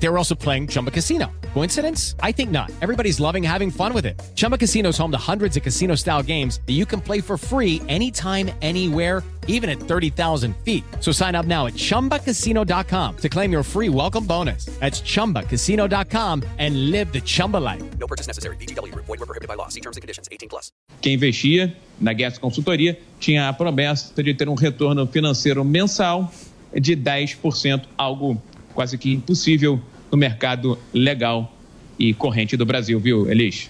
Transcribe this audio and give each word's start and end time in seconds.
They 0.00 0.08
were 0.08 0.18
also 0.18 0.34
playing 0.34 0.68
Chumba 0.68 0.90
Casino. 0.90 1.30
Coincidence? 1.54 2.14
I 2.22 2.32
think 2.32 2.50
not. 2.50 2.70
Everybody's 2.80 3.18
loving 3.18 3.42
having 3.42 3.70
fun 3.70 3.92
with 3.92 4.06
it. 4.06 4.20
Chumba 4.34 4.56
Casino 4.56 4.90
is 4.90 4.98
home 4.98 5.10
to 5.10 5.18
hundreds 5.18 5.56
of 5.56 5.62
casino 5.62 5.96
style 5.96 6.22
games 6.22 6.60
that 6.66 6.74
you 6.74 6.86
can 6.86 7.00
play 7.00 7.20
for 7.20 7.36
free 7.36 7.82
anytime, 7.88 8.50
anywhere, 8.62 9.24
even 9.48 9.68
at 9.68 9.80
30,000 9.80 10.54
feet. 10.58 10.84
So 11.00 11.10
sign 11.10 11.34
up 11.34 11.46
now 11.46 11.66
at 11.66 11.74
chumbacasino.com 11.74 13.16
to 13.16 13.28
claim 13.28 13.50
your 13.50 13.62
free 13.64 13.88
welcome 13.88 14.24
bonus. 14.24 14.66
That's 14.78 15.00
chumbacasino.com 15.00 16.44
and 16.58 16.90
live 16.90 17.12
the 17.12 17.20
Chumba 17.20 17.56
life. 17.56 17.82
No 17.98 18.06
purchase 18.06 18.28
necessary. 18.28 18.56
VGW 18.56 18.92
Group. 18.92 19.06
Void 19.06 19.18
were 19.18 19.26
prohibited 19.26 19.48
by 19.48 19.54
law. 19.54 19.68
See 19.68 19.80
terms 19.80 19.96
and 19.96 20.02
conditions. 20.02 20.28
18 20.30 20.48
plus. 20.48 20.70
Quem 21.00 21.14
investia 21.14 21.74
na 22.00 22.12
Guedes 22.12 22.38
Consultoria 22.38 22.98
tinha 23.18 23.48
a 23.48 23.52
promessa 23.52 24.22
de 24.22 24.34
ter 24.34 24.48
um 24.48 24.54
retorno 24.54 25.06
financeiro 25.06 25.64
mensal 25.64 26.30
de 26.72 26.96
10%, 26.96 27.82
algo 27.96 28.40
quase 28.78 28.96
que 28.96 29.12
impossível 29.12 29.80
no 30.08 30.16
mercado 30.16 30.78
legal 30.94 31.52
e 31.98 32.14
corrente 32.14 32.56
do 32.56 32.64
Brasil, 32.64 33.00
viu, 33.00 33.28
Elis? 33.28 33.68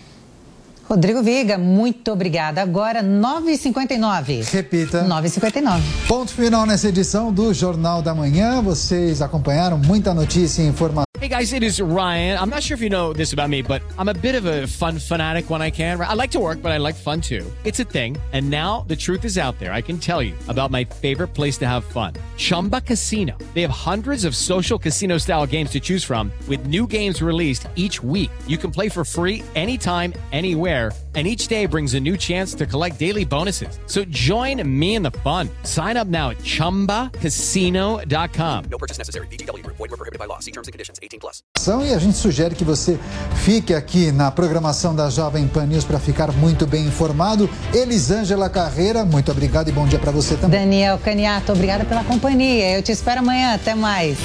Rodrigo 0.88 1.22
Viga, 1.22 1.58
muito 1.58 2.10
obrigada. 2.10 2.62
Agora, 2.62 3.02
9h59. 3.02 4.50
Repita. 4.50 5.04
9h59. 5.04 5.82
Ponto 6.08 6.32
final 6.32 6.64
nessa 6.64 6.88
edição 6.88 7.30
do 7.30 7.52
Jornal 7.52 8.00
da 8.00 8.14
Manhã. 8.14 8.62
Vocês 8.62 9.20
acompanharam 9.20 9.76
muita 9.76 10.14
notícia 10.14 10.62
e 10.62 10.66
informação. 10.66 11.08
Hey 11.20 11.26
guys, 11.28 11.52
it 11.52 11.64
is 11.64 11.80
Ryan. 11.80 12.38
I'm 12.40 12.48
not 12.48 12.62
sure 12.62 12.76
if 12.76 12.80
you 12.80 12.88
know 12.88 13.12
this 13.12 13.32
about 13.32 13.50
me, 13.50 13.60
but 13.60 13.82
I'm 13.98 14.08
a 14.08 14.14
bit 14.14 14.36
of 14.36 14.46
a 14.46 14.68
fun 14.68 15.00
fanatic 15.00 15.50
when 15.50 15.60
I 15.60 15.68
can. 15.68 16.00
I 16.00 16.14
like 16.14 16.30
to 16.30 16.38
work, 16.38 16.62
but 16.62 16.70
I 16.70 16.78
like 16.78 16.94
fun 16.94 17.20
too. 17.20 17.44
It's 17.64 17.80
a 17.80 17.84
thing. 17.84 18.16
And 18.32 18.48
now 18.48 18.84
the 18.86 18.94
truth 18.94 19.24
is 19.24 19.36
out 19.36 19.58
there. 19.58 19.72
I 19.72 19.82
can 19.82 19.98
tell 19.98 20.22
you 20.22 20.34
about 20.46 20.70
my 20.70 20.84
favorite 20.84 21.34
place 21.34 21.58
to 21.58 21.66
have 21.66 21.84
fun 21.84 22.12
Chumba 22.36 22.80
Casino. 22.82 23.36
They 23.52 23.62
have 23.62 23.70
hundreds 23.70 24.24
of 24.24 24.36
social 24.36 24.78
casino 24.78 25.18
style 25.18 25.44
games 25.44 25.70
to 25.70 25.80
choose 25.80 26.04
from, 26.04 26.30
with 26.46 26.66
new 26.66 26.86
games 26.86 27.20
released 27.20 27.66
each 27.74 28.00
week. 28.00 28.30
You 28.46 28.56
can 28.56 28.70
play 28.70 28.88
for 28.88 29.04
free 29.04 29.42
anytime, 29.56 30.12
anywhere, 30.30 30.77
and 31.14 31.26
each 31.26 31.48
day 31.48 31.66
brings 31.66 31.94
a 31.94 32.00
new 32.00 32.16
chance 32.16 32.54
to 32.54 32.64
collect 32.66 32.96
daily 32.98 33.24
bonuses. 33.24 33.78
So 33.86 34.04
join 34.04 34.62
me 34.64 34.94
in 34.94 35.02
the 35.02 35.10
fun. 35.24 35.48
Sign 35.64 35.96
up 35.96 36.06
now 36.06 36.30
at 36.30 36.38
chumbacasino.com. 36.38 38.64
No 38.70 38.78
purchase 38.78 38.98
necessary. 38.98 39.26
VGW 39.28 39.64
Group. 39.64 39.78
Void 39.78 39.90
were 39.90 39.96
prohibited 39.96 40.20
by 40.20 40.26
law. 40.26 40.38
See 40.38 40.52
terms 40.52 40.68
and 40.68 40.72
conditions. 40.72 41.00
18 41.00 41.18
plus. 41.18 41.42
E 41.86 41.92
a 41.92 41.98
gente 41.98 42.16
sugere 42.16 42.54
que 42.54 42.64
você 42.64 42.98
fique 43.44 43.74
aqui 43.74 44.12
na 44.12 44.30
programação 44.30 44.94
da 44.94 45.10
Jovem 45.10 45.48
Pan 45.48 45.66
News 45.66 45.84
para 45.84 45.98
ficar 45.98 46.30
muito 46.32 46.66
bem 46.66 46.86
informado. 46.86 47.50
Elisângela 47.74 48.48
Carreira, 48.48 49.04
muito 49.04 49.30
obrigado 49.30 49.68
e 49.68 49.72
bom 49.72 49.86
dia 49.86 49.98
para 49.98 50.12
você 50.12 50.36
também. 50.36 50.60
Daniel 50.60 50.98
Caniato, 50.98 51.52
obrigada 51.52 51.84
pela 51.84 52.04
companhia. 52.04 52.76
Eu 52.76 52.82
te 52.82 52.92
espero 52.92 53.20
amanhã. 53.20 53.54
Até 53.54 53.74
mais. 53.74 54.18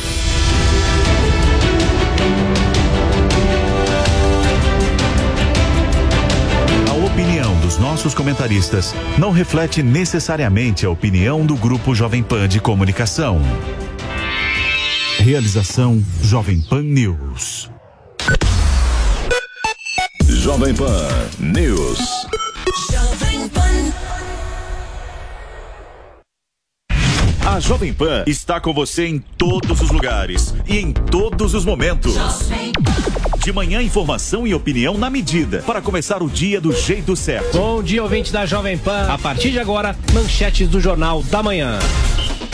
Dos 7.74 7.78
nossos 7.78 8.14
comentaristas 8.14 8.94
não 9.18 9.32
reflete 9.32 9.82
necessariamente 9.82 10.86
a 10.86 10.90
opinião 10.90 11.44
do 11.46 11.56
Grupo 11.56 11.96
Jovem 11.96 12.22
Pan 12.22 12.48
de 12.48 12.60
Comunicação. 12.60 13.42
Realização 15.18 16.04
Jovem 16.22 16.62
Pan 16.62 16.84
News. 16.84 17.72
Jovem 20.28 20.76
Pan 20.76 21.08
News. 21.40 22.28
A 27.46 27.60
Jovem 27.60 27.94
Pan 27.94 28.24
está 28.28 28.60
com 28.60 28.74
você 28.74 29.08
em 29.08 29.20
todos 29.20 29.82
os 29.82 29.90
lugares 29.90 30.54
e 30.68 30.78
em 30.78 30.92
todos 30.92 31.56
os 31.56 31.66
momentos. 31.66 32.16
De 33.44 33.52
manhã, 33.52 33.82
informação 33.82 34.48
e 34.48 34.54
opinião 34.54 34.98
na 34.98 35.10
medida 35.10 35.62
para 35.64 35.82
começar 35.82 36.24
o 36.24 36.30
dia 36.30 36.62
do 36.62 36.72
jeito 36.72 37.14
certo. 37.14 37.58
Bom 37.58 37.84
dia, 37.84 38.02
ouvinte 38.02 38.32
da 38.32 38.46
Jovem 38.46 38.78
Pan. 38.78 39.06
A 39.10 39.18
partir 39.18 39.52
de 39.52 39.60
agora, 39.60 39.98
manchetes 40.14 40.70
do 40.70 40.80
Jornal 40.80 41.22
da 41.24 41.44
Manhã. 41.44 41.78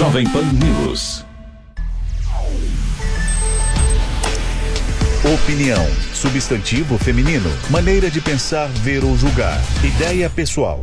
Jovem 0.00 0.24
Pan 0.30 0.46
News. 0.54 1.26
Opinião, 5.34 5.86
substantivo 6.14 6.96
feminino, 6.96 7.50
maneira 7.68 8.10
de 8.10 8.18
pensar, 8.18 8.66
ver 8.68 9.04
ou 9.04 9.14
julgar, 9.14 9.60
ideia 9.84 10.30
pessoal. 10.30 10.82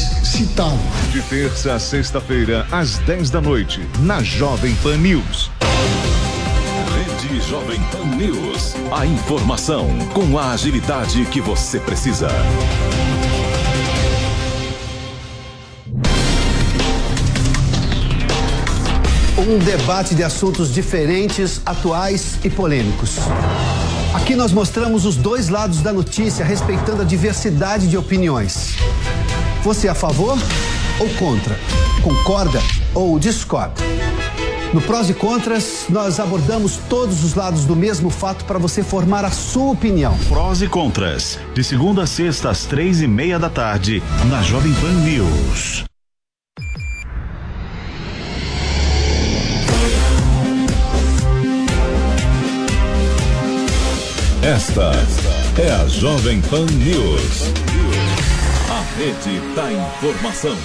citado. 0.23 0.79
De 1.11 1.21
terça 1.21 1.73
a 1.73 1.79
sexta-feira, 1.79 2.65
às 2.71 2.97
10 2.99 3.29
da 3.29 3.41
noite, 3.41 3.81
na 3.99 4.21
Jovem 4.21 4.75
Pan 4.75 4.97
News. 4.97 5.51
Rede 6.95 7.41
Jovem 7.41 7.79
Pan 7.91 8.05
News. 8.15 8.75
A 8.91 9.05
informação 9.05 9.87
com 10.13 10.37
a 10.37 10.51
agilidade 10.51 11.25
que 11.25 11.39
você 11.41 11.79
precisa. 11.79 12.29
Um 19.37 19.57
debate 19.59 20.13
de 20.13 20.23
assuntos 20.23 20.73
diferentes, 20.73 21.61
atuais 21.65 22.37
e 22.43 22.49
polêmicos. 22.49 23.17
Aqui 24.13 24.35
nós 24.35 24.51
mostramos 24.51 25.05
os 25.05 25.15
dois 25.15 25.49
lados 25.49 25.81
da 25.81 25.93
notícia, 25.93 26.43
respeitando 26.43 27.01
a 27.01 27.05
diversidade 27.05 27.87
de 27.87 27.97
opiniões. 27.97 28.75
Você 29.63 29.87
é 29.87 29.91
a 29.91 29.95
favor 29.95 30.39
ou 30.99 31.09
contra? 31.19 31.55
Concorda 32.01 32.59
ou 32.95 33.19
discorda? 33.19 33.79
No 34.73 34.81
Prós 34.81 35.07
e 35.07 35.13
Contras, 35.13 35.85
nós 35.87 36.19
abordamos 36.19 36.77
todos 36.89 37.23
os 37.23 37.35
lados 37.35 37.65
do 37.65 37.75
mesmo 37.75 38.09
fato 38.09 38.43
para 38.45 38.57
você 38.57 38.81
formar 38.81 39.23
a 39.23 39.29
sua 39.29 39.71
opinião. 39.71 40.17
Prós 40.29 40.63
e 40.63 40.67
Contras, 40.67 41.37
de 41.53 41.63
segunda 41.63 42.03
a 42.03 42.07
sexta 42.07 42.49
às 42.49 42.65
três 42.65 43.01
e 43.01 43.07
meia 43.07 43.37
da 43.37 43.49
tarde, 43.49 44.01
na 44.29 44.41
Jovem 44.41 44.73
Pan 44.73 44.93
News. 44.93 45.83
Esta 54.41 54.91
é 55.61 55.71
a 55.71 55.87
Jovem 55.87 56.41
Pan 56.41 56.65
News. 56.65 57.70
Rede 58.97 59.39
da 59.55 59.71
informação. 59.71 60.57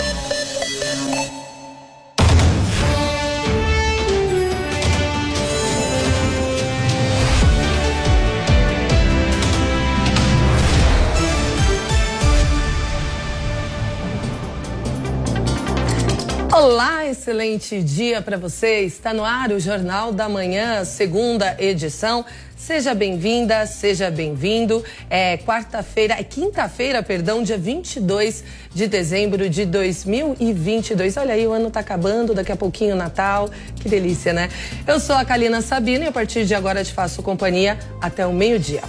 Olá, 16.53 17.07
excelente 17.07 17.81
dia 17.81 18.21
para 18.21 18.37
você. 18.37 18.81
Está 18.81 19.15
no 19.15 19.25
ar 19.25 19.53
o 19.53 19.61
Jornal 19.61 20.13
da 20.13 20.29
Manhã, 20.29 20.85
segunda 20.85 21.55
edição. 21.61 22.25
Seja 22.67 22.95
bem-vinda, 22.95 23.65
seja 23.65 24.11
bem-vindo. 24.11 24.83
É 25.09 25.37
quarta-feira, 25.37 26.15
é 26.19 26.25
quinta-feira, 26.25 27.01
perdão, 27.01 27.41
dia 27.41 27.57
22 27.57 28.43
de 28.75 28.89
dezembro 28.89 29.49
de 29.49 29.65
2022. 29.65 31.17
Olha 31.17 31.35
aí, 31.35 31.47
o 31.47 31.53
ano 31.53 31.71
tá 31.71 31.79
acabando, 31.79 32.35
daqui 32.35 32.51
a 32.51 32.57
pouquinho 32.57 32.97
Natal. 32.97 33.49
Que 33.77 33.89
delícia, 33.89 34.33
né? 34.33 34.49
Eu 34.85 34.99
sou 34.99 35.15
a 35.15 35.25
Kalina 35.25 35.63
Sabina 35.63 36.07
e 36.07 36.09
a 36.09 36.13
partir 36.13 36.45
de 36.45 36.57
agora 36.57 36.83
te 36.83 36.93
faço 36.93 37.23
companhia 37.23 37.79
até 38.01 38.27
o 38.27 38.33
meio-dia. 38.33 38.83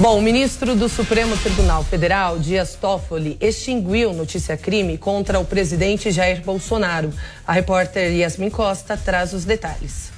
Bom, 0.00 0.16
o 0.18 0.22
ministro 0.22 0.74
do 0.74 0.88
Supremo 0.88 1.36
Tribunal 1.36 1.84
Federal, 1.84 2.38
Dias 2.38 2.74
Toffoli, 2.74 3.36
extinguiu 3.38 4.14
notícia-crime 4.14 4.96
contra 4.96 5.38
o 5.38 5.44
presidente 5.44 6.10
Jair 6.10 6.40
Bolsonaro. 6.42 7.12
A 7.46 7.52
repórter 7.52 8.10
Yasmin 8.16 8.48
Costa 8.48 8.96
traz 8.96 9.34
os 9.34 9.44
detalhes. 9.44 10.13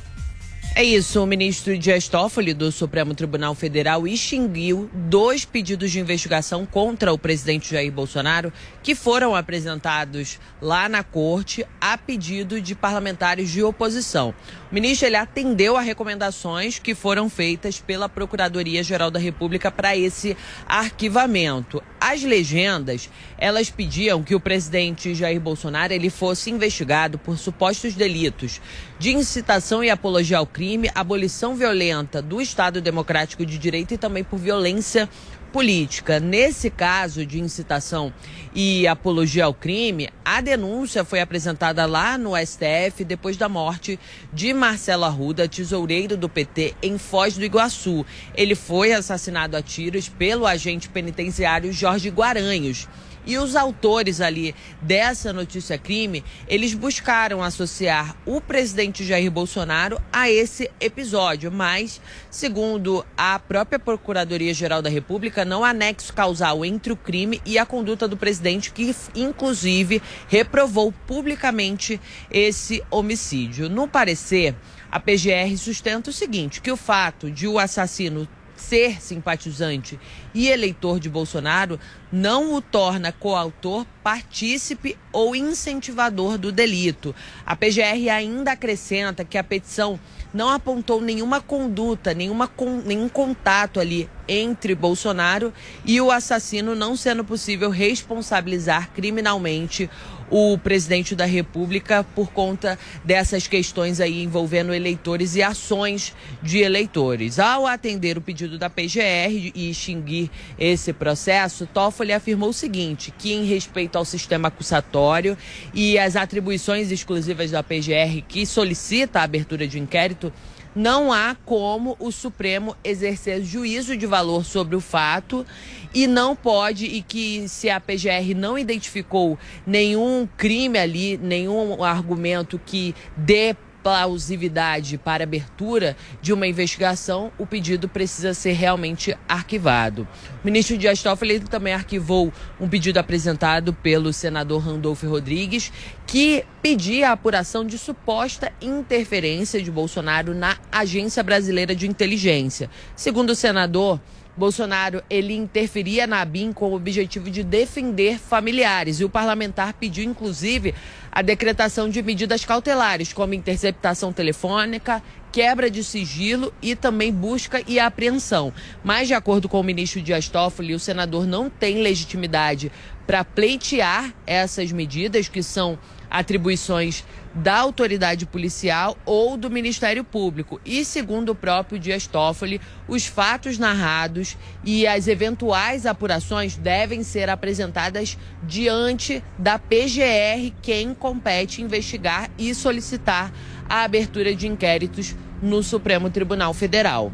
É 0.78 0.84
isso, 0.84 1.22
o 1.22 1.26
ministro 1.26 1.78
Dias 1.78 2.06
Toffoli 2.06 2.52
do 2.52 2.70
Supremo 2.70 3.14
Tribunal 3.14 3.54
Federal 3.54 4.06
extinguiu 4.06 4.90
dois 4.92 5.42
pedidos 5.42 5.90
de 5.90 5.98
investigação 5.98 6.66
contra 6.66 7.14
o 7.14 7.18
presidente 7.18 7.70
Jair 7.70 7.90
Bolsonaro 7.90 8.52
que 8.86 8.94
foram 8.94 9.34
apresentados 9.34 10.38
lá 10.62 10.88
na 10.88 11.02
corte 11.02 11.66
a 11.80 11.98
pedido 11.98 12.60
de 12.60 12.72
parlamentares 12.72 13.50
de 13.50 13.60
oposição. 13.60 14.32
O 14.70 14.74
ministro 14.76 15.08
ele 15.08 15.16
atendeu 15.16 15.76
a 15.76 15.80
recomendações 15.80 16.78
que 16.78 16.94
foram 16.94 17.28
feitas 17.28 17.80
pela 17.80 18.08
Procuradoria-Geral 18.08 19.10
da 19.10 19.18
República 19.18 19.72
para 19.72 19.96
esse 19.96 20.36
arquivamento. 20.68 21.82
As 22.00 22.22
legendas, 22.22 23.10
elas 23.36 23.70
pediam 23.70 24.22
que 24.22 24.36
o 24.36 24.40
presidente 24.40 25.16
Jair 25.16 25.40
Bolsonaro 25.40 25.92
ele 25.92 26.08
fosse 26.08 26.52
investigado 26.52 27.18
por 27.18 27.36
supostos 27.38 27.92
delitos 27.94 28.60
de 29.00 29.12
incitação 29.12 29.82
e 29.82 29.90
apologia 29.90 30.38
ao 30.38 30.46
crime, 30.46 30.90
abolição 30.94 31.56
violenta 31.56 32.22
do 32.22 32.40
Estado 32.40 32.80
Democrático 32.80 33.44
de 33.44 33.58
Direito 33.58 33.94
e 33.94 33.98
também 33.98 34.22
por 34.22 34.38
violência 34.38 35.08
política. 35.56 36.20
Nesse 36.20 36.68
caso 36.68 37.24
de 37.24 37.40
incitação 37.40 38.12
e 38.54 38.86
apologia 38.86 39.46
ao 39.46 39.54
crime, 39.54 40.10
a 40.22 40.42
denúncia 40.42 41.02
foi 41.02 41.18
apresentada 41.18 41.86
lá 41.86 42.18
no 42.18 42.36
STF 42.36 43.02
depois 43.06 43.38
da 43.38 43.48
morte 43.48 43.98
de 44.34 44.52
Marcelo 44.52 45.04
Arruda, 45.04 45.48
tesoureiro 45.48 46.14
do 46.14 46.28
PT, 46.28 46.74
em 46.82 46.98
Foz 46.98 47.38
do 47.38 47.44
Iguaçu. 47.46 48.04
Ele 48.34 48.54
foi 48.54 48.92
assassinado 48.92 49.56
a 49.56 49.62
tiros 49.62 50.10
pelo 50.10 50.46
agente 50.46 50.90
penitenciário 50.90 51.72
Jorge 51.72 52.10
Guaranhos. 52.10 52.86
E 53.26 53.36
os 53.38 53.56
autores 53.56 54.20
ali 54.20 54.54
dessa 54.80 55.32
notícia 55.32 55.76
crime, 55.76 56.22
eles 56.46 56.74
buscaram 56.74 57.42
associar 57.42 58.16
o 58.24 58.40
presidente 58.40 59.04
Jair 59.04 59.30
Bolsonaro 59.30 60.00
a 60.12 60.30
esse 60.30 60.70
episódio, 60.78 61.50
mas, 61.50 62.00
segundo 62.30 63.04
a 63.16 63.36
própria 63.40 63.80
Procuradoria-Geral 63.80 64.80
da 64.80 64.88
República, 64.88 65.44
não 65.44 65.64
há 65.64 65.72
nexo 65.72 66.12
causal 66.12 66.64
entre 66.64 66.92
o 66.92 66.96
crime 66.96 67.42
e 67.44 67.58
a 67.58 67.66
conduta 67.66 68.06
do 68.06 68.16
presidente, 68.16 68.70
que 68.70 68.94
inclusive 69.14 70.00
reprovou 70.28 70.92
publicamente 70.92 72.00
esse 72.30 72.80
homicídio. 72.90 73.68
No 73.68 73.88
parecer, 73.88 74.54
a 74.90 75.00
PGR 75.00 75.56
sustenta 75.58 76.10
o 76.10 76.12
seguinte: 76.12 76.60
que 76.60 76.70
o 76.70 76.76
fato 76.76 77.28
de 77.28 77.48
o 77.48 77.58
assassino 77.58 78.28
ser 78.56 79.00
simpatizante 79.00 79.98
e 80.36 80.50
eleitor 80.50 81.00
de 81.00 81.08
Bolsonaro 81.08 81.80
não 82.12 82.54
o 82.54 82.60
torna 82.60 83.10
coautor, 83.10 83.86
partícipe 84.02 84.96
ou 85.10 85.34
incentivador 85.34 86.36
do 86.36 86.52
delito. 86.52 87.14
A 87.44 87.56
PGR 87.56 88.10
ainda 88.12 88.52
acrescenta 88.52 89.24
que 89.24 89.38
a 89.38 89.42
petição 89.42 89.98
não 90.34 90.50
apontou 90.50 91.00
nenhuma 91.00 91.40
conduta, 91.40 92.12
nenhuma, 92.12 92.50
nenhum 92.84 93.08
contato 93.08 93.80
ali 93.80 94.08
entre 94.28 94.74
Bolsonaro 94.74 95.52
e 95.84 96.00
o 96.00 96.10
assassino, 96.10 96.74
não 96.74 96.96
sendo 96.96 97.24
possível 97.24 97.70
responsabilizar 97.70 98.90
criminalmente 98.92 99.88
o 100.30 100.58
presidente 100.58 101.14
da 101.14 101.24
República 101.24 102.04
por 102.14 102.32
conta 102.32 102.78
dessas 103.04 103.46
questões 103.46 104.00
aí 104.00 104.22
envolvendo 104.22 104.74
eleitores 104.74 105.36
e 105.36 105.42
ações 105.42 106.14
de 106.42 106.58
eleitores. 106.58 107.38
Ao 107.38 107.66
atender 107.66 108.18
o 108.18 108.20
pedido 108.20 108.58
da 108.58 108.68
PGR 108.68 109.52
e 109.54 109.70
extinguir 109.70 110.25
esse 110.58 110.92
processo, 110.92 111.66
Toffoli 111.66 112.12
afirmou 112.12 112.50
o 112.50 112.54
seguinte, 112.54 113.12
que 113.16 113.32
em 113.32 113.44
respeito 113.44 113.96
ao 113.96 114.04
sistema 114.04 114.48
acusatório 114.48 115.36
e 115.72 115.98
as 115.98 116.16
atribuições 116.16 116.90
exclusivas 116.90 117.50
da 117.50 117.62
PGR 117.62 118.22
que 118.26 118.46
solicita 118.46 119.20
a 119.20 119.24
abertura 119.24 119.66
de 119.66 119.78
inquérito, 119.78 120.32
não 120.76 121.10
há 121.10 121.34
como 121.46 121.96
o 121.98 122.12
Supremo 122.12 122.76
exercer 122.84 123.42
juízo 123.42 123.96
de 123.96 124.04
valor 124.04 124.44
sobre 124.44 124.76
o 124.76 124.80
fato 124.80 125.46
e 125.94 126.06
não 126.06 126.36
pode, 126.36 126.84
e 126.84 127.00
que 127.00 127.48
se 127.48 127.70
a 127.70 127.80
PGR 127.80 128.34
não 128.36 128.58
identificou 128.58 129.38
nenhum 129.66 130.28
crime 130.36 130.78
ali, 130.78 131.16
nenhum 131.16 131.82
argumento 131.82 132.60
que 132.62 132.94
dê 133.16 133.56
plausibilidade 133.86 134.98
para 134.98 135.22
abertura 135.22 135.96
de 136.20 136.32
uma 136.32 136.44
investigação, 136.44 137.30
o 137.38 137.46
pedido 137.46 137.88
precisa 137.88 138.34
ser 138.34 138.50
realmente 138.50 139.16
arquivado. 139.28 140.08
O 140.42 140.44
ministro 140.44 140.76
Dias 140.76 141.00
Toffoli 141.00 141.38
também 141.38 141.72
arquivou 141.72 142.32
um 142.60 142.68
pedido 142.68 142.98
apresentado 142.98 143.72
pelo 143.72 144.12
senador 144.12 144.60
Randolfo 144.60 145.08
Rodrigues, 145.08 145.72
que 146.04 146.44
pedia 146.60 147.10
a 147.10 147.12
apuração 147.12 147.64
de 147.64 147.78
suposta 147.78 148.52
interferência 148.60 149.62
de 149.62 149.70
Bolsonaro 149.70 150.34
na 150.34 150.56
Agência 150.72 151.22
Brasileira 151.22 151.72
de 151.72 151.86
Inteligência. 151.86 152.68
Segundo 152.96 153.30
o 153.30 153.36
senador, 153.36 154.00
Bolsonaro 154.36 155.02
ele 155.08 155.34
interferia 155.34 156.06
na 156.06 156.20
ABIN 156.20 156.52
com 156.52 156.70
o 156.70 156.74
objetivo 156.74 157.30
de 157.30 157.42
defender 157.42 158.18
familiares 158.18 159.00
e 159.00 159.04
o 159.04 159.08
parlamentar 159.08 159.72
pediu 159.72 160.04
inclusive 160.04 160.74
a 161.10 161.22
decretação 161.22 161.88
de 161.88 162.02
medidas 162.02 162.44
cautelares 162.44 163.14
como 163.14 163.32
interceptação 163.32 164.12
telefônica, 164.12 165.02
quebra 165.32 165.70
de 165.70 165.82
sigilo 165.82 166.52
e 166.60 166.76
também 166.76 167.10
busca 167.10 167.62
e 167.66 167.80
apreensão. 167.80 168.52
Mas 168.84 169.08
de 169.08 169.14
acordo 169.14 169.48
com 169.48 169.58
o 169.58 169.64
ministro 169.64 170.02
Dias 170.02 170.28
Toffoli, 170.28 170.74
o 170.74 170.78
senador 170.78 171.26
não 171.26 171.48
tem 171.48 171.80
legitimidade 171.80 172.70
para 173.06 173.24
pleitear 173.24 174.12
essas 174.26 174.70
medidas 174.72 175.28
que 175.28 175.42
são 175.42 175.78
atribuições 176.10 177.04
da 177.34 177.58
autoridade 177.58 178.24
policial 178.24 178.96
ou 179.04 179.36
do 179.36 179.50
Ministério 179.50 180.02
Público. 180.02 180.60
E, 180.64 180.84
segundo 180.84 181.30
o 181.30 181.34
próprio 181.34 181.78
Dias 181.78 182.06
Toffoli, 182.06 182.60
os 182.88 183.06
fatos 183.06 183.58
narrados 183.58 184.36
e 184.64 184.86
as 184.86 185.06
eventuais 185.06 185.84
apurações 185.84 186.56
devem 186.56 187.02
ser 187.02 187.28
apresentadas 187.28 188.16
diante 188.42 189.22
da 189.38 189.58
PGR, 189.58 190.52
quem 190.62 190.94
compete 190.94 191.60
investigar 191.60 192.30
e 192.38 192.54
solicitar 192.54 193.30
a 193.68 193.82
abertura 193.82 194.34
de 194.34 194.46
inquéritos 194.46 195.14
no 195.42 195.62
Supremo 195.62 196.08
Tribunal 196.08 196.54
Federal. 196.54 197.12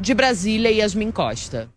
De 0.00 0.14
Brasília, 0.14 0.70
Yasmin 0.70 1.10
Costa. 1.10 1.73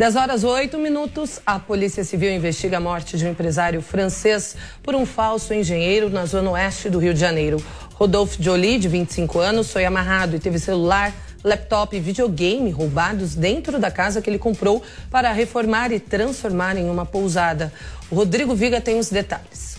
10 0.00 0.16
horas 0.16 0.44
8 0.44 0.78
minutos, 0.78 1.42
a 1.44 1.58
Polícia 1.58 2.02
Civil 2.02 2.34
investiga 2.34 2.78
a 2.78 2.80
morte 2.80 3.18
de 3.18 3.26
um 3.26 3.32
empresário 3.32 3.82
francês 3.82 4.56
por 4.82 4.94
um 4.94 5.04
falso 5.04 5.52
engenheiro 5.52 6.08
na 6.08 6.24
zona 6.24 6.52
oeste 6.52 6.88
do 6.88 6.98
Rio 6.98 7.12
de 7.12 7.20
Janeiro. 7.20 7.62
Rodolphe 7.92 8.42
Joly, 8.42 8.78
de 8.78 8.88
25 8.88 9.38
anos, 9.38 9.70
foi 9.70 9.84
amarrado 9.84 10.34
e 10.34 10.38
teve 10.38 10.58
celular, 10.58 11.12
laptop 11.44 11.94
e 11.94 12.00
videogame 12.00 12.70
roubados 12.70 13.34
dentro 13.34 13.78
da 13.78 13.90
casa 13.90 14.22
que 14.22 14.30
ele 14.30 14.38
comprou 14.38 14.82
para 15.10 15.30
reformar 15.34 15.92
e 15.92 16.00
transformar 16.00 16.78
em 16.78 16.88
uma 16.88 17.04
pousada. 17.04 17.70
O 18.10 18.14
Rodrigo 18.14 18.54
Viga 18.54 18.80
tem 18.80 18.98
os 18.98 19.10
detalhes. 19.10 19.76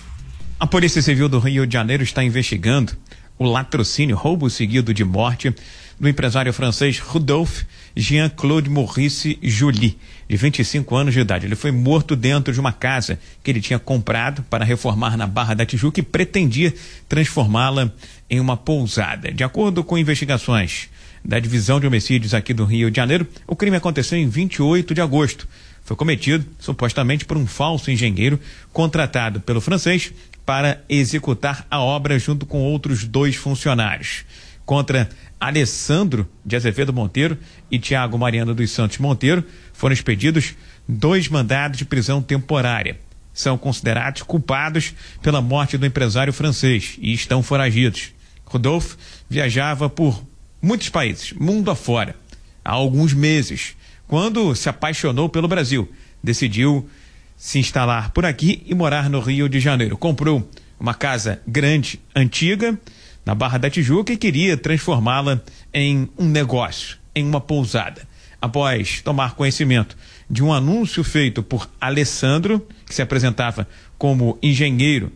A 0.60 0.68
Polícia 0.68 1.02
Civil 1.02 1.28
do 1.28 1.40
Rio 1.40 1.66
de 1.66 1.74
Janeiro 1.74 2.04
está 2.04 2.24
investigando 2.24 2.94
o 3.40 3.44
latrocínio, 3.44 4.16
roubo 4.16 4.52
seguido 4.52 4.94
de 4.94 5.04
morte 5.04 5.52
do 6.00 6.08
empresário 6.08 6.54
francês 6.54 7.00
Rodolphe 7.00 7.66
Jean-Claude 7.96 8.70
Maurice 8.70 9.38
Joly, 9.42 9.98
de 10.30 10.38
25 10.38 10.96
anos 10.96 11.14
de 11.14 11.20
idade. 11.20 11.46
Ele 11.46 11.56
foi 11.56 11.72
morto 11.72 12.16
dentro 12.16 12.54
de 12.54 12.60
uma 12.60 12.72
casa 12.72 13.20
que 13.44 13.52
ele 13.52 13.62
tinha 13.62 13.80
comprado 13.80 14.44
para 14.44 14.66
reformar 14.66 15.18
na 15.18 15.28
Barra 15.28 15.54
da 15.54 15.66
Tijuca 15.66 16.00
e 16.00 16.04
pretendia 16.04 16.74
transformá-la 17.08 17.92
em 18.30 18.40
uma 18.40 18.56
pousada. 18.56 19.32
De 19.32 19.44
acordo 19.44 19.84
com 19.84 19.98
investigações 19.98 20.90
da 21.24 21.40
Divisão 21.40 21.80
de 21.80 21.88
Homicídios 21.88 22.34
aqui 22.34 22.54
do 22.54 22.66
Rio 22.66 22.90
de 22.90 22.98
Janeiro, 22.98 23.28
o 23.46 23.56
crime 23.56 23.78
aconteceu 23.78 24.18
em 24.18 24.28
28 24.28 24.94
de 24.94 25.02
agosto. 25.02 25.48
Foi 25.84 25.96
cometido 25.96 26.46
supostamente 26.60 27.26
por 27.26 27.38
um 27.38 27.46
falso 27.46 27.92
engenheiro 27.92 28.40
contratado 28.72 29.42
pelo 29.42 29.62
francês 29.62 30.14
para 30.46 30.84
executar 30.90 31.66
a 31.70 31.80
obra 31.80 32.18
junto 32.18 32.46
com 32.46 32.62
outros 32.62 33.04
dois 33.04 33.36
funcionários. 33.36 34.24
Contra 34.66 35.10
Alessandro 35.42 36.30
de 36.46 36.56
Azevedo 36.56 36.94
Monteiro 36.94 37.36
e 37.72 37.80
Tiago 37.80 38.16
Mariano 38.16 38.54
dos 38.54 38.70
Santos 38.70 39.00
Monteiro 39.00 39.44
foram 39.74 39.92
expedidos 39.92 40.54
dois 40.88 41.28
mandados 41.28 41.80
de 41.80 41.86
prisão 41.86 42.22
temporária. 42.22 43.00
São 43.34 43.58
considerados 43.58 44.22
culpados 44.22 44.94
pela 45.20 45.42
morte 45.42 45.80
do 45.80 45.86
empresário 45.88 46.32
francês 46.32 46.96
e 47.02 47.12
estão 47.12 47.42
foragidos. 47.42 48.12
Rodolfo 48.46 48.96
viajava 49.28 49.90
por 49.90 50.24
muitos 50.62 50.90
países, 50.90 51.34
mundo 51.34 51.72
afora, 51.72 52.16
há 52.64 52.74
alguns 52.74 53.12
meses, 53.12 53.76
quando 54.08 54.54
se 54.54 54.70
apaixonou 54.70 55.28
pelo 55.28 55.48
Brasil. 55.48 55.92
Decidiu 56.24 56.88
se 57.36 57.58
instalar 57.58 58.12
por 58.12 58.26
aqui 58.26 58.62
e 58.68 58.76
morar 58.76 59.10
no 59.10 59.20
Rio 59.20 59.50
de 59.50 59.60
Janeiro. 59.60 59.98
Comprou 59.98 60.48
uma 60.80 60.94
casa 60.94 61.42
grande, 61.48 62.00
antiga, 62.16 62.78
na 63.26 63.36
Barra 63.36 63.58
da 63.58 63.70
Tijuca 63.70 64.14
e 64.14 64.18
queria 64.18 64.58
transformá-la 64.58 65.42
em 65.74 66.10
um 66.18 66.26
negócio, 66.26 66.98
em 67.16 67.26
uma 67.26 67.42
pousada. 67.42 68.08
Após 68.42 69.02
tomar 69.02 69.36
conhecimento 69.36 69.96
de 70.30 70.44
um 70.44 70.52
anúncio 70.52 71.04
feito 71.04 71.44
por 71.44 71.70
Alessandro, 71.80 72.66
que 72.86 72.96
se 72.96 73.02
apresentava 73.02 73.68
como 73.98 74.38
engenheiro, 74.42 75.12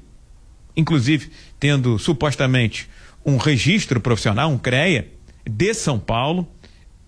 inclusive 0.77 1.31
tendo 1.59 1.97
supostamente 1.97 2.87
um 3.25 3.37
registro 3.37 3.99
profissional, 3.99 4.51
um 4.51 4.57
CREA, 4.57 5.07
de 5.47 5.73
São 5.73 5.97
Paulo 5.97 6.47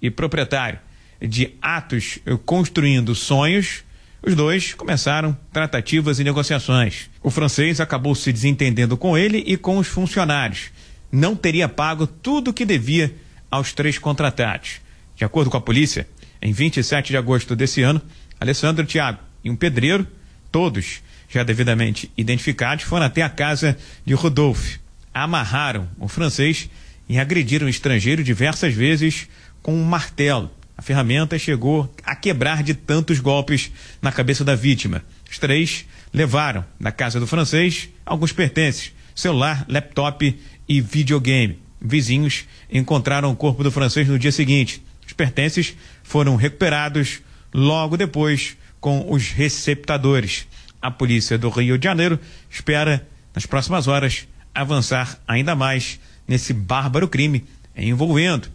e 0.02 0.10
proprietário 0.10 0.80
de 1.22 1.54
Atos 1.62 2.20
Construindo 2.46 3.14
Sonhos, 3.16 3.84
os 4.22 4.36
dois 4.36 4.74
começaram 4.74 5.38
tratativas 5.54 6.20
e 6.20 6.24
negociações. 6.24 7.10
O 7.22 7.30
francês 7.30 7.80
acabou 7.80 8.16
se 8.16 8.32
desentendendo 8.32 8.98
com 8.98 9.18
ele 9.18 9.44
e 9.46 9.58
com 9.58 9.78
os 9.78 9.88
funcionários. 9.88 10.72
Não 11.12 11.36
teria 11.36 11.70
pago 11.70 12.06
tudo 12.06 12.52
o 12.52 12.54
que 12.54 12.66
devia 12.66 13.16
aos 13.50 13.74
três 13.74 13.98
contratados. 13.98 14.82
De 15.16 15.24
acordo 15.24 15.50
com 15.50 15.58
a 15.58 15.62
polícia, 15.62 16.08
em 16.42 16.52
27 16.52 17.10
de 17.10 17.18
agosto 17.18 17.56
desse 17.56 17.82
ano, 17.82 18.02
Alessandro 18.40 18.86
Tiago 18.86 19.20
e 19.44 19.50
um 19.50 19.56
pedreiro, 19.56 20.06
todos 20.52 21.02
já 21.30 21.44
devidamente 21.44 22.12
identificados, 22.18 22.86
foram 22.86 23.06
até 23.06 23.22
a 23.22 23.30
casa 23.30 23.78
de 24.06 24.14
Rodolphe. 24.14 24.80
Amarraram 25.14 25.88
o 25.98 26.08
francês 26.08 26.70
e 27.10 27.18
agrediram 27.18 27.68
o 27.68 27.70
estrangeiro 27.70 28.24
diversas 28.24 28.74
vezes 28.74 29.28
com 29.62 29.74
um 29.74 29.84
martelo. 29.84 30.52
A 30.78 30.82
ferramenta 30.82 31.40
chegou 31.40 31.92
a 32.04 32.16
quebrar 32.16 32.62
de 32.62 32.76
tantos 32.76 33.20
golpes 33.20 33.72
na 34.02 34.12
cabeça 34.12 34.46
da 34.46 34.56
vítima. 34.56 35.04
Os 35.30 35.40
três 35.40 35.86
levaram 36.14 36.64
da 36.80 36.92
casa 36.92 37.20
do 37.20 37.26
francês 37.26 37.90
alguns 38.06 38.32
pertences: 38.32 38.94
celular, 39.16 39.66
laptop 39.68 40.38
e 40.68 40.82
videogame. 40.82 41.60
Vizinhos 41.80 42.46
encontraram 42.72 43.32
o 43.32 43.36
corpo 43.36 43.64
do 43.64 43.72
francês 43.72 44.08
no 44.08 44.20
dia 44.20 44.32
seguinte. 44.32 44.82
Os 45.06 45.14
pertences 45.14 45.76
foram 46.04 46.36
recuperados 46.36 47.22
logo 47.54 47.96
depois 47.96 48.58
com 48.80 49.12
os 49.12 49.30
receptadores. 49.32 50.48
A 50.82 50.92
polícia 50.92 51.38
do 51.38 51.50
Rio 51.50 51.78
de 51.78 51.86
Janeiro 51.86 52.20
espera, 52.50 53.08
nas 53.34 53.46
próximas 53.46 53.88
horas, 53.88 54.28
avançar 54.54 55.20
ainda 55.28 55.56
mais 55.56 56.00
nesse 56.28 56.54
bárbaro 56.54 57.08
crime 57.08 57.46
envolvendo 57.76 58.50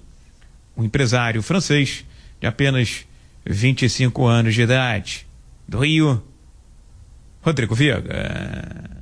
um 0.76 0.85
empresário 0.85 1.42
francês 1.42 2.04
de 2.40 2.47
apenas 2.47 3.07
25 3.47 4.26
anos 4.26 4.54
de 4.54 4.62
idade. 4.62 5.26
Do 5.66 5.78
Rio, 5.78 6.23
Rodrigo 7.40 7.75
Viega. 7.75 9.01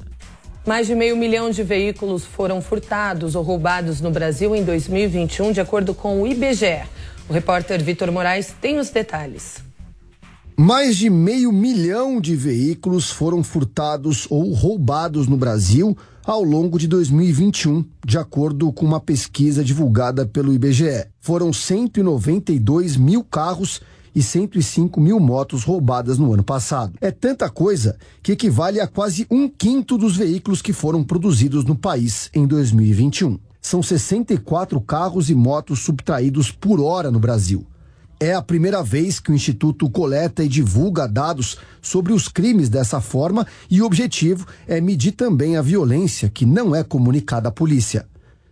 Mais 0.67 0.87
de 0.87 0.95
meio 0.95 1.17
milhão 1.17 1.51
de 1.51 1.63
veículos 1.63 2.23
foram 2.23 2.61
furtados 2.61 3.35
ou 3.35 3.43
roubados 3.43 4.01
no 4.03 4.11
Brasil 4.11 4.55
em 4.55 4.63
2021, 4.63 5.53
de 5.53 5.61
acordo 5.61 5.95
com 5.95 6.21
o 6.21 6.27
IBGE. 6.27 6.83
O 7.29 7.33
repórter 7.33 7.83
Vitor 7.83 8.13
Moraes 8.13 8.55
tem 8.61 8.79
os 8.79 8.91
detalhes. 8.91 9.65
Mais 10.55 10.99
de 10.99 11.09
meio 11.09 11.51
milhão 11.51 12.21
de 12.21 12.37
veículos 12.37 13.11
foram 13.11 13.43
furtados 13.43 14.27
ou 14.29 14.53
roubados 14.53 15.27
no 15.27 15.37
Brasil 15.39 15.97
ao 16.23 16.45
longo 16.45 16.79
de 16.79 16.87
2021, 16.87 17.83
de 18.05 18.19
acordo 18.19 18.71
com 18.71 18.85
uma 18.85 19.01
pesquisa 19.01 19.65
divulgada 19.65 20.27
pelo 20.27 20.53
IBGE. 20.53 21.07
Foram 21.21 21.55
192 21.55 22.99
mil 22.99 23.25
carros 23.25 23.81
e 24.15 24.23
105 24.23 25.01
mil 25.01 25.21
motos 25.21 25.65
roubadas 25.65 26.19
no 26.19 26.33
ano 26.33 26.43
passado. 26.43 26.95
É 27.01 27.11
tanta 27.11 27.49
coisa 27.49 27.97
que 28.23 28.33
equivale 28.33 28.81
a 28.81 28.87
quase 28.87 29.27
um 29.31 29.49
quinto 29.49 29.97
dos 29.97 30.17
veículos 30.17 30.63
que 30.63 30.73
foram 30.73 31.05
produzidos 31.05 31.65
no 31.65 31.77
país 31.77 32.31
em 32.35 32.47
2021. 32.47 33.39
São 33.61 33.83
64 33.83 34.81
carros 34.81 35.29
e 35.29 35.35
motos 35.35 35.81
subtraídos 35.81 36.51
por 36.51 36.81
hora 36.81 37.11
no 37.11 37.19
Brasil. 37.19 37.67
É 38.19 38.35
a 38.35 38.43
primeira 38.43 38.83
vez 38.83 39.19
que 39.19 39.31
o 39.31 39.35
Instituto 39.35 39.89
coleta 39.89 40.45
e 40.45 40.49
divulga 40.49 41.09
dados 41.09 41.57
sobre 41.81 42.13
os 42.13 42.29
crimes 42.29 42.69
dessa 42.69 43.01
forma 43.01 43.47
e 43.71 43.81
o 43.81 43.87
objetivo 43.87 44.47
é 44.69 44.79
medir 44.79 45.13
também 45.13 45.57
a 45.57 45.63
violência 45.63 46.29
que 46.29 46.45
não 46.45 46.75
é 46.75 46.85
comunicada 46.85 47.49
à 47.49 47.53
polícia. 47.53 48.07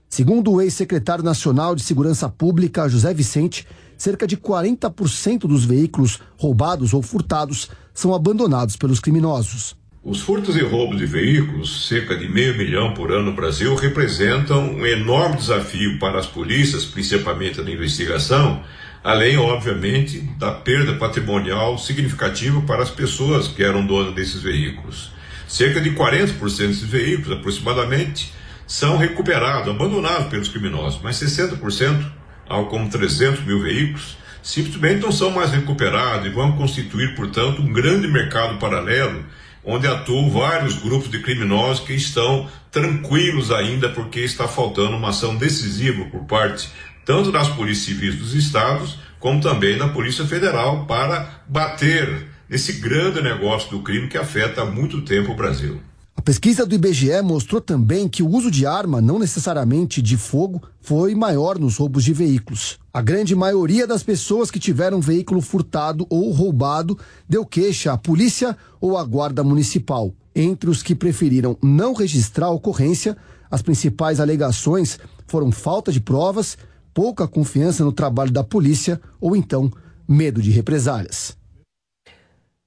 Segundo 0.08 0.52
o 0.52 0.62
ex-secretário 0.62 1.22
nacional 1.22 1.74
de 1.74 1.82
Segurança 1.82 2.30
Pública, 2.30 2.88
José 2.88 3.12
Vicente, 3.12 3.66
cerca 3.98 4.26
de 4.26 4.36
40% 4.36 5.40
dos 5.40 5.64
veículos 5.64 6.20
roubados 6.38 6.94
ou 6.94 7.02
furtados 7.02 7.68
são 7.92 8.14
abandonados 8.14 8.76
pelos 8.76 9.00
criminosos. 9.00 9.76
Os 10.04 10.20
furtos 10.20 10.56
e 10.56 10.62
roubos 10.62 10.96
de 10.96 11.04
veículos, 11.04 11.88
cerca 11.88 12.16
de 12.16 12.28
meio 12.28 12.56
milhão 12.56 12.94
por 12.94 13.10
ano 13.10 13.24
no 13.24 13.32
Brasil, 13.32 13.74
representam 13.74 14.70
um 14.70 14.86
enorme 14.86 15.36
desafio 15.36 15.98
para 15.98 16.18
as 16.18 16.26
polícias, 16.26 16.84
principalmente 16.84 17.60
na 17.60 17.70
investigação, 17.70 18.62
além, 19.02 19.36
obviamente, 19.36 20.20
da 20.38 20.52
perda 20.52 20.94
patrimonial 20.94 21.76
significativa 21.76 22.62
para 22.62 22.82
as 22.82 22.90
pessoas 22.90 23.48
que 23.48 23.62
eram 23.62 23.84
donas 23.84 24.14
desses 24.14 24.40
veículos. 24.40 25.10
Cerca 25.48 25.80
de 25.80 25.90
40% 25.90 26.38
desses 26.38 26.82
veículos, 26.82 27.36
aproximadamente, 27.36 28.32
são 28.66 28.96
recuperados, 28.96 29.68
abandonados 29.68 30.28
pelos 30.28 30.48
criminosos, 30.48 31.00
mas 31.02 31.16
60%, 31.16 32.17
algo 32.48 32.70
como 32.70 32.88
300 32.88 33.44
mil 33.44 33.60
veículos, 33.62 34.16
simplesmente 34.42 35.02
não 35.02 35.12
são 35.12 35.30
mais 35.30 35.50
recuperados 35.50 36.26
e 36.26 36.30
vão 36.30 36.52
constituir, 36.52 37.14
portanto, 37.14 37.60
um 37.60 37.72
grande 37.72 38.08
mercado 38.08 38.58
paralelo 38.58 39.24
onde 39.64 39.86
atuam 39.86 40.30
vários 40.30 40.76
grupos 40.76 41.10
de 41.10 41.20
criminosos 41.20 41.86
que 41.86 41.92
estão 41.92 42.48
tranquilos 42.70 43.50
ainda 43.50 43.88
porque 43.90 44.20
está 44.20 44.48
faltando 44.48 44.96
uma 44.96 45.10
ação 45.10 45.36
decisiva 45.36 46.04
por 46.06 46.24
parte 46.24 46.70
tanto 47.04 47.32
das 47.32 47.48
polícias 47.48 47.86
civis 47.86 48.14
dos 48.16 48.34
estados 48.34 48.98
como 49.18 49.40
também 49.40 49.76
da 49.76 49.88
Polícia 49.88 50.24
Federal 50.24 50.86
para 50.86 51.42
bater 51.46 52.28
nesse 52.48 52.74
grande 52.74 53.20
negócio 53.20 53.70
do 53.70 53.82
crime 53.82 54.08
que 54.08 54.16
afeta 54.16 54.62
há 54.62 54.64
muito 54.64 55.02
tempo 55.02 55.32
o 55.32 55.36
Brasil. 55.36 55.80
A 56.18 56.20
pesquisa 56.20 56.66
do 56.66 56.74
IBGE 56.74 57.22
mostrou 57.22 57.60
também 57.60 58.08
que 58.08 58.24
o 58.24 58.28
uso 58.28 58.50
de 58.50 58.66
arma, 58.66 59.00
não 59.00 59.20
necessariamente 59.20 60.02
de 60.02 60.16
fogo, 60.16 60.60
foi 60.80 61.14
maior 61.14 61.60
nos 61.60 61.76
roubos 61.76 62.02
de 62.02 62.12
veículos. 62.12 62.76
A 62.92 63.00
grande 63.00 63.36
maioria 63.36 63.86
das 63.86 64.02
pessoas 64.02 64.50
que 64.50 64.58
tiveram 64.58 65.00
veículo 65.00 65.40
furtado 65.40 66.04
ou 66.10 66.32
roubado 66.32 66.98
deu 67.28 67.46
queixa 67.46 67.92
à 67.92 67.96
polícia 67.96 68.56
ou 68.80 68.98
à 68.98 69.04
guarda 69.04 69.44
municipal. 69.44 70.12
Entre 70.34 70.68
os 70.68 70.82
que 70.82 70.92
preferiram 70.92 71.56
não 71.62 71.94
registrar 71.94 72.46
a 72.46 72.50
ocorrência, 72.50 73.16
as 73.48 73.62
principais 73.62 74.18
alegações 74.18 74.98
foram 75.28 75.52
falta 75.52 75.92
de 75.92 76.00
provas, 76.00 76.58
pouca 76.92 77.28
confiança 77.28 77.84
no 77.84 77.92
trabalho 77.92 78.32
da 78.32 78.42
polícia 78.42 79.00
ou 79.20 79.36
então 79.36 79.70
medo 80.08 80.42
de 80.42 80.50
represálias. 80.50 81.38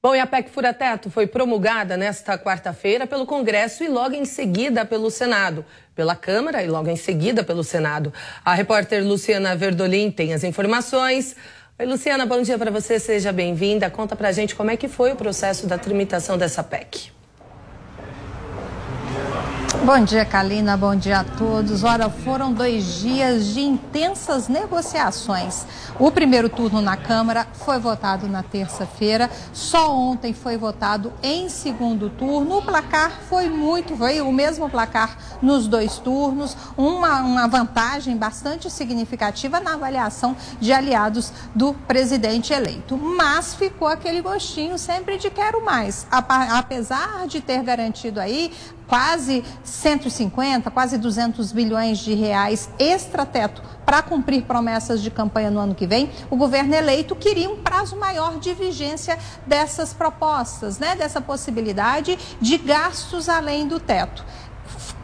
Bom, 0.04 0.16
e 0.16 0.20
a 0.20 0.26
PEC 0.26 0.50
Fura 0.50 0.74
Teto 0.74 1.12
foi 1.12 1.28
promulgada 1.28 1.96
nesta 1.96 2.36
quarta-feira 2.36 3.06
pelo 3.06 3.24
Congresso 3.24 3.84
e 3.84 3.88
logo 3.88 4.16
em 4.16 4.26
seguida 4.26 4.84
pelo 4.84 5.12
Senado. 5.12 5.64
Pela 5.94 6.16
Câmara 6.16 6.64
e 6.64 6.68
logo 6.68 6.90
em 6.90 6.96
seguida 6.96 7.44
pelo 7.44 7.64
Senado. 7.64 8.12
A 8.44 8.56
repórter 8.56 9.06
Luciana 9.06 9.56
Verdolim 9.56 10.10
tem 10.10 10.34
as 10.34 10.44
informações. 10.44 11.36
Oi, 11.78 11.86
Luciana, 11.86 12.26
bom 12.26 12.42
dia 12.42 12.58
para 12.58 12.72
você, 12.72 12.98
seja 12.98 13.32
bem-vinda. 13.32 13.92
Conta 13.92 14.16
pra 14.16 14.32
gente 14.32 14.56
como 14.56 14.72
é 14.72 14.76
que 14.76 14.88
foi 14.88 15.12
o 15.12 15.16
processo 15.16 15.68
da 15.68 15.78
tramitação 15.78 16.36
dessa 16.36 16.64
PEC. 16.64 17.12
Bom 19.80 20.04
dia, 20.04 20.26
Kalina. 20.26 20.76
Bom 20.76 20.96
dia 20.96 21.22
a 21.22 21.24
todos. 21.24 21.84
Ora, 21.84 22.08
foram 22.10 22.54
dois 22.54 23.00
dias 23.00 23.48
de 23.48 23.62
intensas 23.62 24.48
negociações. 24.48 25.66
O 25.98 26.12
primeiro 26.12 26.50
turno 26.50 26.82
na 26.82 26.98
Câmara 26.98 27.48
foi 27.54 27.80
votado 27.80 28.28
na 28.28 28.44
terça-feira. 28.44 29.32
Só 29.54 29.96
ontem 29.96 30.34
foi 30.34 30.56
votado 30.56 31.12
em 31.24 31.50
segundo 31.50 32.10
turno. 32.10 32.58
O 32.58 32.62
placar 32.62 33.22
foi 33.28 33.50
muito, 33.50 33.96
foi 33.96 34.22
o 34.22 34.32
mesmo 34.32 34.70
placar 34.70 35.18
nos 35.42 35.68
dois 35.68 35.98
turnos. 35.98 36.56
Uma, 36.78 37.22
uma 37.22 37.48
vantagem 37.48 38.16
bastante 38.18 38.70
significativa 38.70 39.60
na 39.60 39.74
avaliação 39.74 40.36
de 40.60 40.74
aliados 40.74 41.32
do 41.56 41.74
presidente 41.74 42.54
eleito. 42.54 42.98
Mas 42.98 43.56
ficou 43.56 43.88
aquele 43.88 44.22
gostinho 44.22 44.78
sempre 44.78 45.18
de 45.18 45.32
quero 45.32 45.64
mais. 45.64 46.06
Apesar 46.12 47.26
de 47.26 47.42
ter 47.42 47.64
garantido 47.64 48.20
aí 48.20 48.52
quase 48.92 49.42
150, 49.64 50.70
quase 50.70 50.98
200 50.98 51.54
bilhões 51.54 52.00
de 52.00 52.14
reais 52.14 52.70
extrateto 52.78 53.62
para 53.86 54.02
cumprir 54.02 54.44
promessas 54.44 55.02
de 55.02 55.10
campanha 55.10 55.50
no 55.50 55.62
ano 55.62 55.74
que 55.74 55.88
vem, 55.88 56.12
o 56.30 56.36
governo 56.36 56.76
eleito 56.76 57.16
queria 57.16 57.50
um 57.50 57.56
prazo 57.56 57.96
maior 57.96 58.38
de 58.38 58.54
vigência 58.54 59.18
dessas 59.48 59.94
propostas, 59.94 60.78
né? 60.78 60.94
dessa 60.94 61.22
possibilidade 61.22 62.20
de 62.42 62.58
gastos 62.58 63.30
além 63.30 63.66
do 63.66 63.80
teto 63.80 64.26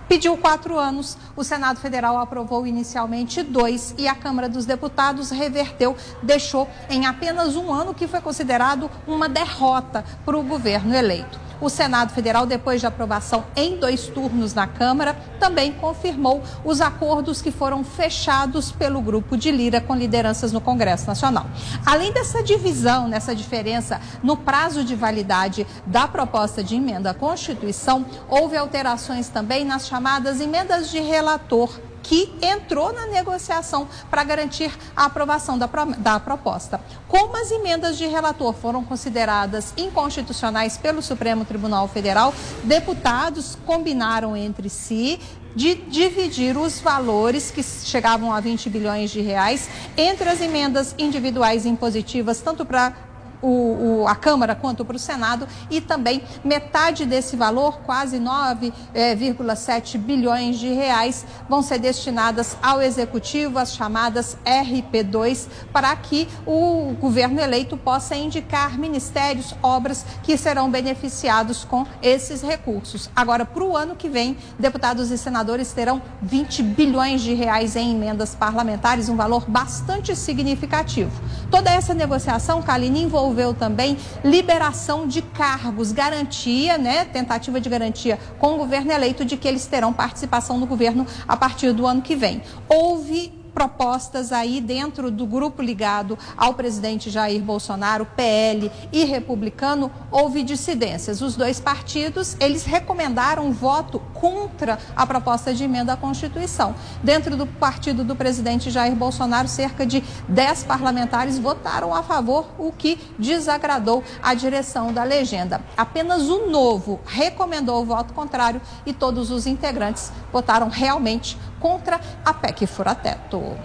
pediu 0.10 0.38
quatro 0.38 0.77
anos. 0.77 1.17
O 1.36 1.44
Senado 1.44 1.82
Federal 1.82 2.17
aprovou 2.17 2.65
inicialmente 2.65 3.44
dois 3.44 3.94
e 3.98 4.08
a 4.08 4.15
Câmara 4.15 4.48
dos 4.48 4.65
Deputados 4.65 5.32
reverteu, 5.32 5.98
deixou 6.24 6.70
em 6.89 7.06
apenas 7.06 7.58
um 7.58 7.74
ano, 7.74 7.94
que 7.94 8.08
foi 8.08 8.22
considerado 8.22 8.89
uma 9.06 9.27
derrota 9.27 10.06
para 10.25 10.38
o 10.38 10.44
governo 10.44 10.96
eleito. 10.96 11.47
O 11.60 11.70
Senado 11.70 12.14
Federal, 12.14 12.46
depois 12.46 12.80
de 12.80 12.88
aprovação 12.88 13.46
em 13.56 13.78
dois 13.78 14.08
turnos 14.08 14.54
na 14.54 14.68
Câmara, 14.68 15.16
também 15.40 15.72
confirmou 15.74 16.44
os 16.64 16.82
acordos 16.82 17.42
que 17.42 17.52
foram 17.52 17.84
fechados 17.84 18.72
pelo 18.72 19.02
grupo 19.02 19.36
de 19.36 19.52
Lira 19.52 19.82
com 19.82 19.96
lideranças 19.96 20.52
no 20.52 20.62
Congresso 20.62 21.08
Nacional. 21.08 21.48
Além 21.86 22.12
dessa 22.14 22.44
divisão, 22.44 23.08
nessa 23.08 23.36
diferença 23.36 24.00
no 24.22 24.38
prazo 24.38 24.84
de 24.84 24.96
validade 24.96 25.66
da 25.86 26.08
proposta 26.08 26.64
de 26.64 26.76
emenda 26.76 27.12
à 27.12 27.14
Constituição, 27.14 28.06
houve 28.30 28.56
alterações 28.56 29.28
também 29.30 29.66
nas 29.66 29.88
chamadas 29.88 30.40
emendas 30.40 30.92
de 30.92 31.00
relator 31.00 31.70
que 32.08 32.34
entrou 32.42 32.94
na 32.94 33.06
negociação 33.08 33.88
para 34.10 34.24
garantir 34.24 34.72
a 34.96 35.06
aprovação 35.06 35.58
da, 35.58 35.68
da 35.98 36.20
proposta. 36.20 36.80
Como 37.08 37.36
as 37.36 37.52
emendas 37.52 37.98
de 37.98 38.08
relator 38.08 38.54
foram 38.54 38.84
consideradas 38.84 39.74
inconstitucionais 39.78 40.78
pelo 40.78 41.02
Supremo 41.02 41.44
Tribunal 41.44 41.88
Federal, 41.90 42.34
deputados 42.64 43.58
combinaram 43.66 44.38
entre 44.38 44.70
si 44.70 45.20
de 45.54 45.74
dividir 45.74 46.56
os 46.56 46.80
valores 46.80 47.50
que 47.50 47.64
chegavam 47.64 48.32
a 48.32 48.40
20 48.40 48.70
bilhões 48.70 49.10
de 49.10 49.22
reais 49.22 49.68
entre 49.98 50.30
as 50.30 50.40
emendas 50.40 50.94
individuais 51.00 51.66
impositivas, 51.66 52.40
tanto 52.40 52.64
para 52.64 52.94
o, 53.41 54.01
o, 54.01 54.08
a 54.08 54.15
Câmara 54.15 54.56
quanto 54.56 54.84
para 54.84 54.96
o 54.96 55.00
Senado 55.00 55.48
e 55.70 55.79
também 55.79 56.24
metade 56.44 57.06
desse 57.06 57.36
valor, 57.36 57.79
quase 57.79 58.17
9,7 58.20 59.96
é, 59.96 59.98
bilhões 59.98 60.60
de 60.60 60.70
reais, 60.70 61.25
vão 61.48 61.62
ser 61.62 61.79
destinadas 61.79 62.58
ao 62.62 62.82
Executivo, 62.82 63.60
as 63.60 63.75
chamadas 63.75 64.38
RP2, 64.46 65.48
para 65.72 65.96
que 65.96 66.27
o 66.46 66.94
governo 67.00 67.39
eleito 67.39 67.77
possa 67.77 68.15
indicar 68.15 68.77
ministérios, 68.77 69.53
obras 69.62 70.06
que 70.24 70.38
serão 70.38 70.70
beneficiados 70.70 71.63
com 71.63 71.86
esses 72.01 72.41
recursos. 72.41 73.10
Agora, 73.15 73.46
para 73.46 73.63
o 73.63 73.75
ano 73.75 73.96
que 73.96 74.10
vem, 74.10 74.38
deputados 74.58 75.12
e 75.12 75.17
senadores 75.17 75.72
terão 75.74 76.01
20 76.22 76.63
bilhões 76.63 77.22
de 77.22 77.34
reais 77.34 77.75
em 77.75 77.96
emendas 77.96 78.36
parlamentares, 78.36 79.10
um 79.10 79.15
valor 79.15 79.46
bastante 79.48 80.15
significativo. 80.15 81.12
Toda 81.50 81.70
essa 81.70 81.94
negociação, 81.94 82.62
Kaline, 82.62 83.03
envolveu 83.03 83.26
envolveu 83.27 83.53
também 83.53 83.98
liberação 84.24 85.05
de 85.05 85.22
cargos, 85.22 85.91
garantia, 85.91 86.77
né, 86.77 87.05
tentativa 87.05 87.60
de 87.60 87.69
garantia 87.69 88.17
com 88.39 88.56
o 88.56 88.58
governo 88.58 88.91
eleito 88.91 89.25
de 89.25 89.36
que 89.36 89.47
eles 89.47 89.65
terão 89.65 89.91
participação 89.91 90.58
no 90.58 90.65
governo 90.65 91.06
a 91.28 91.36
partir 91.36 91.73
do 91.73 91.86
ano 91.86 92.02
que 92.02 92.15
vem. 92.15 92.41
Houve 92.69 93.37
propostas 93.58 94.32
aí 94.32 94.62
dentro 94.62 95.10
do 95.10 95.26
grupo 95.26 95.63
ligado 95.63 96.15
ao 96.38 96.54
presidente 96.54 97.10
Jair 97.10 97.41
Bolsonaro, 97.41 98.06
PL 98.06 98.72
e 98.93 99.04
republicano, 99.04 99.91
houve 100.12 100.43
dissidências. 100.43 101.22
Os 101.22 101.36
dois 101.36 101.60
partidos, 101.60 102.38
eles 102.39 102.65
recomendaram 102.65 103.52
voto 103.52 104.00
contra 104.13 104.78
a 104.96 105.08
proposta 105.08 105.56
de 105.56 105.63
emenda 105.63 105.93
à 105.93 105.98
Constituição. 105.98 106.76
Dentro 107.02 107.36
do 107.36 107.48
partido 107.48 108.04
do 108.04 108.15
presidente 108.15 108.70
Jair 108.70 108.96
Bolsonaro, 108.96 109.48
cerca 109.48 109.88
de 109.88 110.04
10 110.30 110.65
parlamentares 110.65 111.39
votaram 111.39 111.96
a 111.96 112.04
favor, 112.04 112.46
o 112.60 112.72
que 112.72 113.00
desagradou 113.17 114.04
a 114.22 114.36
direção 114.36 114.93
da 114.93 115.04
legenda. 115.04 115.62
Apenas 115.76 116.30
o 116.30 116.46
novo 116.46 117.00
recomendou 117.08 117.82
o 117.82 117.86
voto 117.86 118.13
contrário 118.13 118.62
e 118.86 118.93
todos 118.93 119.32
os 119.32 119.48
integrantes 119.48 120.12
votaram 120.32 120.70
realmente 120.70 121.36
contra 121.60 122.00
a 122.24 122.34
PEC 122.34 122.65
Furateto. 122.67 123.58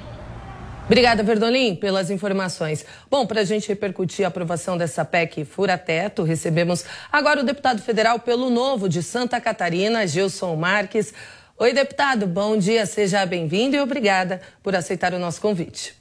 Obrigada, 0.85 1.22
Verdolim, 1.22 1.76
pelas 1.76 2.11
informações. 2.11 2.85
Bom, 3.11 3.24
para 3.26 3.40
a 3.40 3.44
gente 3.44 3.68
repercutir 3.68 4.24
a 4.24 4.28
aprovação 4.28 4.76
dessa 4.76 5.05
PEC 5.05 5.44
Furateto, 5.44 6.22
recebemos 6.22 6.85
agora 7.11 7.40
o 7.40 7.44
deputado 7.44 7.81
federal 7.81 8.18
pelo 8.18 8.50
Novo 8.50 8.88
de 8.88 9.02
Santa 9.02 9.40
Catarina, 9.40 10.07
Gilson 10.07 10.57
Marques. 10.57 11.14
Oi, 11.57 11.72
deputado, 11.72 12.26
bom 12.26 12.57
dia, 12.57 12.85
seja 12.85 13.24
bem-vindo 13.24 13.76
e 13.76 13.81
obrigada 13.81 14.40
por 14.62 14.74
aceitar 14.74 15.14
o 15.14 15.18
nosso 15.18 15.40
convite. 15.40 15.94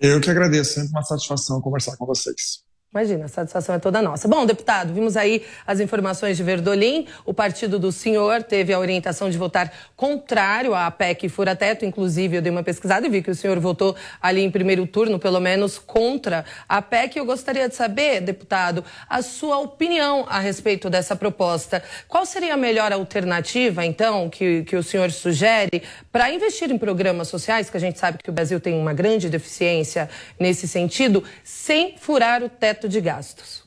Eu 0.00 0.20
que 0.20 0.28
agradeço, 0.28 0.74
sempre 0.74 0.90
uma 0.90 1.02
satisfação 1.02 1.60
conversar 1.60 1.96
com 1.96 2.04
vocês. 2.04 2.65
Imagina, 2.96 3.26
a 3.26 3.28
satisfação 3.28 3.74
é 3.74 3.78
toda 3.78 4.00
nossa. 4.00 4.26
Bom, 4.26 4.46
deputado, 4.46 4.90
vimos 4.90 5.18
aí 5.18 5.44
as 5.66 5.80
informações 5.80 6.38
de 6.38 6.42
Verdolim. 6.42 7.06
O 7.26 7.34
partido 7.34 7.78
do 7.78 7.92
senhor 7.92 8.42
teve 8.42 8.72
a 8.72 8.78
orientação 8.78 9.28
de 9.28 9.36
votar 9.36 9.70
contrário 9.94 10.74
à 10.74 10.90
PEC 10.90 11.28
fura-teto. 11.28 11.84
Inclusive, 11.84 12.38
eu 12.38 12.42
dei 12.42 12.50
uma 12.50 12.62
pesquisada 12.62 13.06
e 13.06 13.10
vi 13.10 13.20
que 13.20 13.30
o 13.30 13.34
senhor 13.34 13.60
votou 13.60 13.94
ali 14.18 14.40
em 14.40 14.50
primeiro 14.50 14.86
turno, 14.86 15.18
pelo 15.18 15.38
menos, 15.40 15.78
contra 15.78 16.42
a 16.66 16.80
PEC. 16.80 17.18
Eu 17.18 17.26
gostaria 17.26 17.68
de 17.68 17.74
saber, 17.74 18.22
deputado, 18.22 18.82
a 19.10 19.20
sua 19.20 19.58
opinião 19.58 20.24
a 20.26 20.38
respeito 20.38 20.88
dessa 20.88 21.14
proposta. 21.14 21.82
Qual 22.08 22.24
seria 22.24 22.54
a 22.54 22.56
melhor 22.56 22.94
alternativa, 22.94 23.84
então, 23.84 24.30
que, 24.30 24.62
que 24.64 24.74
o 24.74 24.82
senhor 24.82 25.10
sugere 25.10 25.82
para 26.10 26.30
investir 26.30 26.70
em 26.70 26.78
programas 26.78 27.28
sociais, 27.28 27.68
que 27.68 27.76
a 27.76 27.80
gente 27.80 27.98
sabe 27.98 28.16
que 28.22 28.30
o 28.30 28.32
Brasil 28.32 28.58
tem 28.58 28.72
uma 28.72 28.94
grande 28.94 29.28
deficiência 29.28 30.08
nesse 30.40 30.66
sentido, 30.66 31.22
sem 31.44 31.94
furar 31.98 32.42
o 32.42 32.48
teto 32.48 32.85
teto 32.86 32.88
de 32.88 33.00
gastos? 33.00 33.64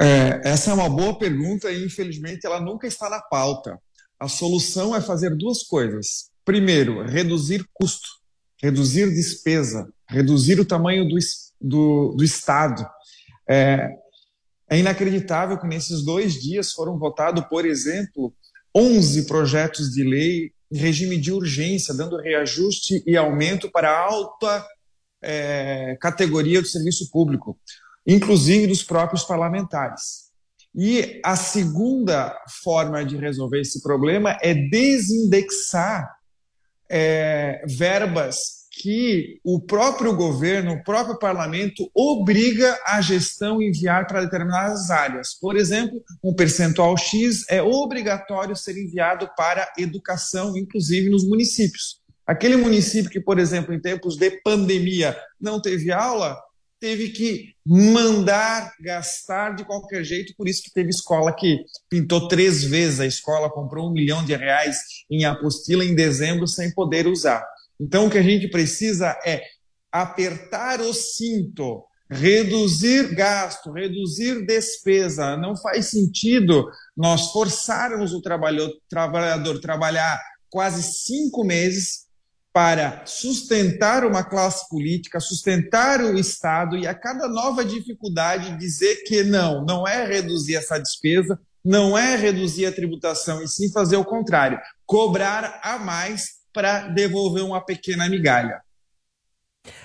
É, 0.00 0.40
essa 0.44 0.70
é 0.70 0.74
uma 0.74 0.88
boa 0.88 1.18
pergunta 1.18 1.70
e, 1.70 1.84
infelizmente, 1.84 2.46
ela 2.46 2.60
nunca 2.60 2.86
está 2.86 3.08
na 3.10 3.20
pauta. 3.20 3.78
A 4.18 4.28
solução 4.28 4.96
é 4.96 5.00
fazer 5.00 5.36
duas 5.36 5.62
coisas. 5.62 6.30
Primeiro, 6.44 7.02
reduzir 7.04 7.64
custo, 7.72 8.08
reduzir 8.60 9.14
despesa, 9.14 9.88
reduzir 10.08 10.58
o 10.58 10.64
tamanho 10.64 11.06
do, 11.06 11.16
do, 11.60 12.14
do 12.16 12.24
Estado. 12.24 12.84
É, 13.48 13.90
é 14.70 14.78
inacreditável 14.78 15.58
que 15.58 15.66
nesses 15.66 16.02
dois 16.02 16.34
dias 16.34 16.72
foram 16.72 16.98
votados, 16.98 17.44
por 17.48 17.66
exemplo, 17.66 18.32
11 18.74 19.26
projetos 19.26 19.90
de 19.90 20.02
lei 20.02 20.52
em 20.72 20.78
regime 20.78 21.18
de 21.18 21.32
urgência, 21.32 21.92
dando 21.92 22.16
reajuste 22.16 23.02
e 23.06 23.16
aumento 23.16 23.70
para 23.70 23.90
alta 23.90 24.64
é, 25.22 25.96
categoria 26.00 26.60
do 26.60 26.68
serviço 26.68 27.10
público, 27.10 27.58
inclusive 28.06 28.66
dos 28.66 28.82
próprios 28.82 29.24
parlamentares. 29.24 30.30
E 30.74 31.20
a 31.24 31.34
segunda 31.34 32.36
forma 32.62 33.04
de 33.04 33.16
resolver 33.16 33.60
esse 33.60 33.82
problema 33.82 34.38
é 34.40 34.54
desindexar 34.54 36.08
é, 36.88 37.62
verbas 37.66 38.60
que 38.70 39.40
o 39.44 39.60
próprio 39.60 40.14
governo, 40.14 40.72
o 40.72 40.82
próprio 40.82 41.18
parlamento 41.18 41.90
obriga 41.94 42.78
a 42.86 43.00
gestão 43.00 43.60
enviar 43.60 44.06
para 44.06 44.22
determinadas 44.22 44.90
áreas. 44.90 45.34
Por 45.38 45.56
exemplo, 45.56 46.02
um 46.24 46.32
percentual 46.32 46.96
X 46.96 47.44
é 47.50 47.60
obrigatório 47.60 48.56
ser 48.56 48.78
enviado 48.78 49.28
para 49.36 49.70
educação, 49.76 50.56
inclusive 50.56 51.10
nos 51.10 51.28
municípios. 51.28 51.99
Aquele 52.30 52.54
município 52.54 53.10
que, 53.10 53.20
por 53.20 53.40
exemplo, 53.40 53.74
em 53.74 53.80
tempos 53.80 54.16
de 54.16 54.30
pandemia 54.42 55.18
não 55.40 55.60
teve 55.60 55.90
aula, 55.90 56.40
teve 56.78 57.08
que 57.08 57.56
mandar 57.66 58.72
gastar 58.80 59.56
de 59.56 59.64
qualquer 59.64 60.04
jeito, 60.04 60.32
por 60.36 60.46
isso 60.46 60.62
que 60.62 60.72
teve 60.72 60.90
escola 60.90 61.34
que 61.34 61.64
pintou 61.88 62.28
três 62.28 62.62
vezes 62.62 63.00
a 63.00 63.06
escola, 63.06 63.50
comprou 63.50 63.90
um 63.90 63.92
milhão 63.92 64.24
de 64.24 64.36
reais 64.36 64.78
em 65.10 65.24
apostila 65.24 65.84
em 65.84 65.92
dezembro 65.92 66.46
sem 66.46 66.72
poder 66.72 67.08
usar. 67.08 67.44
Então, 67.80 68.06
o 68.06 68.10
que 68.10 68.18
a 68.18 68.22
gente 68.22 68.48
precisa 68.48 69.18
é 69.26 69.42
apertar 69.90 70.80
o 70.80 70.94
cinto 70.94 71.84
reduzir 72.08 73.12
gasto, 73.12 73.72
reduzir 73.72 74.46
despesa. 74.46 75.36
Não 75.36 75.56
faz 75.56 75.86
sentido 75.86 76.70
nós 76.96 77.32
forçarmos 77.32 78.12
o 78.12 78.22
trabalhador, 78.22 79.60
trabalhar 79.60 80.16
quase 80.48 80.80
cinco 80.84 81.42
meses 81.42 82.08
para 82.52 83.02
sustentar 83.06 84.04
uma 84.04 84.24
classe 84.24 84.68
política, 84.68 85.20
sustentar 85.20 86.00
o 86.00 86.18
Estado 86.18 86.76
e 86.76 86.86
a 86.86 86.94
cada 86.94 87.28
nova 87.28 87.64
dificuldade 87.64 88.56
dizer 88.58 89.04
que 89.04 89.22
não, 89.22 89.64
não 89.64 89.86
é 89.86 90.04
reduzir 90.04 90.56
essa 90.56 90.78
despesa, 90.78 91.38
não 91.64 91.96
é 91.96 92.16
reduzir 92.16 92.66
a 92.66 92.72
tributação, 92.72 93.42
e 93.42 93.48
sim 93.48 93.70
fazer 93.70 93.96
o 93.96 94.04
contrário, 94.04 94.58
cobrar 94.84 95.60
a 95.62 95.78
mais 95.78 96.40
para 96.52 96.88
devolver 96.88 97.44
uma 97.44 97.64
pequena 97.64 98.08
migalha. 98.08 98.60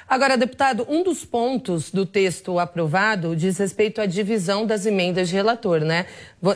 Agora, 0.08 0.38
deputado, 0.38 0.86
um 0.88 1.04
dos 1.04 1.26
pontos 1.26 1.90
do 1.90 2.06
texto 2.06 2.60
aprovado 2.60 3.36
diz 3.36 3.58
respeito 3.58 4.00
à 4.00 4.06
divisão 4.06 4.66
das 4.66 4.86
emendas 4.86 5.30
de 5.30 5.36
relator, 5.36 5.82
né? 5.82 6.06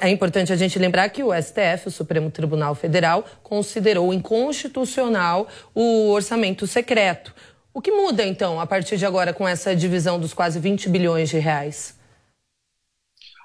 É 0.01 0.09
importante 0.09 0.53
a 0.53 0.55
gente 0.55 0.77
lembrar 0.77 1.09
que 1.09 1.23
o 1.23 1.33
STF, 1.33 1.87
o 1.87 1.91
Supremo 1.91 2.29
Tribunal 2.29 2.75
Federal, 2.75 3.25
considerou 3.41 4.13
inconstitucional 4.13 5.47
o 5.73 6.09
orçamento 6.11 6.67
secreto. 6.67 7.33
O 7.73 7.81
que 7.81 7.91
muda, 7.91 8.23
então, 8.23 8.59
a 8.59 8.67
partir 8.67 8.97
de 8.97 9.05
agora, 9.05 9.33
com 9.33 9.47
essa 9.47 9.75
divisão 9.75 10.19
dos 10.19 10.33
quase 10.33 10.59
20 10.59 10.87
bilhões 10.87 11.29
de 11.29 11.39
reais? 11.39 11.95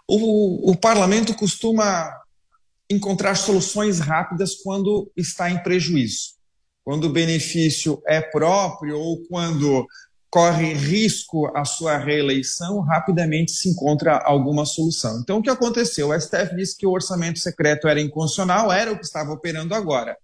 O, 0.07 0.71
o 0.71 0.77
parlamento 0.77 1.35
costuma 1.35 2.13
encontrar 2.91 3.35
soluções 3.37 4.01
rápidas 4.01 4.55
quando 4.63 5.11
está 5.17 5.51
em 5.51 5.63
prejuízo 5.63 6.35
quando 6.85 7.05
o 7.05 7.13
benefício 7.13 8.03
é 8.07 8.21
próprio 8.21 8.99
ou 8.99 9.25
quando 9.27 9.87
corre 10.31 10.75
risco 10.75 11.47
a 11.57 11.65
sua 11.65 11.97
reeleição, 11.97 12.81
rapidamente 12.81 13.53
se 13.53 13.69
encontra 13.69 14.19
alguma 14.19 14.67
solução. 14.67 15.21
Então, 15.21 15.39
o 15.39 15.43
que 15.43 15.49
aconteceu? 15.49 16.09
O 16.09 16.21
STF 16.21 16.57
disse 16.57 16.77
que 16.77 16.87
o 16.87 16.91
orçamento 16.91 17.39
secreto 17.39 17.87
era 17.87 18.01
inconstitucional, 18.01 18.73
era 18.73 18.93
o 18.93 18.99
que 18.99 19.05
estava 19.05 19.31
operando 19.31 19.75
agora. 19.75 20.17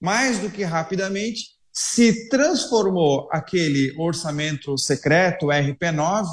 Mais 0.00 0.40
do 0.40 0.50
que 0.50 0.64
rapidamente, 0.64 1.54
se 1.72 2.28
transformou 2.28 3.28
aquele 3.32 3.94
orçamento 3.98 4.76
secreto, 4.76 5.46
RP9, 5.46 6.26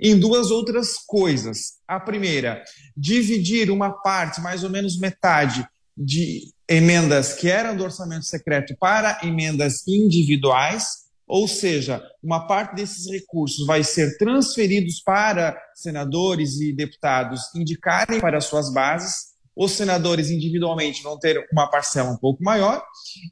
em 0.00 0.18
duas 0.18 0.50
outras 0.50 0.94
coisas. 1.06 1.78
A 1.86 2.00
primeira, 2.00 2.62
dividir 2.96 3.70
uma 3.70 3.90
parte, 3.90 4.40
mais 4.40 4.64
ou 4.64 4.70
menos 4.70 4.98
metade, 4.98 5.66
de 5.96 6.52
emendas 6.68 7.32
que 7.32 7.48
eram 7.48 7.76
do 7.76 7.84
orçamento 7.84 8.26
secreto 8.26 8.76
para 8.78 9.18
emendas 9.22 9.86
individuais, 9.86 11.08
ou 11.26 11.48
seja, 11.48 12.02
uma 12.22 12.46
parte 12.46 12.74
desses 12.74 13.10
recursos 13.10 13.66
vai 13.66 13.82
ser 13.82 14.16
transferidos 14.18 15.00
para 15.00 15.58
senadores 15.74 16.60
e 16.60 16.72
deputados 16.72 17.40
indicarem 17.54 18.20
para 18.20 18.40
suas 18.40 18.72
bases. 18.72 19.28
Os 19.54 19.72
senadores 19.72 20.30
individualmente 20.30 21.02
vão 21.02 21.18
ter 21.18 21.44
uma 21.52 21.68
parcela 21.68 22.10
um 22.10 22.16
pouco 22.16 22.42
maior, 22.42 22.82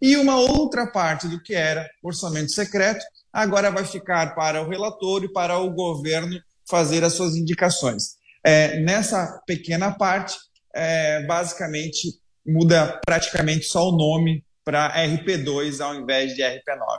e 0.02 0.16
uma 0.16 0.36
outra 0.36 0.86
parte 0.86 1.28
do 1.28 1.40
que 1.40 1.54
era 1.54 1.88
orçamento 2.02 2.50
secreto 2.50 3.04
agora 3.32 3.70
vai 3.70 3.84
ficar 3.84 4.34
para 4.34 4.62
o 4.62 4.68
relator 4.68 5.22
e 5.22 5.32
para 5.32 5.58
o 5.58 5.70
governo 5.70 6.40
fazer 6.68 7.04
as 7.04 7.12
suas 7.12 7.36
indicações. 7.36 8.16
É, 8.44 8.80
nessa 8.80 9.40
pequena 9.46 9.92
parte, 9.92 10.36
é, 10.74 11.24
basicamente, 11.26 12.18
muda 12.46 13.00
praticamente 13.04 13.66
só 13.66 13.88
o 13.88 13.96
nome 13.96 14.44
para 14.64 14.94
RP2 15.06 15.80
ao 15.80 15.94
invés 15.94 16.34
de 16.34 16.42
RP9. 16.42 16.98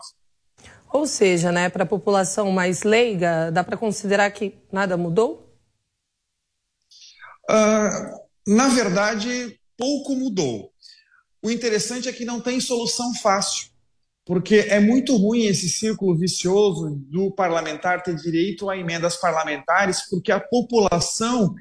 Ou 0.94 1.06
seja, 1.06 1.52
né, 1.52 1.70
para 1.70 1.84
a 1.84 1.88
população 1.88 2.52
mais 2.52 2.84
leiga, 2.84 3.52
dá 3.52 3.64
para 3.64 3.78
considerar 3.78 4.32
que 4.32 4.58
nada 4.72 4.96
mudou? 4.96 5.54
Uh, 7.50 8.54
na 8.56 8.70
verdade, 8.70 9.60
pouco 9.78 10.16
mudou. 10.16 10.72
O 11.44 11.52
interessante 11.52 12.08
é 12.08 12.14
que 12.14 12.26
não 12.26 12.40
tem 12.40 12.60
solução 12.60 13.14
fácil, 13.16 13.68
porque 14.26 14.66
é 14.70 14.80
muito 14.80 15.16
ruim 15.18 15.46
esse 15.46 15.70
círculo 15.70 16.18
vicioso 16.18 16.96
do 17.10 17.32
parlamentar 17.32 18.02
ter 18.02 18.16
direito 18.16 18.70
a 18.70 18.78
emendas 18.78 19.18
parlamentares, 19.18 20.10
porque 20.10 20.32
a 20.32 20.40
população 20.40 21.54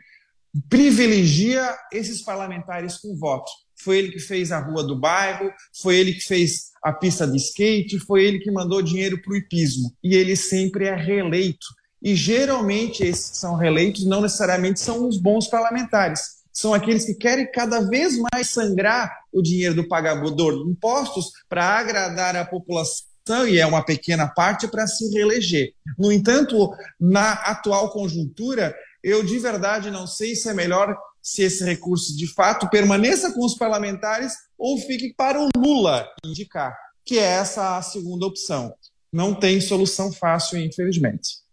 privilegia 0.69 1.77
esses 1.93 2.23
parlamentares 2.23 2.97
com 2.97 3.15
voto 3.17 3.51
foi 3.87 3.99
ele 3.99 4.11
que 4.11 4.19
fez 4.19 4.51
a 4.51 4.59
rua 4.59 4.83
do 4.83 4.99
bairro, 4.99 5.49
foi 5.81 5.97
ele 5.97 6.13
que 6.13 6.27
fez 6.27 6.73
a 6.83 6.93
pista 6.93 7.25
de 7.25 7.37
skate, 7.37 8.01
foi 8.01 8.25
ele 8.25 8.41
que 8.41 8.51
mandou 8.51 8.83
dinheiro 8.83 9.23
para 9.23 9.33
o 9.33 9.37
hipismo. 9.37 9.93
E 10.03 10.17
ele 10.17 10.35
sempre 10.35 10.87
é 10.87 10.95
reeleito. 10.97 11.67
E 12.03 12.17
geralmente 12.17 13.05
esses 13.05 13.31
que 13.31 13.37
são 13.37 13.55
reeleitos 13.55 14.05
não 14.05 14.23
necessariamente 14.23 14.81
são 14.81 15.09
os 15.09 15.19
bons 15.19 15.47
parlamentares. 15.47 16.21
São 16.53 16.75
aqueles 16.75 17.05
que 17.05 17.15
querem 17.15 17.49
cada 17.53 17.81
vez 17.81 18.19
mais 18.33 18.51
sangrar 18.51 19.09
o 19.33 19.41
dinheiro 19.41 19.77
do 19.77 19.87
pagador 19.87 20.65
de 20.65 20.71
impostos 20.71 21.31
para 21.49 21.65
agradar 21.65 22.35
a 22.35 22.45
população 22.45 23.07
e 23.49 23.59
é 23.59 23.67
uma 23.67 23.85
pequena 23.85 24.27
parte 24.27 24.67
para 24.67 24.87
se 24.87 25.13
reeleger. 25.13 25.73
No 25.97 26.11
entanto, 26.11 26.71
na 26.99 27.33
atual 27.33 27.91
conjuntura, 27.91 28.75
eu 29.03 29.23
de 29.25 29.39
verdade 29.39 29.91
não 29.93 30.07
sei 30.07 30.35
se 30.35 30.49
é 30.49 30.55
melhor 30.55 30.97
se 31.27 31.43
esse 31.43 31.65
recurso 31.65 32.17
de 32.17 32.33
fato 32.33 32.71
permaneça 32.71 33.33
com 33.33 33.45
os 33.45 33.57
parlamentares 33.57 34.33
ou 34.57 34.79
fique 34.79 35.13
para 35.13 35.41
o 35.43 35.49
Lula 35.57 36.09
indicar, 36.25 36.73
que 37.05 37.19
é 37.19 37.25
essa 37.25 37.77
a 37.77 37.83
segunda 37.83 38.25
opção. 38.25 38.73
Não 39.13 39.35
tem 39.35 39.61
solução 39.61 40.13
fácil, 40.13 40.57
infelizmente. 40.57 41.45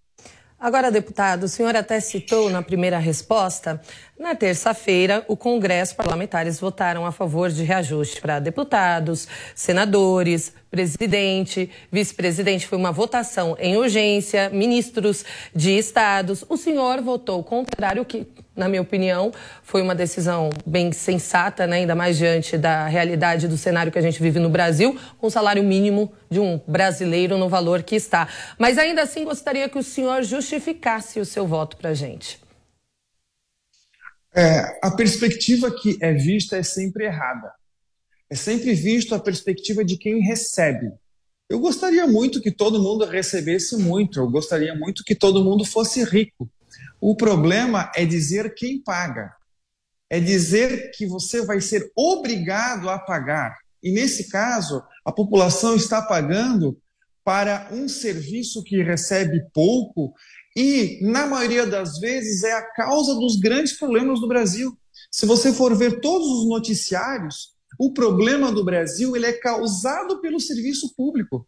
Agora, 0.60 0.92
deputado, 0.92 1.46
o 1.46 1.50
senhor 1.50 1.76
até 1.76 2.00
citou 2.00 2.52
na 2.52 2.62
primeira 2.62 3.00
resposta, 3.00 3.82
na 4.18 4.36
terça-feira, 4.36 5.26
o 5.28 5.36
Congresso 5.36 5.96
parlamentares 5.96 6.60
votaram 6.60 7.06
a 7.06 7.12
favor 7.12 7.50
de 7.50 7.64
reajuste 7.64 8.22
para 8.22 8.40
deputados, 8.40 9.28
senadores, 9.56 10.54
presidente, 10.70 11.70
vice-presidente. 11.92 12.68
Foi 12.68 12.78
uma 12.78 12.92
votação 12.92 13.58
em 13.60 13.76
urgência, 13.76 14.52
ministros 14.52 15.26
de 15.54 15.72
estados. 15.72 16.46
O 16.48 16.56
senhor 16.58 17.02
votou 17.02 17.44
contrário, 17.44 18.06
que, 18.06 18.26
na 18.56 18.70
minha 18.70 18.82
opinião, 18.82 19.32
foi 19.64 19.82
uma 19.82 19.96
decisão 19.96 20.50
bem 20.66 20.92
sensata, 20.92 21.66
né? 21.66 21.78
ainda 21.78 21.96
mais 21.96 22.18
diante 22.18 22.58
da 22.58 22.88
realidade 22.88 23.48
do 23.48 23.58
cenário 23.58 23.92
que 23.92 24.00
a 24.00 24.02
gente 24.02 24.22
vive 24.22 24.40
no 24.40 24.50
Brasil, 24.50 25.00
com 25.18 25.28
o 25.28 25.32
salário 25.32 25.64
mínimo 25.64 26.12
de 26.30 26.40
um 26.40 26.60
brasileiro 26.68 27.38
no 27.38 27.50
valor 27.50 27.84
que 27.84 27.96
está. 27.96 28.28
Mas 28.58 28.78
ainda 28.78 29.02
assim, 29.02 29.24
gostaria 29.24 29.68
que 29.68 29.78
o 29.78 29.84
senhor 29.84 30.24
justificasse 30.24 31.20
o 31.20 31.26
seu 31.26 31.48
voto 31.48 31.78
para 31.78 31.90
a 31.90 31.94
gente. 31.94 32.40
É, 34.36 34.80
a 34.82 34.92
perspectiva 34.92 35.70
que 35.70 35.98
é 36.02 36.14
vista 36.14 36.58
é 36.58 36.64
sempre 36.64 37.06
errada 37.06 37.52
é 38.34 38.36
sempre 38.36 38.74
visto 38.74 39.14
a 39.14 39.20
perspectiva 39.20 39.86
de 39.86 39.96
quem 39.96 40.20
recebe. 40.20 40.92
Eu 41.48 41.60
gostaria 41.60 42.08
muito 42.08 42.42
que 42.42 42.50
todo 42.50 42.82
mundo 42.82 43.06
recebesse 43.06 43.78
muito, 43.78 44.20
eu 44.20 44.28
gostaria 44.28 44.74
muito 44.74 45.04
que 45.04 45.14
todo 45.14 45.44
mundo 45.44 45.64
fosse 45.64 46.04
rico. 46.04 46.50
O 47.06 47.18
problema 47.18 47.92
é 47.94 48.06
dizer 48.06 48.56
quem 48.56 48.82
paga. 48.82 49.30
É 50.10 50.22
dizer 50.22 50.90
que 50.92 51.06
você 51.06 51.46
vai 51.46 51.60
ser 51.60 51.92
obrigado 51.98 52.90
a 52.90 52.98
pagar. 52.98 53.58
E 53.84 53.92
nesse 53.92 54.30
caso, 54.30 54.82
a 55.04 55.12
população 55.12 55.76
está 55.76 56.02
pagando 56.02 56.80
para 57.22 57.68
um 57.74 57.90
serviço 57.90 58.64
que 58.64 58.82
recebe 58.82 59.46
pouco 59.54 60.14
e, 60.56 61.00
na 61.02 61.28
maioria 61.28 61.68
das 61.68 62.00
vezes, 62.00 62.42
é 62.46 62.54
a 62.54 62.72
causa 62.72 63.16
dos 63.16 63.36
grandes 63.36 63.78
problemas 63.78 64.22
do 64.22 64.28
Brasil. 64.30 64.72
Se 65.12 65.26
você 65.26 65.52
for 65.52 65.76
ver 65.76 66.00
todos 66.00 66.26
os 66.26 66.48
noticiários, 66.48 67.50
o 67.78 67.92
problema 67.92 68.50
do 68.50 68.64
Brasil 68.64 69.14
ele 69.14 69.26
é 69.26 69.34
causado 69.34 70.22
pelo 70.22 70.40
serviço 70.40 70.96
público. 70.96 71.46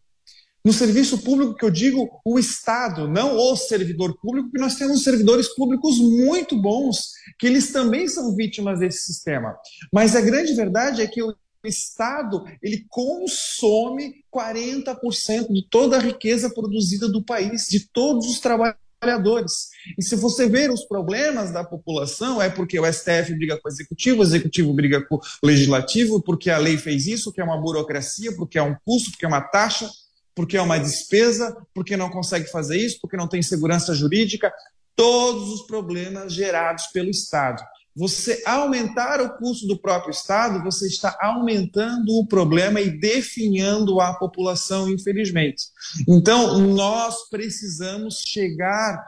No 0.66 0.72
serviço 0.72 1.18
público 1.18 1.54
que 1.54 1.64
eu 1.64 1.70
digo 1.70 2.10
o 2.24 2.40
Estado, 2.40 3.06
não 3.06 3.36
o 3.36 3.54
servidor 3.54 4.18
público, 4.18 4.48
porque 4.48 4.60
nós 4.60 4.74
temos 4.74 5.04
servidores 5.04 5.54
públicos 5.54 5.96
muito 6.00 6.60
bons, 6.60 7.12
que 7.38 7.46
eles 7.46 7.70
também 7.70 8.08
são 8.08 8.34
vítimas 8.34 8.80
desse 8.80 9.04
sistema. 9.04 9.56
Mas 9.92 10.16
a 10.16 10.20
grande 10.20 10.54
verdade 10.54 11.02
é 11.02 11.06
que 11.06 11.22
o 11.22 11.32
Estado 11.64 12.42
ele 12.60 12.84
consome 12.88 14.24
40% 14.34 15.52
de 15.52 15.68
toda 15.70 15.98
a 15.98 16.00
riqueza 16.00 16.50
produzida 16.50 17.08
do 17.08 17.24
país, 17.24 17.68
de 17.68 17.88
todos 17.92 18.26
os 18.26 18.40
trabalhadores. 18.40 19.68
E 19.96 20.02
se 20.02 20.16
você 20.16 20.48
ver 20.48 20.72
os 20.72 20.84
problemas 20.84 21.52
da 21.52 21.62
população, 21.62 22.42
é 22.42 22.50
porque 22.50 22.80
o 22.80 22.92
STF 22.92 23.32
briga 23.36 23.56
com 23.56 23.68
o 23.68 23.72
executivo, 23.72 24.18
o 24.18 24.24
executivo 24.24 24.74
briga 24.74 25.00
com 25.06 25.14
o 25.14 25.20
legislativo, 25.44 26.20
porque 26.20 26.50
a 26.50 26.58
lei 26.58 26.76
fez 26.76 27.06
isso, 27.06 27.30
que 27.30 27.40
é 27.40 27.44
uma 27.44 27.60
burocracia, 27.60 28.34
porque 28.34 28.58
é 28.58 28.62
um 28.62 28.74
custo, 28.84 29.12
porque 29.12 29.24
é 29.24 29.28
uma 29.28 29.42
taxa, 29.42 29.88
porque 30.36 30.58
é 30.58 30.62
uma 30.62 30.78
despesa, 30.78 31.56
porque 31.74 31.96
não 31.96 32.10
consegue 32.10 32.46
fazer 32.50 32.76
isso, 32.76 32.98
porque 33.00 33.16
não 33.16 33.26
tem 33.26 33.42
segurança 33.42 33.94
jurídica. 33.94 34.52
Todos 34.94 35.48
os 35.48 35.66
problemas 35.66 36.32
gerados 36.32 36.86
pelo 36.88 37.08
Estado. 37.08 37.62
Você 37.96 38.42
aumentar 38.44 39.22
o 39.22 39.38
custo 39.38 39.66
do 39.66 39.80
próprio 39.80 40.10
Estado, 40.10 40.62
você 40.62 40.86
está 40.86 41.16
aumentando 41.18 42.12
o 42.12 42.26
problema 42.26 42.78
e 42.78 42.90
definhando 42.90 43.98
a 43.98 44.12
população, 44.12 44.90
infelizmente. 44.90 45.64
Então, 46.06 46.58
nós 46.58 47.30
precisamos 47.30 48.22
chegar 48.26 49.02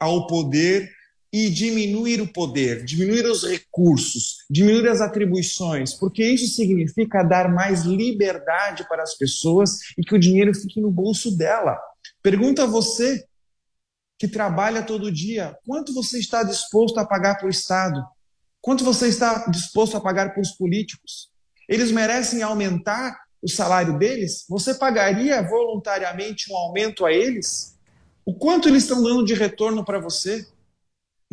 ao 0.00 0.26
poder 0.26 0.90
e 1.32 1.48
diminuir 1.48 2.20
o 2.20 2.30
poder, 2.30 2.84
diminuir 2.84 3.24
os 3.24 3.44
recursos, 3.44 4.44
diminuir 4.50 4.86
as 4.88 5.00
atribuições, 5.00 5.94
porque 5.94 6.22
isso 6.22 6.54
significa 6.54 7.22
dar 7.22 7.50
mais 7.50 7.84
liberdade 7.84 8.86
para 8.86 9.02
as 9.02 9.16
pessoas 9.16 9.78
e 9.96 10.02
que 10.02 10.14
o 10.14 10.18
dinheiro 10.18 10.54
fique 10.54 10.80
no 10.80 10.90
bolso 10.90 11.34
dela. 11.36 11.78
Pergunta 12.22 12.64
a 12.64 12.66
você 12.66 13.24
que 14.18 14.28
trabalha 14.28 14.82
todo 14.82 15.10
dia, 15.10 15.56
quanto 15.66 15.94
você 15.94 16.18
está 16.18 16.42
disposto 16.42 16.98
a 16.98 17.06
pagar 17.06 17.38
para 17.38 17.46
o 17.46 17.50
Estado? 17.50 18.04
Quanto 18.60 18.84
você 18.84 19.08
está 19.08 19.46
disposto 19.50 19.96
a 19.96 20.00
pagar 20.00 20.32
para 20.32 20.42
os 20.42 20.52
políticos? 20.52 21.30
Eles 21.68 21.90
merecem 21.90 22.42
aumentar 22.42 23.18
o 23.42 23.48
salário 23.48 23.98
deles? 23.98 24.44
Você 24.48 24.74
pagaria 24.74 25.42
voluntariamente 25.42 26.52
um 26.52 26.56
aumento 26.56 27.04
a 27.04 27.12
eles? 27.12 27.76
O 28.24 28.34
quanto 28.34 28.68
eles 28.68 28.84
estão 28.84 29.02
dando 29.02 29.24
de 29.24 29.34
retorno 29.34 29.84
para 29.84 29.98
você? 29.98 30.46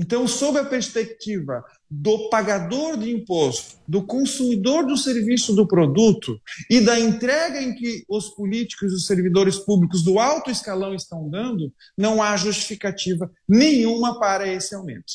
Então, 0.01 0.25
sob 0.25 0.57
a 0.57 0.63
perspectiva 0.63 1.61
do 1.91 2.29
pagador 2.29 2.95
de 2.97 3.11
imposto, 3.11 3.75
do 3.85 4.01
consumidor 4.01 4.85
do 4.85 4.95
serviço 4.95 5.53
do 5.53 5.67
produto 5.67 6.39
e 6.69 6.79
da 6.79 6.97
entrega 6.97 7.61
em 7.61 7.75
que 7.75 8.05
os 8.07 8.29
políticos 8.29 8.93
e 8.93 8.95
os 8.95 9.05
servidores 9.05 9.57
públicos 9.57 10.01
do 10.01 10.17
alto 10.17 10.49
escalão 10.49 10.95
estão 10.95 11.29
dando, 11.29 11.73
não 11.97 12.23
há 12.23 12.37
justificativa 12.37 13.29
nenhuma 13.45 14.17
para 14.17 14.47
esse 14.47 14.73
aumento. 14.73 15.11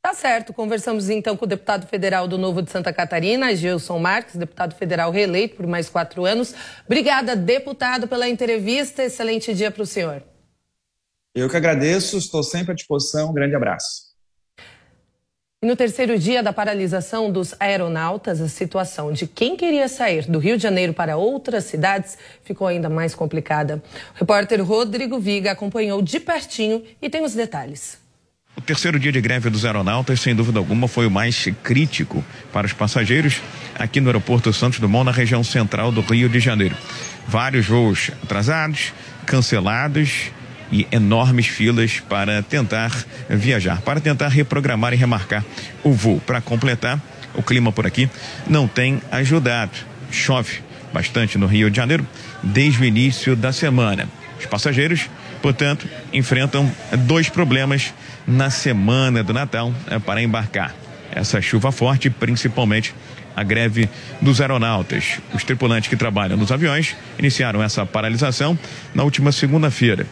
Tá 0.00 0.14
certo. 0.14 0.52
Conversamos 0.52 1.10
então 1.10 1.36
com 1.36 1.44
o 1.44 1.48
deputado 1.48 1.88
federal 1.88 2.28
do 2.28 2.38
Novo 2.38 2.62
de 2.62 2.70
Santa 2.70 2.92
Catarina, 2.92 3.52
Gilson 3.56 3.98
Marques, 3.98 4.36
deputado 4.36 4.76
federal 4.76 5.10
reeleito 5.10 5.56
por 5.56 5.66
mais 5.66 5.88
quatro 5.88 6.24
anos. 6.24 6.54
Obrigada, 6.86 7.34
deputado, 7.34 8.06
pela 8.06 8.28
entrevista. 8.28 9.02
Excelente 9.02 9.52
dia 9.52 9.72
para 9.72 9.82
o 9.82 9.86
senhor. 9.86 10.22
Eu 11.34 11.48
que 11.48 11.56
agradeço, 11.56 12.18
estou 12.18 12.42
sempre 12.42 12.72
à 12.72 12.74
disposição. 12.74 13.30
Um 13.30 13.34
grande 13.34 13.54
abraço. 13.54 14.08
E 15.60 15.66
no 15.66 15.74
terceiro 15.74 16.16
dia 16.16 16.40
da 16.40 16.52
paralisação 16.52 17.32
dos 17.32 17.52
aeronautas, 17.58 18.40
a 18.40 18.48
situação 18.48 19.12
de 19.12 19.26
quem 19.26 19.56
queria 19.56 19.88
sair 19.88 20.24
do 20.30 20.38
Rio 20.38 20.56
de 20.56 20.62
Janeiro 20.62 20.94
para 20.94 21.16
outras 21.16 21.64
cidades 21.64 22.16
ficou 22.44 22.68
ainda 22.68 22.88
mais 22.88 23.12
complicada. 23.12 23.82
O 24.14 24.20
repórter 24.20 24.64
Rodrigo 24.64 25.18
Viga 25.18 25.50
acompanhou 25.50 26.00
de 26.00 26.20
pertinho 26.20 26.84
e 27.02 27.10
tem 27.10 27.24
os 27.24 27.34
detalhes. 27.34 27.98
O 28.56 28.60
terceiro 28.60 29.00
dia 29.00 29.10
de 29.10 29.20
greve 29.20 29.50
dos 29.50 29.64
aeronautas, 29.64 30.20
sem 30.20 30.32
dúvida 30.32 30.60
alguma, 30.60 30.86
foi 30.86 31.08
o 31.08 31.10
mais 31.10 31.46
crítico 31.62 32.24
para 32.52 32.66
os 32.66 32.72
passageiros 32.72 33.40
aqui 33.76 34.00
no 34.00 34.08
aeroporto 34.08 34.52
Santos 34.52 34.78
Dumont, 34.78 35.06
na 35.06 35.12
região 35.12 35.42
central 35.42 35.90
do 35.90 36.00
Rio 36.00 36.28
de 36.28 36.38
Janeiro. 36.38 36.76
Vários 37.26 37.66
voos 37.66 38.12
atrasados, 38.22 38.92
cancelados 39.26 40.30
e 40.70 40.86
enormes 40.92 41.46
filas 41.46 42.00
para 42.00 42.42
tentar 42.42 42.92
viajar, 43.28 43.80
para 43.82 44.00
tentar 44.00 44.28
reprogramar 44.28 44.92
e 44.92 44.96
remarcar 44.96 45.44
o 45.82 45.92
voo. 45.92 46.20
Para 46.20 46.40
completar, 46.40 47.00
o 47.34 47.42
clima 47.42 47.72
por 47.72 47.86
aqui 47.86 48.08
não 48.46 48.66
tem 48.66 49.00
ajudado. 49.10 49.72
Chove 50.10 50.60
bastante 50.92 51.38
no 51.38 51.46
Rio 51.46 51.70
de 51.70 51.76
Janeiro 51.76 52.06
desde 52.42 52.82
o 52.82 52.84
início 52.84 53.36
da 53.36 53.52
semana. 53.52 54.08
Os 54.38 54.46
passageiros, 54.46 55.08
portanto, 55.42 55.88
enfrentam 56.12 56.70
dois 57.06 57.28
problemas 57.28 57.92
na 58.26 58.50
semana 58.50 59.22
do 59.22 59.32
Natal 59.32 59.72
eh, 59.90 59.98
para 59.98 60.22
embarcar. 60.22 60.74
Essa 61.10 61.40
chuva 61.40 61.72
forte, 61.72 62.10
principalmente 62.10 62.94
a 63.34 63.42
greve 63.42 63.88
dos 64.20 64.40
aeronautas. 64.40 65.18
Os 65.32 65.44
tripulantes 65.44 65.88
que 65.88 65.96
trabalham 65.96 66.36
nos 66.36 66.52
aviões 66.52 66.96
iniciaram 67.18 67.62
essa 67.62 67.86
paralisação 67.86 68.58
na 68.94 69.04
última 69.04 69.32
segunda-feira. 69.32 70.06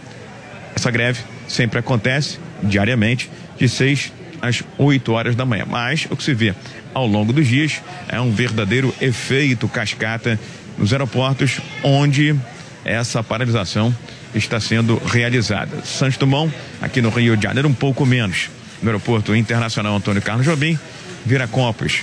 Essa 0.77 0.91
greve 0.91 1.21
sempre 1.49 1.79
acontece 1.79 2.39
diariamente 2.63 3.31
de 3.59 3.67
6 3.67 4.13
às 4.43 4.63
8 4.77 5.11
horas 5.11 5.35
da 5.35 5.47
manhã. 5.47 5.65
Mas 5.67 6.07
o 6.11 6.17
que 6.17 6.23
se 6.23 6.35
vê 6.35 6.55
ao 6.93 7.07
longo 7.07 7.33
dos 7.33 7.49
dias 7.49 7.81
é 8.09 8.21
um 8.21 8.31
verdadeiro 8.31 8.95
efeito 9.01 9.67
cascata 9.69 10.39
nos 10.77 10.93
aeroportos 10.93 11.61
onde 11.83 12.37
essa 12.85 13.23
paralisação 13.23 13.95
está 14.35 14.61
sendo 14.61 15.01
realizada. 15.07 15.83
Santos 15.83 16.19
Dumont, 16.19 16.55
aqui 16.81 17.01
no 17.01 17.09
Rio 17.09 17.37
de 17.37 17.43
Janeiro, 17.43 17.69
um 17.69 17.75
pouco 17.75 18.05
menos. 18.05 18.51
No 18.83 18.91
Aeroporto 18.91 19.35
Internacional 19.35 19.97
Antônio 19.97 20.21
Carlos 20.21 20.45
Jobim, 20.45 20.79
Viracopos, 21.25 22.03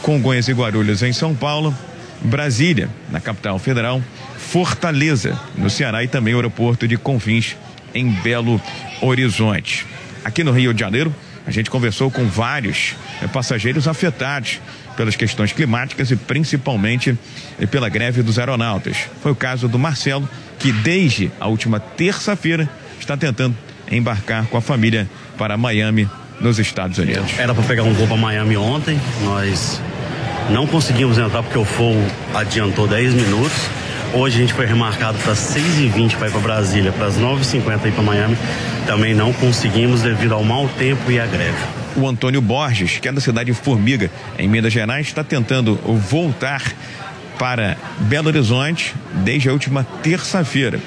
Congonhas 0.00 0.48
e 0.48 0.52
Guarulhos 0.52 1.02
em 1.02 1.12
São 1.12 1.34
Paulo, 1.34 1.76
Brasília, 2.22 2.88
na 3.10 3.20
capital 3.20 3.58
federal, 3.58 4.02
Fortaleza, 4.38 5.38
no 5.56 5.68
Ceará 5.68 6.02
e 6.02 6.08
também 6.08 6.32
o 6.32 6.38
aeroporto 6.38 6.88
de 6.88 6.96
Confins, 6.96 7.54
em 7.94 8.08
Belo 8.10 8.60
Horizonte. 9.00 9.86
Aqui 10.24 10.42
no 10.42 10.52
Rio 10.52 10.74
de 10.74 10.80
Janeiro, 10.80 11.14
a 11.46 11.50
gente 11.50 11.70
conversou 11.70 12.10
com 12.10 12.24
vários 12.26 12.94
eh, 13.22 13.26
passageiros 13.26 13.86
afetados 13.86 14.60
pelas 14.96 15.16
questões 15.16 15.52
climáticas 15.52 16.10
e 16.10 16.16
principalmente 16.16 17.16
eh, 17.60 17.66
pela 17.66 17.88
greve 17.88 18.22
dos 18.22 18.38
aeronautas. 18.38 18.96
Foi 19.22 19.32
o 19.32 19.36
caso 19.36 19.68
do 19.68 19.78
Marcelo, 19.78 20.28
que 20.58 20.72
desde 20.72 21.30
a 21.38 21.46
última 21.46 21.78
terça-feira 21.78 22.68
está 22.98 23.16
tentando 23.16 23.56
embarcar 23.90 24.46
com 24.46 24.56
a 24.56 24.60
família 24.60 25.08
para 25.36 25.56
Miami, 25.56 26.08
nos 26.40 26.58
Estados 26.58 26.98
Unidos. 26.98 27.38
Era 27.38 27.54
para 27.54 27.62
pegar 27.64 27.82
um 27.82 27.92
voo 27.92 28.06
para 28.06 28.16
Miami 28.16 28.56
ontem, 28.56 29.00
nós 29.22 29.80
não 30.50 30.66
conseguimos 30.66 31.18
entrar 31.18 31.42
porque 31.42 31.58
o 31.58 31.64
voo 31.64 31.96
adiantou 32.34 32.86
10 32.86 33.14
minutos. 33.14 33.83
Hoje 34.16 34.36
a 34.36 34.40
gente 34.42 34.54
foi 34.54 34.64
remarcado 34.64 35.18
para 35.18 35.32
6h20 35.32 36.16
para 36.16 36.28
ir 36.28 36.30
para 36.30 36.40
Brasília, 36.40 36.92
para 36.92 37.06
as 37.06 37.18
9h50 37.18 37.86
ir 37.86 37.92
para 37.92 38.02
Miami. 38.04 38.36
Também 38.86 39.12
não 39.12 39.32
conseguimos 39.32 40.02
devido 40.02 40.34
ao 40.34 40.44
mau 40.44 40.68
tempo 40.68 41.10
e 41.10 41.18
à 41.18 41.26
greve. 41.26 41.58
O 41.96 42.08
Antônio 42.08 42.40
Borges, 42.40 43.00
que 43.00 43.08
é 43.08 43.12
da 43.12 43.20
cidade 43.20 43.50
de 43.50 43.58
Formiga, 43.58 44.08
em 44.38 44.46
Minas 44.46 44.72
Gerais, 44.72 45.08
está 45.08 45.24
tentando 45.24 45.74
voltar 45.74 46.62
para 47.40 47.76
Belo 48.02 48.28
Horizonte 48.28 48.94
desde 49.24 49.48
a 49.48 49.52
última 49.52 49.82
terça-feira. 49.82 50.78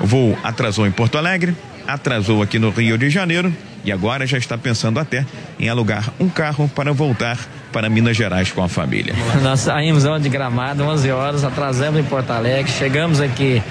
O 0.00 0.06
voo 0.06 0.38
atrasou 0.44 0.86
em 0.86 0.92
Porto 0.92 1.18
Alegre, 1.18 1.56
atrasou 1.88 2.40
aqui 2.40 2.56
no 2.56 2.70
Rio 2.70 2.96
de 2.96 3.10
Janeiro 3.10 3.52
e 3.86 3.92
agora 3.92 4.26
já 4.26 4.36
está 4.36 4.58
pensando 4.58 4.98
até 4.98 5.24
em 5.58 5.68
alugar 5.68 6.12
um 6.18 6.28
carro 6.28 6.68
para 6.74 6.92
voltar 6.92 7.38
para 7.72 7.88
Minas 7.88 8.16
Gerais 8.16 8.50
com 8.50 8.62
a 8.62 8.68
família. 8.68 9.14
Nós 9.42 9.60
saímos 9.60 10.04
de 10.20 10.28
Gramado, 10.28 10.82
11 10.82 11.10
horas, 11.12 11.44
atrasamos 11.44 12.00
em 12.00 12.02
Porto 12.04 12.30
Alegre, 12.30 12.70
chegamos 12.70 13.20
aqui 13.20 13.62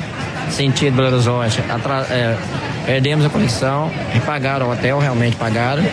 sentido 0.49 0.95
Belo 0.95 1.13
Horizonte, 1.13 1.60
é, 2.10 2.38
perdemos 2.86 3.25
a 3.25 3.30
conexão, 3.30 3.91
pagaram 4.25 4.67
o 4.67 4.71
hotel, 4.71 4.99
realmente 4.99 5.36
pagaram. 5.36 5.84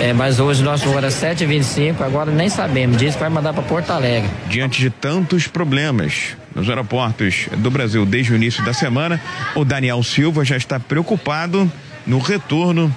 É, 0.00 0.12
mas 0.12 0.40
hoje 0.40 0.62
nosso 0.62 0.86
voo 0.86 0.98
era 0.98 1.08
7h25, 1.08 2.00
agora 2.00 2.30
nem 2.30 2.48
sabemos, 2.48 3.00
que 3.00 3.10
vai 3.12 3.28
mandar 3.28 3.52
para 3.52 3.62
Porto 3.62 3.90
Alegre. 3.90 4.28
Diante 4.48 4.80
de 4.80 4.90
tantos 4.90 5.46
problemas 5.46 6.36
nos 6.54 6.68
aeroportos 6.68 7.48
do 7.58 7.70
Brasil 7.70 8.04
desde 8.04 8.32
o 8.32 8.36
início 8.36 8.64
da 8.64 8.74
semana, 8.74 9.20
o 9.54 9.64
Daniel 9.64 10.02
Silva 10.02 10.44
já 10.44 10.56
está 10.56 10.78
preocupado 10.78 11.70
no 12.06 12.18
retorno 12.18 12.94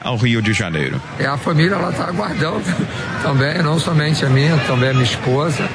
ao 0.00 0.16
Rio 0.16 0.40
de 0.40 0.52
Janeiro. 0.52 1.00
E 1.18 1.26
a 1.26 1.36
família 1.36 1.74
ela 1.74 1.90
está 1.90 2.04
aguardando 2.04 2.62
também, 3.22 3.62
não 3.62 3.78
somente 3.78 4.24
a 4.24 4.28
minha, 4.28 4.56
também 4.66 4.90
a 4.90 4.92
minha 4.92 5.04
esposa. 5.04 5.68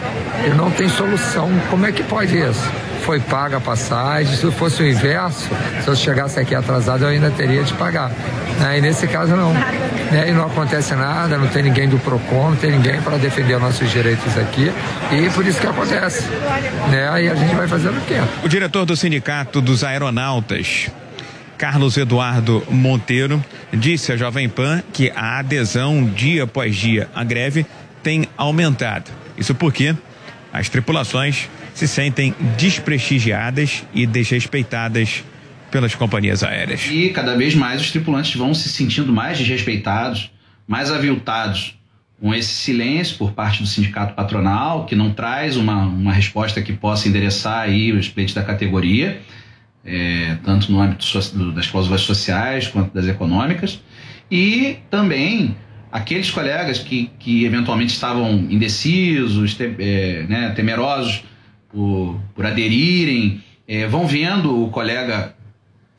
E 0.46 0.50
não 0.50 0.72
tem 0.72 0.90
solução. 0.90 1.50
Como 1.70 1.86
é 1.86 1.92
que 1.92 2.04
pode 2.04 2.38
isso? 2.38 2.64
Foi 3.02 3.20
paga 3.20 3.58
a 3.58 3.62
passagem. 3.62 4.36
Se 4.36 4.50
fosse 4.52 4.82
o 4.82 4.88
inverso, 4.88 5.50
se 5.84 5.88
eu 5.88 5.96
chegasse 5.96 6.40
aqui 6.40 6.56
atrasado, 6.56 7.04
eu 7.04 7.10
ainda 7.10 7.30
teria 7.32 7.64
de 7.64 7.74
pagar. 7.74 8.12
Né? 8.60 8.78
E 8.78 8.82
nesse 8.82 9.08
caso 9.08 9.36
não. 9.36 9.54
Né? 9.54 10.30
E 10.30 10.32
não 10.32 10.46
acontece 10.46 10.96
nada, 10.96 11.38
não 11.38 11.48
tem 11.48 11.64
ninguém 11.64 11.90
do 11.90 11.98
PROCON, 12.00 12.52
não 12.52 12.56
tem 12.56 12.72
ninguém 12.72 13.02
para 13.02 13.18
defender 13.18 13.60
nossos 13.60 13.90
direitos 13.90 14.38
aqui. 14.38 14.72
E 15.12 15.30
por 15.32 15.46
isso 15.46 15.60
que 15.60 15.68
acontece. 15.68 16.24
Né? 16.90 17.24
E 17.24 17.30
a 17.30 17.36
gente 17.36 17.56
vai 17.56 17.68
fazendo 17.68 17.98
o 17.98 18.02
quê? 18.02 18.16
O 18.44 18.48
diretor 18.48 18.86
do 18.86 18.96
Sindicato 18.96 19.60
dos 19.62 19.84
Aeronautas, 19.84 20.90
Carlos 21.58 21.98
Eduardo 21.98 22.63
Monteiro, 22.70 23.44
disse 23.72 24.12
à 24.12 24.18
Jovem 24.18 24.50
Pan 24.50 24.84
que 24.92 25.12
a 25.12 25.39
adesão 25.39 26.06
dia 26.06 26.44
após 26.44 26.76
dia 26.76 27.10
à 27.13 27.24
greve 27.24 27.66
tem 28.02 28.28
aumentado. 28.38 29.12
Isso 29.38 29.56
porque 29.56 29.96
as 30.52 30.70
tripulações 30.70 31.50
se 31.74 31.88
sentem 31.88 32.36
desprestigiadas 32.58 33.84
e 33.94 34.06
desrespeitadas 34.06 35.24
pelas 35.72 35.96
companhias 35.96 36.44
aéreas. 36.44 36.88
E 36.92 37.10
cada 37.10 37.36
vez 37.36 37.56
mais 37.56 37.82
os 37.82 37.89
tripulantes 37.89 38.36
vão 38.36 38.54
se 38.54 38.70
sentindo 38.70 39.12
mais 39.12 39.39
desrespeitados, 39.39 40.30
mais 40.68 40.92
aviltados 40.92 41.76
com 42.22 42.34
esse 42.34 42.54
silêncio 42.54 43.18
por 43.18 43.32
parte 43.32 43.62
do 43.62 43.68
sindicato 43.68 44.13
patronal, 44.13 44.86
que 44.86 44.96
não 44.96 45.12
traz 45.12 45.58
uma, 45.58 45.84
uma 45.84 46.13
resposta 46.13 46.62
que 46.62 46.72
possa 46.72 47.10
endereçar 47.10 47.62
aí 47.62 47.92
os 47.92 48.08
pleitos 48.08 48.36
da 48.36 48.44
categoria 48.44 49.20
é, 49.86 50.38
tanto 50.43 50.72
no 50.72 50.82
âmbito 50.82 51.06
das 51.54 51.67
cláusulas 51.67 52.02
sociais 52.02 52.67
quanto 52.67 52.93
das 52.93 53.08
econômicas, 53.08 53.82
e 54.32 54.78
também 54.89 55.56
aqueles 55.91 56.32
colegas 56.32 56.80
que, 56.80 57.12
que 57.19 57.46
eventualmente 57.46 57.93
estavam 57.93 58.32
indecisos, 58.50 59.54
te, 59.54 59.76
é, 59.78 60.26
né, 60.28 60.50
temerosos 60.56 61.24
por, 61.69 62.19
por 62.34 62.46
aderirem, 62.46 63.43
é, 63.67 63.88
vão 63.88 64.08
vendo 64.08 64.63
o 64.63 64.69
colega 64.69 65.36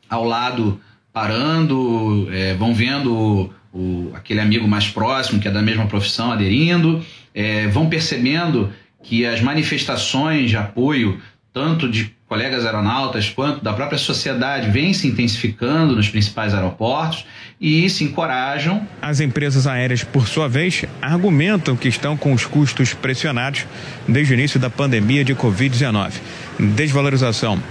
ao 0.09 0.25
lado 0.25 0.79
parando, 1.13 2.27
é, 2.31 2.53
vão 2.55 2.73
vendo 2.73 3.13
o, 3.13 3.53
o, 3.71 4.11
aquele 4.13 4.41
amigo 4.41 4.67
mais 4.67 4.87
próximo, 4.89 5.39
que 5.39 5.47
é 5.47 5.51
da 5.51 5.61
mesma 5.61 5.85
profissão, 5.87 6.31
aderindo, 6.31 7.03
é, 7.33 7.67
vão 7.67 7.87
percebendo 7.87 8.71
que 9.01 9.25
as 9.25 9.39
manifestações 9.39 10.49
de 10.49 10.57
apoio, 10.57 11.21
tanto 11.53 11.89
de 11.89 12.13
colegas 12.27 12.65
aeronautas 12.65 13.29
quanto 13.29 13.63
da 13.63 13.73
própria 13.73 13.97
sociedade, 13.97 14.71
vêm 14.71 14.93
se 14.93 15.07
intensificando 15.07 15.95
nos 15.95 16.09
principais 16.09 16.53
aeroportos 16.53 17.25
e 17.61 17.87
se 17.89 18.03
encorajam. 18.03 18.85
As 19.01 19.19
empresas 19.19 19.67
aéreas, 19.67 20.03
por 20.03 20.27
sua 20.27 20.49
vez, 20.49 20.83
argumentam 21.01 21.75
que 21.75 21.87
estão 21.87 22.17
com 22.17 22.33
os 22.33 22.45
custos 22.45 22.93
pressionados 22.93 23.65
desde 24.07 24.33
o 24.33 24.35
início 24.35 24.59
da 24.59 24.69
pandemia 24.69 25.23
de 25.23 25.35
Covid-19. 25.35 26.13
Desvalorização 26.59 27.61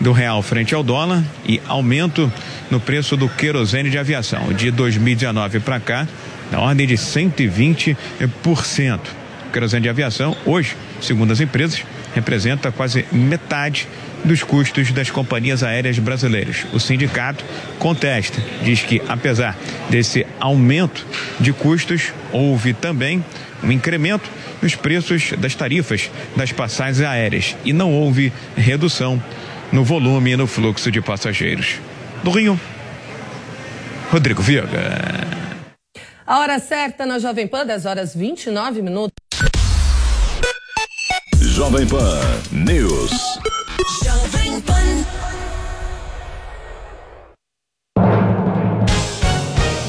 do 0.00 0.10
real 0.10 0.42
frente 0.42 0.74
ao 0.74 0.82
dólar 0.82 1.22
e 1.46 1.60
aumento 1.68 2.30
no 2.70 2.80
preço 2.80 3.16
do 3.16 3.28
querosene 3.28 3.88
de 3.88 3.98
aviação. 3.98 4.52
De 4.52 4.70
2019 4.70 5.60
para 5.60 5.78
cá, 5.78 6.08
na 6.50 6.60
ordem 6.60 6.86
de 6.86 6.94
120%. 6.94 9.00
O 9.48 9.52
querosene 9.52 9.82
de 9.82 9.88
aviação, 9.88 10.36
hoje, 10.44 10.76
segundo 11.00 11.32
as 11.32 11.40
empresas, 11.40 11.84
representa 12.14 12.70
quase 12.70 13.06
metade 13.10 13.88
dos 14.24 14.42
custos 14.42 14.92
das 14.92 15.10
companhias 15.10 15.62
aéreas 15.62 15.98
brasileiras. 15.98 16.66
O 16.72 16.78
sindicato 16.78 17.44
contesta, 17.78 18.40
diz 18.62 18.82
que 18.82 19.02
apesar 19.08 19.56
desse 19.90 20.26
aumento 20.38 21.04
de 21.40 21.52
custos, 21.52 22.12
houve 22.32 22.72
também 22.72 23.24
um 23.62 23.70
incremento 23.70 24.30
nos 24.60 24.74
preços 24.74 25.32
das 25.38 25.54
tarifas 25.54 26.10
das 26.36 26.52
passagens 26.52 27.00
aéreas 27.00 27.56
e 27.64 27.72
não 27.72 27.92
houve 27.92 28.32
redução 28.56 29.22
no 29.72 29.84
volume 29.84 30.32
e 30.32 30.36
no 30.36 30.46
fluxo 30.46 30.90
de 30.90 31.00
passageiros. 31.00 31.80
Do 32.22 32.30
Rio, 32.30 32.58
Rodrigo 34.10 34.42
Viega. 34.42 35.42
A 36.26 36.38
hora 36.38 36.58
certa 36.58 37.04
na 37.04 37.18
Jovem 37.18 37.46
Pan, 37.46 37.66
10 37.66 37.86
horas 37.86 38.14
29 38.14 38.82
minutos. 38.82 39.21
Jovem 41.62 41.86
Pan 41.86 42.42
News. 42.50 43.12
Jovem 44.04 44.60
Pan. 44.62 45.06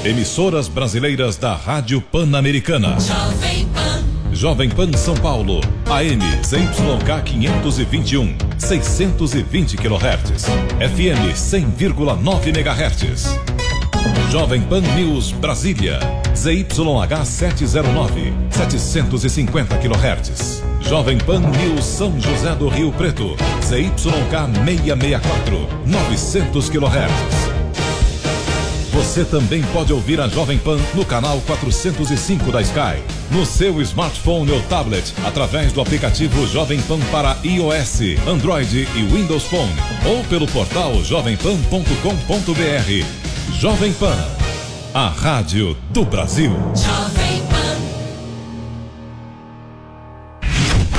Emissoras 0.05 0.67
brasileiras 0.67 1.35
da 1.35 1.55
Rádio 1.55 1.99
Pan-Americana. 1.99 2.97
Jovem 2.99 3.67
Pan. 3.73 4.03
Jovem 4.31 4.69
Pan 4.69 4.91
São 4.91 5.19
Paulo, 5.19 5.61
AM 5.89 6.21
ZYK 6.43 7.23
521, 7.23 8.35
620 8.59 9.75
kHz. 9.75 10.45
FM 10.77 11.33
100,9 11.33 12.49
MHz. 12.49 13.39
Jovem 14.31 14.61
Pan 14.61 14.83
News 14.95 15.31
Brasília, 15.31 15.99
ZYH 16.35 17.25
709, 17.25 18.31
750 18.51 19.79
kHz. 19.79 20.62
Jovem 20.87 21.17
Pan 21.17 21.39
News 21.39 21.85
São 21.85 22.19
José 22.19 22.53
do 22.55 22.67
Rio 22.67 22.91
Preto, 22.91 23.35
ZYK 23.63 23.93
664, 24.65 25.67
900 25.85 26.69
kHz. 26.69 27.53
Você 28.91 29.25
também 29.25 29.63
pode 29.73 29.91
ouvir 29.91 30.21
a 30.21 30.27
Jovem 30.27 30.59
Pan 30.59 30.77
no 30.93 31.03
canal 31.03 31.41
405 31.47 32.51
da 32.51 32.61
Sky, 32.61 33.01
no 33.31 33.43
seu 33.45 33.81
smartphone 33.81 34.51
ou 34.51 34.61
tablet, 34.63 35.13
através 35.25 35.73
do 35.73 35.81
aplicativo 35.81 36.45
Jovem 36.45 36.79
Pan 36.81 36.99
para 37.11 37.37
iOS, 37.43 38.01
Android 38.27 38.87
e 38.95 39.03
Windows 39.03 39.45
Phone, 39.45 39.73
ou 40.05 40.23
pelo 40.25 40.45
portal 40.47 40.93
jovempan.com.br. 41.03 43.59
Jovem 43.59 43.93
Pan, 43.93 44.17
a 44.93 45.07
rádio 45.07 45.75
do 45.89 46.05
Brasil. 46.05 46.51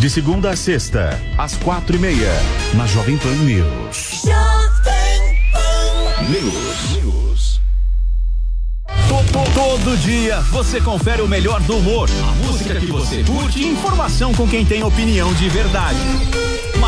De 0.00 0.08
segunda 0.08 0.48
a 0.48 0.56
sexta, 0.56 1.20
às 1.36 1.58
quatro 1.58 1.94
e 1.94 1.98
meia, 1.98 2.32
na 2.72 2.86
Jovem 2.86 3.18
Pan 3.18 3.34
News. 3.34 4.22
Jovem 4.24 5.38
Pan. 5.52 6.22
News. 6.26 7.02
News. 7.02 7.60
Todo 9.52 9.98
dia 9.98 10.40
você 10.50 10.80
confere 10.80 11.20
o 11.20 11.28
melhor 11.28 11.60
do 11.60 11.76
humor, 11.76 12.08
a 12.08 12.46
música 12.46 12.80
que 12.80 12.86
você 12.86 13.22
curte 13.22 13.60
e 13.60 13.66
informação 13.66 14.32
com 14.32 14.48
quem 14.48 14.64
tem 14.64 14.82
opinião 14.82 15.34
de 15.34 15.50
verdade. 15.50 15.98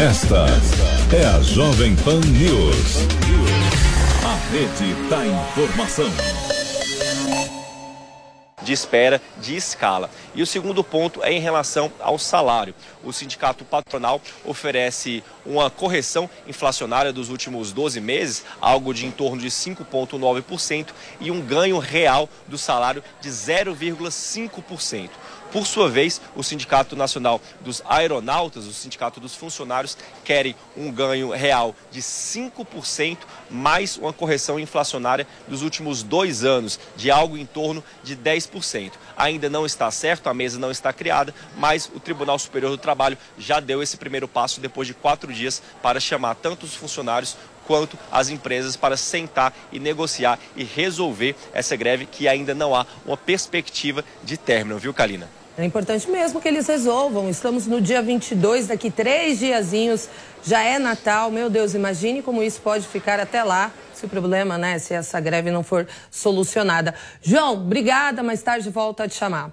Esta 0.00 0.46
é 1.12 1.26
a 1.26 1.42
Jovem 1.42 1.96
Pan 1.96 2.20
News. 2.20 2.98
A 4.24 4.52
rede 4.52 4.94
da 5.10 5.26
informação. 5.26 6.08
de 8.68 8.72
espera, 8.74 9.20
de 9.40 9.56
escala. 9.56 10.10
E 10.34 10.42
o 10.42 10.46
segundo 10.46 10.84
ponto 10.84 11.24
é 11.24 11.32
em 11.32 11.40
relação 11.40 11.90
ao 11.98 12.18
salário. 12.18 12.74
O 13.02 13.14
sindicato 13.14 13.64
patronal 13.64 14.20
oferece 14.44 15.24
uma 15.46 15.70
correção 15.70 16.28
inflacionária 16.46 17.10
dos 17.10 17.30
últimos 17.30 17.72
12 17.72 17.98
meses, 17.98 18.44
algo 18.60 18.92
de 18.92 19.06
em 19.06 19.10
torno 19.10 19.40
de 19.40 19.48
5,9%, 19.48 20.88
e 21.18 21.30
um 21.30 21.40
ganho 21.40 21.78
real 21.78 22.28
do 22.46 22.58
salário 22.58 23.02
de 23.22 23.30
0,5%. 23.30 25.08
Por 25.50 25.66
sua 25.66 25.88
vez, 25.88 26.20
o 26.36 26.42
Sindicato 26.42 26.94
Nacional 26.94 27.40
dos 27.62 27.82
Aeronautas, 27.88 28.66
o 28.66 28.72
Sindicato 28.72 29.18
dos 29.18 29.34
Funcionários, 29.34 29.96
querem 30.22 30.54
um 30.76 30.92
ganho 30.92 31.30
real 31.30 31.74
de 31.90 32.02
5%, 32.02 33.16
mais 33.48 33.96
uma 33.96 34.12
correção 34.12 34.60
inflacionária 34.60 35.26
dos 35.48 35.62
últimos 35.62 36.02
dois 36.02 36.44
anos, 36.44 36.78
de 36.96 37.10
algo 37.10 37.38
em 37.38 37.46
torno 37.46 37.82
de 38.04 38.14
10%. 38.14 38.92
Ainda 39.16 39.48
não 39.48 39.64
está 39.64 39.90
certo, 39.90 40.28
a 40.28 40.34
mesa 40.34 40.58
não 40.58 40.70
está 40.70 40.92
criada, 40.92 41.34
mas 41.56 41.90
o 41.94 41.98
Tribunal 41.98 42.38
Superior 42.38 42.70
do 42.70 42.78
Trabalho 42.78 43.16
já 43.38 43.58
deu 43.58 43.82
esse 43.82 43.96
primeiro 43.96 44.28
passo 44.28 44.60
depois 44.60 44.86
de 44.86 44.92
quatro 44.92 45.32
dias 45.32 45.62
para 45.82 45.98
chamar 45.98 46.34
tanto 46.34 46.66
os 46.66 46.74
funcionários 46.74 47.38
quanto 47.66 47.98
as 48.12 48.28
empresas 48.28 48.76
para 48.76 48.98
sentar 48.98 49.54
e 49.72 49.78
negociar 49.78 50.38
e 50.54 50.62
resolver 50.62 51.34
essa 51.54 51.74
greve 51.74 52.04
que 52.04 52.28
ainda 52.28 52.54
não 52.54 52.74
há 52.74 52.86
uma 53.06 53.16
perspectiva 53.16 54.04
de 54.22 54.36
término, 54.36 54.78
viu, 54.78 54.92
Kalina? 54.92 55.37
É 55.58 55.64
importante 55.64 56.08
mesmo 56.08 56.40
que 56.40 56.46
eles 56.46 56.68
resolvam. 56.68 57.28
Estamos 57.28 57.66
no 57.66 57.80
dia 57.80 58.00
22, 58.00 58.68
daqui 58.68 58.92
três 58.92 59.40
diazinhos, 59.40 60.08
já 60.44 60.62
é 60.62 60.78
Natal. 60.78 61.32
Meu 61.32 61.50
Deus, 61.50 61.74
imagine 61.74 62.22
como 62.22 62.44
isso 62.44 62.60
pode 62.60 62.86
ficar 62.86 63.18
até 63.18 63.42
lá, 63.42 63.72
se 63.92 64.06
o 64.06 64.08
problema, 64.08 64.56
né, 64.56 64.78
se 64.78 64.94
essa 64.94 65.18
greve 65.18 65.50
não 65.50 65.64
for 65.64 65.84
solucionada. 66.12 66.94
João, 67.20 67.54
obrigada, 67.54 68.22
mais 68.22 68.40
tarde 68.40 68.70
volto 68.70 69.00
a 69.00 69.08
te 69.08 69.16
chamar. 69.16 69.50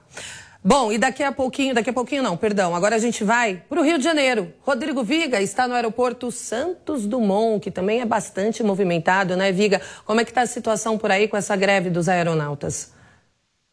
Bom, 0.64 0.92
e 0.92 1.00
daqui 1.00 1.24
a 1.24 1.32
pouquinho, 1.32 1.74
daqui 1.74 1.90
a 1.90 1.94
pouquinho 1.94 2.22
não, 2.22 2.38
perdão, 2.38 2.76
agora 2.76 2.96
a 2.96 3.00
gente 3.00 3.24
vai 3.24 3.64
para 3.68 3.80
o 3.80 3.84
Rio 3.84 3.98
de 3.98 4.04
Janeiro. 4.04 4.54
Rodrigo 4.62 5.04
Viga 5.04 5.42
está 5.42 5.68
no 5.68 5.74
aeroporto 5.74 6.32
Santos 6.32 7.08
Dumont, 7.08 7.60
que 7.60 7.72
também 7.72 8.02
é 8.02 8.06
bastante 8.06 8.62
movimentado, 8.62 9.36
né, 9.36 9.52
Viga? 9.52 9.82
Como 10.06 10.22
é 10.22 10.24
que 10.24 10.30
está 10.30 10.42
a 10.42 10.48
situação 10.48 11.00
por 11.00 11.10
aí 11.10 11.28
com 11.28 11.36
essa 11.36 11.56
greve 11.56 11.90
dos 11.90 12.08
aeronautas? 12.08 12.94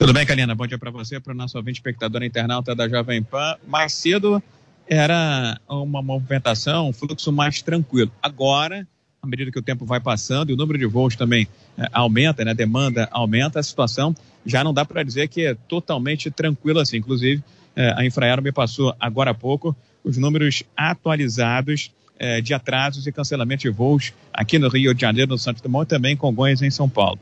Tudo 0.02 0.12
bem, 0.12 0.26
Kalina? 0.26 0.52
Bom 0.52 0.66
dia 0.66 0.76
para 0.76 0.90
você, 0.90 1.20
para 1.20 1.32
o 1.32 1.36
nosso 1.36 1.56
ouvinte 1.56 1.78
espectador 1.78 2.24
internauta 2.24 2.74
da 2.74 2.88
Jovem 2.88 3.22
Pan. 3.22 3.54
Mais 3.68 3.94
cedo 3.94 4.42
era 4.84 5.60
uma 5.68 6.02
movimentação, 6.02 6.88
um 6.88 6.92
fluxo 6.92 7.30
mais 7.30 7.62
tranquilo. 7.62 8.10
Agora, 8.20 8.84
à 9.22 9.26
medida 9.28 9.52
que 9.52 9.60
o 9.60 9.62
tempo 9.62 9.86
vai 9.86 10.00
passando 10.00 10.50
e 10.50 10.54
o 10.54 10.56
número 10.56 10.76
de 10.76 10.86
voos 10.86 11.14
também 11.14 11.46
é, 11.78 11.86
aumenta, 11.92 12.44
né, 12.44 12.50
a 12.50 12.54
demanda 12.54 13.08
aumenta, 13.12 13.60
a 13.60 13.62
situação 13.62 14.12
já 14.44 14.64
não 14.64 14.74
dá 14.74 14.84
para 14.84 15.04
dizer 15.04 15.28
que 15.28 15.46
é 15.46 15.54
totalmente 15.54 16.32
tranquilo 16.32 16.80
assim. 16.80 16.96
Inclusive, 16.96 17.40
é, 17.76 17.94
a 17.96 18.04
Infraero 18.04 18.42
me 18.42 18.50
passou 18.50 18.92
agora 18.98 19.30
há 19.30 19.34
pouco 19.34 19.76
os 20.02 20.18
números 20.18 20.64
atualizados 20.76 21.92
é, 22.18 22.40
de 22.40 22.52
atrasos 22.52 23.06
e 23.06 23.12
cancelamento 23.12 23.62
de 23.62 23.70
voos 23.70 24.12
aqui 24.32 24.58
no 24.58 24.68
Rio 24.68 24.92
de 24.94 25.00
Janeiro, 25.00 25.30
no 25.30 25.38
Santos 25.38 25.62
Dumont 25.62 25.84
e 25.84 25.88
também 25.88 26.14
em 26.14 26.16
Congonhas, 26.16 26.60
em 26.60 26.70
São 26.70 26.88
Paulo. 26.88 27.20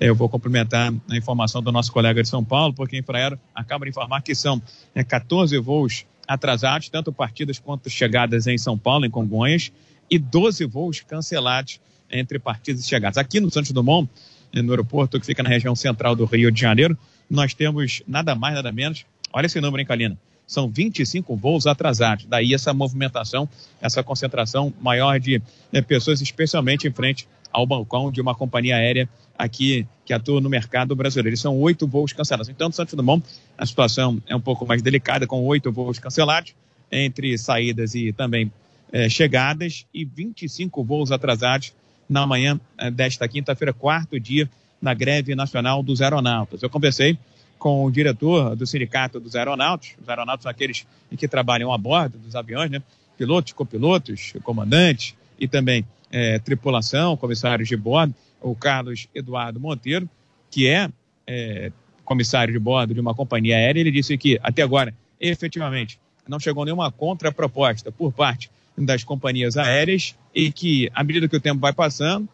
Eu 0.00 0.14
vou 0.14 0.28
complementar 0.28 0.94
a 1.10 1.16
informação 1.16 1.60
do 1.60 1.72
nosso 1.72 1.90
colega 1.90 2.22
de 2.22 2.28
São 2.28 2.44
Paulo, 2.44 2.72
porque 2.72 2.94
a 2.94 2.98
Infraero 3.00 3.38
acaba 3.52 3.84
de 3.84 3.90
informar 3.90 4.22
que 4.22 4.32
são 4.32 4.62
14 5.08 5.58
voos 5.58 6.06
atrasados, 6.26 6.88
tanto 6.88 7.12
partidas 7.12 7.58
quanto 7.58 7.90
chegadas 7.90 8.46
em 8.46 8.56
São 8.56 8.78
Paulo, 8.78 9.04
em 9.04 9.10
Congonhas, 9.10 9.72
e 10.08 10.16
12 10.16 10.64
voos 10.66 11.00
cancelados 11.00 11.80
entre 12.08 12.38
partidas 12.38 12.84
e 12.84 12.88
chegadas. 12.88 13.18
Aqui 13.18 13.40
no 13.40 13.50
Santos 13.50 13.72
Dumont, 13.72 14.08
no 14.54 14.70
aeroporto 14.70 15.18
que 15.18 15.26
fica 15.26 15.42
na 15.42 15.48
região 15.48 15.74
central 15.74 16.14
do 16.14 16.24
Rio 16.26 16.52
de 16.52 16.60
Janeiro, 16.60 16.96
nós 17.28 17.52
temos 17.52 18.00
nada 18.06 18.36
mais, 18.36 18.54
nada 18.54 18.70
menos. 18.70 19.04
Olha 19.32 19.46
esse 19.46 19.60
número, 19.60 19.80
hein, 19.80 19.86
Kalina? 19.86 20.16
São 20.46 20.68
25 20.68 21.36
voos 21.36 21.66
atrasados. 21.66 22.24
Daí 22.24 22.54
essa 22.54 22.72
movimentação, 22.72 23.48
essa 23.80 24.02
concentração 24.02 24.72
maior 24.80 25.18
de 25.18 25.42
né, 25.72 25.82
pessoas, 25.82 26.20
especialmente 26.22 26.86
em 26.86 26.92
frente 26.92 27.28
ao 27.52 27.66
balcão 27.66 28.12
de 28.12 28.20
uma 28.20 28.34
companhia 28.34 28.76
aérea 28.76 29.08
aqui 29.38 29.86
que 30.04 30.12
atua 30.12 30.40
no 30.40 30.50
mercado 30.50 30.96
brasileiro. 30.96 31.36
São 31.36 31.56
oito 31.60 31.86
voos 31.86 32.12
cancelados. 32.12 32.48
Então, 32.48 32.68
no 32.68 32.74
Santos 32.74 32.94
Dumont, 32.94 33.24
a 33.56 33.64
situação 33.64 34.20
é 34.26 34.34
um 34.34 34.40
pouco 34.40 34.66
mais 34.66 34.82
delicada, 34.82 35.26
com 35.26 35.44
oito 35.46 35.70
voos 35.70 35.98
cancelados, 35.98 36.54
entre 36.90 37.38
saídas 37.38 37.94
e 37.94 38.12
também 38.12 38.50
eh, 38.92 39.08
chegadas, 39.08 39.86
e 39.94 40.04
25 40.04 40.82
voos 40.82 41.12
atrasados 41.12 41.72
na 42.08 42.26
manhã 42.26 42.58
eh, 42.78 42.90
desta 42.90 43.28
quinta-feira, 43.28 43.72
quarto 43.72 44.18
dia 44.18 44.50
na 44.80 44.94
greve 44.94 45.34
nacional 45.34 45.82
dos 45.82 46.00
aeronautas. 46.00 46.62
Eu 46.62 46.70
conversei 46.70 47.18
com 47.58 47.84
o 47.84 47.90
diretor 47.90 48.56
do 48.56 48.66
sindicato 48.66 49.20
dos 49.20 49.34
aeronautas, 49.34 49.90
os 50.00 50.08
aeronautas 50.08 50.44
são 50.44 50.50
aqueles 50.50 50.86
que 51.16 51.28
trabalham 51.28 51.72
a 51.72 51.78
bordo 51.78 52.16
dos 52.18 52.34
aviões, 52.34 52.70
né? 52.70 52.82
pilotos, 53.16 53.52
copilotos, 53.52 54.32
comandantes 54.44 55.14
e 55.38 55.48
também 55.48 55.84
é, 56.10 56.38
tripulação, 56.38 57.16
comissários 57.16 57.68
de 57.68 57.76
bordo, 57.76 58.14
o 58.40 58.54
Carlos 58.54 59.08
Eduardo 59.14 59.60
Monteiro, 59.60 60.08
que 60.50 60.68
é, 60.68 60.88
é 61.26 61.72
comissário 62.04 62.52
de 62.52 62.58
bordo 62.58 62.94
de 62.94 63.00
uma 63.00 63.14
companhia 63.14 63.56
aérea, 63.56 63.80
ele 63.80 63.90
disse 63.90 64.16
que 64.16 64.38
até 64.42 64.62
agora, 64.62 64.94
efetivamente, 65.20 66.00
não 66.26 66.40
chegou 66.40 66.64
nenhuma 66.64 66.90
contraproposta 66.90 67.90
por 67.92 68.12
parte 68.12 68.50
das 68.76 69.02
companhias 69.04 69.56
aéreas 69.56 70.14
e 70.34 70.52
que, 70.52 70.90
à 70.94 71.02
medida 71.02 71.28
que 71.28 71.36
o 71.36 71.40
tempo 71.40 71.60
vai 71.60 71.72
passando, 71.72 72.28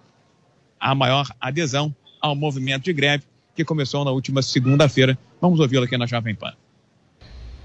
há 0.79 0.95
maior 0.95 1.27
adesão 1.41 1.95
ao 2.21 2.35
movimento 2.35 2.85
de 2.85 2.93
greve 2.93 3.25
que 3.55 3.65
começou 3.65 4.05
na 4.05 4.11
última 4.11 4.43
segunda-feira. 4.43 5.17
Vamos 5.41 5.61
ouvi-lo 5.61 5.85
aqui 5.85 5.97
na 5.97 6.07
Jovem 6.07 6.35
Pan. 6.35 6.53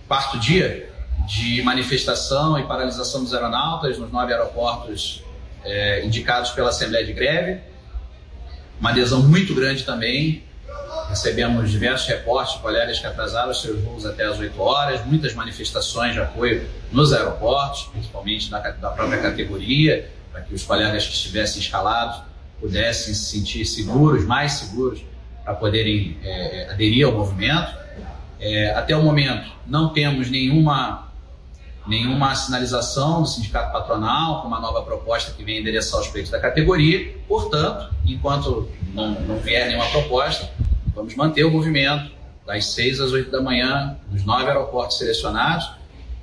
Quarto 0.08 0.40
dia 0.40 0.90
de 1.28 1.62
manifestação 1.62 2.58
e 2.58 2.64
paralisação 2.64 3.24
dos 3.24 3.34
aeronautas 3.34 3.98
nos 3.98 4.12
nove 4.12 4.34
aeroportos 4.34 5.24
é, 5.64 6.06
indicados 6.06 6.52
pela 6.52 6.70
Assembleia 6.70 7.06
de 7.06 7.14
Greve. 7.14 7.62
Uma 8.80 8.92
adesão 8.92 9.22
muito 9.22 9.54
grande 9.54 9.84
também. 9.84 10.44
Recebemos 11.10 11.72
diversos 11.72 12.08
reportes 12.08 12.56
de 12.56 12.62
colegas 12.62 13.00
que 13.00 13.08
atrasaram 13.08 13.54
seus 13.54 13.82
voos 13.82 14.06
até 14.06 14.26
as 14.26 14.40
8 14.40 14.62
horas, 14.62 15.06
muitas 15.06 15.34
manifestações 15.34 16.14
de 16.14 16.22
apoio 16.22 16.68
nos 16.92 17.12
aeroportos, 17.12 17.90
principalmente 17.92 18.50
da, 18.50 18.60
da 18.60 18.90
própria 18.92 19.20
categoria, 19.20 20.10
para 20.32 20.42
que 20.42 20.54
os 20.54 20.64
colegas 20.64 21.06
que 21.06 21.14
estivessem 21.14 21.62
escalados 21.62 22.22
pudessem 22.60 23.14
se 23.14 23.26
sentir 23.26 23.66
seguros, 23.66 24.26
mais 24.26 24.54
seguros, 24.54 25.02
para 25.44 25.56
poderem 25.56 26.18
é, 26.24 26.70
aderir 26.72 27.06
ao 27.06 27.12
movimento. 27.12 27.76
É, 28.40 28.72
até 28.72 28.96
o 28.96 29.02
momento, 29.02 29.52
não 29.66 29.90
temos 29.90 30.30
nenhuma, 30.30 31.09
nenhuma 31.88 32.36
sinalização 32.36 33.22
do 33.22 33.28
sindicato 33.28 33.72
patronal 33.72 34.42
com 34.42 34.48
uma 34.48 34.60
nova 34.60 34.82
proposta 34.84 35.32
que 35.32 35.44
venha 35.44 35.60
endereçar 35.60 36.00
os 36.00 36.08
pleitos 36.08 36.32
da 36.32 36.40
categoria. 36.40 37.18
Portanto, 37.28 37.94
enquanto 38.06 38.70
não, 38.94 39.12
não 39.22 39.38
vier 39.38 39.68
nenhuma 39.68 39.90
proposta, 39.90 40.50
vamos 40.94 41.16
manter 41.16 41.44
o 41.44 41.52
movimento 41.52 42.12
das 42.46 42.66
6 42.74 43.00
às 43.00 43.12
8 43.12 43.32
da 43.32 43.42
manhã, 43.42 43.98
nos 44.12 44.26
nove 44.26 44.46
aeroportos 44.46 44.98
selecionados 44.98 45.70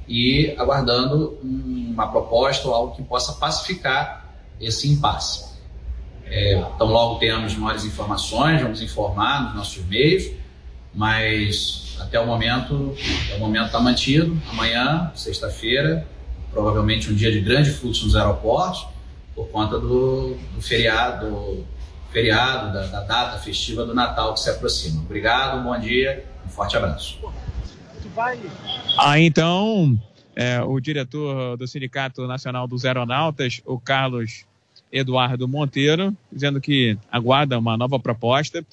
e 0.09 0.55
aguardando 0.59 1.39
uma 1.43 2.09
proposta 2.09 2.69
ou 2.69 2.75
algo 2.75 2.97
que 2.97 3.03
possa 3.03 3.33
pacificar 3.35 4.27
esse 4.61 4.89
impasse. 4.89 5.57
É, 6.25 6.55
então, 6.55 6.89
logo 6.89 7.19
tenhamos 7.19 7.57
maiores 7.57 7.85
informações, 7.85 8.61
vamos 8.61 8.83
informar 8.83 9.45
nos 9.45 9.55
nossos 9.55 9.85
meios, 9.87 10.33
mas 10.97 11.97
até 12.01 12.19
o 12.19 12.27
momento, 12.27 12.97
o 13.35 13.39
momento 13.39 13.67
está 13.67 13.79
mantido. 13.79 14.41
Amanhã, 14.51 15.13
sexta-feira, 15.15 16.07
provavelmente 16.51 17.11
um 17.11 17.15
dia 17.15 17.31
de 17.31 17.41
grande 17.41 17.71
fluxo 17.71 18.07
nos 18.07 18.17
aeroportos, 18.17 18.87
por 19.35 19.49
conta 19.49 19.79
do, 19.79 20.35
do 20.55 20.63
feriado, 20.63 21.27
do 21.27 21.67
feriado 22.11 22.73
da, 22.73 22.87
da, 22.87 23.01
data 23.03 23.39
festiva 23.39 23.85
do 23.85 23.95
Natal 23.95 24.33
que 24.33 24.41
se 24.41 24.49
aproxima. 24.49 25.03
Obrigado, 25.03 25.61
um 25.61 25.65
bom 25.65 25.79
dia, 25.79 26.25
um 26.47 26.49
forte 26.49 26.77
abraço. 26.77 27.19
Ah, 28.99 29.21
então, 29.21 30.01
é, 30.35 30.63
o 30.63 30.81
diretor 30.81 31.59
do 31.59 31.69
Sindicato 31.69 32.27
Nacional 32.27 32.67
dos 32.67 32.87
Aeronautas, 32.87 33.61
o 33.67 33.79
Carlos 33.79 34.47
Eduardo 34.91 35.47
Monteiro, 35.47 36.17
dizendo 36.33 36.59
que 36.59 36.97
aguarda 37.13 37.59
uma 37.59 37.77
nova 37.77 37.99
proposta 37.99 38.65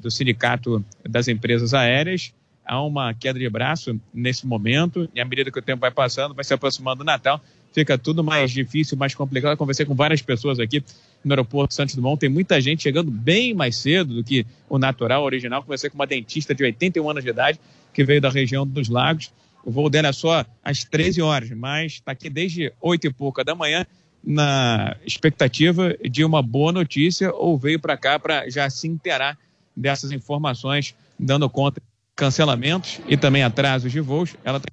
do 0.00 0.10
Sindicato 0.10 0.84
das 1.08 1.28
Empresas 1.28 1.74
Aéreas. 1.74 2.32
Há 2.64 2.82
uma 2.82 3.14
queda 3.14 3.38
de 3.38 3.48
braço 3.48 3.98
nesse 4.12 4.46
momento, 4.46 5.08
e 5.14 5.20
à 5.20 5.24
medida 5.24 5.50
que 5.50 5.58
o 5.58 5.62
tempo 5.62 5.80
vai 5.80 5.90
passando, 5.90 6.34
vai 6.34 6.44
se 6.44 6.52
aproximando 6.52 6.98
do 6.98 7.04
Natal, 7.04 7.40
fica 7.72 7.96
tudo 7.96 8.22
mais 8.22 8.50
difícil, 8.50 8.98
mais 8.98 9.14
complicado. 9.14 9.52
Eu 9.52 9.56
conversei 9.56 9.86
com 9.86 9.94
várias 9.94 10.20
pessoas 10.20 10.58
aqui 10.58 10.82
no 11.24 11.32
aeroporto 11.32 11.74
Santos 11.74 11.94
Dumont, 11.94 12.18
tem 12.18 12.28
muita 12.28 12.60
gente 12.60 12.82
chegando 12.82 13.10
bem 13.10 13.54
mais 13.54 13.76
cedo 13.76 14.14
do 14.14 14.24
que 14.24 14.46
o 14.68 14.78
natural, 14.78 15.24
original. 15.24 15.62
Conversei 15.62 15.88
com 15.88 15.96
uma 15.96 16.06
dentista 16.06 16.54
de 16.54 16.62
81 16.62 17.10
anos 17.10 17.24
de 17.24 17.30
idade, 17.30 17.58
que 17.92 18.04
veio 18.04 18.20
da 18.20 18.28
região 18.28 18.66
dos 18.66 18.88
Lagos. 18.88 19.32
O 19.64 19.70
voo 19.70 19.88
dela 19.88 20.08
é 20.08 20.12
só 20.12 20.44
às 20.62 20.84
13 20.84 21.22
horas, 21.22 21.50
mas 21.50 21.94
está 21.94 22.12
aqui 22.12 22.28
desde 22.28 22.72
8 22.80 23.06
e 23.06 23.12
pouca 23.12 23.42
da 23.42 23.54
manhã 23.54 23.86
na 24.22 24.96
expectativa 25.06 25.96
de 26.02 26.24
uma 26.24 26.42
boa 26.42 26.72
notícia 26.72 27.32
ou 27.32 27.56
veio 27.56 27.80
para 27.80 27.96
cá 27.96 28.18
para 28.18 28.48
já 28.50 28.68
se 28.68 28.86
inteirar 28.86 29.38
dessas 29.78 30.12
informações, 30.12 30.94
dando 31.18 31.48
conta 31.48 31.80
de 31.80 31.86
cancelamentos 32.16 33.00
e 33.06 33.16
também 33.16 33.42
atrasos 33.42 33.92
de 33.92 34.00
voos. 34.00 34.36
Ela 34.44 34.60
tem 34.60 34.72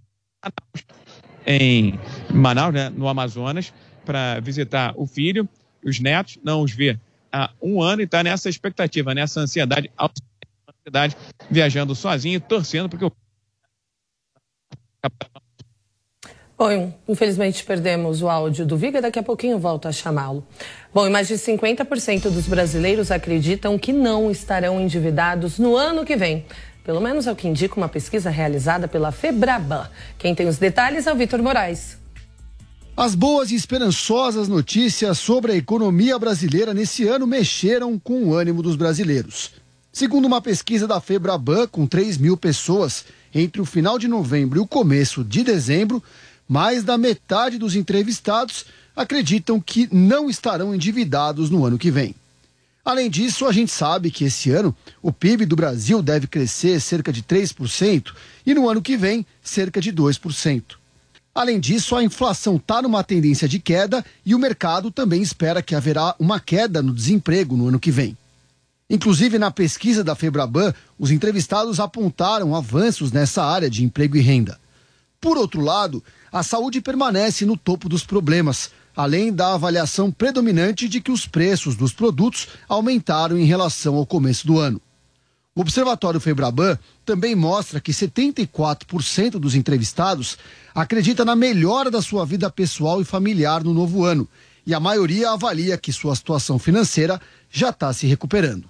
em 1.47 1.99
Manaus, 2.34 2.74
né, 2.74 2.89
no 2.89 3.08
Amazonas, 3.08 3.74
para 4.03 4.39
visitar 4.39 4.93
o 4.95 5.06
filho, 5.06 5.47
os 5.84 5.99
netos, 5.99 6.39
não 6.43 6.62
os 6.62 6.72
vê 6.72 6.99
há 7.32 7.51
um 7.62 7.82
ano 7.82 8.01
e 8.01 8.06
está 8.06 8.24
nessa 8.24 8.49
expectativa, 8.49 9.14
nessa 9.14 9.41
ansiedade, 9.41 9.91
ansiedade, 10.70 11.18
viajando 11.49 11.93
sozinho, 11.93 12.39
torcendo 12.39 12.88
porque 12.89 13.06
o 13.06 13.12
Bom, 16.58 16.93
infelizmente 17.08 17.66
perdemos 17.66 18.22
o 18.22 18.30
áudio 18.30 18.66
do 18.66 18.78
Viga, 18.78 19.01
daqui 19.01 19.20
a 19.20 19.24
pouquinho 19.24 19.60
volto 19.60 19.89
a 19.89 19.91
chamá-lo. 19.91 20.45
Bom, 20.93 21.06
e 21.06 21.10
mais 21.10 21.28
de 21.28 21.34
50% 21.34 22.30
dos 22.30 22.47
brasileiros 22.47 23.12
acreditam 23.12 23.78
que 23.78 23.91
não 23.91 24.32
estarão 24.32 24.80
endividados 24.80 25.60
no 25.60 25.76
ano 25.76 26.06
que 26.06 26.16
vem. 26.16 26.45
Pelo 26.86 27.01
menos 27.01 27.28
é 27.28 27.32
o 27.32 27.36
que 27.36 27.47
indica 27.47 27.76
uma 27.76 27.89
pesquisa 27.89 28.30
realizada 28.30 28.88
pela 28.88 29.12
Febraban. 29.12 29.89
Quem 30.18 30.34
tem 30.34 30.47
os 30.47 30.58
detalhes 30.58 31.06
é 31.08 31.12
o 31.12 31.16
Vitor 31.16 31.43
Moraes. 31.43 31.97
As 32.95 33.16
boas 33.16 33.51
e 33.51 33.56
esperançosas 33.56 34.47
notícias 34.47 35.20
sobre 35.20 35.51
a 35.51 35.56
economia 35.56 36.18
brasileira 36.18 36.74
nesse 36.74 37.06
ano 37.06 37.28
mexeram 37.28 37.99
com 37.99 38.24
o 38.24 38.34
ânimo 38.34 38.62
dos 38.62 38.78
brasileiros. 38.78 39.51
Segundo 39.91 40.26
uma 40.26 40.41
pesquisa 40.41 40.88
da 40.88 41.01
Febraban, 41.01 41.68
com 41.68 41.86
3 41.86 42.18
mil 42.18 42.38
pessoas, 42.38 43.03
entre 43.34 43.62
o 43.62 43.66
final 43.66 43.99
de 43.99 44.08
novembro 44.08 44.60
e 44.60 44.62
o 44.62 44.68
começo 44.68 45.24
de 45.24 45.43
dezembro, 45.43 46.01
mais 46.48 46.84
da 46.84 46.98
metade 46.98 47.58
dos 47.58 47.76
entrevistados 47.76 48.66
acreditam 48.96 49.60
que 49.60 49.89
não 49.91 50.30
estarão 50.30 50.74
endividados 50.74 51.50
no 51.50 51.66
ano 51.66 51.78
que 51.78 51.91
vem. 51.91 52.16
Além 52.84 53.10
disso, 53.10 53.48
a 53.48 53.52
gente 53.52 53.72
sabe 53.72 54.12
que 54.12 54.26
esse 54.26 54.52
ano 54.52 54.76
o 55.02 55.12
PIB 55.12 55.46
do 55.46 55.56
Brasil 55.56 56.04
deve 56.04 56.28
crescer 56.28 56.80
cerca 56.80 57.12
de 57.12 57.24
3% 57.24 58.14
e 58.46 58.54
no 58.54 58.70
ano 58.70 58.82
que 58.82 58.96
vem 58.96 59.26
cerca 59.43 59.82
de 59.82 59.91
2%. 59.91 60.64
Além 61.34 61.60
disso, 61.60 61.96
a 61.96 62.04
inflação 62.04 62.58
está 62.58 62.82
numa 62.82 63.04
tendência 63.04 63.48
de 63.48 63.60
queda 63.60 64.06
e 64.26 64.36
o 64.36 64.39
mercado 64.39 64.91
também 64.91 65.22
espera 65.22 65.62
que 65.62 65.76
haverá 65.76 66.16
uma 66.20 66.39
queda 66.39 66.82
no 66.82 66.93
desemprego 66.93 67.58
no 67.58 67.68
ano 67.68 67.80
que 67.80 67.91
vem. 67.91 68.16
Inclusive, 68.89 69.39
na 69.39 69.50
pesquisa 69.50 70.04
da 70.04 70.16
Febraban, 70.16 70.74
os 70.98 71.10
entrevistados 71.10 71.80
apontaram 71.80 72.56
avanços 72.56 73.12
nessa 73.12 73.43
área 73.43 73.70
de 73.70 73.84
emprego 73.84 74.16
e 74.16 74.22
renda. 74.22 74.60
Por 75.20 75.38
outro 75.38 75.60
lado, 75.60 76.04
a 76.32 76.43
saúde 76.43 76.82
permanece 76.82 77.45
no 77.45 77.57
topo 77.57 77.88
dos 77.88 78.03
problemas, 78.03 78.71
além 78.95 79.32
da 79.32 79.53
avaliação 79.53 80.11
predominante 80.11 80.88
de 80.88 81.01
que 81.01 81.11
os 81.11 81.28
preços 81.28 81.76
dos 81.76 81.93
produtos 81.93 82.47
aumentaram 82.67 83.38
em 83.38 83.45
relação 83.45 83.95
ao 83.95 84.05
começo 84.05 84.47
do 84.47 84.59
ano. 84.59 84.82
O 85.53 85.61
Observatório 85.61 86.19
Febraban 86.19 86.78
também 87.05 87.34
mostra 87.34 87.80
que 87.80 87.93
74% 87.93 89.32
dos 89.39 89.55
entrevistados 89.55 90.38
acredita 90.73 91.23
na 91.23 91.36
melhora 91.36 91.89
da 91.89 92.01
sua 92.01 92.26
vida 92.26 92.49
pessoal 92.49 93.01
e 93.01 93.05
familiar 93.05 93.63
no 93.63 93.73
novo 93.73 94.03
ano, 94.03 94.28
e 94.67 94.73
a 94.73 94.80
maioria 94.80 95.32
avalia 95.32 95.78
que 95.78 95.93
sua 95.93 96.15
situação 96.15 96.59
financeira 96.59 97.21
já 97.49 97.69
está 97.69 97.93
se 97.93 98.05
recuperando. 98.05 98.69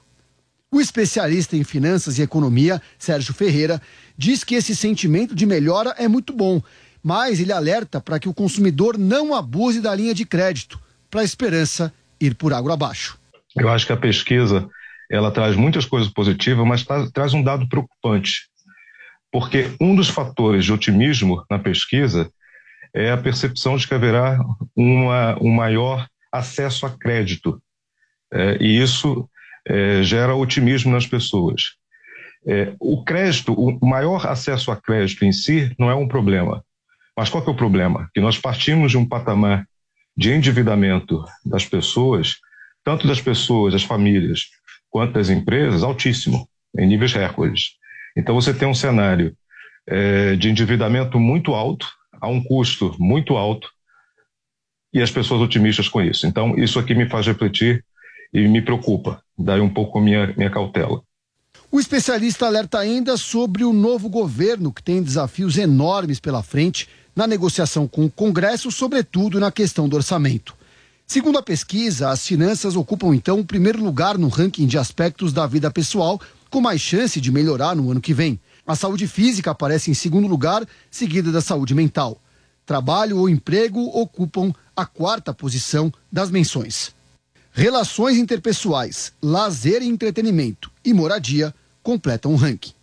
O 0.72 0.82
especialista 0.82 1.56
em 1.56 1.64
finanças 1.64 2.20
e 2.20 2.22
economia, 2.22 2.82
Sérgio 3.00 3.34
Ferreira, 3.34 3.82
diz 4.18 4.44
que 4.44 4.56
esse 4.56 4.76
sentimento 4.76 5.34
de 5.34 5.46
melhora 5.46 5.96
é 5.98 6.08
muito 6.08 6.34
bom 6.34 6.62
mas 7.06 7.40
ele 7.40 7.52
alerta 7.52 8.02
para 8.02 8.20
que 8.20 8.28
o 8.28 8.34
consumidor 8.34 8.98
não 8.98 9.36
abuse 9.36 9.80
da 9.80 9.94
linha 9.94 10.12
de 10.12 10.26
crédito, 10.26 10.82
para 11.08 11.22
a 11.22 11.24
esperança 11.24 11.94
ir 12.20 12.34
por 12.34 12.52
água 12.52 12.74
abaixo. 12.74 13.20
Eu 13.56 13.70
acho 13.70 13.86
que 13.86 13.94
a 13.94 13.98
pesquisa 13.98 14.68
ela 15.12 15.30
traz 15.30 15.56
muitas 15.56 15.86
coisas 15.86 16.12
positivas, 16.12 16.66
mas 16.66 16.84
tra 16.84 17.08
traz 17.12 17.32
um 17.32 17.44
dado 17.44 17.70
preocupante, 17.70 18.50
porque 19.32 19.70
um 19.80 19.96
dos 19.96 20.10
fatores 20.10 20.66
de 20.66 20.74
otimismo 20.74 21.46
na 21.48 21.60
pesquisa 21.60 22.28
é 22.92 23.12
a 23.12 23.18
percepção 23.18 23.78
de 23.78 23.88
que 23.88 23.94
haverá 23.94 24.40
uma, 24.76 25.38
um 25.40 25.52
maior 25.52 26.08
acesso 26.32 26.88
a 26.88 26.90
crédito, 26.90 27.62
é, 28.34 28.58
e 28.60 28.82
isso 28.82 29.30
é, 29.68 30.02
gera 30.02 30.34
otimismo 30.34 30.92
nas 30.92 31.06
pessoas. 31.06 31.76
É, 32.48 32.74
o 32.80 33.04
crédito, 33.04 33.54
o 33.54 33.86
maior 33.86 34.26
acesso 34.26 34.72
a 34.72 34.76
crédito 34.76 35.24
em 35.24 35.32
si 35.32 35.72
não 35.78 35.88
é 35.88 35.94
um 35.94 36.08
problema. 36.08 36.65
Mas 37.16 37.30
qual 37.30 37.44
é 37.46 37.50
o 37.50 37.56
problema? 37.56 38.10
Que 38.14 38.20
nós 38.20 38.38
partimos 38.38 38.92
de 38.92 38.98
um 38.98 39.08
patamar 39.08 39.66
de 40.18 40.32
endividamento 40.32 41.24
das 41.46 41.66
pessoas, 41.66 42.36
tanto 42.84 43.08
das 43.08 43.22
pessoas, 43.22 43.74
das 43.74 43.84
famílias, 43.84 44.48
quanto 44.90 45.14
das 45.14 45.30
empresas, 45.30 45.84
altíssimo, 45.84 46.48
em 46.78 46.88
níveis 46.88 47.14
recordes. 47.14 47.72
Então 48.18 48.36
você 48.36 48.54
tem 48.54 48.68
um 48.68 48.74
cenário 48.74 49.36
é, 49.88 50.36
de 50.36 50.50
endividamento 50.50 51.20
muito 51.20 51.54
alto, 51.54 51.88
a 52.20 52.28
um 52.28 52.44
custo 52.44 52.96
muito 53.00 53.36
alto, 53.36 53.70
e 54.94 55.02
as 55.02 55.12
pessoas 55.12 55.42
otimistas 55.42 55.90
com 55.90 56.02
isso. 56.02 56.26
Então 56.26 56.58
isso 56.58 56.80
aqui 56.80 56.96
me 56.96 57.10
faz 57.10 57.28
refletir 57.28 57.84
e 58.34 58.48
me 58.48 58.62
preocupa, 58.62 59.22
daí 59.38 59.60
um 59.60 59.74
pouco 59.74 60.00
minha, 60.00 60.34
minha 60.38 60.50
cautela. 60.50 61.02
O 61.72 61.80
especialista 61.80 62.46
alerta 62.46 62.80
ainda 62.80 63.18
sobre 63.18 63.64
o 63.64 63.74
novo 63.74 64.10
governo, 64.10 64.72
que 64.72 64.84
tem 64.84 65.04
desafios 65.04 65.58
enormes 65.58 66.20
pela 66.20 66.42
frente 66.42 66.88
na 67.16 67.26
negociação 67.26 67.88
com 67.88 68.06
o 68.06 68.12
Congresso, 68.12 68.72
sobretudo 68.72 69.40
na 69.40 69.52
questão 69.52 69.88
do 69.88 69.96
orçamento. 69.96 70.54
Segundo 71.08 71.38
a 71.38 71.44
pesquisa, 71.44 72.10
as 72.10 72.26
finanças 72.26 72.76
ocupam 72.76 73.16
então 73.16 73.40
o 73.40 73.46
primeiro 73.46 73.84
lugar 73.84 74.18
no 74.18 74.28
ranking 74.28 74.66
de 74.66 74.78
aspectos 74.78 75.32
da 75.32 75.46
vida 75.46 75.70
pessoal, 75.70 76.20
com 76.50 76.60
mais 76.60 76.82
chance 76.82 77.22
de 77.22 77.32
melhorar 77.32 77.76
no 77.76 77.92
ano 77.92 78.02
que 78.02 78.14
vem. 78.14 78.40
A 78.66 78.76
saúde 78.76 79.08
física 79.08 79.52
aparece 79.52 79.92
em 79.92 79.94
segundo 79.94 80.28
lugar, 80.28 80.68
seguida 80.90 81.32
da 81.32 81.42
saúde 81.42 81.76
mental. 81.76 82.20
Trabalho 82.66 83.20
ou 83.20 83.30
emprego 83.30 83.80
ocupam 83.94 84.52
a 84.76 84.86
quarta 84.86 85.32
posição 85.34 85.94
das 86.12 86.32
menções. 86.32 86.94
Relações 87.52 88.18
interpessoais, 88.18 89.14
lazer 89.22 89.82
e 89.82 89.88
entretenimento 89.88 90.72
e 90.84 90.94
moradia 90.94 91.54
completam 91.84 92.34
o 92.34 92.36
ranking. 92.36 92.75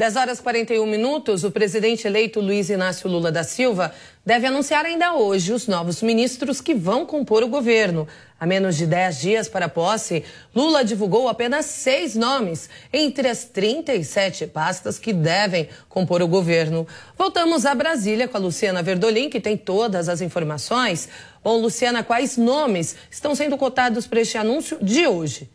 10 0.00 0.14
horas 0.14 0.40
41 0.40 0.86
minutos, 0.86 1.42
o 1.42 1.50
presidente 1.50 2.06
eleito 2.06 2.38
Luiz 2.38 2.70
Inácio 2.70 3.10
Lula 3.10 3.32
da 3.32 3.42
Silva 3.42 3.92
deve 4.24 4.46
anunciar 4.46 4.86
ainda 4.86 5.14
hoje 5.14 5.52
os 5.52 5.66
novos 5.66 6.02
ministros 6.02 6.60
que 6.60 6.72
vão 6.72 7.04
compor 7.04 7.42
o 7.42 7.48
governo. 7.48 8.06
A 8.38 8.46
menos 8.46 8.76
de 8.76 8.86
10 8.86 9.20
dias 9.20 9.48
para 9.48 9.66
a 9.66 9.68
posse, 9.68 10.22
Lula 10.54 10.84
divulgou 10.84 11.28
apenas 11.28 11.66
seis 11.66 12.14
nomes 12.14 12.70
entre 12.92 13.26
as 13.26 13.46
37 13.46 14.46
pastas 14.46 15.00
que 15.00 15.12
devem 15.12 15.68
compor 15.88 16.22
o 16.22 16.28
governo. 16.28 16.86
Voltamos 17.16 17.66
a 17.66 17.74
Brasília 17.74 18.28
com 18.28 18.36
a 18.36 18.40
Luciana 18.40 18.84
Verdolim, 18.84 19.28
que 19.28 19.40
tem 19.40 19.56
todas 19.56 20.08
as 20.08 20.20
informações. 20.20 21.08
Bom, 21.42 21.60
Luciana, 21.60 22.04
quais 22.04 22.36
nomes 22.36 22.94
estão 23.10 23.34
sendo 23.34 23.58
cotados 23.58 24.06
para 24.06 24.20
este 24.20 24.38
anúncio 24.38 24.78
de 24.80 25.08
hoje? 25.08 25.50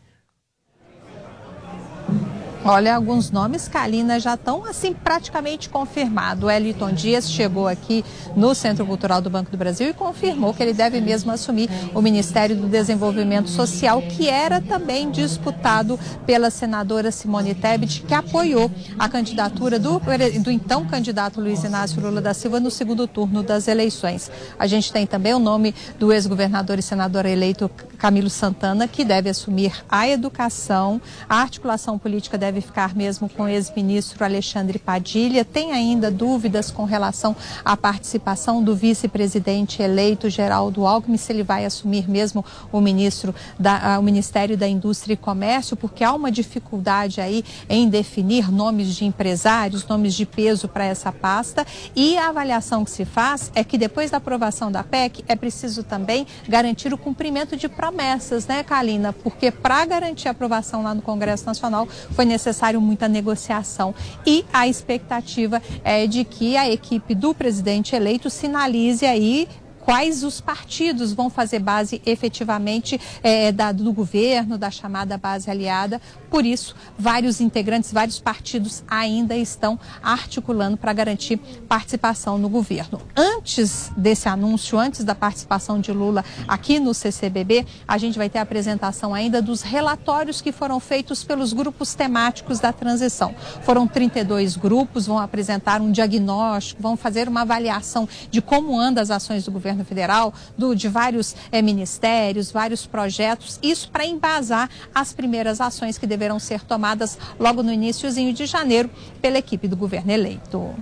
Olha, 2.65 2.95
alguns 2.95 3.29
nomes, 3.29 3.67
Kalina, 3.67 4.21
já 4.21 4.35
estão 4.35 4.63
assim 4.63 4.93
praticamente 4.93 5.67
confirmados. 5.67 6.45
O 6.45 6.49
Eliton 6.49 6.93
Dias 6.93 7.29
chegou 7.29 7.67
aqui 7.67 8.05
no 8.37 8.55
Centro 8.55 8.85
Cultural 8.85 9.19
do 9.19 9.29
Banco 9.29 9.51
do 9.51 9.57
Brasil 9.57 9.89
e 9.89 9.93
confirmou 9.93 10.53
que 10.53 10.63
ele 10.63 10.71
deve 10.71 11.01
mesmo 11.01 11.29
assumir 11.29 11.69
o 11.93 12.01
Ministério 12.01 12.55
do 12.55 12.69
Desenvolvimento 12.69 13.49
Social, 13.49 14.01
que 14.01 14.29
era 14.29 14.61
também 14.61 15.11
disputado 15.11 15.99
pela 16.25 16.49
senadora 16.49 17.11
Simone 17.11 17.53
Tebet, 17.53 18.01
que 18.07 18.13
apoiou 18.13 18.71
a 18.97 19.09
candidatura 19.09 19.77
do, 19.77 20.01
do 20.41 20.49
então 20.49 20.85
candidato 20.85 21.41
Luiz 21.41 21.65
Inácio 21.65 22.01
Lula 22.01 22.21
da 22.21 22.33
Silva 22.33 22.61
no 22.61 22.71
segundo 22.71 23.05
turno 23.09 23.43
das 23.43 23.67
eleições. 23.67 24.31
A 24.57 24.67
gente 24.67 24.89
tem 24.93 25.05
também 25.05 25.33
o 25.33 25.39
nome 25.39 25.75
do 25.99 26.13
ex-governador 26.13 26.79
e 26.79 26.81
senador 26.81 27.25
eleito 27.25 27.69
Camilo 27.97 28.29
Santana, 28.29 28.87
que 28.87 29.03
deve 29.03 29.29
assumir 29.29 29.73
a 29.89 30.07
educação, 30.07 31.01
a 31.27 31.41
articulação 31.41 31.97
política 31.97 32.37
deve 32.37 32.52
deve 32.53 32.61
ficar 32.61 32.95
mesmo 32.95 33.27
com 33.27 33.43
o 33.43 33.47
ex-ministro 33.47 34.23
Alexandre 34.23 34.77
Padilha. 34.77 35.43
Tem 35.43 35.71
ainda 35.71 36.11
dúvidas 36.11 36.69
com 36.69 36.83
relação 36.83 37.35
à 37.65 37.75
participação 37.75 38.63
do 38.63 38.75
vice-presidente 38.75 39.81
eleito 39.81 40.29
Geraldo 40.29 40.85
Alckmin, 40.85 41.17
se 41.17 41.33
ele 41.33 41.41
vai 41.41 41.65
assumir 41.65 42.07
mesmo 42.07 42.45
o 42.71 42.79
ministro 42.79 43.33
da, 43.59 43.97
o 43.99 44.03
Ministério 44.03 44.55
da 44.55 44.67
Indústria 44.67 45.15
e 45.15 45.17
Comércio, 45.17 45.75
porque 45.75 46.03
há 46.03 46.13
uma 46.13 46.31
dificuldade 46.31 47.19
aí 47.19 47.43
em 47.67 47.89
definir 47.89 48.51
nomes 48.51 48.95
de 48.95 49.03
empresários, 49.03 49.87
nomes 49.87 50.13
de 50.13 50.25
peso 50.25 50.67
para 50.67 50.85
essa 50.85 51.11
pasta. 51.11 51.65
E 51.95 52.17
a 52.17 52.29
avaliação 52.29 52.85
que 52.85 52.91
se 52.91 53.03
faz 53.03 53.51
é 53.55 53.63
que 53.63 53.77
depois 53.77 54.11
da 54.11 54.17
aprovação 54.17 54.71
da 54.71 54.83
PEC 54.83 55.23
é 55.27 55.35
preciso 55.35 55.83
também 55.83 56.27
garantir 56.47 56.93
o 56.93 56.97
cumprimento 56.97 57.57
de 57.57 57.67
promessas, 57.67 58.45
né, 58.45 58.61
Kalina? 58.63 59.11
Porque 59.11 59.49
para 59.49 59.83
garantir 59.85 60.27
a 60.27 60.31
aprovação 60.31 60.83
lá 60.83 60.93
no 60.93 61.01
Congresso 61.01 61.45
Nacional 61.45 61.87
foi 62.11 62.25
necessário 62.25 62.42
necessário 62.43 62.81
muita 62.81 63.07
negociação. 63.07 63.95
E 64.25 64.43
a 64.51 64.67
expectativa 64.67 65.61
é 65.83 66.05
de 66.05 66.25
que 66.25 66.57
a 66.57 66.69
equipe 66.69 67.15
do 67.15 67.33
presidente 67.33 67.95
eleito 67.95 68.29
sinalize 68.29 69.05
aí 69.05 69.47
quais 69.83 70.23
os 70.23 70.39
partidos 70.39 71.11
vão 71.11 71.29
fazer 71.29 71.59
base 71.59 72.01
efetivamente 72.05 72.99
é, 73.21 73.51
da, 73.51 73.71
do 73.71 73.91
governo, 73.91 74.57
da 74.57 74.71
chamada 74.71 75.17
base 75.17 75.49
aliada. 75.51 76.01
Por 76.29 76.45
isso, 76.45 76.75
vários 76.97 77.41
integrantes, 77.41 77.91
vários 77.91 78.19
partidos 78.19 78.83
ainda 78.87 79.35
estão 79.35 79.79
articulando 80.01 80.77
para 80.77 80.93
garantir 80.93 81.37
participação 81.67 82.37
no 82.37 82.47
governo. 82.47 83.01
Antes 83.15 83.91
desse 83.97 84.29
anúncio, 84.29 84.79
antes 84.79 85.03
da 85.03 85.13
participação 85.13 85.79
de 85.79 85.91
Lula 85.91 86.23
aqui 86.47 86.79
no 86.79 86.93
CCBB, 86.93 87.65
a 87.87 87.97
gente 87.97 88.17
vai 88.17 88.29
ter 88.29 88.39
a 88.39 88.43
apresentação 88.43 89.13
ainda 89.13 89.41
dos 89.41 89.61
relatórios 89.61 90.41
que 90.41 90.51
foram 90.51 90.79
feitos 90.79 91.23
pelos 91.23 91.51
grupos 91.51 91.93
temáticos 91.93 92.59
da 92.59 92.71
transição. 92.71 93.35
Foram 93.63 93.85
32 93.85 94.55
grupos, 94.55 95.05
vão 95.05 95.19
apresentar 95.19 95.81
um 95.81 95.91
diagnóstico, 95.91 96.81
vão 96.81 96.95
fazer 96.95 97.27
uma 97.27 97.41
avaliação 97.41 98.07
de 98.31 98.41
como 98.41 98.79
andam 98.79 99.03
as 99.03 99.11
ações 99.11 99.43
do 99.43 99.51
governo 99.51 99.72
federal, 99.85 100.33
do, 100.57 100.75
de 100.75 100.89
vários 100.89 101.35
é, 101.51 101.61
ministérios, 101.61 102.51
vários 102.51 102.85
projetos, 102.85 103.59
isso 103.63 103.89
para 103.89 104.05
embasar 104.05 104.69
as 104.93 105.13
primeiras 105.13 105.61
ações 105.61 105.97
que 105.97 106.05
deverão 106.05 106.39
ser 106.39 106.61
tomadas 106.65 107.17
logo 107.39 107.63
no 107.63 107.71
iníciozinho 107.71 108.33
de 108.33 108.45
janeiro 108.45 108.89
pela 109.21 109.37
equipe 109.37 109.67
do 109.67 109.77
governo 109.77 110.11
eleito. 110.11 110.75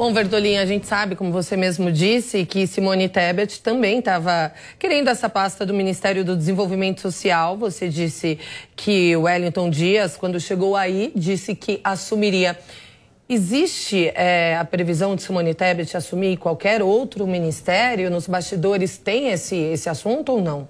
Bom, 0.00 0.14
Verdolim, 0.14 0.56
a 0.56 0.64
gente 0.64 0.86
sabe, 0.86 1.14
como 1.14 1.30
você 1.30 1.58
mesmo 1.58 1.92
disse, 1.92 2.46
que 2.46 2.66
Simone 2.66 3.06
Tebet 3.06 3.60
também 3.60 3.98
estava 3.98 4.50
querendo 4.78 5.08
essa 5.08 5.28
pasta 5.28 5.66
do 5.66 5.74
Ministério 5.74 6.24
do 6.24 6.34
Desenvolvimento 6.34 7.02
Social. 7.02 7.54
Você 7.58 7.86
disse 7.86 8.38
que 8.74 9.14
Wellington 9.14 9.68
Dias, 9.68 10.16
quando 10.16 10.40
chegou 10.40 10.74
aí, 10.74 11.12
disse 11.14 11.54
que 11.54 11.80
assumiria. 11.84 12.58
Existe 13.32 14.10
é, 14.16 14.56
a 14.56 14.64
previsão 14.64 15.14
de 15.14 15.22
Simone 15.22 15.54
Tebet 15.54 15.96
assumir 15.96 16.36
qualquer 16.36 16.82
outro 16.82 17.28
ministério? 17.28 18.10
Nos 18.10 18.26
bastidores 18.26 18.98
tem 18.98 19.28
esse, 19.28 19.54
esse 19.54 19.88
assunto 19.88 20.32
ou 20.32 20.42
não? 20.42 20.68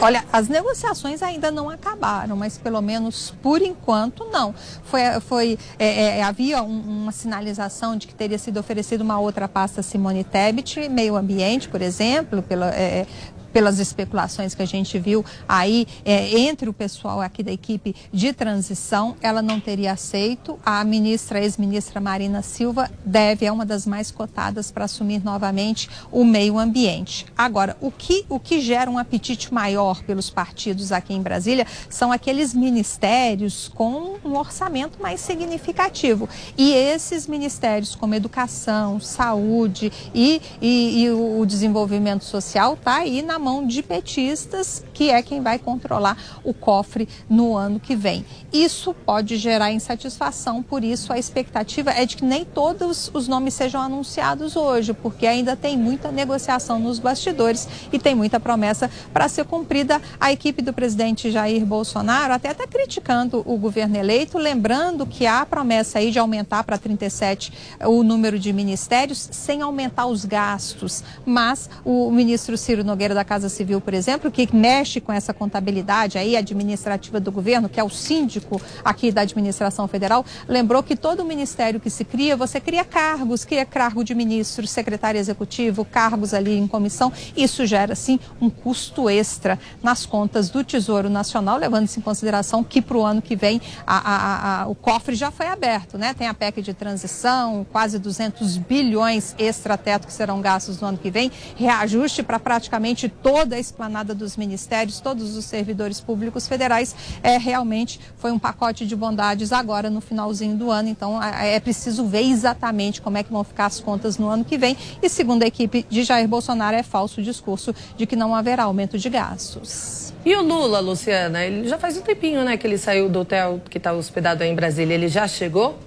Olha, 0.00 0.24
as 0.32 0.48
negociações 0.48 1.22
ainda 1.22 1.52
não 1.52 1.70
acabaram, 1.70 2.34
mas 2.34 2.58
pelo 2.58 2.82
menos 2.82 3.32
por 3.40 3.62
enquanto 3.62 4.24
não. 4.24 4.52
Foi, 4.82 5.00
foi 5.20 5.58
é, 5.78 6.18
é, 6.18 6.22
havia 6.24 6.60
um, 6.64 6.80
uma 6.80 7.12
sinalização 7.12 7.96
de 7.96 8.08
que 8.08 8.14
teria 8.14 8.38
sido 8.38 8.58
oferecida 8.58 9.04
uma 9.04 9.20
outra 9.20 9.46
pasta 9.46 9.84
Simone 9.84 10.24
Tebet, 10.24 10.88
meio 10.88 11.14
ambiente, 11.14 11.68
por 11.68 11.80
exemplo, 11.80 12.42
pela, 12.42 12.74
é, 12.74 13.06
pelas 13.52 13.78
especulações 13.78 14.54
que 14.54 14.62
a 14.62 14.66
gente 14.66 14.98
viu 14.98 15.24
aí 15.48 15.86
é, 16.04 16.38
entre 16.40 16.68
o 16.68 16.72
pessoal 16.72 17.20
aqui 17.20 17.42
da 17.42 17.52
equipe 17.52 17.94
de 18.12 18.32
transição, 18.32 19.16
ela 19.20 19.42
não 19.42 19.60
teria 19.60 19.92
aceito. 19.92 20.58
A 20.64 20.82
ministra, 20.84 21.40
ex-ministra 21.40 22.00
Marina 22.00 22.42
Silva, 22.42 22.90
deve, 23.04 23.46
é 23.46 23.52
uma 23.52 23.66
das 23.66 23.86
mais 23.86 24.10
cotadas 24.10 24.70
para 24.70 24.84
assumir 24.84 25.22
novamente 25.22 25.88
o 26.10 26.24
meio 26.24 26.58
ambiente. 26.58 27.26
Agora, 27.36 27.76
o 27.80 27.90
que, 27.90 28.24
o 28.28 28.40
que 28.40 28.60
gera 28.60 28.90
um 28.90 28.98
apetite 28.98 29.52
maior 29.52 30.02
pelos 30.02 30.30
partidos 30.30 30.92
aqui 30.92 31.12
em 31.12 31.22
Brasília 31.22 31.66
são 31.88 32.10
aqueles 32.10 32.54
ministérios 32.54 33.70
com 33.74 34.16
um 34.24 34.36
orçamento 34.36 35.00
mais 35.02 35.20
significativo. 35.20 36.28
E 36.56 36.72
esses 36.72 37.26
ministérios, 37.26 37.94
como 37.94 38.14
educação, 38.14 39.00
saúde 39.00 39.92
e, 40.14 40.40
e, 40.60 41.02
e 41.02 41.10
o 41.10 41.44
desenvolvimento 41.44 42.24
social, 42.24 42.74
está 42.74 42.98
aí 42.98 43.22
na 43.22 43.38
mão 43.42 43.66
de 43.66 43.82
petistas, 43.82 44.84
que 44.94 45.10
é 45.10 45.20
quem 45.20 45.42
vai 45.42 45.58
controlar 45.58 46.16
o 46.44 46.54
cofre 46.54 47.08
no 47.28 47.56
ano 47.56 47.80
que 47.80 47.96
vem. 47.96 48.24
Isso 48.52 48.94
pode 48.94 49.36
gerar 49.36 49.72
insatisfação, 49.72 50.62
por 50.62 50.84
isso 50.84 51.12
a 51.12 51.18
expectativa 51.18 51.90
é 51.90 52.06
de 52.06 52.16
que 52.16 52.24
nem 52.24 52.44
todos 52.44 53.10
os 53.12 53.26
nomes 53.26 53.54
sejam 53.54 53.80
anunciados 53.80 54.56
hoje, 54.56 54.92
porque 54.94 55.26
ainda 55.26 55.56
tem 55.56 55.76
muita 55.76 56.12
negociação 56.12 56.78
nos 56.78 56.98
bastidores 56.98 57.68
e 57.92 57.98
tem 57.98 58.14
muita 58.14 58.38
promessa 58.38 58.90
para 59.12 59.28
ser 59.28 59.44
cumprida. 59.44 60.00
A 60.20 60.32
equipe 60.32 60.62
do 60.62 60.72
presidente 60.72 61.30
Jair 61.30 61.66
Bolsonaro 61.66 62.32
até 62.32 62.52
está 62.52 62.66
criticando 62.66 63.42
o 63.44 63.56
governo 63.56 63.96
eleito, 63.96 64.38
lembrando 64.38 65.04
que 65.06 65.26
há 65.26 65.40
a 65.40 65.46
promessa 65.46 65.98
aí 65.98 66.10
de 66.10 66.18
aumentar 66.18 66.62
para 66.62 66.78
37 66.78 67.52
o 67.80 68.02
número 68.02 68.38
de 68.38 68.52
ministérios 68.52 69.28
sem 69.32 69.62
aumentar 69.62 70.06
os 70.06 70.24
gastos, 70.24 71.02
mas 71.26 71.68
o 71.84 72.10
ministro 72.10 72.56
Ciro 72.56 72.84
Nogueira 72.84 73.14
da 73.14 73.24
Casa 73.32 73.48
Civil, 73.48 73.80
por 73.80 73.94
exemplo, 73.94 74.30
que 74.30 74.46
mexe 74.54 75.00
com 75.00 75.10
essa 75.10 75.32
contabilidade 75.32 76.18
aí 76.18 76.36
administrativa 76.36 77.18
do 77.18 77.32
governo, 77.32 77.66
que 77.66 77.80
é 77.80 77.82
o 77.82 77.88
síndico 77.88 78.60
aqui 78.84 79.10
da 79.10 79.22
administração 79.22 79.88
federal, 79.88 80.22
lembrou 80.46 80.82
que 80.82 80.94
todo 80.94 81.24
ministério 81.24 81.80
que 81.80 81.88
se 81.88 82.04
cria, 82.04 82.36
você 82.36 82.60
cria 82.60 82.84
cargos, 82.84 83.42
cria 83.46 83.64
cargo 83.64 84.04
de 84.04 84.14
ministro, 84.14 84.66
secretário 84.66 85.18
executivo, 85.18 85.82
cargos 85.82 86.34
ali 86.34 86.58
em 86.58 86.66
comissão. 86.66 87.10
Isso 87.34 87.64
gera, 87.64 87.94
sim, 87.94 88.20
um 88.38 88.50
custo 88.50 89.08
extra 89.08 89.58
nas 89.82 90.04
contas 90.04 90.50
do 90.50 90.62
Tesouro 90.62 91.08
Nacional, 91.08 91.56
levando-se 91.56 92.00
em 92.00 92.02
consideração 92.02 92.62
que 92.62 92.82
para 92.82 92.98
o 92.98 93.02
ano 93.02 93.22
que 93.22 93.34
vem 93.34 93.62
a, 93.86 93.96
a, 93.96 94.62
a, 94.62 94.66
o 94.68 94.74
cofre 94.74 95.14
já 95.14 95.30
foi 95.30 95.46
aberto, 95.46 95.96
né? 95.96 96.12
Tem 96.12 96.28
a 96.28 96.34
PEC 96.34 96.60
de 96.60 96.74
transição, 96.74 97.66
quase 97.72 97.98
200 97.98 98.58
bilhões 98.58 99.34
extra-teto 99.38 100.06
que 100.06 100.12
serão 100.12 100.42
gastos 100.42 100.82
no 100.82 100.88
ano 100.88 100.98
que 100.98 101.10
vem, 101.10 101.32
reajuste 101.56 102.22
para 102.22 102.38
praticamente 102.38 103.08
toda 103.22 103.56
a 103.56 103.58
esplanada 103.58 104.14
dos 104.14 104.36
ministérios, 104.36 105.00
todos 105.00 105.36
os 105.36 105.44
servidores 105.44 106.00
públicos 106.00 106.48
federais, 106.48 106.94
é, 107.22 107.38
realmente 107.38 108.00
foi 108.16 108.32
um 108.32 108.38
pacote 108.38 108.86
de 108.86 108.96
bondades 108.96 109.52
agora 109.52 109.88
no 109.88 110.00
finalzinho 110.00 110.56
do 110.56 110.70
ano. 110.70 110.88
Então 110.88 111.22
é, 111.22 111.58
preciso 111.60 112.06
ver 112.06 112.22
exatamente 112.22 113.00
como 113.00 113.18
é 113.18 113.22
que 113.22 113.32
vão 113.32 113.44
ficar 113.44 113.66
as 113.66 113.80
contas 113.80 114.18
no 114.18 114.28
ano 114.28 114.44
que 114.44 114.58
vem. 114.58 114.76
E 115.02 115.08
segundo 115.08 115.42
a 115.42 115.46
equipe 115.46 115.86
de 115.88 116.02
Jair 116.02 116.28
Bolsonaro, 116.28 116.76
é 116.76 116.82
falso 116.82 117.20
o 117.20 117.24
discurso 117.24 117.74
de 117.96 118.06
que 118.06 118.16
não 118.16 118.34
haverá 118.34 118.64
aumento 118.64 118.98
de 118.98 119.08
gastos. 119.08 120.12
E 120.24 120.34
o 120.36 120.42
Lula, 120.42 120.78
Luciana, 120.78 121.44
ele 121.44 121.68
já 121.68 121.78
faz 121.78 121.96
um 121.96 122.00
tempinho, 122.00 122.44
né, 122.44 122.56
que 122.56 122.64
ele 122.64 122.78
saiu 122.78 123.08
do 123.08 123.20
hotel 123.20 123.60
que 123.68 123.78
está 123.78 123.92
hospedado 123.92 124.42
aí 124.42 124.50
em 124.50 124.54
Brasília. 124.54 124.94
Ele 124.94 125.08
já 125.08 125.26
chegou 125.26 125.78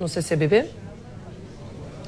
no 0.00 0.08
CCBB? 0.08 0.83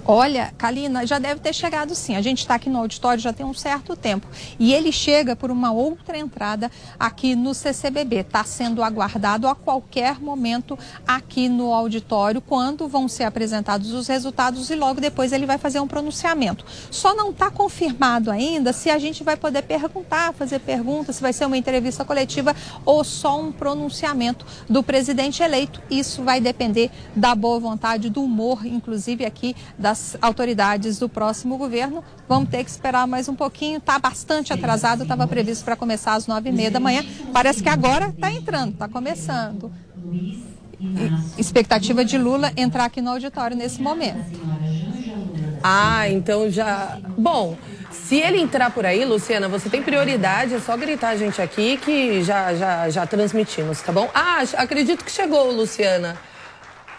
Olha, 0.09 0.55
Kalina, 0.57 1.05
já 1.05 1.19
deve 1.19 1.41
ter 1.41 1.53
chegado 1.53 1.93
sim. 1.93 2.15
A 2.15 2.23
gente 2.23 2.39
está 2.39 2.55
aqui 2.55 2.71
no 2.71 2.79
auditório 2.79 3.21
já 3.21 3.33
tem 3.33 3.45
um 3.45 3.53
certo 3.53 3.97
tempo. 3.97 4.29
E 4.57 4.73
ele 4.73 4.93
chega 4.93 5.35
por 5.35 5.51
uma 5.51 5.73
outra 5.73 6.17
entrada 6.17 6.71
aqui 6.97 7.35
no 7.35 7.53
CCBB. 7.53 8.19
Está 8.19 8.45
sendo 8.45 8.85
aguardado 8.85 9.49
a 9.49 9.55
qualquer 9.57 10.21
momento 10.21 10.79
aqui 11.05 11.49
no 11.49 11.75
auditório, 11.75 12.41
quando 12.41 12.87
vão 12.87 13.09
ser 13.09 13.25
apresentados 13.25 13.93
os 13.93 14.07
resultados 14.07 14.71
e 14.71 14.77
logo 14.77 15.01
depois 15.01 15.33
ele 15.33 15.45
vai 15.45 15.59
fazer 15.59 15.81
um 15.81 15.89
pronunciamento. 15.89 16.65
Só 16.89 17.13
não 17.13 17.31
está 17.31 17.51
confirmado 17.51 18.31
ainda 18.31 18.73
se 18.73 18.89
a 18.89 19.01
gente 19.01 19.25
vai 19.25 19.37
poder 19.37 19.63
perguntar, 19.63 20.33
fazer 20.35 20.61
perguntas, 20.61 21.17
se 21.17 21.23
vai 21.23 21.33
ser 21.33 21.47
uma 21.47 21.59
entrevista 21.59 22.05
coletiva 22.05 22.55
ou 22.85 23.03
só 23.03 23.41
um 23.41 23.51
pronunciamento 23.51 24.47
do 24.71 24.85
presidente 24.85 25.43
eleito. 25.43 25.83
Isso 25.91 26.23
vai 26.23 26.41
depender 26.41 26.93
da 27.17 27.35
boa 27.35 27.59
vontade, 27.59 28.09
do 28.09 28.23
humor, 28.23 28.65
inclusive 28.65 29.25
aqui 29.25 29.57
das 29.77 29.96
autoridades 30.21 30.99
do 30.99 31.09
próximo 31.09 31.57
governo. 31.57 32.03
Vamos 32.29 32.49
ter 32.49 32.65
que 32.65 32.71
esperar 32.71 33.07
mais 33.07 33.29
um 33.29 33.35
pouquinho. 33.35 33.79
Está 33.79 33.99
bastante 33.99 34.53
atrasado, 34.53 35.03
estava 35.03 35.27
previsto 35.27 35.65
para 35.65 35.77
começar 35.77 36.15
às 36.15 36.27
nove 36.27 36.49
e 36.51 36.53
meia 36.53 36.71
da 36.71 36.81
manhã. 36.81 37.05
Parece 37.33 37.63
que 37.63 37.69
agora 37.69 38.09
está 38.09 38.31
entrando, 38.31 38.73
está 38.73 38.89
começando. 38.89 39.71
Expectativa 41.39 42.05
de 42.05 42.19
Lula 42.19 42.53
entrar 42.57 42.85
aqui 42.85 43.01
no 43.01 43.11
auditório 43.11 43.57
nesse 43.57 43.81
momento. 43.81 44.25
Ah, 45.63 46.09
então 46.09 46.51
já. 46.51 46.99
Bom, 47.17 47.57
se 47.91 48.17
ele 48.17 48.41
entrar 48.41 48.71
por 48.71 48.87
aí, 48.87 49.05
Luciana, 49.05 49.49
você 49.49 49.69
tem 49.69 49.83
prioridade, 49.83 50.55
é 50.55 50.61
só 50.61 50.77
gritar 50.77 51.09
a 51.09 51.17
gente 51.17 51.41
aqui 51.43 51.77
que 51.79 52.23
já, 52.23 52.55
já, 52.55 52.89
já 52.91 53.07
transmitimos, 53.07 53.81
tá 53.81 53.91
bom? 53.91 54.09
Ah, 54.15 54.43
acredito 54.57 55.05
que 55.05 55.11
chegou, 55.11 55.51
Luciana. 55.51 56.17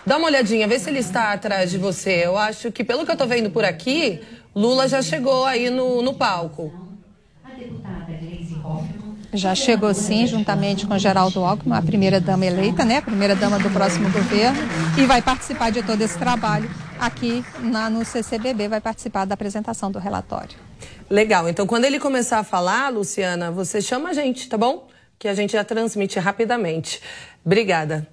Dá 0.08 0.16
uma 0.16 0.28
olhadinha, 0.28 0.66
vê 0.70 0.80
se 0.80 0.90
ele 0.90 1.00
está 1.00 1.34
atrás 1.34 1.70
de 1.70 1.78
você. 1.78 2.22
Eu 2.24 2.38
acho 2.38 2.72
que, 2.72 2.82
pelo 2.82 3.04
que 3.04 3.12
eu 3.12 3.14
estou 3.14 3.28
vendo 3.28 3.50
por 3.50 3.66
aqui, 3.66 4.22
Lula 4.56 4.88
já 4.88 5.02
chegou 5.02 5.44
aí 5.44 5.70
no, 5.70 6.02
no 6.02 6.14
palco. 6.14 6.72
Já 9.34 9.54
chegou 9.54 9.94
sim, 9.94 10.26
juntamente 10.26 10.88
com 10.88 10.98
Geraldo 10.98 11.44
Alckmin, 11.44 11.76
a 11.76 11.82
primeira 11.82 12.22
dama 12.22 12.46
eleita, 12.46 12.86
né? 12.86 13.00
A 13.00 13.02
primeira 13.02 13.36
dama 13.36 13.60
do 13.60 13.70
próximo 13.70 14.10
governo. 14.10 14.58
E 14.98 15.06
vai 15.06 15.22
participar 15.22 15.72
de 15.72 15.84
todo 15.84 16.02
esse 16.02 16.18
trabalho 16.18 16.72
aqui 16.98 17.44
na, 17.60 17.90
no 17.90 18.06
CCBB, 18.06 18.70
vai 18.70 18.80
participar 18.80 19.26
da 19.26 19.34
apresentação 19.34 19.92
do 19.92 20.00
relatório. 20.00 20.58
Legal. 21.10 21.50
Então, 21.50 21.68
quando 21.68 21.84
ele 21.84 22.00
começar 22.00 22.40
a 22.40 22.44
falar, 22.46 22.88
Luciana, 22.94 23.52
você 23.52 23.82
chama 23.82 24.12
a 24.12 24.14
gente, 24.14 24.48
tá 24.48 24.58
bom? 24.58 24.88
Que 25.20 25.28
a 25.28 25.34
gente 25.34 25.52
já 25.52 25.66
transmite 25.66 26.18
rapidamente. 26.18 27.02
Obrigada. 27.46 28.08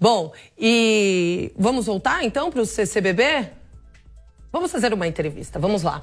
Bom, 0.00 0.32
e 0.58 1.52
vamos 1.58 1.84
voltar 1.84 2.24
então 2.24 2.50
para 2.50 2.62
o 2.62 2.64
CCBB? 2.64 3.50
Vamos 4.50 4.72
fazer 4.72 4.94
uma 4.94 5.06
entrevista, 5.06 5.58
vamos 5.58 5.82
lá. 5.82 6.02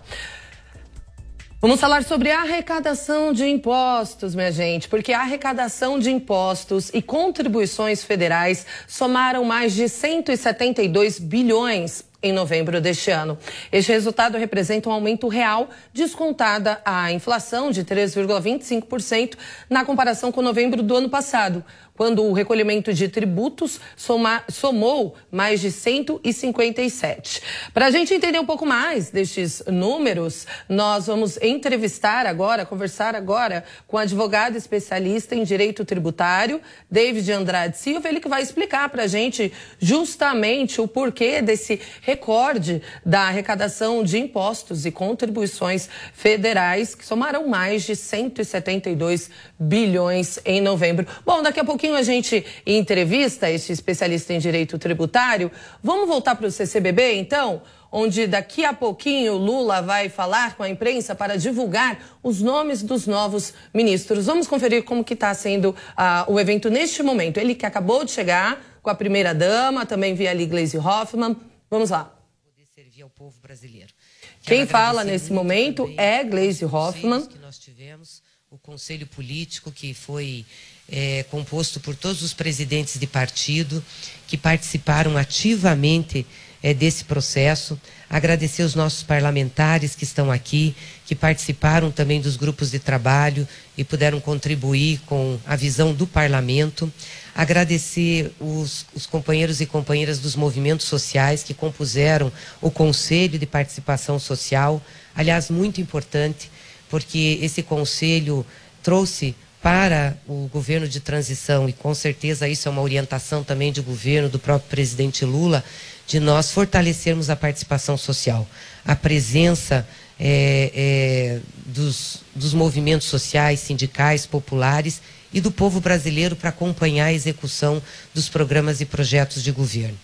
Vamos 1.59 1.79
falar 1.79 2.03
sobre 2.03 2.29
arrecadação 2.29 3.33
de 3.33 3.47
impostos, 3.47 4.35
minha 4.35 4.51
gente, 4.51 4.87
porque 4.87 5.13
a 5.13 5.21
arrecadação 5.21 5.97
de 5.97 6.11
impostos 6.11 6.91
e 6.93 7.01
contribuições 7.01 8.03
federais 8.03 8.67
somaram 8.87 9.43
mais 9.43 9.73
de 9.73 9.89
172 9.89 11.17
bilhões 11.17 12.05
em 12.21 12.31
novembro 12.31 12.79
deste 12.79 13.09
ano. 13.09 13.37
Este 13.71 13.91
resultado 13.91 14.37
representa 14.37 14.89
um 14.89 14.91
aumento 14.91 15.27
real, 15.27 15.69
descontada 15.91 16.79
a 16.85 17.11
inflação 17.11 17.71
de 17.71 17.83
3,25% 17.83 19.35
na 19.67 19.83
comparação 19.83 20.31
com 20.31 20.43
novembro 20.43 20.83
do 20.83 20.95
ano 20.95 21.09
passado 21.09 21.63
quando 21.97 22.23
o 22.23 22.31
recolhimento 22.31 22.93
de 22.93 23.09
tributos 23.09 23.81
soma, 23.95 24.43
somou 24.47 25.15
mais 25.31 25.59
de 25.59 25.71
157. 25.71 27.41
Para 27.73 27.87
a 27.87 27.91
gente 27.91 28.13
entender 28.13 28.39
um 28.39 28.45
pouco 28.45 28.65
mais 28.65 29.09
destes 29.09 29.63
números, 29.65 30.45
nós 30.69 31.07
vamos 31.07 31.37
entrevistar 31.41 32.27
agora, 32.27 32.65
conversar 32.65 33.15
agora 33.15 33.63
com 33.87 33.97
o 33.97 33.99
advogado 33.99 34.55
especialista 34.55 35.35
em 35.35 35.43
direito 35.43 35.83
tributário, 35.83 36.61
David 36.89 37.31
Andrade 37.31 37.77
Silva, 37.77 38.07
ele 38.07 38.19
que 38.19 38.29
vai 38.29 38.43
explicar 38.43 38.87
para 38.89 39.03
a 39.03 39.07
gente 39.07 39.51
justamente 39.79 40.79
o 40.79 40.87
porquê 40.87 41.41
desse 41.41 41.81
recorde 42.01 42.81
da 43.03 43.21
arrecadação 43.21 44.03
de 44.03 44.19
impostos 44.19 44.85
e 44.85 44.91
contribuições 44.91 45.89
federais, 46.13 46.93
que 46.93 47.05
somaram 47.05 47.47
mais 47.47 47.83
de 47.83 47.95
172 47.95 49.31
bilhões 49.59 50.39
em 50.45 50.61
novembro. 50.61 51.07
Bom, 51.25 51.41
daqui 51.41 51.59
a 51.59 51.65
pouquinho 51.65 51.86
pouquinho 51.87 51.95
a 51.95 52.03
gente 52.03 52.45
entrevista 52.65 53.49
esse 53.49 53.71
especialista 53.71 54.33
em 54.33 54.39
direito 54.39 54.77
tributário. 54.77 55.49
Vamos 55.81 56.07
voltar 56.07 56.35
para 56.35 56.47
o 56.47 56.51
CCBB, 56.51 57.13
então? 57.15 57.61
Onde 57.89 58.27
daqui 58.27 58.65
a 58.65 58.73
pouquinho 58.73 59.37
Lula 59.37 59.81
vai 59.81 60.09
falar 60.09 60.57
com 60.57 60.63
a 60.63 60.69
imprensa 60.69 61.15
para 61.15 61.37
divulgar 61.37 62.17
os 62.21 62.41
nomes 62.41 62.83
dos 62.83 63.07
novos 63.07 63.53
ministros. 63.73 64.25
Vamos 64.25 64.47
conferir 64.47 64.83
como 64.83 65.03
que 65.03 65.13
está 65.13 65.33
sendo 65.33 65.69
uh, 65.69 66.31
o 66.31 66.37
evento 66.39 66.69
neste 66.69 67.01
momento. 67.01 67.37
Ele 67.37 67.55
que 67.55 67.65
acabou 67.65 68.03
de 68.03 68.11
chegar 68.11 68.61
com 68.81 68.89
a 68.89 68.95
primeira 68.95 69.33
dama, 69.33 69.85
também 69.85 70.13
via 70.13 70.31
ali 70.31 70.45
Gleisi 70.45 70.77
Hoffmann. 70.77 71.37
Vamos 71.69 71.89
lá. 71.89 72.13
Poder 72.43 72.67
servir 72.75 73.03
ao 73.03 73.09
povo 73.09 73.39
brasileiro. 73.41 73.93
Quem 74.41 74.65
fala 74.65 75.03
nesse 75.05 75.31
momento 75.31 75.89
é 75.95 76.23
Gleisi 76.23 76.65
Hoffmann. 76.65 77.25
Que 77.25 77.39
nós 77.39 77.57
tivemos, 77.57 78.21
o 78.49 78.57
conselho 78.57 79.07
político 79.07 79.71
que 79.71 79.93
foi 79.93 80.45
é, 80.89 81.23
composto 81.29 81.79
por 81.79 81.95
todos 81.95 82.21
os 82.21 82.33
presidentes 82.33 82.97
de 82.97 83.07
partido 83.07 83.83
que 84.27 84.37
participaram 84.37 85.17
ativamente 85.17 86.25
é, 86.61 86.73
desse 86.73 87.03
processo. 87.05 87.79
Agradecer 88.09 88.63
os 88.63 88.73
nossos 88.73 89.03
parlamentares 89.03 89.95
que 89.95 90.03
estão 90.03 90.31
aqui, 90.31 90.75
que 91.05 91.13
participaram 91.13 91.91
também 91.91 92.21
dos 92.21 92.37
grupos 92.37 92.71
de 92.71 92.79
trabalho 92.79 93.47
e 93.77 93.83
puderam 93.83 94.19
contribuir 94.19 95.01
com 95.05 95.37
a 95.45 95.55
visão 95.55 95.93
do 95.93 96.07
parlamento. 96.07 96.91
Agradecer 97.35 98.31
os, 98.39 98.85
os 98.95 99.05
companheiros 99.05 99.61
e 99.61 99.65
companheiras 99.65 100.19
dos 100.19 100.35
movimentos 100.35 100.85
sociais 100.85 101.43
que 101.43 101.53
compuseram 101.53 102.31
o 102.61 102.71
Conselho 102.71 103.37
de 103.37 103.45
Participação 103.45 104.17
Social. 104.17 104.81
Aliás, 105.13 105.49
muito 105.49 105.81
importante, 105.81 106.49
porque 106.89 107.39
esse 107.41 107.61
conselho 107.61 108.45
trouxe 108.81 109.35
para 109.61 110.15
o 110.27 110.47
governo 110.51 110.87
de 110.87 110.99
transição, 110.99 111.67
e 111.67 111.73
com 111.73 111.93
certeza 111.93 112.47
isso 112.47 112.67
é 112.67 112.71
uma 112.71 112.81
orientação 112.81 113.43
também 113.43 113.71
de 113.71 113.81
governo 113.81 114.29
do 114.29 114.39
próprio 114.39 114.69
presidente 114.69 115.25
Lula, 115.25 115.63
de 116.05 116.19
nós 116.19 116.51
fortalecermos 116.51 117.29
a 117.29 117.35
participação 117.35 117.97
social, 117.97 118.47
a 118.85 118.95
presença 118.95 119.87
é, 120.19 120.71
é, 120.73 121.39
dos, 121.65 122.21
dos 122.33 122.53
movimentos 122.53 123.07
sociais, 123.07 123.59
sindicais, 123.59 124.25
populares 124.25 125.01
e 125.33 125.41
do 125.41 125.51
povo 125.51 125.81
brasileiro 125.81 126.35
para 126.35 126.49
acompanhar 126.49 127.07
a 127.07 127.13
execução 127.13 127.81
dos 128.13 128.29
programas 128.29 128.79
e 128.79 128.85
projetos 128.85 129.43
de 129.43 129.51
governo. 129.51 129.97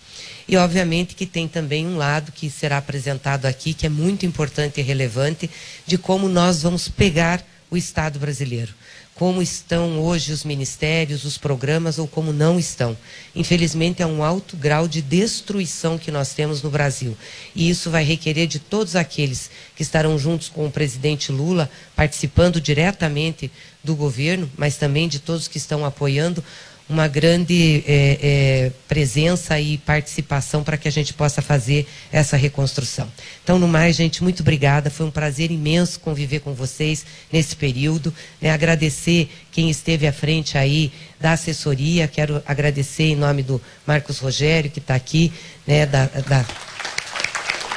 E, 0.46 0.58
obviamente, 0.58 1.16
que 1.16 1.26
tem 1.26 1.48
também 1.48 1.88
um 1.88 1.96
lado 1.96 2.34
que 2.34 2.50
será 2.50 2.78
apresentado 2.78 3.46
aqui, 3.46 3.74
que 3.74 3.86
é 3.86 3.90
muito 3.90 4.26
importante 4.26 4.82
e 4.82 4.84
relevante, 4.84 5.50
de 5.86 5.98
como 5.98 6.28
nós 6.28 6.62
vamos 6.62 6.90
pegar 6.90 7.42
o 7.72 7.78
Estado 7.78 8.20
brasileiro 8.20 8.74
como 9.16 9.42
estão 9.42 10.00
hoje 10.00 10.32
os 10.32 10.44
ministérios, 10.44 11.24
os 11.24 11.38
programas 11.38 12.00
ou 12.00 12.08
como 12.08 12.34
não 12.34 12.58
estão. 12.58 12.98
Infelizmente, 13.36 14.02
é 14.02 14.06
um 14.08 14.24
alto 14.24 14.58
grau 14.58 14.88
de 14.88 15.02
destruição 15.02 15.98
que 15.98 16.12
nós 16.12 16.34
temos 16.34 16.64
no 16.64 16.72
Brasil. 16.72 17.16
E 17.56 17.70
isso 17.70 17.92
vai 17.92 18.04
requerer 18.04 18.48
de 18.48 18.58
todos 18.58 18.96
aqueles 18.96 19.52
que 19.76 19.84
estarão 19.84 20.18
juntos 20.18 20.50
com 20.50 20.66
o 20.66 20.72
presidente 20.72 21.32
Lula, 21.32 21.70
participando 21.96 22.60
diretamente 22.60 23.52
do 23.84 23.96
governo, 23.96 24.50
mas 24.58 24.78
também 24.78 25.08
de 25.08 25.20
todos 25.20 25.48
que 25.48 25.58
estão 25.58 25.86
apoiando 25.86 26.44
uma 26.94 27.08
grande 27.08 27.84
é, 27.88 28.20
é, 28.22 28.72
presença 28.88 29.60
e 29.60 29.80
participação 29.80 30.64
para 30.64 30.78
que 30.78 30.88
a 30.88 30.92
gente 30.92 31.12
possa 31.12 31.42
fazer 31.42 31.88
essa 32.12 32.38
reconstrução. 32.38 33.12
Então, 33.44 33.58
no 33.58 33.68
mais, 33.68 33.96
gente, 33.96 34.22
muito 34.22 34.42
obrigada. 34.42 34.92
Foi 34.92 35.08
um 35.08 35.12
prazer 35.12 35.50
imenso 35.50 36.00
conviver 36.00 36.42
com 36.42 36.54
vocês 36.54 37.04
nesse 37.32 37.56
período. 37.56 38.14
Né? 38.40 38.52
Agradecer 38.52 39.28
quem 39.52 39.72
esteve 39.72 40.06
à 40.06 40.14
frente 40.14 40.56
aí 40.56 40.94
da 41.20 41.32
assessoria. 41.32 42.08
Quero 42.08 42.44
agradecer 42.46 43.06
em 43.06 43.16
nome 43.16 43.42
do 43.42 43.60
Marcos 43.88 44.20
Rogério, 44.20 44.70
que 44.70 44.80
está 44.80 44.94
aqui, 44.94 45.34
né? 45.66 45.88
da, 45.88 46.06
da 46.06 46.46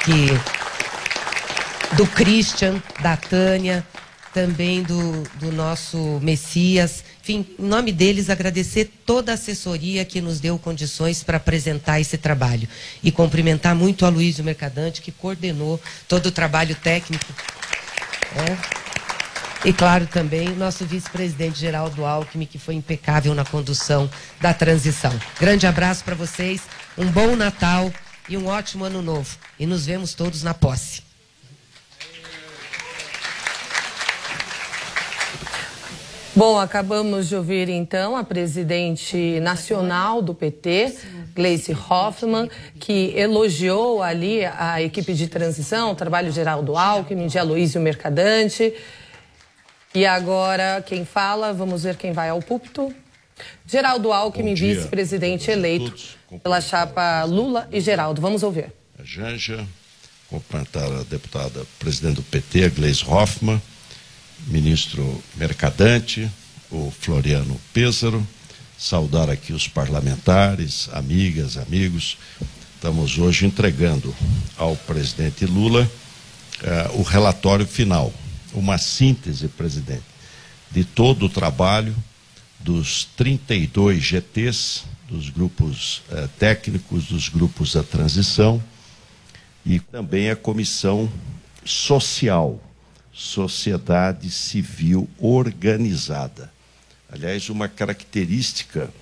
que, 0.05 1.95
do 1.95 2.05
Christian, 2.05 2.81
da 3.01 3.17
Tânia, 3.17 3.83
também 4.31 4.83
do, 4.83 5.23
do 5.39 5.51
nosso 5.51 6.19
Messias. 6.21 7.03
Enfim, 7.27 7.45
em 7.59 7.65
nome 7.65 7.91
deles, 7.91 8.29
agradecer 8.29 8.89
toda 9.05 9.33
a 9.33 9.35
assessoria 9.35 10.05
que 10.05 10.21
nos 10.21 10.39
deu 10.39 10.57
condições 10.57 11.23
para 11.23 11.35
apresentar 11.35 11.99
esse 11.99 12.17
trabalho. 12.17 12.69
E 13.03 13.11
cumprimentar 13.11 13.75
muito 13.75 14.05
a 14.05 14.09
Luísio 14.09 14.45
Mercadante, 14.45 15.01
que 15.01 15.11
coordenou 15.11 15.77
todo 16.07 16.27
o 16.27 16.31
trabalho 16.31 16.73
técnico. 16.75 17.25
É. 18.33 19.67
E, 19.67 19.73
claro, 19.73 20.07
também 20.07 20.55
nosso 20.55 20.85
vice-presidente 20.85 21.59
Geraldo 21.59 22.05
Alckmin, 22.05 22.45
que 22.45 22.57
foi 22.57 22.75
impecável 22.75 23.35
na 23.35 23.43
condução 23.43 24.09
da 24.39 24.53
transição. 24.53 25.11
Grande 25.37 25.67
abraço 25.67 26.05
para 26.05 26.15
vocês, 26.15 26.61
um 26.97 27.07
bom 27.07 27.35
Natal 27.35 27.91
e 28.29 28.37
um 28.37 28.47
ótimo 28.47 28.85
Ano 28.85 29.01
Novo. 29.01 29.35
E 29.59 29.65
nos 29.65 29.85
vemos 29.85 30.13
todos 30.13 30.43
na 30.43 30.53
posse. 30.53 31.06
Bom, 36.37 36.59
acabamos 36.59 37.27
de 37.27 37.35
ouvir 37.35 37.67
então 37.67 38.15
a 38.15 38.23
presidente 38.23 39.39
nacional 39.39 40.21
do 40.21 40.35
PT, 40.35 40.95
Gleice 41.33 41.73
Hoffmann, 41.73 42.47
que 42.79 43.11
elogiou 43.17 44.03
ali 44.03 44.45
a 44.45 44.79
equipe 44.79 45.15
de 45.15 45.27
transição, 45.27 45.93
o 45.93 45.95
trabalho 45.95 46.31
geral 46.31 46.61
do 46.61 46.77
Alckmin, 46.77 47.25
de 47.25 47.39
Aloysio 47.39 47.81
Mercadante. 47.81 48.71
E 49.95 50.05
agora 50.05 50.79
quem 50.85 51.03
fala, 51.03 51.51
vamos 51.53 51.81
ver 51.81 51.95
quem 51.95 52.11
vai 52.11 52.29
ao 52.29 52.39
púlpito. 52.39 52.93
Geraldo 53.65 54.13
Alckmin, 54.13 54.53
vice-presidente 54.53 55.49
eleito 55.49 55.91
pela 56.43 56.61
chapa 56.61 57.23
Lula 57.23 57.67
e 57.71 57.81
Geraldo. 57.81 58.21
Vamos 58.21 58.43
ouvir. 58.43 58.71
A 58.99 59.03
Janja, 59.03 59.65
cumprimentar 60.29 60.83
a 60.83 61.01
deputada 61.01 61.65
presidente 61.79 62.17
do 62.17 62.21
PT, 62.21 62.69
Gleice 62.69 63.03
Hoffmann 63.09 63.59
ministro 64.45 65.23
Mercadante, 65.35 66.29
o 66.69 66.91
Floriano 66.91 67.59
Pêsaro, 67.73 68.25
saudar 68.77 69.29
aqui 69.29 69.53
os 69.53 69.67
parlamentares, 69.67 70.89
amigas, 70.93 71.57
amigos. 71.57 72.17
Estamos 72.75 73.17
hoje 73.17 73.45
entregando 73.45 74.13
ao 74.55 74.75
presidente 74.75 75.45
Lula 75.45 75.89
uh, 76.61 76.99
o 76.99 77.01
relatório 77.01 77.65
final, 77.65 78.13
uma 78.53 78.77
síntese, 78.77 79.47
presidente, 79.47 80.03
de 80.69 80.83
todo 80.83 81.25
o 81.25 81.29
trabalho 81.29 81.95
dos 82.59 83.07
32 83.17 84.03
GTs, 84.03 84.83
dos 85.09 85.29
grupos 85.29 86.03
uh, 86.11 86.27
técnicos, 86.37 87.05
dos 87.05 87.29
grupos 87.29 87.73
da 87.73 87.83
transição 87.83 88.61
e 89.65 89.79
também 89.79 90.29
a 90.29 90.35
comissão 90.35 91.11
social 91.65 92.61
sociedade 93.17 94.29
civil 94.29 95.09
organizada. 95.17 96.53
Aliás, 97.11 97.49
uma 97.49 97.67
característica 97.67 98.93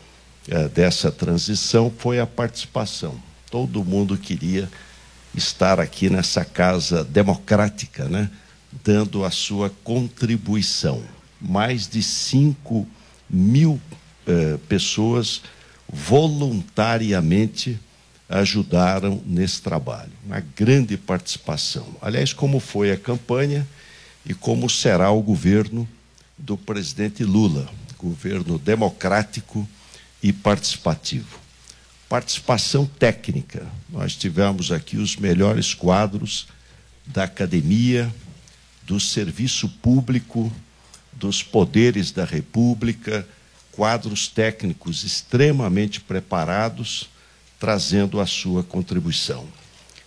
eh, 0.47 0.69
dessa 0.69 1.11
transição 1.11 1.91
foi 1.97 2.17
a 2.17 2.25
participação. 2.25 3.21
Todo 3.51 3.83
mundo 3.83 4.17
queria 4.17 4.69
estar 5.35 5.81
aqui 5.81 6.09
nessa 6.09 6.45
casa 6.45 7.03
democrática, 7.03 8.05
né? 8.05 8.29
dando 8.83 9.25
a 9.25 9.31
sua 9.31 9.69
contribuição. 9.83 11.03
Mais 11.41 11.85
de 11.85 12.01
5 12.01 12.87
mil 13.29 13.81
eh, 14.25 14.57
pessoas 14.69 15.41
voluntariamente 15.91 17.77
ajudaram 18.29 19.21
nesse 19.25 19.61
trabalho. 19.61 20.11
Uma 20.25 20.39
grande 20.55 20.95
participação. 20.95 21.85
Aliás, 22.01 22.31
como 22.31 22.61
foi 22.61 22.91
a 22.91 22.97
campanha, 22.97 23.67
e 24.25 24.33
como 24.33 24.69
será 24.69 25.11
o 25.11 25.21
governo 25.21 25.87
do 26.37 26.57
presidente 26.57 27.23
Lula, 27.23 27.69
governo 27.97 28.57
democrático 28.57 29.67
e 30.21 30.33
participativo. 30.33 31.39
Participação 32.09 32.85
técnica. 32.85 33.67
Nós 33.89 34.15
tivemos 34.15 34.71
aqui 34.71 34.97
os 34.97 35.15
melhores 35.15 35.73
quadros 35.73 36.47
da 37.05 37.23
academia, 37.23 38.13
do 38.83 38.99
serviço 38.99 39.69
público, 39.69 40.51
dos 41.13 41.41
poderes 41.41 42.11
da 42.11 42.25
República, 42.25 43.27
quadros 43.71 44.27
técnicos 44.27 45.03
extremamente 45.03 45.99
preparados, 45.99 47.09
trazendo 47.59 48.19
a 48.19 48.25
sua 48.25 48.63
contribuição. 48.63 49.47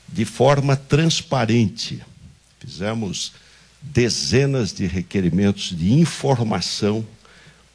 De 0.09 0.25
forma 0.25 0.77
transparente, 0.77 2.03
fizemos 2.59 3.33
dezenas 3.93 4.73
de 4.73 4.87
requerimentos 4.87 5.77
de 5.77 5.93
informação 5.93 7.07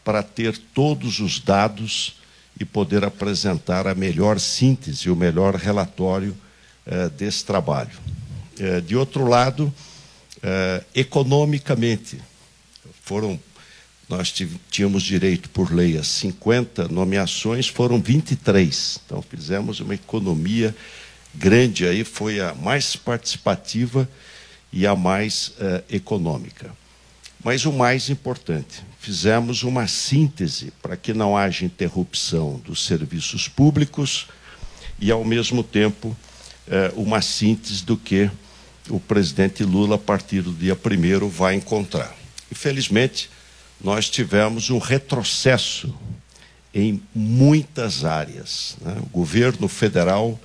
para 0.03 0.22
ter 0.22 0.57
todos 0.74 1.20
os 1.20 1.39
dados 1.39 2.16
e 2.59 2.66
poder 2.66 3.03
apresentar 3.03 3.88
a 3.88 3.95
melhor 3.95 4.39
síntese, 4.39 5.09
o 5.09 5.16
melhor 5.16 5.55
relatório 5.55 6.36
eh, 6.86 7.09
desse 7.09 7.43
trabalho. 7.43 7.97
Eh, 8.59 8.82
de 8.82 8.95
outro 8.95 9.26
lado, 9.28 9.74
eh, 10.41 10.84
economicamente, 10.93 12.20
foram 13.03 13.39
nós 14.09 14.34
tínhamos 14.70 15.01
direito 15.01 15.49
por 15.49 15.74
lei 15.74 15.97
a 15.97 16.03
50 16.03 16.89
nomeações, 16.89 17.68
foram 17.68 17.99
23. 17.99 18.99
Então 19.05 19.24
fizemos 19.24 19.80
uma 19.80 19.95
economia 19.95 20.76
grande 21.34 21.88
aí, 21.88 22.03
foi 22.03 22.39
a 22.39 22.53
mais 22.53 22.95
participativa 22.95 24.07
e 24.74 24.86
a 24.88 24.95
mais 24.95 25.53
econômica. 25.89 26.71
Mas 27.43 27.65
o 27.65 27.71
mais 27.71 28.09
importante, 28.09 28.84
fizemos 28.99 29.63
uma 29.63 29.86
síntese 29.86 30.71
para 30.82 30.95
que 30.95 31.13
não 31.13 31.36
haja 31.36 31.65
interrupção 31.65 32.61
dos 32.65 32.86
serviços 32.86 33.49
públicos 33.49 34.28
e, 34.97 35.11
ao 35.11 35.26
mesmo 35.26 35.61
tempo, 35.61 36.15
eh, 36.69 36.93
uma 36.95 37.21
síntese 37.21 37.84
do 37.84 37.97
que 37.97 38.32
o 38.89 39.01
presidente 39.01 39.63
Lula, 39.65 39.95
a 39.95 39.99
partir 39.99 40.41
do 40.41 40.53
dia 40.53 40.74
1 40.74 41.28
vai 41.28 41.55
encontrar. 41.55 42.15
Infelizmente, 42.49 43.30
nós 43.84 44.09
tivemos 44.09 44.69
um 44.69 44.78
retrocesso 44.78 45.93
em 46.74 47.01
muitas 47.13 48.05
áreas. 48.05 48.78
Né? 48.80 48.95
O 49.01 49.17
governo 49.17 49.67
federal 49.67 50.39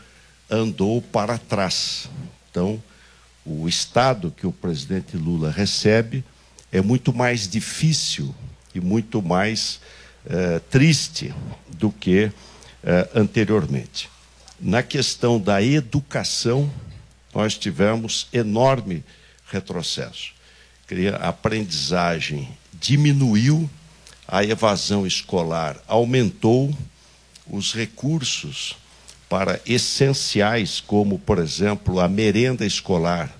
andou 0.50 1.00
para 1.00 1.38
trás. 1.38 2.10
Então, 2.50 2.82
o 3.48 3.66
Estado 3.66 4.30
que 4.30 4.46
o 4.46 4.52
presidente 4.52 5.16
Lula 5.16 5.50
recebe 5.50 6.22
é 6.70 6.82
muito 6.82 7.14
mais 7.14 7.48
difícil 7.48 8.34
e 8.74 8.80
muito 8.80 9.22
mais 9.22 9.80
eh, 10.28 10.60
triste 10.70 11.34
do 11.78 11.90
que 11.90 12.30
eh, 12.84 13.08
anteriormente. 13.14 14.10
Na 14.60 14.82
questão 14.82 15.40
da 15.40 15.62
educação, 15.62 16.70
nós 17.34 17.56
tivemos 17.56 18.28
enorme 18.34 19.02
retrocesso. 19.50 20.32
A 21.18 21.28
aprendizagem 21.28 22.50
diminuiu, 22.74 23.68
a 24.26 24.44
evasão 24.44 25.06
escolar 25.06 25.76
aumentou, 25.86 26.76
os 27.46 27.72
recursos 27.72 28.76
para 29.28 29.60
essenciais, 29.64 30.80
como, 30.80 31.18
por 31.18 31.38
exemplo, 31.38 32.00
a 32.00 32.08
merenda 32.08 32.66
escolar, 32.66 33.37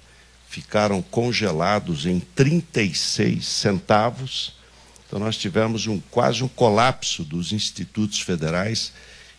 ficaram 0.49 1.03
congelados 1.03 2.07
em 2.07 2.21
36 2.21 3.47
centavos. 3.47 4.55
Então, 5.07 5.19
nós 5.19 5.37
tivemos 5.37 5.87
um, 5.87 6.01
quase 6.11 6.43
um 6.43 6.49
colapso 6.49 7.23
dos 7.23 7.53
institutos 7.53 8.21
federais 8.21 8.93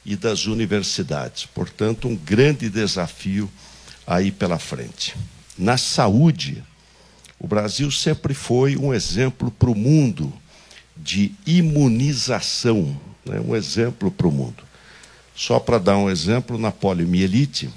e 0.06 0.16
das 0.16 0.46
universidades. 0.46 1.46
Portanto, 1.46 2.08
um 2.08 2.16
grande 2.16 2.70
desafio 2.70 3.50
aí 4.06 4.32
pela 4.32 4.60
frente. 4.60 5.16
Na 5.58 5.78
saúde, 5.78 6.64
o 7.40 7.48
Brasil 7.48 7.90
sempre 7.90 8.34
foi 8.34 8.78
um 8.78 8.94
exemplo 8.94 9.50
para 9.50 9.70
o 9.70 9.76
mundo 9.76 10.32
de 10.96 11.32
imunização, 11.46 13.00
né? 13.26 13.40
um 13.40 13.56
exemplo 13.56 14.12
para 14.12 14.28
o 14.28 14.32
mundo. 14.32 14.64
Só 15.36 15.60
para 15.60 15.78
dar 15.80 15.98
um 15.98 16.10
exemplo, 16.10 16.58
na 16.58 16.72
poliomielite, 16.72 17.70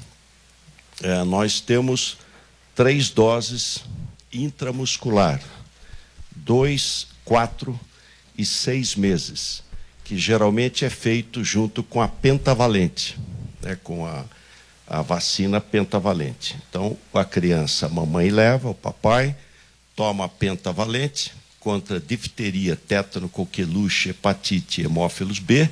é, 1.03 1.25
nós 1.25 1.61
temos 1.61 2.19
três 2.83 3.11
doses 3.11 3.85
intramuscular, 4.33 5.41
dois, 6.35 7.07
quatro 7.25 7.79
e 8.37 8.45
seis 8.45 8.97
meses, 8.97 9.63
que 10.03 10.19
geralmente 10.19 10.85
é 10.85 10.91
feito 10.91 11.45
junto 11.45 11.85
com 11.85 12.03
a 12.03 12.09
pentavalente, 12.09 13.17
né, 13.61 13.79
com 13.85 14.05
a, 14.05 14.25
a 14.85 15.01
vacina 15.01 15.61
pentavalente. 15.61 16.57
Então, 16.69 16.99
a 17.15 17.25
criança, 17.25 17.87
a 17.87 17.89
mamãe 17.89 18.31
leva, 18.31 18.71
o 18.71 18.75
papai, 18.75 19.37
toma 19.95 20.25
a 20.25 20.29
pentavalente 20.29 21.33
contra 21.61 22.01
difteria, 22.01 22.75
tétano, 22.75 23.29
coqueluche, 23.29 24.09
hepatite, 24.09 24.83
hemófilos 24.83 25.39
B 25.39 25.71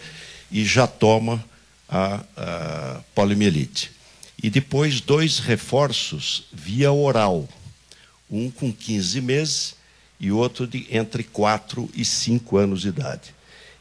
e 0.48 0.64
já 0.64 0.86
toma 0.86 1.44
a, 1.88 2.20
a 2.36 3.00
poliomielite 3.16 3.98
e 4.42 4.48
depois 4.48 5.00
dois 5.00 5.38
reforços 5.38 6.44
via 6.52 6.90
oral, 6.90 7.48
um 8.30 8.50
com 8.50 8.72
15 8.72 9.20
meses 9.20 9.74
e 10.18 10.32
outro 10.32 10.66
de 10.66 10.86
entre 10.90 11.22
4 11.22 11.88
e 11.94 12.04
5 12.04 12.56
anos 12.56 12.82
de 12.82 12.88
idade. 12.88 13.34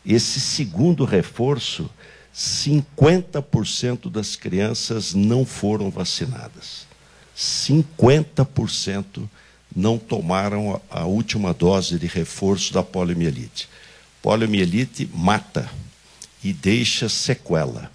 Esse 0.06 0.40
segundo 0.40 1.06
reforço, 1.06 1.90
50% 2.36 4.10
das 4.10 4.36
crianças 4.36 5.14
não 5.14 5.46
foram 5.46 5.90
vacinadas. 5.90 6.88
50% 7.38 9.30
não 9.76 9.98
tomaram 9.98 10.82
a, 10.90 11.06
última 11.06 11.54
dose 11.54 11.98
de 11.98 12.08
reforço 12.08 12.74
da 12.74 12.84
poliomielite. 12.84 13.70
Poliomielite 14.22 15.10
mata 15.14 15.70
e 16.44 16.52
deixa 16.52 17.08
sequela. 17.08 17.92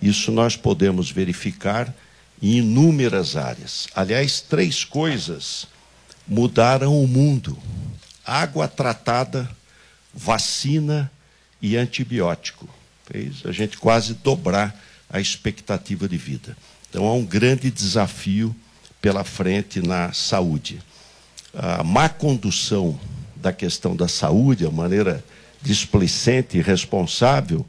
Isso 0.00 0.32
nós 0.32 0.56
podemos 0.56 1.10
verificar 1.10 1.94
em 2.42 2.58
inúmeras 2.58 3.36
áreas. 3.36 3.86
Aliás, 3.94 4.40
três 4.40 4.84
coisas 4.84 5.66
mudaram 6.26 7.02
o 7.02 7.06
mundo: 7.06 7.58
água 8.24 8.66
tratada, 8.66 9.50
vacina 10.14 11.10
e 11.60 11.76
antibiótico. 11.76 12.68
Fez 13.04 13.42
a 13.44 13.52
gente 13.52 13.76
quase 13.76 14.14
dobrar 14.14 14.74
a 15.10 15.20
expectativa 15.20 16.08
de 16.08 16.16
vida. 16.16 16.56
Então 16.88 17.06
há 17.06 17.14
um 17.14 17.24
grande 17.24 17.70
desafio 17.70 18.54
pela 19.00 19.24
frente 19.24 19.80
na 19.80 20.12
saúde. 20.12 20.80
A 21.52 21.82
má 21.82 22.08
condução 22.08 22.98
da 23.36 23.52
questão 23.52 23.96
da 23.96 24.06
saúde, 24.06 24.66
a 24.66 24.70
maneira 24.70 25.24
displicente 25.62 26.58
e 26.58 26.62
responsável, 26.62 27.66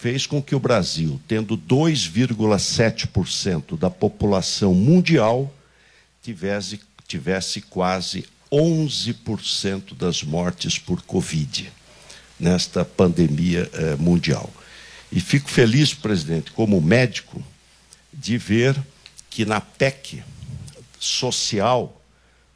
fez 0.00 0.26
com 0.26 0.42
que 0.42 0.54
o 0.54 0.60
Brasil, 0.60 1.20
tendo 1.28 1.58
2,7% 1.58 3.76
da 3.76 3.90
população 3.90 4.72
mundial, 4.72 5.54
tivesse, 6.22 6.80
tivesse 7.06 7.60
quase 7.60 8.24
11% 8.50 9.94
das 9.94 10.22
mortes 10.22 10.78
por 10.78 11.02
Covid 11.02 11.70
nesta 12.38 12.82
pandemia 12.82 13.70
eh, 13.74 13.96
mundial. 13.96 14.50
E 15.12 15.20
fico 15.20 15.50
feliz, 15.50 15.92
presidente, 15.92 16.50
como 16.52 16.80
médico, 16.80 17.44
de 18.10 18.38
ver 18.38 18.74
que 19.28 19.44
na 19.44 19.60
PEC 19.60 20.22
social, 20.98 22.00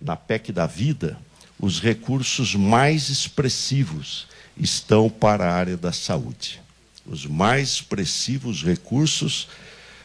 na 0.01 0.17
PEC 0.17 0.51
da 0.51 0.67
vida, 0.67 1.19
os 1.61 1.79
recursos 1.79 2.55
mais 2.55 3.11
expressivos 3.11 4.27
estão 4.57 5.11
para 5.11 5.45
a 5.45 5.55
área 5.55 5.77
da 5.77 5.93
saúde 5.93 6.64
os 7.07 7.27
mais 7.27 7.75
expressivos 7.75 8.63
recursos 8.63 9.49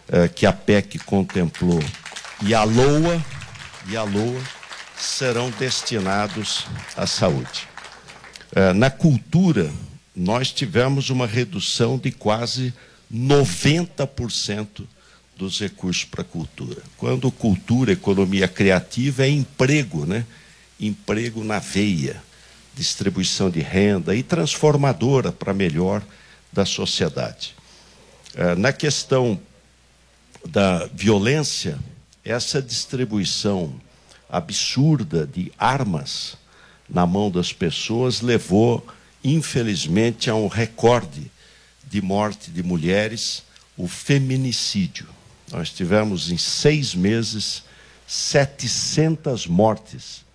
eh, 0.08 0.28
que 0.28 0.46
a 0.46 0.54
PEC 0.54 1.00
contemplou 1.00 1.84
e 2.42 2.54
a 2.54 2.64
LOA, 2.64 3.24
e 3.88 3.98
a 3.98 4.04
LOA 4.04 4.42
serão 4.98 5.50
destinados 5.52 6.66
à 6.96 7.06
saúde. 7.06 7.68
Eh, 8.56 8.74
na 8.74 8.90
cultura, 8.90 9.72
nós 10.16 10.52
tivemos 10.52 11.10
uma 11.10 11.28
redução 11.28 11.98
de 11.98 12.12
quase 12.12 12.74
90% 13.14 14.86
dos 15.36 15.60
recursos 15.60 16.04
para 16.04 16.22
a 16.22 16.26
cultura. 16.26 16.82
Quando 16.98 17.32
cultura, 17.32 17.94
economia 17.94 18.48
criativa 18.48 19.24
é 19.24 19.30
emprego, 19.30 20.06
né? 20.06 20.26
Emprego 20.80 21.44
na 21.44 21.60
veia, 21.60 22.22
distribuição 22.76 23.50
de 23.50 23.62
renda 23.62 24.16
e 24.16 24.22
transformadora 24.22 25.32
para 25.32 25.54
melhor 25.54 26.04
da 26.52 26.66
sociedade. 26.66 27.56
É, 28.36 28.56
na 28.56 28.72
questão 28.72 29.40
da 30.46 30.86
violência, 30.88 31.78
essa 32.24 32.62
distribuição 32.62 33.74
absurda 34.30 35.26
de 35.26 35.52
armas 35.58 36.38
na 36.88 37.06
mão 37.06 37.30
das 37.30 37.52
pessoas 37.52 38.22
levou, 38.22 38.86
infelizmente, 39.24 40.30
a 40.30 40.36
um 40.36 40.48
recorde 40.48 41.32
de 41.84 42.02
morte 42.02 42.52
de 42.52 42.62
mulheres, 42.62 43.44
o 43.78 43.88
feminicídio. 43.88 45.08
Nós 45.52 45.72
tivemos 45.72 46.32
em 46.32 46.38
seis 46.38 46.94
meses 46.94 47.64
700 48.08 49.46
mortes. 49.46 50.26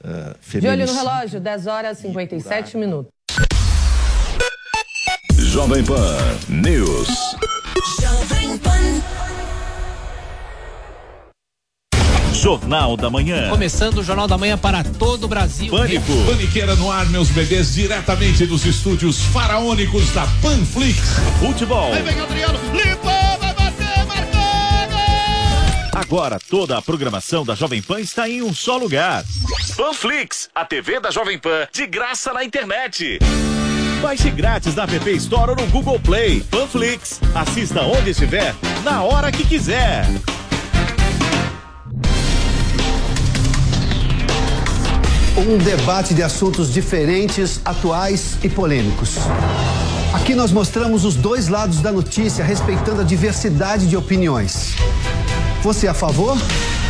Uh, 0.00 0.60
De 0.60 0.68
olho 0.68 0.86
no 0.86 0.94
relógio, 0.94 1.40
10 1.40 1.66
horas 1.66 1.98
e 1.98 2.02
57 2.02 2.76
minutos. 2.76 3.15
Jovem 5.56 5.82
Pan 5.82 6.18
News. 6.50 7.08
Jovem 7.98 8.58
Pan. 8.58 9.02
Jornal 12.34 12.94
da 12.94 13.08
Manhã. 13.08 13.48
Começando 13.48 13.96
o 13.96 14.04
Jornal 14.04 14.28
da 14.28 14.36
Manhã 14.36 14.58
para 14.58 14.84
todo 14.84 15.24
o 15.24 15.28
Brasil. 15.28 15.70
Pânico. 15.70 16.12
Paniqueira 16.26 16.76
no 16.76 16.92
ar, 16.92 17.06
meus 17.06 17.30
bebês, 17.30 17.72
diretamente 17.72 18.44
dos 18.44 18.66
estúdios 18.66 19.18
faraônicos 19.32 20.12
da 20.12 20.26
Panflix. 20.42 20.98
Futebol. 21.40 21.90
Aí 21.90 22.02
vem 22.02 22.20
Adriano, 22.20 22.58
limpou, 22.74 23.38
vai 23.40 23.54
bater, 23.54 24.04
marcou! 24.04 24.40
Agora 25.94 26.38
toda 26.50 26.76
a 26.76 26.82
programação 26.82 27.46
da 27.46 27.54
Jovem 27.54 27.80
Pan 27.80 27.98
está 27.98 28.28
em 28.28 28.42
um 28.42 28.52
só 28.52 28.76
lugar. 28.76 29.24
Panflix, 29.74 30.50
a 30.54 30.66
TV 30.66 31.00
da 31.00 31.10
Jovem 31.10 31.38
Pan, 31.38 31.66
de 31.72 31.86
graça 31.86 32.34
na 32.34 32.44
internet. 32.44 33.20
Baixe 34.00 34.30
grátis 34.30 34.74
na 34.74 34.84
App 34.84 35.10
Store 35.16 35.50
ou 35.50 35.56
no 35.56 35.66
Google 35.68 35.98
Play. 35.98 36.40
Panflix, 36.50 37.20
assista 37.34 37.82
onde 37.82 38.10
estiver, 38.10 38.54
na 38.84 39.02
hora 39.02 39.32
que 39.32 39.44
quiser. 39.44 40.06
Um 45.38 45.58
debate 45.58 46.14
de 46.14 46.22
assuntos 46.22 46.72
diferentes, 46.72 47.60
atuais 47.64 48.38
e 48.42 48.48
polêmicos. 48.48 49.16
Aqui 50.14 50.34
nós 50.34 50.50
mostramos 50.50 51.04
os 51.04 51.14
dois 51.14 51.48
lados 51.48 51.80
da 51.80 51.92
notícia, 51.92 52.44
respeitando 52.44 53.02
a 53.02 53.04
diversidade 53.04 53.86
de 53.86 53.96
opiniões. 53.96 54.74
Você 55.62 55.86
é 55.86 55.90
a 55.90 55.94
favor 55.94 56.36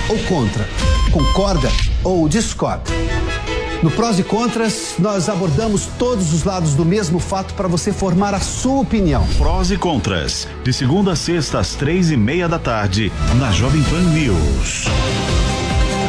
ou 0.08 0.18
contra? 0.20 0.68
Concorda 1.12 1.68
ou 2.04 2.28
discorda? 2.28 2.92
No 3.82 3.90
Prós 3.90 4.18
e 4.18 4.24
Contras, 4.24 4.94
nós 4.98 5.28
abordamos 5.28 5.86
todos 5.98 6.32
os 6.32 6.44
lados 6.44 6.74
do 6.74 6.84
mesmo 6.84 7.18
fato 7.18 7.54
para 7.54 7.68
você 7.68 7.92
formar 7.92 8.34
a 8.34 8.40
sua 8.40 8.80
opinião. 8.80 9.26
Prós 9.38 9.70
e 9.70 9.76
contras, 9.76 10.48
de 10.64 10.72
segunda 10.72 11.12
a 11.12 11.16
sexta 11.16 11.58
às 11.58 11.74
três 11.74 12.10
e 12.10 12.16
meia 12.16 12.48
da 12.48 12.58
tarde, 12.58 13.12
na 13.38 13.52
Jovem 13.52 13.82
Pan 13.84 14.00
News. 14.00 14.86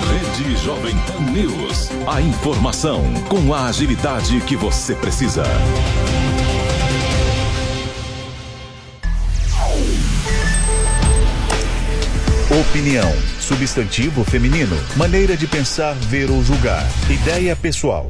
Rede 0.10 0.56
Jovem 0.64 0.96
Pan 1.00 1.32
News. 1.32 1.90
A 2.08 2.22
informação 2.22 3.04
com 3.28 3.54
a 3.54 3.66
agilidade 3.66 4.40
que 4.42 4.56
você 4.56 4.96
precisa. 4.96 5.44
Opinião, 12.50 13.12
substantivo 13.42 14.24
feminino, 14.24 14.78
maneira 14.96 15.36
de 15.36 15.46
pensar, 15.46 15.94
ver 15.96 16.32
ou 16.32 16.42
julgar, 16.42 16.88
ideia 17.10 17.54
pessoal. 17.58 18.10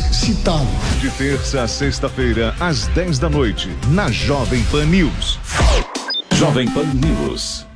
citado. 0.11 0.67
De 0.99 1.09
terça 1.11 1.63
a 1.63 1.67
sexta-feira, 1.67 2.55
às 2.59 2.87
10 2.87 3.19
da 3.19 3.29
noite, 3.29 3.69
na 3.89 4.11
Jovem 4.11 4.63
Pan 4.65 4.85
News. 4.85 5.39
Jovem 6.33 6.69
Pan 6.69 6.85
News. 6.93 7.70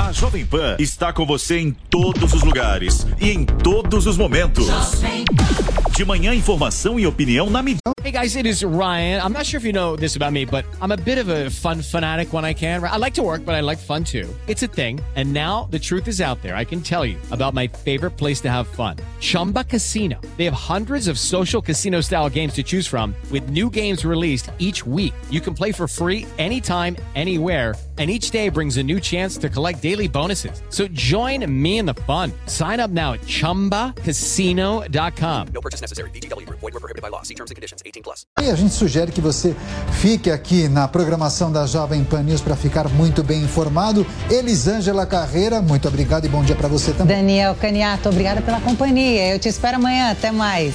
A 0.00 0.12
Jovem 0.12 0.46
Pan 0.46 0.76
está 0.78 1.12
com 1.12 1.26
você 1.26 1.58
em 1.58 1.72
todos 1.90 2.32
os 2.32 2.42
lugares 2.42 3.06
e 3.20 3.32
em 3.32 3.44
todos 3.44 4.06
os 4.06 4.16
momentos. 4.16 4.66
De 5.94 6.06
manhã, 6.06 6.34
informação 6.34 6.98
e 6.98 7.06
opinião 7.06 7.50
na 7.50 7.60
medida. 7.62 7.80
Hey 8.02 8.10
guys, 8.10 8.34
it 8.34 8.48
is 8.48 8.62
Ryan. 8.62 9.20
I'm 9.22 9.34
not 9.34 9.44
sure 9.44 9.58
if 9.58 9.66
you 9.66 9.74
know 9.74 9.96
this 9.96 10.16
about 10.16 10.32
me, 10.32 10.46
but 10.46 10.64
I'm 10.80 10.90
a 10.90 10.96
bit 10.96 11.18
of 11.18 11.28
a 11.28 11.50
fun 11.50 11.82
fanatic 11.82 12.32
when 12.32 12.46
I 12.46 12.54
can. 12.54 12.82
I 12.82 12.96
like 12.96 13.12
to 13.16 13.22
work, 13.22 13.44
but 13.44 13.54
I 13.54 13.60
like 13.60 13.78
fun 13.78 14.02
too. 14.02 14.26
It's 14.46 14.62
a 14.62 14.68
thing. 14.68 15.00
And 15.16 15.34
now 15.34 15.68
the 15.70 15.78
truth 15.78 16.08
is 16.08 16.22
out 16.22 16.40
there. 16.40 16.56
I 16.56 16.64
can 16.64 16.80
tell 16.80 17.04
you 17.04 17.18
about 17.30 17.52
my 17.52 17.68
favorite 17.68 18.16
place 18.16 18.40
to 18.40 18.48
have 18.48 18.68
fun 18.68 18.96
Chumba 19.20 19.64
Casino. 19.64 20.18
They 20.38 20.46
have 20.46 20.54
hundreds 20.54 21.08
of 21.08 21.18
social 21.18 21.60
casino 21.60 22.00
style 22.00 22.30
games 22.30 22.54
to 22.54 22.62
choose 22.62 22.86
from, 22.86 23.14
with 23.30 23.50
new 23.50 23.68
games 23.68 24.02
released 24.06 24.50
each 24.58 24.86
week. 24.86 25.12
You 25.28 25.42
can 25.42 25.52
play 25.52 25.72
for 25.72 25.86
free 25.86 26.26
anytime, 26.38 26.96
anywhere. 27.14 27.74
And 28.00 28.10
each 28.10 28.30
day 28.30 28.48
brings 28.48 28.78
a 28.78 28.82
new 28.82 28.98
chance 28.98 29.36
to 29.36 29.50
collect 29.50 29.82
daily 29.82 30.08
bonuses. 30.08 30.62
So 30.70 30.88
join 30.88 31.44
me 31.50 31.76
in 31.76 31.84
the 31.84 31.92
fun. 32.06 32.32
Sign 32.46 32.80
up 32.80 32.90
now 32.90 33.12
at 33.12 33.20
chumbacasino.com. 33.26 35.48
No 35.52 35.60
purchase 35.60 35.82
necessary. 35.82 36.08
Group. 36.10 36.60
Void 36.60 36.72
were 36.72 36.80
prohibited 36.80 37.02
by 37.02 37.10
law. 37.10 37.20
See 37.20 37.34
terms 37.34 37.50
and 37.50 37.56
conditions. 37.56 37.82
18 37.84 38.02
plus. 38.02 38.24
E 38.40 38.50
a 38.50 38.54
gente 38.54 38.72
sugere 38.72 39.12
que 39.12 39.20
você 39.20 39.54
fique 40.00 40.30
aqui 40.30 40.66
na 40.66 40.88
programação 40.88 41.52
da 41.52 41.66
Jovem 41.66 42.02
Pan 42.02 42.22
News 42.22 42.40
para 42.40 42.56
ficar 42.56 42.88
muito 42.88 43.22
bem 43.22 43.42
informado. 43.42 44.06
Elisângela 44.30 45.04
Carreira, 45.04 45.60
muito 45.60 45.86
obrigado 45.86 46.24
e 46.24 46.28
bom 46.30 46.42
dia 46.42 46.56
para 46.56 46.68
você 46.68 46.92
também. 46.92 47.18
Daniel 47.18 47.54
Caniato, 47.54 48.08
obrigada 48.08 48.40
pela 48.40 48.62
companhia. 48.62 49.34
Eu 49.34 49.38
te 49.38 49.50
espero 49.50 49.76
amanhã. 49.76 50.12
Até 50.12 50.32
mais. 50.32 50.74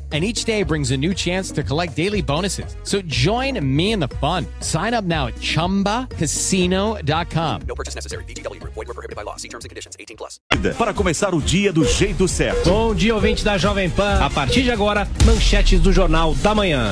And 0.11 0.25
each 0.25 0.43
day 0.43 0.63
brings 0.63 0.91
a 0.91 0.97
new 0.97 1.13
chance 1.13 1.51
to 1.51 1.63
collect 1.63 1.95
daily 1.95 2.21
bonuses. 2.21 2.75
So 2.83 3.01
join 3.03 3.57
me 3.63 3.93
in 3.93 4.01
the 4.01 4.09
fun. 4.19 4.45
Sign 4.59 4.93
up 4.93 5.05
now 5.05 5.27
at 5.27 5.35
chumbacasino.com. 5.35 7.61
No 7.65 7.75
purchase 7.75 7.95
necessary. 7.95 8.25
VGW 8.25 8.59
Group. 8.59 8.73
Void 8.73 8.89
were 8.89 8.93
prohibited 8.93 9.15
by 9.15 9.23
law. 9.23 9.37
See 9.37 9.47
terms 9.47 9.63
and 9.63 9.69
conditions. 9.69 9.95
18 9.97 10.17
plus. 10.17 10.41
Para 10.77 10.93
começar 10.93 11.33
o 11.33 11.41
dia 11.41 11.71
do 11.71 11.85
jeito 11.85 12.27
certo. 12.27 12.69
Bom 12.69 12.93
dia, 12.93 13.15
ouvinte 13.15 13.41
da 13.45 13.57
Jovem 13.57 13.89
Pan. 13.89 14.19
A 14.19 14.29
partir 14.29 14.63
de 14.63 14.71
agora, 14.71 15.07
manchetes 15.25 15.79
do 15.79 15.93
Jornal 15.93 16.35
da 16.35 16.53
Manhã. 16.53 16.91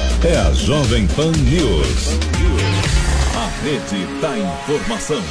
é 0.23 0.37
a 0.37 0.53
Jovem 0.53 1.07
Pan 1.07 1.31
News. 1.31 2.09
A 3.35 3.47
rede 3.63 4.21
da 4.21 4.37
informação. 4.37 5.21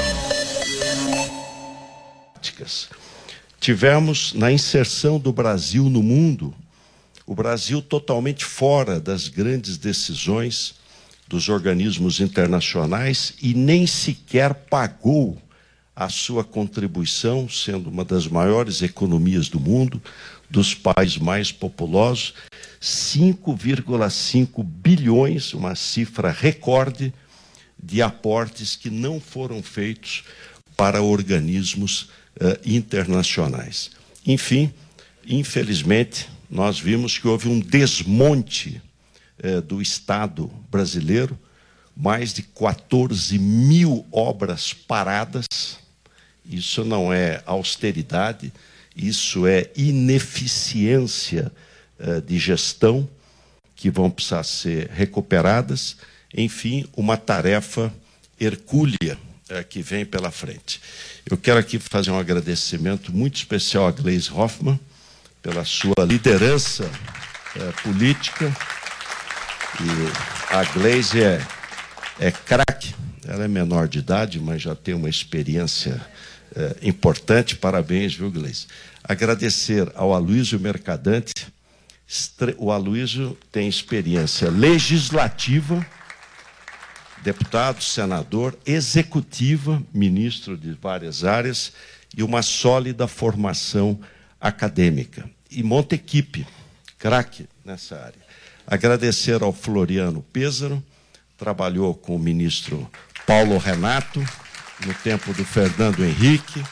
Tivemos 3.61 4.33
na 4.33 4.51
inserção 4.51 5.19
do 5.19 5.33
Brasil 5.33 5.85
no 5.85 6.03
mundo, 6.03 6.53
o 7.25 7.35
Brasil 7.35 7.81
totalmente 7.81 8.45
fora 8.45 8.99
das 8.99 9.29
grandes 9.29 9.77
decisões 9.77 10.75
dos 11.29 11.49
organismos 11.49 12.19
internacionais 12.19 13.35
e 13.41 13.55
nem 13.55 13.87
sequer 13.87 14.55
pagou 14.55 15.41
a 15.95 16.09
sua 16.09 16.43
contribuição, 16.43 17.49
sendo 17.49 17.91
uma 17.91 18.05
das 18.05 18.27
maiores 18.27 18.83
economias 18.83 19.49
do 19.49 19.61
mundo, 19.61 20.03
dos 20.51 20.75
países 20.75 21.19
mais 21.19 21.53
populosos, 21.53 22.35
5,5 22.81 24.65
bilhões, 24.65 25.53
uma 25.53 25.75
cifra 25.75 26.31
recorde 26.31 27.13
de 27.83 28.01
aportes 28.01 28.75
que 28.75 28.89
não 28.89 29.21
foram 29.21 29.63
feitos 29.63 30.25
para 30.77 31.03
organismos 31.03 32.03
uh, 32.37 32.59
internacionais. 32.65 33.91
Enfim, 34.27 34.73
infelizmente, 35.27 36.29
nós 36.51 36.81
vimos 36.81 37.19
que 37.19 37.29
houve 37.29 37.49
um 37.49 37.61
desmonte 37.61 38.81
uh, 39.45 39.61
do 39.61 39.83
Estado 39.83 40.51
brasileiro, 40.71 41.39
mais 41.95 42.33
de 42.33 42.43
14 42.43 43.39
mil 43.39 44.07
obras 44.11 44.73
paradas. 44.73 45.47
Isso 46.47 46.83
não 46.83 47.13
é 47.13 47.43
austeridade, 47.45 48.51
isso 48.97 49.47
é 49.47 49.71
ineficiência 49.77 51.53
de 52.27 52.39
gestão 52.39 53.09
que 53.77 53.91
vão 53.91 54.11
precisar 54.11 54.43
ser 54.43 54.89
recuperadas. 54.91 55.97
Enfim, 56.35 56.87
uma 56.97 57.17
tarefa 57.17 57.93
hercúlea 58.39 59.19
uh, 59.51 59.65
que 59.69 59.83
vem 59.83 60.05
pela 60.05 60.31
frente. 60.31 60.81
Eu 61.29 61.37
quero 61.37 61.59
aqui 61.59 61.79
fazer 61.79 62.11
um 62.11 62.19
agradecimento 62.19 63.13
muito 63.13 63.37
especial 63.37 63.87
a 63.87 63.91
Gleise 63.91 64.31
Hoffmann 64.33 64.79
pela 65.43 65.65
sua 65.65 66.05
liderança 66.07 66.85
uh, 66.85 67.83
política. 67.83 68.55
E 69.81 70.55
a 70.55 70.65
Gleise 70.73 71.23
é, 71.23 71.41
é 72.19 72.31
craque, 72.31 72.95
ela 73.27 73.45
é 73.45 73.49
menor 73.49 73.89
de 73.89 73.99
idade, 73.99 74.39
mas 74.41 74.63
já 74.63 74.75
tem 74.75 74.95
uma 74.95 75.09
experiência 75.09 76.01
é, 76.55 76.77
importante. 76.83 77.57
Parabéns, 77.57 78.15
viu, 78.15 78.31
Gleice? 78.31 78.67
Agradecer 79.03 79.91
ao 79.95 80.13
Aloysio 80.13 80.59
Mercadante. 80.59 81.33
O 82.59 82.73
Aloysio 82.73 83.39
tem 83.53 83.69
experiência 83.69 84.51
legislativa, 84.51 85.87
deputado, 87.23 87.83
senador, 87.83 88.59
executiva, 88.67 89.81
ministro 89.93 90.57
de 90.57 90.73
várias 90.73 91.25
áreas 91.25 91.73
e 92.17 92.23
uma 92.23 92.43
sólida 92.43 93.07
formação 93.07 94.01
acadêmica. 94.41 95.31
E 95.51 95.63
monta 95.63 95.95
equipe, 95.95 96.47
craque 96.99 97.49
nessa 97.65 97.97
área. 97.97 98.21
Agradecer 98.67 99.43
ao 99.43 99.53
Floriano 99.53 100.23
Pêsaro, 100.33 100.83
trabalhou 101.37 101.95
com 101.95 102.17
o 102.17 102.19
ministro 102.19 102.91
Paulo 103.27 103.57
Renato, 103.59 104.21
no 104.85 104.95
tempo 104.95 105.33
do 105.35 105.45
Fernando 105.45 106.05
Henrique, 106.05 106.63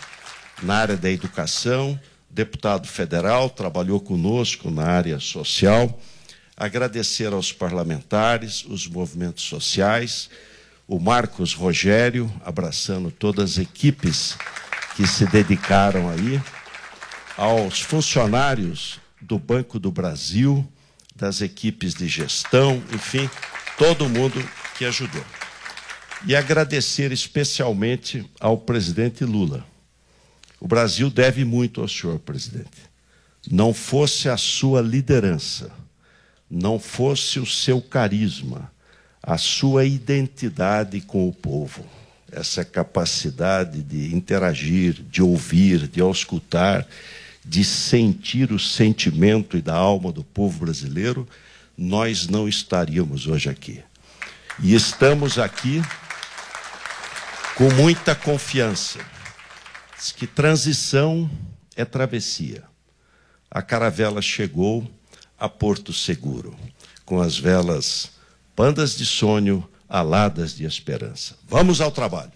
na 0.62 0.76
área 0.76 0.97
da 0.97 1.11
educação, 1.11 1.99
deputado 2.39 2.86
federal, 2.86 3.51
trabalhou 3.51 3.99
conosco 3.99 4.70
na 4.70 4.84
área 4.84 5.18
social. 5.18 6.01
Agradecer 6.57 7.32
aos 7.32 7.53
parlamentares, 7.53 8.64
os 8.64 8.86
movimentos 8.86 9.43
sociais, 9.43 10.30
o 10.86 11.01
Marcos 11.01 11.53
Rogério, 11.53 12.32
abraçando 12.45 13.11
todas 13.11 13.53
as 13.53 13.59
equipes 13.59 14.36
que 14.95 15.05
se 15.05 15.26
dedicaram 15.26 16.09
aí, 16.09 16.41
aos 17.36 17.80
funcionários 17.80 19.01
do 19.20 19.36
Banco 19.36 19.80
do 19.80 19.91
Brasil, 19.91 20.64
das 21.16 21.41
equipes 21.41 21.93
de 21.93 22.07
gestão, 22.07 22.80
enfim, 22.93 23.28
todo 23.76 24.09
mundo 24.09 24.49
que 24.76 24.84
ajudou 24.84 25.24
e 26.24 26.36
agradecer 26.36 27.11
especialmente 27.11 28.28
ao 28.41 28.59
presidente 28.59 29.24
Lula. 29.24 29.68
O 30.61 30.67
Brasil 30.67 31.09
deve 31.11 31.45
muito 31.45 31.81
ao 31.81 31.89
senhor, 31.89 32.19
presidente. 32.19 32.89
Não 33.51 33.73
fosse 33.73 34.29
a 34.29 34.37
sua 34.37 34.81
liderança, 34.81 35.71
não 36.51 36.79
fosse 36.79 37.39
o 37.39 37.47
seu 37.47 37.81
carisma, 37.81 38.71
a 39.23 39.39
sua 39.39 39.85
identidade 39.85 41.01
com 41.01 41.29
o 41.29 41.33
povo, 41.33 41.85
essa 42.33 42.65
capacidade 42.65 43.83
de 43.83 44.15
interagir, 44.15 44.95
de 45.11 45.23
ouvir, 45.23 45.87
de 45.87 46.01
auscultar, 46.01 46.87
de 47.45 47.65
sentir 47.65 48.53
o 48.53 48.59
sentimento 48.59 49.57
e 49.57 49.63
da 49.63 49.75
alma 49.75 50.13
do 50.13 50.23
povo 50.23 50.67
brasileiro, 50.67 51.27
nós 51.77 52.27
não 52.27 52.49
estaríamos 52.49 53.27
hoje 53.27 53.49
aqui. 53.49 53.83
E 54.61 54.75
estamos 54.75 55.39
aqui 55.39 55.81
com 57.55 57.73
muita 57.75 58.15
confiança. 58.15 58.99
Diz 59.99 60.13
que 60.13 60.29
transição 60.29 61.29
é 61.75 61.85
travessia. 61.85 62.63
A 63.51 63.61
caravela 63.61 64.23
chegou 64.23 64.89
a 65.37 65.49
Porto 65.49 65.93
Seguro, 65.93 66.57
com 67.05 67.21
as 67.21 67.37
velas 67.37 68.13
pandas 68.55 68.97
de 68.97 69.05
sonho, 69.05 69.69
aladas 69.89 70.55
de 70.55 70.65
esperança. 70.65 71.37
Vamos 71.49 71.81
ao 71.81 71.91
trabalho. 71.91 72.31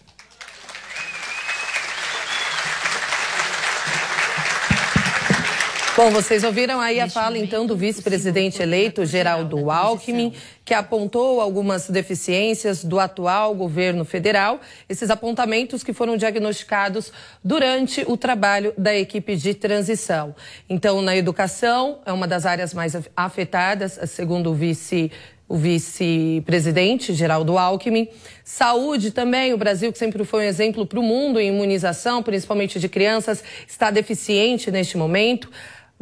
Bom, 6.02 6.10
vocês 6.10 6.42
ouviram 6.42 6.80
aí 6.80 6.98
a 6.98 7.08
fala 7.08 7.38
então 7.38 7.64
do 7.64 7.76
vice-presidente 7.76 8.60
eleito 8.60 9.06
Geraldo 9.06 9.70
Alckmin, 9.70 10.32
que 10.64 10.74
apontou 10.74 11.40
algumas 11.40 11.88
deficiências 11.88 12.82
do 12.82 12.98
atual 12.98 13.54
governo 13.54 14.04
federal, 14.04 14.60
esses 14.88 15.10
apontamentos 15.10 15.84
que 15.84 15.92
foram 15.92 16.16
diagnosticados 16.16 17.12
durante 17.44 18.02
o 18.04 18.16
trabalho 18.16 18.74
da 18.76 18.92
equipe 18.92 19.36
de 19.36 19.54
transição. 19.54 20.34
Então, 20.68 21.00
na 21.00 21.16
educação, 21.16 22.00
é 22.04 22.12
uma 22.12 22.26
das 22.26 22.46
áreas 22.46 22.74
mais 22.74 22.96
afetadas, 23.16 24.00
segundo 24.08 24.50
o 24.50 24.54
vice 24.54 25.08
o 25.52 25.56
vice-presidente 25.56 27.12
Geraldo 27.12 27.58
Alckmin. 27.58 28.08
Saúde 28.42 29.10
também, 29.10 29.52
o 29.52 29.58
Brasil, 29.58 29.92
que 29.92 29.98
sempre 29.98 30.24
foi 30.24 30.44
um 30.44 30.48
exemplo 30.48 30.86
para 30.86 30.98
o 30.98 31.02
mundo 31.02 31.38
em 31.38 31.48
imunização, 31.48 32.22
principalmente 32.22 32.80
de 32.80 32.88
crianças, 32.88 33.44
está 33.68 33.90
deficiente 33.90 34.70
neste 34.70 34.96
momento. 34.96 35.50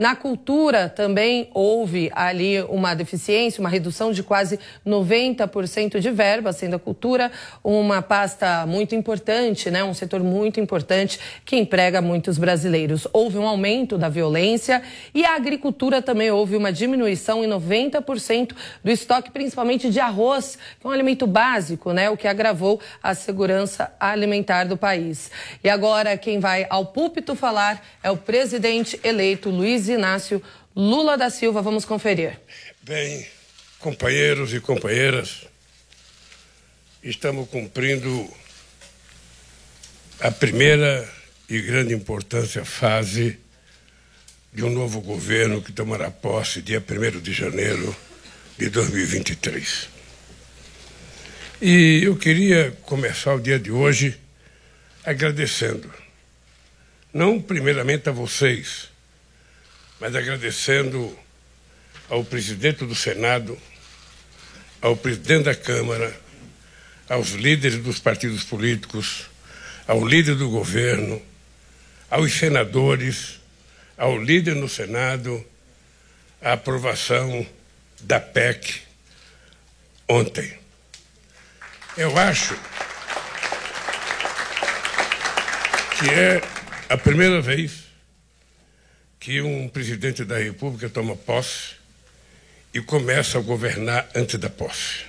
Na 0.00 0.16
cultura 0.16 0.88
também 0.88 1.50
houve 1.52 2.10
ali 2.14 2.58
uma 2.70 2.94
deficiência, 2.94 3.60
uma 3.60 3.68
redução 3.68 4.12
de 4.12 4.22
quase 4.22 4.58
90% 4.86 6.00
de 6.00 6.10
verba, 6.10 6.54
sendo 6.54 6.76
a 6.76 6.78
cultura 6.78 7.30
uma 7.62 8.00
pasta 8.00 8.64
muito 8.66 8.94
importante, 8.94 9.70
né? 9.70 9.84
um 9.84 9.92
setor 9.92 10.22
muito 10.22 10.58
importante 10.58 11.20
que 11.44 11.54
emprega 11.54 12.00
muitos 12.00 12.38
brasileiros. 12.38 13.06
Houve 13.12 13.36
um 13.36 13.46
aumento 13.46 13.98
da 13.98 14.08
violência 14.08 14.82
e 15.14 15.22
a 15.22 15.36
agricultura 15.36 16.00
também 16.00 16.30
houve 16.30 16.56
uma 16.56 16.72
diminuição 16.72 17.44
em 17.44 17.46
90% 17.46 18.54
do 18.82 18.90
estoque, 18.90 19.30
principalmente 19.30 19.90
de 19.90 20.00
arroz, 20.00 20.56
que 20.80 20.86
é 20.86 20.88
um 20.88 20.92
alimento 20.92 21.26
básico, 21.26 21.92
né? 21.92 22.08
o 22.08 22.16
que 22.16 22.26
agravou 22.26 22.80
a 23.02 23.14
segurança 23.14 23.92
alimentar 24.00 24.64
do 24.64 24.78
país. 24.78 25.30
E 25.62 25.68
agora 25.68 26.16
quem 26.16 26.40
vai 26.40 26.66
ao 26.70 26.86
púlpito 26.86 27.34
falar 27.34 27.84
é 28.02 28.10
o 28.10 28.16
presidente 28.16 28.98
eleito 29.04 29.50
Luiz 29.50 29.89
Inácio 29.92 30.42
Lula 30.74 31.16
da 31.16 31.30
Silva. 31.30 31.62
Vamos 31.62 31.84
conferir. 31.84 32.38
Bem, 32.82 33.26
companheiros 33.78 34.52
e 34.54 34.60
companheiras, 34.60 35.46
estamos 37.02 37.48
cumprindo 37.48 38.28
a 40.20 40.30
primeira 40.30 41.08
e 41.48 41.60
grande 41.60 41.94
importância 41.94 42.64
fase 42.64 43.38
de 44.52 44.64
um 44.64 44.70
novo 44.70 45.00
governo 45.00 45.62
que 45.62 45.72
tomará 45.72 46.10
posse 46.10 46.60
dia 46.60 46.82
1 46.82 47.20
de 47.20 47.32
janeiro 47.32 47.96
de 48.58 48.68
2023. 48.68 49.88
E 51.62 52.02
eu 52.04 52.16
queria 52.16 52.76
começar 52.82 53.34
o 53.34 53.40
dia 53.40 53.58
de 53.58 53.70
hoje 53.70 54.18
agradecendo, 55.04 55.90
não 57.12 57.40
primeiramente 57.40 58.08
a 58.08 58.12
vocês, 58.12 58.89
mas 60.00 60.16
agradecendo 60.16 61.16
ao 62.08 62.24
presidente 62.24 62.86
do 62.86 62.94
Senado, 62.94 63.56
ao 64.80 64.96
presidente 64.96 65.44
da 65.44 65.54
Câmara, 65.54 66.18
aos 67.08 67.32
líderes 67.32 67.78
dos 67.78 67.98
partidos 67.98 68.42
políticos, 68.42 69.26
ao 69.86 70.04
líder 70.06 70.36
do 70.36 70.48
governo, 70.48 71.20
aos 72.10 72.32
senadores, 72.32 73.38
ao 73.96 74.18
líder 74.18 74.56
no 74.56 74.68
Senado, 74.68 75.44
a 76.40 76.54
aprovação 76.54 77.46
da 78.00 78.18
PEC 78.18 78.80
ontem. 80.08 80.58
Eu 81.96 82.16
acho 82.16 82.54
que 85.98 86.08
é 86.08 86.40
a 86.88 86.96
primeira 86.96 87.42
vez 87.42 87.79
que 89.20 89.42
um 89.42 89.68
presidente 89.68 90.24
da 90.24 90.38
República 90.38 90.88
toma 90.88 91.14
posse 91.14 91.74
e 92.72 92.80
começa 92.80 93.36
a 93.36 93.42
governar 93.42 94.08
antes 94.14 94.40
da 94.40 94.48
posse. 94.48 95.04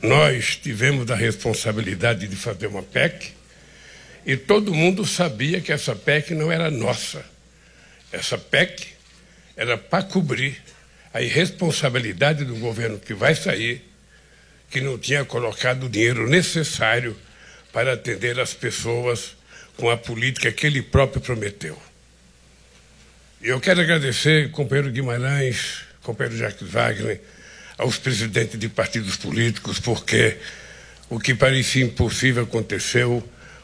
Nós 0.00 0.56
tivemos 0.56 1.10
a 1.10 1.14
responsabilidade 1.14 2.26
de 2.26 2.34
fazer 2.34 2.68
uma 2.68 2.82
PEC 2.82 3.32
e 4.24 4.34
todo 4.34 4.72
mundo 4.72 5.04
sabia 5.04 5.60
que 5.60 5.72
essa 5.72 5.94
PEC 5.94 6.32
não 6.32 6.50
era 6.50 6.70
nossa. 6.70 7.22
Essa 8.10 8.38
PEC 8.38 8.88
era 9.54 9.76
para 9.76 10.02
cobrir 10.02 10.60
a 11.12 11.20
irresponsabilidade 11.20 12.46
do 12.46 12.56
governo 12.56 12.98
que 12.98 13.12
vai 13.12 13.34
sair, 13.34 13.86
que 14.70 14.80
não 14.80 14.98
tinha 14.98 15.22
colocado 15.22 15.84
o 15.84 15.90
dinheiro 15.90 16.26
necessário 16.26 17.14
para 17.70 17.92
atender 17.92 18.40
as 18.40 18.54
pessoas 18.54 19.36
com 19.76 19.90
a 19.90 19.98
política 19.98 20.50
que 20.50 20.66
ele 20.66 20.80
próprio 20.80 21.20
prometeu. 21.20 21.91
Eu 23.42 23.58
quero 23.58 23.80
agradecer, 23.80 24.52
companheiro 24.52 24.88
Guimarães, 24.92 25.82
companheiro 26.00 26.38
Jacques 26.38 26.68
Wagner, 26.68 27.20
aos 27.76 27.98
presidentes 27.98 28.56
de 28.56 28.68
partidos 28.68 29.16
políticos, 29.16 29.80
porque 29.80 30.36
o 31.10 31.18
que 31.18 31.34
parecia 31.34 31.84
impossível 31.84 32.44
aconteceu 32.44 33.20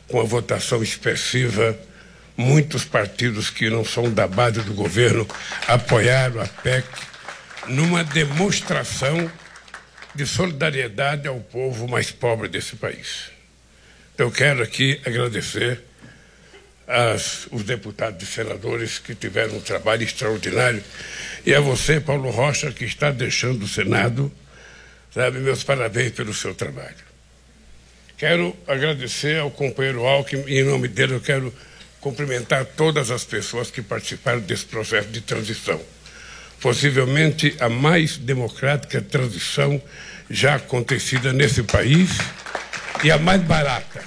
com 0.08 0.20
a 0.20 0.24
votação 0.24 0.82
expressiva. 0.82 1.78
Muitos 2.36 2.84
partidos 2.84 3.50
que 3.50 3.70
não 3.70 3.84
são 3.84 4.12
da 4.12 4.26
base 4.26 4.62
do 4.62 4.74
governo 4.74 5.24
apoiaram 5.68 6.40
a 6.40 6.48
PEC 6.48 6.88
numa 7.68 8.02
demonstração 8.02 9.30
de 10.12 10.26
solidariedade 10.26 11.28
ao 11.28 11.38
povo 11.38 11.86
mais 11.86 12.10
pobre 12.10 12.48
desse 12.48 12.74
país. 12.74 13.30
Eu 14.16 14.32
quero 14.32 14.60
aqui 14.60 15.00
agradecer 15.06 15.87
as, 16.88 17.46
os 17.52 17.62
deputados 17.62 18.26
e 18.26 18.32
senadores 18.32 18.98
que 18.98 19.14
tiveram 19.14 19.56
um 19.56 19.60
trabalho 19.60 20.02
extraordinário 20.02 20.82
e 21.44 21.54
a 21.54 21.60
você, 21.60 22.00
Paulo 22.00 22.30
Rocha, 22.30 22.72
que 22.72 22.84
está 22.84 23.10
deixando 23.10 23.64
o 23.64 23.68
Senado, 23.68 24.32
sabe, 25.14 25.38
meus 25.38 25.62
parabéns 25.62 26.12
pelo 26.12 26.32
seu 26.32 26.54
trabalho. 26.54 26.96
Quero 28.16 28.56
agradecer 28.66 29.38
ao 29.38 29.50
companheiro 29.50 30.04
Alckmin 30.06 30.44
e, 30.46 30.60
em 30.60 30.64
nome 30.64 30.88
dele, 30.88 31.14
eu 31.14 31.20
quero 31.20 31.54
cumprimentar 32.00 32.64
todas 32.64 33.10
as 33.10 33.22
pessoas 33.22 33.70
que 33.70 33.82
participaram 33.82 34.40
desse 34.40 34.64
processo 34.64 35.08
de 35.08 35.20
transição. 35.20 35.80
Possivelmente 36.60 37.54
a 37.60 37.68
mais 37.68 38.16
democrática 38.16 39.00
transição 39.00 39.80
já 40.28 40.56
acontecida 40.56 41.32
nesse 41.32 41.62
país 41.62 42.10
e 43.04 43.10
a 43.10 43.18
mais 43.18 43.42
barata, 43.42 44.02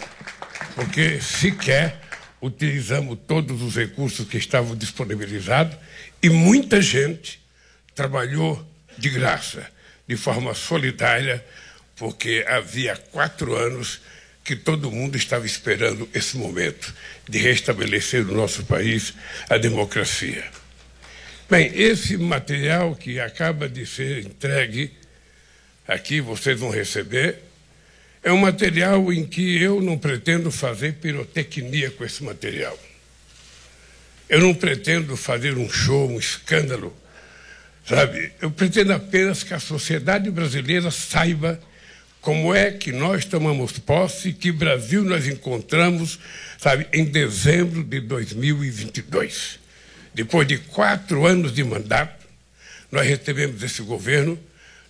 porque 0.76 1.22
sequer 1.22 2.01
utilizamos 2.42 3.20
todos 3.28 3.62
os 3.62 3.76
recursos 3.76 4.28
que 4.28 4.38
estavam 4.38 4.76
disponibilizados 4.76 5.78
e 6.22 6.30
muita 6.30 6.82
gente 6.82 7.40
trabalhou 7.94 8.66
de 8.98 9.10
graça, 9.10 9.70
de 10.08 10.18
forma 10.18 10.54
solidária, 10.54 11.44
porque 11.96 12.44
havia 12.48 12.96
quatro 12.96 13.56
anos 13.56 14.02
que 14.44 14.56
todo 14.56 14.92
mundo 14.92 15.16
estava 15.16 15.46
esperando 15.46 16.10
esse 16.14 16.36
momento 16.36 16.94
de 17.30 17.38
restabelecer 17.38 18.26
no 18.26 18.34
nosso 18.34 18.66
país 18.66 19.14
a 19.50 19.58
democracia. 19.58 20.44
Bem, 21.50 21.72
esse 21.76 22.18
material 22.18 22.96
que 22.96 23.20
acaba 23.20 23.70
de 23.70 23.86
ser 23.86 24.26
entregue 24.26 24.92
aqui, 25.88 26.22
vocês 26.22 26.60
vão 26.60 26.70
receber, 26.70 27.44
é 28.24 28.32
um 28.32 28.38
material 28.38 29.12
em 29.12 29.26
que 29.26 29.62
eu 29.62 29.82
não 29.82 29.98
pretendo 29.98 30.52
fazer 30.52 30.94
pirotecnia 30.94 31.90
com 31.92 32.04
esse 32.04 32.24
material. 32.24 32.78
Eu 34.30 34.40
não 34.40 34.54
pretendo 34.54 35.18
fazer 35.18 35.58
um 35.58 35.70
show, 35.70 36.10
um 36.10 36.20
escândalo, 36.20 36.96
sabe? 37.86 38.32
Eu 38.42 38.52
pretendo 38.52 38.94
apenas 38.94 39.44
que 39.44 39.54
a 39.54 39.60
sociedade 39.60 40.30
brasileira 40.30 40.90
saiba 40.92 41.60
como 42.22 42.54
é 42.54 42.72
que 42.72 42.92
nós 42.92 43.26
tomamos 43.26 43.80
posse, 43.80 44.32
que 44.32 44.52
Brasil 44.52 45.04
nós 45.04 45.28
encontramos, 45.28 46.20
sabe, 46.60 46.88
em 46.94 47.04
dezembro 47.04 47.84
de 47.84 48.00
2022. 48.00 49.60
Depois 50.14 50.48
de 50.48 50.60
quatro 50.60 51.26
anos 51.26 51.54
de 51.54 51.64
mandato, 51.64 52.28
nós 52.92 53.08
recebemos 53.08 53.64
esse 53.64 53.82
governo 53.82 54.38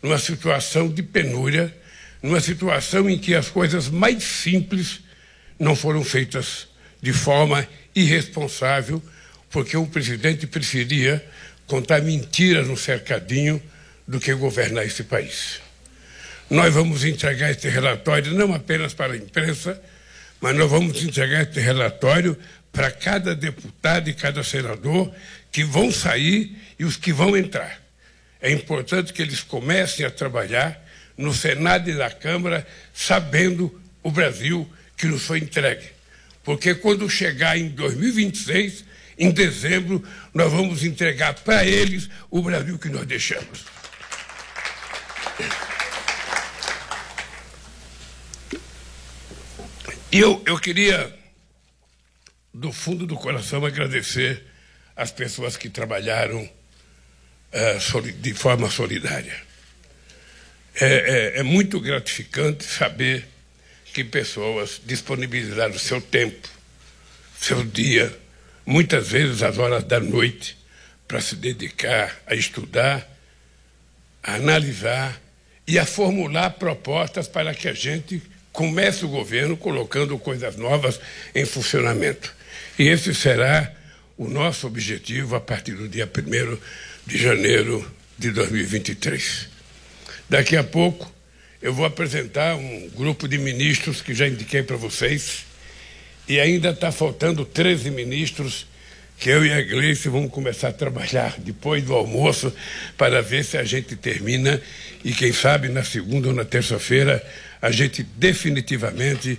numa 0.03 0.19
situação 0.19 0.89
de 0.89 1.01
penúria, 1.01 1.73
numa 2.21 2.39
situação 2.39 3.09
em 3.09 3.17
que 3.17 3.33
as 3.33 3.49
coisas 3.49 3.89
mais 3.89 4.23
simples 4.23 5.01
não 5.59 5.75
foram 5.75 6.03
feitas 6.03 6.67
de 7.01 7.11
forma 7.11 7.67
irresponsável, 7.95 9.01
porque 9.49 9.75
o 9.75 9.87
presidente 9.87 10.47
preferia 10.47 11.23
contar 11.65 12.01
mentiras 12.01 12.67
no 12.67 12.77
cercadinho 12.77 13.61
do 14.07 14.19
que 14.19 14.33
governar 14.33 14.85
esse 14.85 15.03
país. 15.03 15.61
Nós 16.49 16.73
vamos 16.73 17.03
entregar 17.05 17.51
esse 17.51 17.69
relatório 17.69 18.33
não 18.33 18.53
apenas 18.53 18.93
para 18.93 19.13
a 19.13 19.17
imprensa, 19.17 19.81
mas 20.39 20.55
nós 20.55 20.69
vamos 20.69 21.03
entregar 21.03 21.43
esse 21.43 21.59
relatório 21.59 22.37
para 22.71 22.91
cada 22.91 23.35
deputado 23.35 24.09
e 24.09 24.13
cada 24.13 24.43
senador 24.43 25.13
que 25.51 25.63
vão 25.63 25.91
sair 25.91 26.57
e 26.77 26.85
os 26.85 26.97
que 26.97 27.13
vão 27.13 27.37
entrar. 27.37 27.81
É 28.41 28.51
importante 28.51 29.13
que 29.13 29.21
eles 29.21 29.41
comecem 29.41 30.05
a 30.05 30.09
trabalhar 30.09 30.81
no 31.17 31.33
Senado 31.33 31.89
e 31.89 31.93
na 31.93 32.09
Câmara, 32.09 32.67
sabendo 32.93 33.81
o 34.03 34.11
Brasil 34.11 34.69
que 34.97 35.07
nos 35.07 35.23
foi 35.23 35.39
entregue. 35.39 35.89
Porque 36.43 36.73
quando 36.73 37.09
chegar 37.09 37.57
em 37.57 37.69
2026, 37.69 38.85
em 39.17 39.31
dezembro, 39.31 40.03
nós 40.33 40.51
vamos 40.51 40.83
entregar 40.83 41.33
para 41.35 41.65
eles 41.65 42.09
o 42.29 42.41
Brasil 42.41 42.77
que 42.79 42.89
nós 42.89 43.05
deixamos. 43.05 43.65
E 50.11 50.19
eu, 50.19 50.43
eu 50.45 50.59
queria, 50.59 51.13
do 52.53 52.73
fundo 52.73 53.05
do 53.05 53.15
coração, 53.15 53.65
agradecer 53.65 54.43
as 54.95 55.09
pessoas 55.09 55.55
que 55.55 55.69
trabalharam 55.69 56.43
uh, 56.43 58.11
de 58.19 58.33
forma 58.33 58.69
solidária. 58.69 59.50
É, 60.79 61.35
é, 61.35 61.39
é 61.39 61.43
muito 61.43 61.79
gratificante 61.79 62.63
saber 62.63 63.27
que 63.93 64.03
pessoas 64.03 64.81
disponibilizaram 64.85 65.77
seu 65.77 65.99
tempo, 66.01 66.47
seu 67.39 67.63
dia, 67.63 68.17
muitas 68.65 69.09
vezes 69.09 69.43
às 69.43 69.57
horas 69.57 69.83
da 69.83 69.99
noite, 69.99 70.57
para 71.07 71.19
se 71.19 71.35
dedicar 71.35 72.21
a 72.25 72.33
estudar, 72.33 73.05
a 74.23 74.35
analisar 74.35 75.19
e 75.67 75.77
a 75.77 75.85
formular 75.85 76.51
propostas 76.51 77.27
para 77.27 77.53
que 77.53 77.67
a 77.67 77.73
gente 77.73 78.21
comece 78.53 79.03
o 79.03 79.09
governo 79.09 79.57
colocando 79.57 80.17
coisas 80.17 80.55
novas 80.55 80.99
em 81.35 81.45
funcionamento. 81.45 82.33
E 82.79 82.87
esse 82.87 83.13
será 83.13 83.73
o 84.17 84.27
nosso 84.27 84.67
objetivo 84.67 85.35
a 85.35 85.41
partir 85.41 85.73
do 85.73 85.89
dia 85.89 86.05
1 86.05 86.57
de 87.05 87.17
janeiro 87.17 87.89
de 88.17 88.31
2023. 88.31 89.50
Daqui 90.31 90.55
a 90.55 90.63
pouco 90.63 91.13
eu 91.61 91.73
vou 91.73 91.83
apresentar 91.83 92.55
um 92.55 92.89
grupo 92.95 93.27
de 93.27 93.37
ministros 93.37 94.01
que 94.01 94.13
já 94.13 94.29
indiquei 94.29 94.63
para 94.63 94.77
vocês. 94.77 95.43
E 96.25 96.39
ainda 96.39 96.69
está 96.69 96.89
faltando 96.89 97.43
13 97.43 97.91
ministros 97.91 98.65
que 99.19 99.29
eu 99.29 99.45
e 99.45 99.51
a 99.51 99.61
Gleice 99.61 100.07
vamos 100.07 100.31
começar 100.31 100.69
a 100.69 100.71
trabalhar 100.71 101.35
depois 101.37 101.83
do 101.83 101.93
almoço 101.93 102.55
para 102.97 103.21
ver 103.21 103.43
se 103.43 103.57
a 103.57 103.65
gente 103.65 103.93
termina 103.97 104.61
e 105.03 105.11
quem 105.11 105.33
sabe 105.33 105.67
na 105.67 105.83
segunda 105.83 106.29
ou 106.29 106.33
na 106.33 106.45
terça-feira 106.45 107.21
a 107.61 107.69
gente 107.69 108.01
definitivamente 108.01 109.37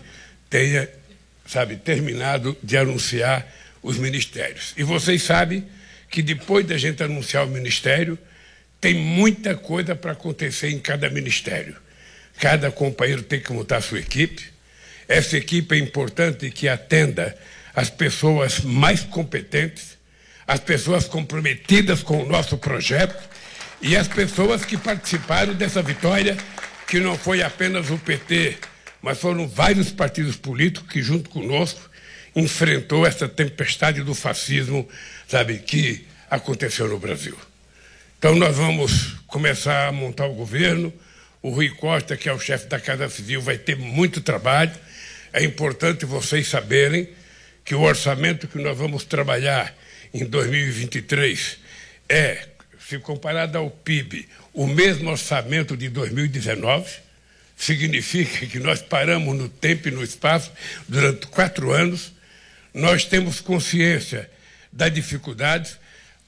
tenha, 0.51 0.87
sabe, 1.47 1.77
terminado 1.77 2.55
de 2.63 2.77
anunciar 2.77 3.51
os 3.83 3.97
ministérios. 3.97 4.75
E 4.77 4.83
vocês 4.83 5.23
sabem 5.23 5.65
que 6.11 6.21
depois 6.21 6.67
da 6.67 6.77
gente 6.77 7.03
anunciar 7.03 7.47
o 7.47 7.49
ministério, 7.49 8.19
tem 8.83 8.95
muita 8.95 9.55
coisa 9.55 9.95
para 9.95 10.11
acontecer 10.11 10.69
em 10.71 10.81
cada 10.81 11.09
ministério. 11.09 11.77
Cada 12.41 12.69
companheiro 12.69 13.23
tem 13.23 13.39
que 13.39 13.53
montar 13.53 13.81
sua 13.81 14.01
equipe. 14.01 14.51
Essa 15.07 15.37
equipe 15.37 15.77
é 15.77 15.79
importante 15.79 16.51
que 16.51 16.69
atenda 16.69 17.39
as 17.73 17.89
pessoas 17.89 18.59
mais 18.59 19.03
competentes, 19.03 19.97
as 20.49 20.59
pessoas 20.59 21.07
comprometidas 21.07 22.03
com 22.03 22.25
o 22.25 22.29
nosso 22.29 22.59
projeto 22.59 23.23
e 23.81 23.97
as 23.97 24.09
pessoas 24.09 24.65
que 24.65 24.77
participaram 24.77 25.55
dessa 25.55 25.81
vitória, 25.81 26.37
que 26.89 26.99
não 26.99 27.17
foi 27.17 27.41
apenas 27.41 27.89
o 27.89 27.97
PT, 27.97 28.57
mas 29.01 29.17
foram 29.17 29.47
vários 29.47 29.93
partidos 29.93 30.35
políticos 30.35 30.91
que, 30.91 31.01
junto 31.01 31.31
conosco, 31.31 31.89
enfrentou 32.35 33.07
essa 33.07 33.29
tempestade 33.29 34.03
do 34.03 34.13
fascismo, 34.13 34.89
sabe, 35.29 35.59
que 35.59 36.05
aconteceu 36.29 36.89
no 36.89 36.99
Brasil. 36.99 37.39
Então, 38.23 38.37
nós 38.37 38.57
vamos 38.57 39.17
começar 39.27 39.89
a 39.89 39.91
montar 39.91 40.27
o 40.27 40.35
governo. 40.35 40.93
O 41.43 41.51
Rui 41.51 41.71
Costa, 41.71 42.17
que 42.17 42.29
é 42.29 42.33
o 42.33 42.39
chefe 42.39 42.69
da 42.69 42.79
Casa 42.79 43.09
Civil, 43.09 43.43
vai 43.43 43.59
ter 43.59 43.77
muito 43.77 44.21
trabalho. 44.21 44.71
É 45.33 45.43
importante 45.43 46.07
vocês 46.07 46.47
saberem 46.47 47.09
que 47.65 47.75
o 47.75 47.81
orçamento 47.81 48.47
que 48.47 48.59
nós 48.59 48.79
vamos 48.79 49.03
trabalhar 49.03 49.77
em 50.15 50.25
2023 50.25 51.59
é, 52.09 52.47
se 52.89 52.97
comparado 53.01 53.59
ao 53.59 53.69
PIB, 53.69 54.29
o 54.55 54.69
mesmo 54.69 55.11
orçamento 55.11 55.77
de 55.77 55.89
2019, 55.89 56.89
significa 57.57 58.47
que 58.47 58.61
nós 58.61 58.81
paramos 58.81 59.37
no 59.37 59.49
tempo 59.49 59.89
e 59.89 59.91
no 59.91 60.05
espaço 60.05 60.53
durante 60.87 61.27
quatro 61.27 61.73
anos. 61.73 62.13
Nós 62.73 63.05
temos 63.05 63.41
consciência 63.41 64.31
das 64.73 64.95
dificuldades. 64.95 65.82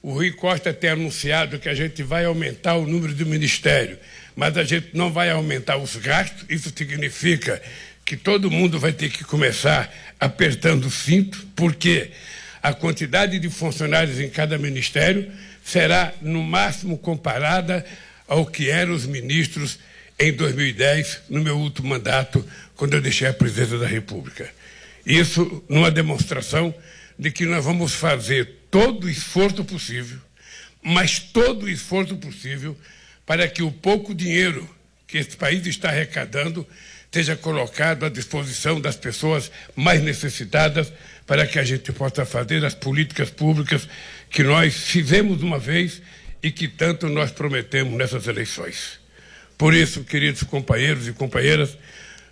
O 0.05 0.13
Rui 0.13 0.31
Costa 0.33 0.71
tem 0.71 0.91
anunciado 0.91 1.57
que 1.57 1.67
a 1.67 1.73
gente 1.73 2.03
vai 2.03 2.25
aumentar 2.25 2.75
o 2.75 2.85
número 2.85 3.11
do 3.11 3.25
ministério, 3.25 3.97
mas 4.35 4.55
a 4.55 4.63
gente 4.63 4.89
não 4.93 5.11
vai 5.11 5.31
aumentar 5.31 5.77
os 5.77 5.95
gastos. 5.95 6.45
Isso 6.47 6.71
significa 6.77 7.59
que 8.05 8.15
todo 8.15 8.51
mundo 8.51 8.79
vai 8.79 8.93
ter 8.93 9.09
que 9.09 9.23
começar 9.23 9.91
apertando 10.19 10.85
o 10.85 10.91
cinto, 10.91 11.47
porque 11.55 12.11
a 12.61 12.71
quantidade 12.71 13.39
de 13.39 13.49
funcionários 13.49 14.19
em 14.19 14.29
cada 14.29 14.59
ministério 14.59 15.27
será, 15.63 16.13
no 16.21 16.43
máximo, 16.43 16.99
comparada 16.99 17.83
ao 18.27 18.45
que 18.45 18.69
eram 18.69 18.93
os 18.93 19.07
ministros 19.07 19.79
em 20.19 20.31
2010, 20.31 21.21
no 21.31 21.41
meu 21.41 21.57
último 21.57 21.87
mandato, 21.87 22.47
quando 22.75 22.93
eu 22.93 23.01
deixei 23.01 23.27
a 23.27 23.33
presidência 23.33 23.79
da 23.79 23.87
República. 23.87 24.47
Isso 25.03 25.63
numa 25.67 25.89
demonstração 25.89 26.71
de 27.17 27.31
que 27.31 27.47
nós 27.47 27.65
vamos 27.65 27.95
fazer 27.95 28.64
todo 28.75 29.05
o 29.05 29.09
esforço 29.09 29.63
possível, 29.63 30.19
mas 30.83 31.17
todo 31.17 31.63
o 31.63 31.69
esforço 31.69 32.17
possível 32.17 32.77
para 33.25 33.47
que 33.47 33.63
o 33.63 33.71
pouco 33.71 34.13
dinheiro 34.13 34.69
que 35.07 35.17
esse 35.17 35.37
país 35.37 35.65
está 35.65 35.87
arrecadando 35.87 36.67
seja 37.09 37.37
colocado 37.37 38.05
à 38.05 38.09
disposição 38.09 38.81
das 38.81 38.97
pessoas 38.97 39.49
mais 39.77 40.03
necessitadas 40.03 40.91
para 41.25 41.47
que 41.47 41.57
a 41.57 41.63
gente 41.63 41.93
possa 41.93 42.25
fazer 42.25 42.65
as 42.65 42.75
políticas 42.75 43.29
públicas 43.29 43.87
que 44.29 44.43
nós 44.43 44.75
fizemos 44.75 45.41
uma 45.41 45.57
vez 45.57 46.01
e 46.43 46.51
que 46.51 46.67
tanto 46.67 47.07
nós 47.07 47.31
prometemos 47.31 47.93
nessas 47.93 48.27
eleições. 48.27 48.99
Por 49.57 49.73
isso, 49.73 50.03
queridos 50.03 50.43
companheiros 50.43 51.07
e 51.07 51.13
companheiras, 51.13 51.77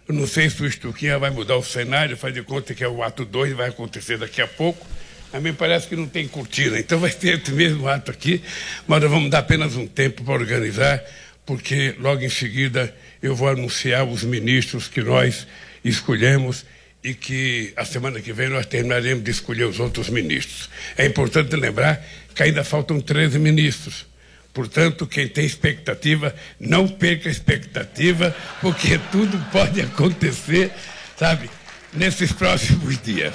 não 0.09 0.27
sei 0.27 0.49
se 0.49 0.61
o 0.61 0.67
Estuquinha 0.67 1.17
vai 1.17 1.29
mudar 1.29 1.55
o 1.55 1.63
cenário, 1.63 2.17
faz 2.17 2.33
de 2.33 2.43
conta 2.43 2.75
que 2.75 2.83
é 2.83 2.87
o 2.89 3.01
ato 3.01 3.23
2, 3.23 3.53
vai 3.53 3.69
acontecer 3.69 4.17
daqui 4.17 4.41
a 4.41 4.47
pouco. 4.47 4.85
A 5.33 5.39
mim 5.39 5.51
parece 5.51 5.87
que 5.87 5.95
não 5.95 6.07
tem 6.07 6.27
cortina, 6.27 6.79
então 6.79 6.99
vai 6.99 7.09
ter 7.09 7.39
esse 7.41 7.51
mesmo 7.51 7.87
ato 7.87 8.11
aqui, 8.11 8.39
mas 8.87 9.01
nós 9.01 9.09
vamos 9.09 9.31
dar 9.31 9.39
apenas 9.39 9.75
um 9.75 9.87
tempo 9.87 10.23
para 10.23 10.35
organizar, 10.35 11.03
porque 11.43 11.95
logo 11.99 12.21
em 12.21 12.29
seguida 12.29 12.95
eu 13.19 13.35
vou 13.35 13.49
anunciar 13.49 14.05
os 14.05 14.23
ministros 14.23 14.87
que 14.87 15.01
nós 15.01 15.47
escolhemos 15.83 16.63
e 17.03 17.15
que 17.15 17.73
a 17.75 17.83
semana 17.83 18.21
que 18.21 18.31
vem 18.31 18.47
nós 18.47 18.67
terminaremos 18.67 19.23
de 19.23 19.31
escolher 19.31 19.65
os 19.65 19.79
outros 19.79 20.07
ministros. 20.07 20.69
É 20.95 21.07
importante 21.07 21.55
lembrar 21.55 22.05
que 22.35 22.43
ainda 22.43 22.63
faltam 22.63 23.01
13 23.01 23.39
ministros. 23.39 24.05
Portanto, 24.53 25.07
quem 25.07 25.27
tem 25.27 25.45
expectativa, 25.45 26.33
não 26.59 26.87
perca 26.87 27.27
a 27.27 27.31
expectativa, 27.31 28.35
porque 28.61 28.99
tudo 29.11 29.35
pode 29.51 29.81
acontecer, 29.81 30.71
sabe, 31.17 31.49
nesses 31.91 32.31
próximos 32.31 33.01
dias. 33.01 33.33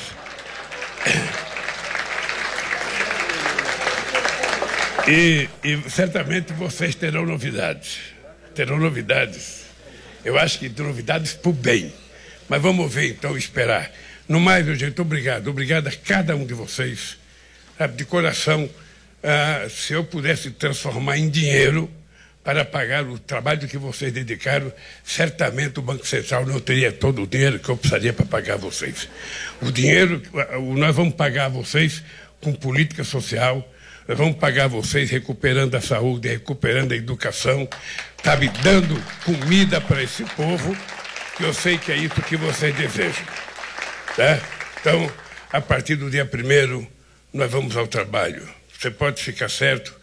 E, 5.09 5.49
e 5.65 5.91
certamente 5.91 6.53
vocês 6.53 6.95
terão 6.95 7.25
novidades. 7.25 7.99
Terão 8.55 8.79
novidades. 8.79 9.65
Eu 10.23 10.39
acho 10.39 10.59
que 10.59 10.69
novidades 10.69 11.39
o 11.43 11.53
bem. 11.53 11.91
Mas 12.47 12.61
vamos 12.61 12.93
ver 12.93 13.09
então, 13.09 13.35
esperar. 13.35 13.91
No 14.29 14.39
mais, 14.39 14.67
meu 14.67 14.75
gente, 14.75 15.01
obrigado. 15.01 15.49
Obrigado 15.49 15.87
a 15.87 15.93
cada 15.93 16.37
um 16.37 16.45
de 16.45 16.53
vocês. 16.53 17.17
De 17.97 18.05
coração, 18.05 18.69
ah, 19.23 19.67
se 19.71 19.95
eu 19.95 20.05
pudesse 20.05 20.51
transformar 20.51 21.17
em 21.17 21.31
dinheiro 21.31 21.91
para 22.45 22.63
pagar 22.63 23.05
o 23.05 23.19
trabalho 23.19 23.67
que 23.67 23.79
vocês 23.79 24.13
dedicaram, 24.13 24.71
certamente 25.03 25.79
o 25.79 25.83
Banco 25.83 26.07
Central 26.07 26.45
não 26.45 26.61
teria 26.61 26.93
todo 26.93 27.23
o 27.23 27.27
dinheiro 27.27 27.59
que 27.59 27.69
eu 27.71 27.79
precisaria 27.79 28.13
para 28.13 28.27
pagar 28.27 28.57
vocês. 28.57 29.09
O 29.63 29.73
dinheiro, 29.73 30.21
nós 30.77 30.95
vamos 30.95 31.15
pagar 31.15 31.49
vocês 31.49 32.03
com 32.43 32.53
política 32.53 33.05
social, 33.05 33.67
nós 34.09 34.17
vamos 34.17 34.39
pagar 34.39 34.69
vocês 34.69 35.11
recuperando 35.11 35.75
a 35.75 35.83
saúde, 35.83 36.29
recuperando 36.29 36.93
a 36.93 36.97
educação, 36.97 37.69
sabe, 38.25 38.49
dando 38.63 38.99
comida 39.23 39.83
para 39.83 40.03
esse 40.03 40.25
povo, 40.25 40.75
que 41.37 41.45
eu 41.45 41.53
sei 41.53 41.77
que 41.77 41.93
é 41.93 41.97
isso 41.97 42.23
que 42.23 42.35
vocês 42.35 42.75
desejam. 42.75 43.27
Tá? 44.17 44.41
Então, 44.81 45.13
a 45.53 45.61
partir 45.61 45.97
do 45.97 46.11
dia 46.11 46.25
primeiro, 46.25 46.89
nós 47.35 47.51
vamos 47.51 47.77
ao 47.77 47.87
trabalho. 47.87 48.49
Você 48.73 48.91
pode 48.91 49.23
ficar 49.23 49.51
certo 49.51 49.95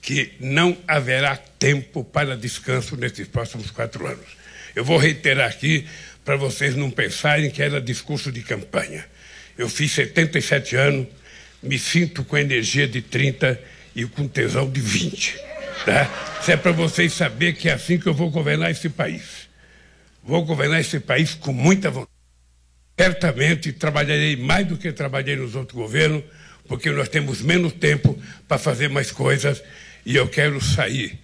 que 0.00 0.34
não 0.38 0.78
haverá 0.86 1.36
tempo 1.36 2.04
para 2.04 2.36
descanso 2.36 2.96
nesses 2.96 3.26
próximos 3.26 3.72
quatro 3.72 4.06
anos. 4.06 4.38
Eu 4.76 4.84
vou 4.84 4.98
reiterar 4.98 5.50
aqui 5.50 5.84
para 6.24 6.36
vocês 6.36 6.76
não 6.76 6.92
pensarem 6.92 7.50
que 7.50 7.60
era 7.60 7.80
discurso 7.80 8.30
de 8.30 8.42
campanha. 8.42 9.04
Eu 9.56 9.68
fiz 9.68 9.90
77 9.90 10.76
anos, 10.76 11.08
me 11.62 11.78
sinto 11.78 12.24
com 12.24 12.36
energia 12.36 12.86
de 12.86 13.02
30 13.02 13.60
e 13.94 14.04
com 14.06 14.28
tesão 14.28 14.70
de 14.70 14.80
20. 14.80 15.38
Tá? 15.84 16.38
Isso 16.40 16.50
é 16.50 16.56
para 16.56 16.72
vocês 16.72 17.12
saberem 17.12 17.54
que 17.54 17.68
é 17.68 17.72
assim 17.72 17.98
que 17.98 18.06
eu 18.06 18.14
vou 18.14 18.30
governar 18.30 18.70
esse 18.70 18.88
país. 18.88 19.48
Vou 20.22 20.44
governar 20.44 20.80
esse 20.80 21.00
país 21.00 21.34
com 21.34 21.52
muita 21.52 21.90
vontade. 21.90 22.12
Certamente 22.98 23.72
trabalharei 23.72 24.36
mais 24.36 24.66
do 24.66 24.76
que 24.76 24.92
trabalhei 24.92 25.36
nos 25.36 25.54
outros 25.54 25.76
governos, 25.76 26.22
porque 26.66 26.90
nós 26.90 27.08
temos 27.08 27.40
menos 27.40 27.72
tempo 27.72 28.20
para 28.46 28.58
fazer 28.58 28.88
mais 28.88 29.10
coisas 29.10 29.62
e 30.04 30.16
eu 30.16 30.28
quero 30.28 30.60
sair, 30.60 31.18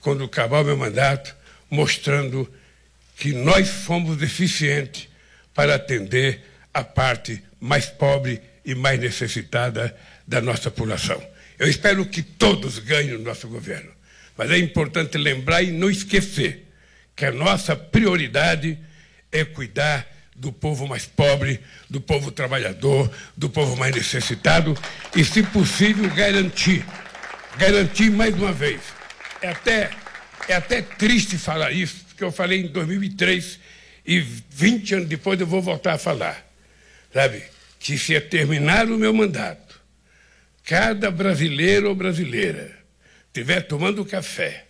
quando 0.00 0.24
acabar 0.24 0.60
o 0.60 0.64
meu 0.64 0.76
mandato, 0.76 1.34
mostrando 1.70 2.50
que 3.16 3.32
nós 3.32 3.68
fomos 3.68 4.20
eficientes 4.22 5.08
para 5.54 5.74
atender 5.74 6.42
a 6.72 6.82
parte 6.82 7.42
mais 7.60 7.86
pobre 7.86 8.40
e 8.64 8.74
mais 8.74 8.98
necessitada 8.98 9.96
da 10.26 10.40
nossa 10.40 10.70
população. 10.70 11.22
Eu 11.58 11.68
espero 11.68 12.04
que 12.06 12.22
todos 12.22 12.78
ganhem 12.78 13.12
no 13.12 13.20
nosso 13.20 13.48
governo, 13.48 13.90
mas 14.36 14.50
é 14.50 14.58
importante 14.58 15.16
lembrar 15.18 15.62
e 15.62 15.70
não 15.70 15.90
esquecer 15.90 16.66
que 17.14 17.24
a 17.24 17.32
nossa 17.32 17.76
prioridade 17.76 18.78
é 19.30 19.44
cuidar 19.44 20.06
do 20.34 20.52
povo 20.52 20.86
mais 20.88 21.06
pobre, 21.06 21.60
do 21.88 22.00
povo 22.00 22.30
trabalhador, 22.32 23.10
do 23.36 23.48
povo 23.48 23.76
mais 23.76 23.94
necessitado 23.94 24.76
e, 25.14 25.24
se 25.24 25.42
possível, 25.44 26.10
garantir, 26.10 26.84
garantir 27.56 28.10
mais 28.10 28.34
uma 28.34 28.52
vez. 28.52 28.80
É 29.40 29.48
até, 29.50 29.90
é 30.48 30.54
até 30.54 30.82
triste 30.82 31.38
falar 31.38 31.70
isso, 31.70 32.04
porque 32.08 32.24
eu 32.24 32.32
falei 32.32 32.62
em 32.62 32.66
2003 32.66 33.60
e 34.04 34.20
20 34.20 34.94
anos 34.96 35.08
depois 35.08 35.40
eu 35.40 35.46
vou 35.46 35.62
voltar 35.62 35.94
a 35.94 35.98
falar, 35.98 36.44
sabe? 37.12 37.53
Que 37.84 37.98
se 37.98 38.18
terminar 38.18 38.86
o 38.86 38.96
meu 38.96 39.12
mandato, 39.12 39.78
cada 40.64 41.10
brasileiro 41.10 41.90
ou 41.90 41.94
brasileira 41.94 42.74
estiver 43.26 43.60
tomando 43.60 44.02
café, 44.06 44.64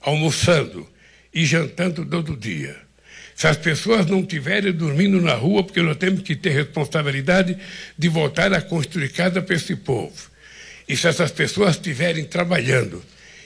almoçando 0.00 0.90
e 1.32 1.46
jantando 1.46 2.04
todo 2.04 2.36
dia, 2.36 2.76
se 3.36 3.46
as 3.46 3.56
pessoas 3.56 4.06
não 4.06 4.22
estiverem 4.22 4.72
dormindo 4.72 5.20
na 5.20 5.34
rua, 5.34 5.62
porque 5.62 5.80
nós 5.80 5.98
temos 5.98 6.22
que 6.22 6.34
ter 6.34 6.50
responsabilidade 6.50 7.56
de 7.96 8.08
voltar 8.08 8.52
a 8.52 8.60
construir 8.60 9.10
casa 9.10 9.40
para 9.40 9.54
esse 9.54 9.76
povo. 9.76 10.28
E 10.88 10.96
se 10.96 11.06
essas 11.06 11.30
pessoas 11.30 11.76
estiverem 11.76 12.24
trabalhando 12.24 13.00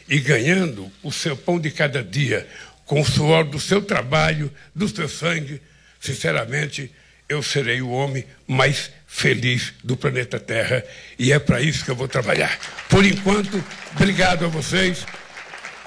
e 0.08 0.20
ganhando 0.20 0.90
o 1.02 1.12
seu 1.12 1.36
pão 1.36 1.60
de 1.60 1.70
cada 1.70 2.02
dia 2.02 2.48
com 2.86 3.02
o 3.02 3.04
suor 3.04 3.44
do 3.44 3.60
seu 3.60 3.82
trabalho, 3.82 4.50
do 4.74 4.88
seu 4.88 5.06
sangue, 5.06 5.60
sinceramente, 6.00 6.90
eu 7.32 7.42
serei 7.42 7.80
o 7.80 7.90
homem 7.90 8.24
mais 8.46 8.90
feliz 9.06 9.72
do 9.82 9.96
planeta 9.96 10.38
Terra 10.38 10.84
e 11.18 11.32
é 11.32 11.38
para 11.38 11.60
isso 11.60 11.84
que 11.84 11.90
eu 11.90 11.96
vou 11.96 12.08
trabalhar. 12.08 12.58
Por 12.88 13.04
enquanto, 13.04 13.62
obrigado 13.94 14.44
a 14.44 14.48
vocês 14.48 15.06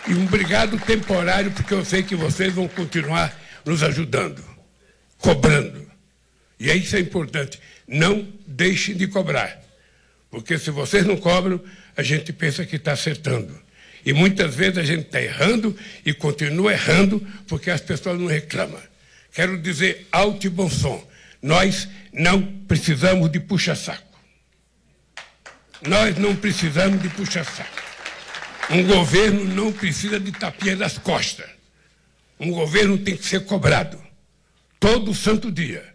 e 0.07 0.13
um 0.13 0.25
obrigado 0.25 0.77
temporário, 0.79 1.51
porque 1.51 1.73
eu 1.73 1.83
sei 1.83 2.03
que 2.03 2.15
vocês 2.15 2.53
vão 2.53 2.67
continuar 2.67 3.39
nos 3.63 3.83
ajudando, 3.83 4.43
cobrando. 5.17 5.85
E 6.59 6.71
isso 6.71 6.95
é 6.95 6.99
importante. 6.99 7.59
Não 7.87 8.27
deixem 8.45 8.95
de 8.95 9.07
cobrar. 9.07 9.61
Porque 10.29 10.57
se 10.57 10.71
vocês 10.71 11.05
não 11.05 11.17
cobram, 11.17 11.61
a 11.95 12.03
gente 12.03 12.33
pensa 12.33 12.65
que 12.65 12.75
está 12.75 12.93
acertando. 12.93 13.59
E 14.05 14.13
muitas 14.13 14.53
vezes 14.53 14.77
a 14.77 14.83
gente 14.83 15.05
está 15.05 15.21
errando 15.21 15.75
e 16.05 16.13
continua 16.13 16.73
errando 16.73 17.25
porque 17.47 17.71
as 17.71 17.81
pessoas 17.81 18.19
não 18.19 18.27
reclamam. 18.27 18.81
Quero 19.33 19.57
dizer 19.57 20.07
alto 20.11 20.45
e 20.45 20.49
bom 20.49 20.69
som. 20.69 21.05
Nós 21.45 21.87
não 22.11 22.41
precisamos 22.41 23.31
de 23.31 23.39
puxa-saco. 23.39 24.19
Nós 25.85 26.17
não 26.17 26.35
precisamos 26.35 26.99
de 26.99 27.07
puxa-saco. 27.09 27.83
Um 28.71 28.83
governo 28.83 29.45
não 29.53 29.71
precisa 29.71 30.19
de 30.19 30.31
tapinha 30.31 30.75
das 30.75 30.97
costas. 30.97 31.47
Um 32.39 32.49
governo 32.49 32.97
tem 32.97 33.15
que 33.15 33.23
ser 33.23 33.45
cobrado 33.45 34.01
todo 34.79 35.13
santo 35.13 35.51
dia 35.51 35.85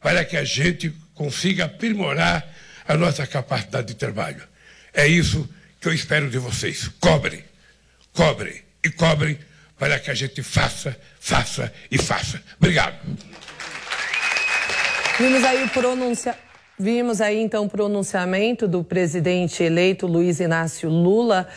para 0.00 0.24
que 0.24 0.38
a 0.38 0.44
gente 0.44 0.90
consiga 1.14 1.66
aprimorar 1.66 2.48
a 2.86 2.96
nossa 2.96 3.26
capacidade 3.26 3.88
de 3.88 3.94
trabalho. 3.94 4.42
É 4.94 5.06
isso 5.06 5.46
que 5.82 5.88
eu 5.88 5.92
espero 5.92 6.30
de 6.30 6.38
vocês. 6.38 6.88
Cobrem, 6.98 7.44
cobrem 8.14 8.62
e 8.82 8.88
cobrem 8.88 9.38
para 9.78 10.00
que 10.00 10.10
a 10.10 10.14
gente 10.14 10.42
faça, 10.42 10.98
faça 11.20 11.70
e 11.90 11.98
faça. 11.98 12.42
Obrigado. 12.56 12.96
Vimos 15.18 15.42
aí 15.42 15.68
pronuncia... 15.70 16.38
Vimos 16.78 17.20
aí 17.20 17.40
então 17.40 17.64
o 17.64 17.68
pronunciamento 17.68 18.68
do 18.68 18.84
presidente 18.84 19.64
eleito 19.64 20.06
Luiz 20.06 20.38
Inácio 20.38 20.88
Lula 20.88 21.48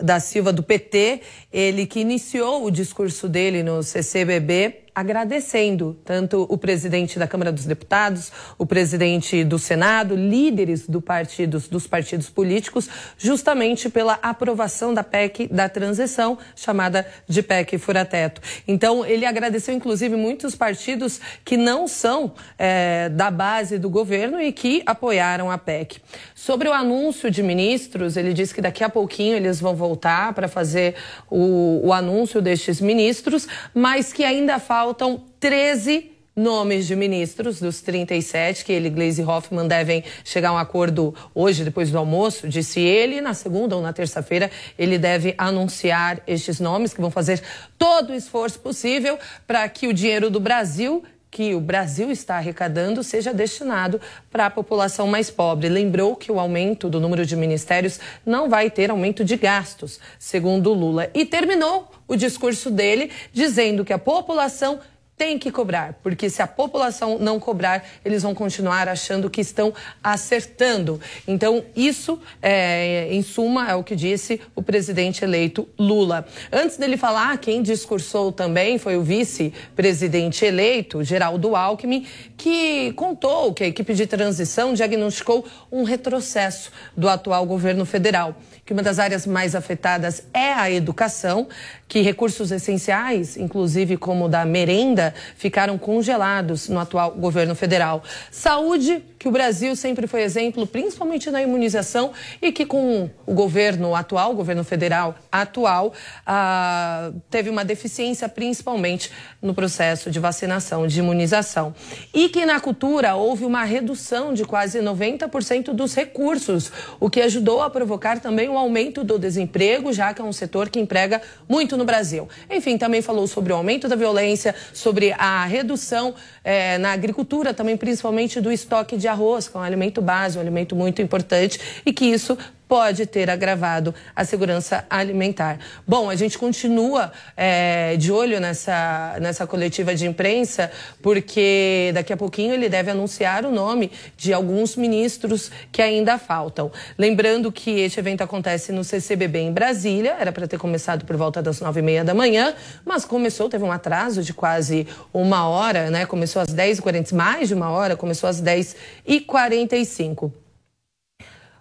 da 0.00 0.20
Silva 0.20 0.52
do 0.52 0.62
PT, 0.62 1.22
ele 1.52 1.84
que 1.84 1.98
iniciou 1.98 2.64
o 2.64 2.70
discurso 2.70 3.28
dele 3.28 3.64
no 3.64 3.82
CCBB 3.82 4.84
agradecendo 4.98 5.96
tanto 6.04 6.44
o 6.50 6.58
presidente 6.58 7.20
da 7.20 7.28
Câmara 7.28 7.52
dos 7.52 7.64
Deputados, 7.64 8.32
o 8.58 8.66
presidente 8.66 9.44
do 9.44 9.56
Senado, 9.56 10.16
líderes 10.16 10.88
do 10.88 11.00
partidos, 11.00 11.68
dos 11.68 11.86
partidos 11.86 12.28
políticos, 12.28 12.88
justamente 13.16 13.88
pela 13.88 14.18
aprovação 14.20 14.92
da 14.92 15.04
PEC 15.04 15.46
da 15.52 15.68
transição, 15.68 16.36
chamada 16.56 17.06
de 17.28 17.44
PEC 17.44 17.78
Furateto. 17.78 18.40
Então, 18.66 19.06
ele 19.06 19.24
agradeceu, 19.24 19.72
inclusive, 19.72 20.16
muitos 20.16 20.56
partidos 20.56 21.20
que 21.44 21.56
não 21.56 21.86
são 21.86 22.32
é, 22.58 23.08
da 23.08 23.30
base 23.30 23.78
do 23.78 23.88
governo 23.88 24.42
e 24.42 24.50
que 24.50 24.82
apoiaram 24.84 25.48
a 25.48 25.56
PEC. 25.56 26.00
Sobre 26.34 26.68
o 26.68 26.72
anúncio 26.72 27.30
de 27.30 27.40
ministros, 27.40 28.16
ele 28.16 28.32
disse 28.32 28.52
que 28.52 28.60
daqui 28.60 28.82
a 28.82 28.88
pouquinho 28.88 29.36
eles 29.36 29.60
vão 29.60 29.76
voltar 29.76 30.32
para 30.34 30.48
fazer 30.48 30.96
o, 31.30 31.86
o 31.86 31.92
anúncio 31.92 32.42
destes 32.42 32.80
ministros, 32.80 33.46
mas 33.72 34.12
que 34.12 34.24
ainda 34.24 34.58
falta 34.58 34.87
faltam 34.88 35.20
13 35.38 36.12
nomes 36.34 36.86
de 36.86 36.96
ministros 36.96 37.60
dos 37.60 37.82
37 37.82 38.64
que 38.64 38.72
ele 38.72 38.86
e 38.86 38.90
Gleisi 38.90 39.22
Hoffmann 39.22 39.68
devem 39.68 40.02
chegar 40.24 40.48
a 40.48 40.52
um 40.54 40.56
acordo 40.56 41.14
hoje, 41.34 41.62
depois 41.62 41.90
do 41.90 41.98
almoço, 41.98 42.48
disse 42.48 42.80
ele. 42.80 43.20
Na 43.20 43.34
segunda 43.34 43.76
ou 43.76 43.82
na 43.82 43.92
terça-feira, 43.92 44.50
ele 44.78 44.96
deve 44.96 45.34
anunciar 45.36 46.22
estes 46.26 46.58
nomes 46.58 46.94
que 46.94 47.02
vão 47.02 47.10
fazer 47.10 47.42
todo 47.76 48.10
o 48.10 48.14
esforço 48.14 48.60
possível 48.60 49.18
para 49.46 49.68
que 49.68 49.86
o 49.86 49.92
dinheiro 49.92 50.30
do 50.30 50.40
Brasil 50.40 51.04
que 51.30 51.54
o 51.54 51.60
Brasil 51.60 52.10
está 52.10 52.36
arrecadando 52.36 53.04
seja 53.04 53.34
destinado 53.34 54.00
para 54.30 54.46
a 54.46 54.50
população 54.50 55.06
mais 55.06 55.30
pobre. 55.30 55.68
Lembrou 55.68 56.16
que 56.16 56.32
o 56.32 56.40
aumento 56.40 56.88
do 56.88 56.98
número 56.98 57.26
de 57.26 57.36
ministérios 57.36 58.00
não 58.24 58.48
vai 58.48 58.70
ter 58.70 58.90
aumento 58.90 59.22
de 59.22 59.36
gastos, 59.36 60.00
segundo 60.18 60.72
Lula. 60.72 61.10
E 61.12 61.26
terminou 61.26 61.90
o 62.08 62.16
discurso 62.16 62.70
dele 62.70 63.10
dizendo 63.32 63.84
que 63.84 63.92
a 63.92 63.98
população 63.98 64.80
tem 65.18 65.36
que 65.36 65.50
cobrar, 65.50 65.94
porque 66.00 66.30
se 66.30 66.40
a 66.40 66.46
população 66.46 67.18
não 67.18 67.40
cobrar, 67.40 67.84
eles 68.04 68.22
vão 68.22 68.32
continuar 68.32 68.88
achando 68.88 69.28
que 69.28 69.40
estão 69.40 69.74
acertando. 70.02 71.00
Então, 71.26 71.64
isso, 71.74 72.20
é, 72.40 73.08
em 73.10 73.20
suma, 73.20 73.68
é 73.68 73.74
o 73.74 73.82
que 73.82 73.96
disse 73.96 74.40
o 74.54 74.62
presidente 74.62 75.24
eleito 75.24 75.68
Lula. 75.76 76.24
Antes 76.52 76.76
dele 76.76 76.96
falar, 76.96 77.36
quem 77.38 77.62
discursou 77.62 78.30
também 78.30 78.78
foi 78.78 78.96
o 78.96 79.02
vice-presidente 79.02 80.44
eleito, 80.44 81.02
Geraldo 81.02 81.56
Alckmin, 81.56 82.06
que 82.36 82.92
contou 82.92 83.52
que 83.52 83.64
a 83.64 83.66
equipe 83.66 83.92
de 83.94 84.06
transição 84.06 84.72
diagnosticou 84.72 85.44
um 85.72 85.82
retrocesso 85.82 86.70
do 86.96 87.08
atual 87.08 87.44
governo 87.44 87.84
federal 87.84 88.36
que 88.68 88.74
uma 88.74 88.82
das 88.82 88.98
áreas 88.98 89.26
mais 89.26 89.54
afetadas 89.54 90.24
é 90.34 90.52
a 90.52 90.70
educação, 90.70 91.48
que 91.88 92.02
recursos 92.02 92.52
essenciais, 92.52 93.36
inclusive 93.36 93.96
como 93.96 94.26
o 94.26 94.28
da 94.28 94.44
merenda, 94.44 95.14
ficaram 95.36 95.78
congelados 95.78 96.68
no 96.68 96.78
atual 96.78 97.12
governo 97.12 97.54
federal. 97.54 98.04
Saúde, 98.30 99.02
que 99.18 99.26
o 99.26 99.30
Brasil 99.30 99.74
sempre 99.74 100.06
foi 100.06 100.22
exemplo, 100.22 100.66
principalmente 100.66 101.30
na 101.30 101.42
imunização, 101.42 102.12
e 102.42 102.52
que 102.52 102.66
com 102.66 103.08
o 103.26 103.34
governo 103.34 103.94
atual, 103.94 104.32
o 104.32 104.34
governo 104.34 104.62
federal 104.62 105.14
atual, 105.32 105.94
ah, 106.26 107.10
teve 107.30 107.48
uma 107.48 107.64
deficiência 107.64 108.28
principalmente 108.28 109.10
no 109.40 109.54
processo 109.54 110.10
de 110.10 110.20
vacinação, 110.20 110.86
de 110.86 110.98
imunização. 110.98 111.74
E 112.12 112.28
que 112.28 112.44
na 112.44 112.60
cultura 112.60 113.14
houve 113.14 113.46
uma 113.46 113.64
redução 113.64 114.34
de 114.34 114.44
quase 114.44 114.80
90% 114.80 115.72
dos 115.72 115.94
recursos, 115.94 116.70
o 117.00 117.08
que 117.08 117.22
ajudou 117.22 117.62
a 117.62 117.70
provocar 117.70 118.20
também 118.20 118.48
um 118.48 118.58
aumento 118.58 119.02
do 119.02 119.18
desemprego, 119.18 119.90
já 119.90 120.12
que 120.12 120.20
é 120.20 120.24
um 120.24 120.32
setor 120.32 120.68
que 120.68 120.78
emprega 120.78 121.22
muito 121.48 121.77
no 121.78 121.84
Brasil. 121.84 122.28
Enfim, 122.50 122.76
também 122.76 123.00
falou 123.00 123.26
sobre 123.26 123.52
o 123.52 123.56
aumento 123.56 123.88
da 123.88 123.96
violência, 123.96 124.54
sobre 124.74 125.12
a 125.12 125.44
redução 125.46 126.14
eh, 126.44 126.76
na 126.78 126.92
agricultura, 126.92 127.54
também 127.54 127.76
principalmente 127.76 128.40
do 128.40 128.52
estoque 128.52 128.96
de 128.96 129.08
arroz, 129.08 129.48
que 129.48 129.56
é 129.56 129.60
um 129.60 129.62
alimento 129.62 130.02
básico, 130.02 130.38
um 130.38 130.42
alimento 130.42 130.76
muito 130.76 131.00
importante, 131.00 131.58
e 131.86 131.92
que 131.92 132.04
isso 132.04 132.36
pode 132.68 133.06
ter 133.06 133.30
agravado 133.30 133.94
a 134.14 134.24
segurança 134.24 134.84
alimentar. 134.90 135.58
Bom, 135.86 136.10
a 136.10 136.14
gente 136.14 136.36
continua 136.36 137.10
é, 137.36 137.96
de 137.96 138.12
olho 138.12 138.38
nessa, 138.38 139.16
nessa 139.20 139.46
coletiva 139.46 139.94
de 139.94 140.06
imprensa, 140.06 140.70
porque 141.02 141.90
daqui 141.94 142.12
a 142.12 142.16
pouquinho 142.16 142.52
ele 142.52 142.68
deve 142.68 142.90
anunciar 142.90 143.46
o 143.46 143.50
nome 143.50 143.90
de 144.16 144.34
alguns 144.34 144.76
ministros 144.76 145.50
que 145.72 145.80
ainda 145.80 146.18
faltam. 146.18 146.70
Lembrando 146.98 147.50
que 147.50 147.80
este 147.80 147.98
evento 147.98 148.22
acontece 148.22 148.70
no 148.70 148.84
CCBB 148.84 149.38
em 149.38 149.52
Brasília, 149.52 150.16
era 150.20 150.30
para 150.30 150.46
ter 150.46 150.58
começado 150.58 151.06
por 151.06 151.16
volta 151.16 151.40
das 151.40 151.60
nove 151.60 151.80
e 151.80 151.82
meia 151.82 152.04
da 152.04 152.12
manhã, 152.12 152.54
mas 152.84 153.04
começou, 153.04 153.48
teve 153.48 153.64
um 153.64 153.72
atraso 153.72 154.22
de 154.22 154.34
quase 154.34 154.86
uma 155.12 155.48
hora, 155.48 155.90
né? 155.90 156.04
Começou 156.04 156.42
às 156.42 156.48
dez 156.48 156.78
e 156.78 156.82
quarenta, 156.82 157.14
mais 157.14 157.48
de 157.48 157.54
uma 157.54 157.70
hora, 157.70 157.96
começou 157.96 158.28
às 158.28 158.40
dez 158.40 158.76
e 159.06 159.20
quarenta 159.20 159.76
e 159.76 159.84
cinco. 159.86 160.32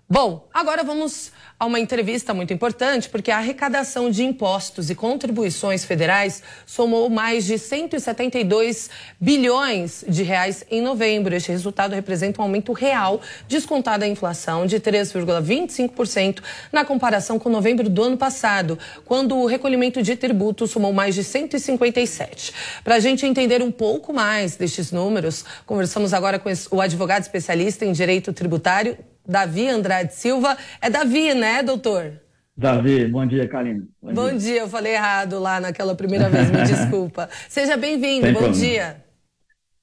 Bom, 0.09 0.47
agora 0.53 0.85
vamos 0.85 1.33
a 1.59 1.65
uma 1.65 1.81
entrevista 1.81 2.33
muito 2.33 2.53
importante, 2.53 3.09
porque 3.09 3.29
a 3.29 3.39
arrecadação 3.39 4.09
de 4.09 4.23
impostos 4.23 4.89
e 4.89 4.95
contribuições 4.95 5.83
federais 5.83 6.41
somou 6.65 7.09
mais 7.09 7.45
de 7.45 7.59
172 7.59 8.89
bilhões 9.19 10.05
de 10.07 10.23
reais 10.23 10.63
em 10.71 10.81
novembro. 10.81 11.35
Este 11.35 11.51
resultado 11.51 11.93
representa 11.93 12.39
um 12.39 12.45
aumento 12.45 12.71
real, 12.71 13.19
descontada 13.49 14.05
a 14.05 14.07
inflação, 14.07 14.65
de 14.65 14.79
3,25% 14.79 16.41
na 16.71 16.85
comparação 16.85 17.37
com 17.37 17.49
novembro 17.49 17.89
do 17.89 18.01
ano 18.01 18.15
passado, 18.15 18.79
quando 19.03 19.35
o 19.35 19.45
recolhimento 19.45 20.01
de 20.01 20.15
tributos 20.15 20.71
somou 20.71 20.93
mais 20.93 21.15
de 21.15 21.23
157. 21.23 22.53
Para 22.81 22.95
a 22.95 22.99
gente 23.01 23.25
entender 23.25 23.61
um 23.61 23.71
pouco 23.71 24.13
mais 24.13 24.55
destes 24.55 24.89
números, 24.89 25.43
conversamos 25.65 26.13
agora 26.13 26.39
com 26.39 26.49
o 26.71 26.79
advogado 26.79 27.23
especialista 27.23 27.83
em 27.83 27.91
direito 27.91 28.31
tributário, 28.31 28.97
Davi 29.27 29.67
Andrade 29.67 30.13
Silva. 30.13 30.57
É 30.81 30.89
Davi, 30.89 31.33
né, 31.33 31.61
doutor? 31.61 32.13
Davi, 32.55 33.05
bom 33.05 33.25
dia, 33.25 33.47
Karina. 33.47 33.85
Bom, 34.01 34.13
bom 34.13 34.29
dia. 34.29 34.39
dia. 34.39 34.61
eu 34.61 34.67
falei 34.67 34.93
errado 34.93 35.39
lá 35.39 35.59
naquela 35.59 35.93
primeira 35.93 36.29
vez, 36.29 36.49
me 36.49 36.63
desculpa. 36.65 37.29
Seja 37.47 37.77
bem-vindo, 37.77 38.25
bom 38.27 38.33
problema. 38.33 38.53
dia. 38.53 39.03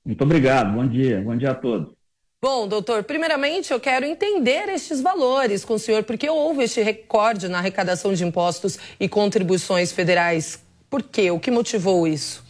Muito 0.04 0.22
obrigado, 0.24 0.74
bom 0.74 0.86
dia, 0.86 1.20
bom 1.20 1.36
dia 1.36 1.52
a 1.52 1.54
todos. 1.54 1.94
Bom, 2.42 2.68
doutor, 2.68 3.04
primeiramente 3.04 3.72
eu 3.72 3.80
quero 3.80 4.04
entender 4.04 4.68
estes 4.68 5.00
valores 5.00 5.64
com 5.64 5.74
o 5.74 5.78
senhor, 5.78 6.02
porque 6.02 6.28
houve 6.28 6.64
este 6.64 6.82
recorde 6.82 7.48
na 7.48 7.58
arrecadação 7.58 8.12
de 8.12 8.24
impostos 8.24 8.78
e 9.00 9.08
contribuições 9.08 9.92
federais. 9.92 10.62
Por 10.90 11.02
quê? 11.02 11.30
O 11.30 11.40
que 11.40 11.50
motivou 11.50 12.06
isso? 12.06 12.44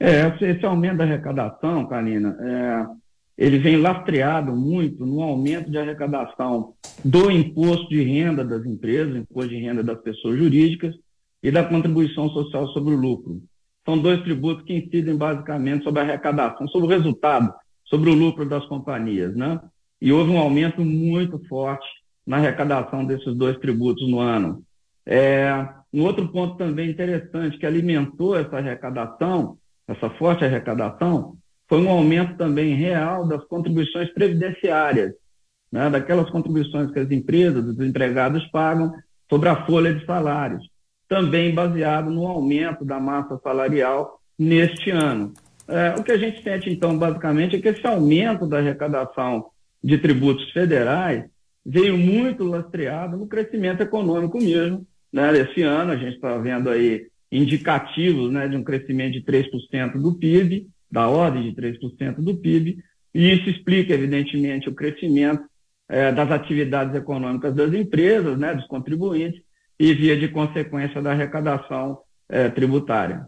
É, 0.00 0.26
esse 0.40 0.64
aumento 0.64 0.96
da 0.96 1.04
arrecadação, 1.04 1.86
Karina, 1.86 2.36
é, 2.40 2.99
ele 3.40 3.58
vem 3.58 3.78
lastreado 3.78 4.54
muito 4.54 5.06
no 5.06 5.22
aumento 5.22 5.70
de 5.70 5.78
arrecadação 5.78 6.74
do 7.02 7.30
imposto 7.30 7.88
de 7.88 8.02
renda 8.02 8.44
das 8.44 8.66
empresas, 8.66 9.16
imposto 9.16 9.48
de 9.48 9.56
renda 9.56 9.82
das 9.82 9.98
pessoas 10.02 10.38
jurídicas 10.38 10.94
e 11.42 11.50
da 11.50 11.64
contribuição 11.64 12.28
social 12.28 12.68
sobre 12.68 12.92
o 12.92 12.98
lucro. 12.98 13.40
São 13.86 13.96
dois 13.96 14.22
tributos 14.22 14.62
que 14.66 14.74
incidem 14.74 15.16
basicamente 15.16 15.84
sobre 15.84 16.00
a 16.00 16.02
arrecadação, 16.02 16.68
sobre 16.68 16.86
o 16.86 16.90
resultado, 16.90 17.50
sobre 17.86 18.10
o 18.10 18.14
lucro 18.14 18.46
das 18.46 18.66
companhias, 18.66 19.34
né? 19.34 19.58
E 20.02 20.12
houve 20.12 20.30
um 20.30 20.38
aumento 20.38 20.82
muito 20.82 21.42
forte 21.48 21.88
na 22.26 22.36
arrecadação 22.36 23.06
desses 23.06 23.34
dois 23.34 23.56
tributos 23.56 24.06
no 24.06 24.20
ano. 24.20 24.62
É, 25.06 25.66
um 25.90 26.02
outro 26.02 26.28
ponto 26.28 26.58
também 26.58 26.90
interessante 26.90 27.56
que 27.56 27.64
alimentou 27.64 28.36
essa 28.36 28.58
arrecadação, 28.58 29.56
essa 29.88 30.10
forte 30.10 30.44
arrecadação, 30.44 31.38
foi 31.70 31.80
um 31.80 31.88
aumento 31.88 32.36
também 32.36 32.74
real 32.74 33.24
das 33.28 33.44
contribuições 33.44 34.12
previdenciárias, 34.12 35.12
né, 35.70 35.88
daquelas 35.88 36.28
contribuições 36.28 36.90
que 36.90 36.98
as 36.98 37.08
empresas, 37.12 37.64
os 37.64 37.78
empregados 37.78 38.44
pagam 38.46 38.92
sobre 39.28 39.48
a 39.48 39.64
folha 39.64 39.94
de 39.94 40.04
salários, 40.04 40.68
também 41.08 41.54
baseado 41.54 42.10
no 42.10 42.26
aumento 42.26 42.84
da 42.84 42.98
massa 42.98 43.38
salarial 43.38 44.20
neste 44.36 44.90
ano. 44.90 45.32
É, 45.68 45.94
o 45.96 46.02
que 46.02 46.10
a 46.10 46.18
gente 46.18 46.42
sente, 46.42 46.68
então, 46.68 46.98
basicamente, 46.98 47.54
é 47.54 47.60
que 47.60 47.68
esse 47.68 47.86
aumento 47.86 48.48
da 48.48 48.58
arrecadação 48.58 49.46
de 49.82 49.96
tributos 49.96 50.50
federais 50.50 51.24
veio 51.64 51.96
muito 51.96 52.42
lastreado 52.42 53.16
no 53.16 53.28
crescimento 53.28 53.80
econômico 53.80 54.38
mesmo. 54.38 54.84
Né? 55.12 55.38
Esse 55.38 55.62
ano, 55.62 55.92
a 55.92 55.96
gente 55.96 56.16
está 56.16 56.36
vendo 56.36 56.68
aí 56.68 57.06
indicativos 57.30 58.32
né, 58.32 58.48
de 58.48 58.56
um 58.56 58.64
crescimento 58.64 59.12
de 59.12 59.22
3% 59.22 59.92
do 60.02 60.14
PIB, 60.14 60.66
da 60.90 61.08
ordem 61.08 61.42
de 61.42 61.52
3% 61.52 62.16
do 62.16 62.36
PIB, 62.36 62.82
E 63.14 63.32
isso 63.32 63.50
explica, 63.50 63.92
evidentemente, 63.92 64.68
o 64.68 64.74
crescimento 64.74 65.42
eh, 65.88 66.12
das 66.12 66.30
atividades 66.30 66.94
econômicas 66.94 67.54
das 67.54 67.72
empresas, 67.74 68.38
né, 68.38 68.54
dos 68.54 68.66
contribuintes, 68.66 69.42
e 69.78 69.92
via 69.94 70.16
de 70.16 70.28
consequência 70.28 71.02
da 71.02 71.10
arrecadação 71.10 71.98
eh, 72.28 72.48
tributária. 72.50 73.26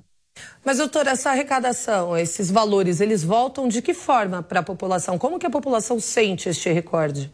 Mas, 0.64 0.78
doutor, 0.78 1.06
essa 1.06 1.30
arrecadação, 1.30 2.16
esses 2.16 2.50
valores, 2.50 3.00
eles 3.00 3.24
voltam 3.24 3.68
de 3.68 3.82
que 3.82 3.92
forma 3.92 4.42
para 4.42 4.60
a 4.60 4.62
população? 4.62 5.18
Como 5.18 5.38
que 5.38 5.46
a 5.46 5.50
população 5.50 5.98
sente 5.98 6.48
este 6.48 6.70
recorde? 6.70 7.30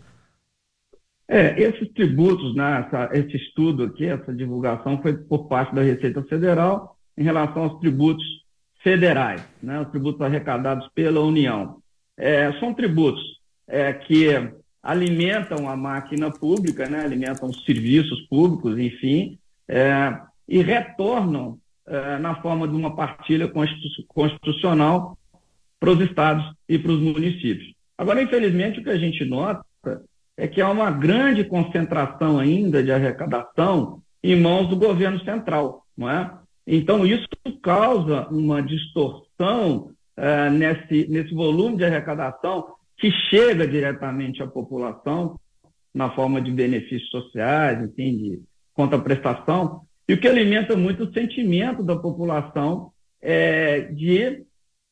É, 1.29 1.61
esses 1.61 1.93
tributos, 1.93 2.57
né, 2.57 2.87
essa, 2.87 3.11
esse 3.13 3.37
estudo 3.37 3.85
aqui, 3.85 4.07
essa 4.07 4.33
divulgação 4.33 5.01
foi 5.03 5.13
por 5.15 5.47
parte 5.47 5.75
da 5.75 5.83
Receita 5.83 6.23
Federal 6.23 6.97
em 7.17 7.23
relação 7.23 7.65
aos 7.65 7.79
tributos 7.81 8.25
federais, 8.89 9.43
né, 9.63 9.79
os 9.81 9.89
tributos 9.89 10.23
arrecadados 10.23 10.89
pela 10.95 11.21
União. 11.21 11.77
É, 12.17 12.51
são 12.59 12.73
tributos 12.73 13.23
é, 13.67 13.93
que 13.93 14.29
alimentam 14.83 15.69
a 15.69 15.77
máquina 15.77 16.31
pública, 16.31 16.89
né, 16.89 17.01
alimentam 17.05 17.51
os 17.51 17.65
serviços 17.67 18.23
públicos, 18.29 18.79
enfim, 18.79 19.39
é, 19.69 20.19
e 20.49 20.63
retornam 20.63 21.59
é, 21.87 22.17
na 22.19 22.41
forma 22.41 22.67
de 22.67 22.75
uma 22.75 22.97
partilha 22.97 23.53
constitucional 24.09 25.19
para 25.79 25.91
os 25.91 26.01
estados 26.01 26.51
e 26.67 26.79
para 26.79 26.93
os 26.93 27.01
municípios. 27.01 27.75
Agora, 27.99 28.23
infelizmente, 28.23 28.81
o 28.81 28.83
que 28.83 28.91
a 28.91 28.97
gente 28.97 29.23
nota 29.27 29.65
é 30.35 30.49
que 30.49 30.63
há 30.63 30.71
uma 30.71 30.91
grande 30.91 31.45
concentração 31.45 32.39
ainda 32.39 32.83
de 32.83 32.91
arrecadação 32.91 34.01
em 34.23 34.41
mãos 34.41 34.67
do 34.69 34.77
governo 34.77 35.21
central, 35.25 35.85
não 35.97 36.09
é? 36.09 36.33
Então, 36.71 37.07
isso 37.07 37.27
causa 37.63 38.29
uma 38.29 38.63
distorção 38.63 39.91
uh, 40.19 40.51
nesse, 40.53 41.09
nesse 41.09 41.33
volume 41.35 41.79
de 41.79 41.85
arrecadação 41.85 42.75
que 42.99 43.11
chega 43.31 43.67
diretamente 43.67 44.43
à 44.43 44.47
população 44.47 45.41
na 45.95 46.11
forma 46.11 46.43
de 46.43 46.51
benefícios 46.51 47.09
sociais, 47.09 47.83
enfim, 47.83 48.19
de 48.19 48.43
contraprestação, 48.75 49.81
e 50.07 50.13
o 50.13 50.21
que 50.21 50.29
alimenta 50.29 50.77
muito 50.77 51.05
o 51.05 51.13
sentimento 51.13 51.83
da 51.83 51.97
população 51.97 52.93
é, 53.23 53.81
de 53.81 54.45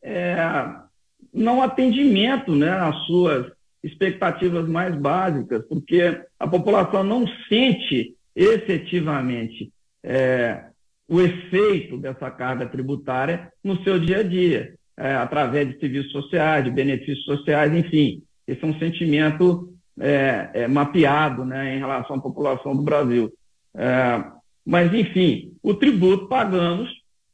é, 0.02 0.36
não 1.32 1.62
atendimento 1.62 2.54
né, 2.54 2.70
às 2.70 2.96
suas 3.06 3.52
expectativas 3.82 4.66
mais 4.66 4.94
básicas, 4.96 5.62
porque 5.68 6.22
a 6.38 6.48
população 6.48 7.04
não 7.04 7.26
sente 7.48 8.16
efetivamente 8.34 9.70
é, 10.02 10.64
o 11.08 11.20
efeito 11.20 11.96
dessa 11.96 12.30
carga 12.30 12.66
tributária 12.66 13.50
no 13.62 13.82
seu 13.82 13.98
dia 13.98 14.18
a 14.18 14.22
dia, 14.22 14.74
é, 14.96 15.14
através 15.14 15.68
de 15.68 15.78
serviços 15.78 16.12
sociais, 16.12 16.64
de 16.64 16.70
benefícios 16.70 17.24
sociais, 17.24 17.72
enfim. 17.72 18.22
Esse 18.46 18.64
é 18.64 18.66
um 18.66 18.78
sentimento 18.78 19.72
é, 19.98 20.50
é 20.54 20.68
mapeado 20.68 21.44
né, 21.44 21.76
em 21.76 21.78
relação 21.78 22.16
à 22.16 22.20
população 22.20 22.74
do 22.74 22.82
Brasil. 22.82 23.32
É, 23.74 24.24
mas, 24.64 24.92
enfim, 24.92 25.52
o 25.62 25.74
tributo 25.74 26.26
pagamos, 26.26 26.90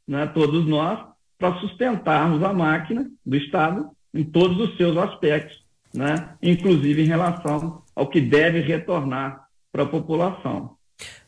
né, 0.07 0.27
todos 0.27 0.67
nós, 0.67 0.99
para 1.37 1.59
sustentarmos 1.59 2.43
a 2.43 2.53
máquina 2.53 3.09
do 3.25 3.35
Estado 3.35 3.89
em 4.13 4.23
todos 4.23 4.59
os 4.59 4.77
seus 4.77 4.95
aspectos 4.97 5.63
né? 5.93 6.35
inclusive 6.41 7.03
em 7.03 7.07
relação 7.07 7.83
ao 7.95 8.07
que 8.07 8.19
deve 8.19 8.59
retornar 8.61 9.47
para 9.71 9.83
a 9.83 9.87
população. 9.87 10.75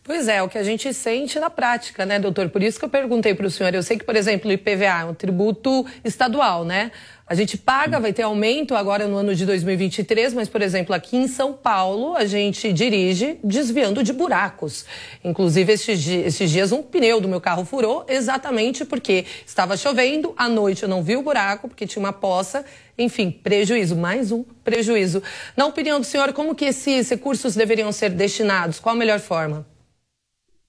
Pois 0.07 0.27
é, 0.27 0.39
o 0.43 0.47
que 0.47 0.59
a 0.59 0.63
gente 0.63 0.93
sente 0.93 1.39
na 1.39 1.49
prática, 1.49 2.05
né, 2.05 2.19
doutor? 2.19 2.47
Por 2.49 2.61
isso 2.61 2.77
que 2.77 2.85
eu 2.85 2.89
perguntei 2.89 3.33
para 3.33 3.47
o 3.47 3.49
senhor. 3.49 3.73
Eu 3.73 3.81
sei 3.81 3.97
que, 3.97 4.03
por 4.03 4.15
exemplo, 4.15 4.47
o 4.47 4.53
IPVA 4.53 5.01
é 5.01 5.05
um 5.05 5.15
tributo 5.15 5.83
estadual, 6.03 6.63
né? 6.63 6.91
A 7.25 7.33
gente 7.33 7.57
paga, 7.57 7.99
vai 7.99 8.13
ter 8.13 8.21
aumento 8.21 8.75
agora 8.75 9.07
no 9.07 9.17
ano 9.17 9.33
de 9.33 9.47
2023, 9.47 10.35
mas, 10.35 10.47
por 10.47 10.61
exemplo, 10.61 10.93
aqui 10.93 11.17
em 11.17 11.27
São 11.27 11.53
Paulo, 11.53 12.15
a 12.15 12.23
gente 12.23 12.71
dirige 12.71 13.39
desviando 13.43 14.03
de 14.03 14.13
buracos. 14.13 14.85
Inclusive, 15.23 15.73
esses, 15.73 16.07
esses 16.07 16.51
dias, 16.51 16.71
um 16.71 16.83
pneu 16.83 17.19
do 17.19 17.27
meu 17.27 17.41
carro 17.41 17.65
furou 17.65 18.05
exatamente 18.07 18.85
porque 18.85 19.25
estava 19.43 19.75
chovendo, 19.75 20.35
à 20.37 20.47
noite 20.47 20.83
eu 20.83 20.89
não 20.89 21.01
vi 21.01 21.17
o 21.17 21.23
buraco, 21.23 21.67
porque 21.67 21.87
tinha 21.87 21.99
uma 21.99 22.13
poça. 22.13 22.63
Enfim, 22.95 23.31
prejuízo, 23.31 23.95
mais 23.95 24.31
um 24.31 24.43
prejuízo. 24.63 25.23
Na 25.57 25.65
opinião 25.65 25.99
do 25.99 26.05
senhor, 26.05 26.31
como 26.31 26.53
que 26.53 26.65
esses 26.65 27.09
recursos 27.09 27.55
deveriam 27.55 27.91
ser 27.91 28.11
destinados? 28.11 28.79
Qual 28.79 28.93
a 28.93 28.97
melhor 28.99 29.19
forma? 29.19 29.65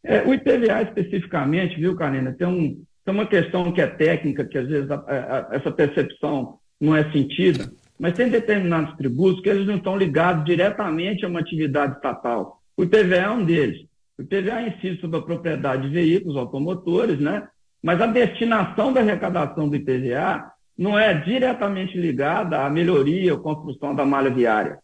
É, 0.06 0.22
o 0.22 0.32
IPVA 0.32 0.82
especificamente, 0.82 1.80
viu, 1.80 1.96
Karina, 1.96 2.32
tem, 2.32 2.46
um, 2.46 2.80
tem 3.04 3.14
uma 3.14 3.26
questão 3.26 3.72
que 3.72 3.80
é 3.80 3.86
técnica, 3.88 4.44
que 4.44 4.56
às 4.56 4.68
vezes 4.68 4.88
a, 4.88 4.94
a, 4.94 5.48
essa 5.56 5.70
percepção 5.70 6.58
não 6.80 6.94
é 6.94 7.10
sentida, 7.10 7.70
mas 7.98 8.14
tem 8.14 8.28
determinados 8.28 8.96
tributos 8.96 9.42
que 9.42 9.48
eles 9.48 9.66
não 9.66 9.76
estão 9.76 9.96
ligados 9.96 10.44
diretamente 10.44 11.24
a 11.24 11.28
uma 11.28 11.40
atividade 11.40 11.96
estatal. 11.96 12.60
O 12.76 12.84
IPVA 12.84 13.16
é 13.16 13.30
um 13.30 13.44
deles. 13.44 13.84
O 14.16 14.22
IPVA 14.22 14.62
incide 14.62 15.00
sobre 15.00 15.18
a 15.18 15.22
propriedade 15.22 15.88
de 15.88 15.94
veículos 15.94 16.36
automotores, 16.36 17.18
né? 17.18 17.48
mas 17.82 18.00
a 18.00 18.06
destinação 18.06 18.92
da 18.92 19.00
arrecadação 19.00 19.68
do 19.68 19.76
IPVA 19.76 20.52
não 20.78 20.96
é 20.96 21.14
diretamente 21.14 21.98
ligada 21.98 22.64
à 22.64 22.70
melhoria 22.70 23.34
ou 23.34 23.40
construção 23.40 23.94
da 23.94 24.04
malha 24.04 24.30
viária. 24.30 24.78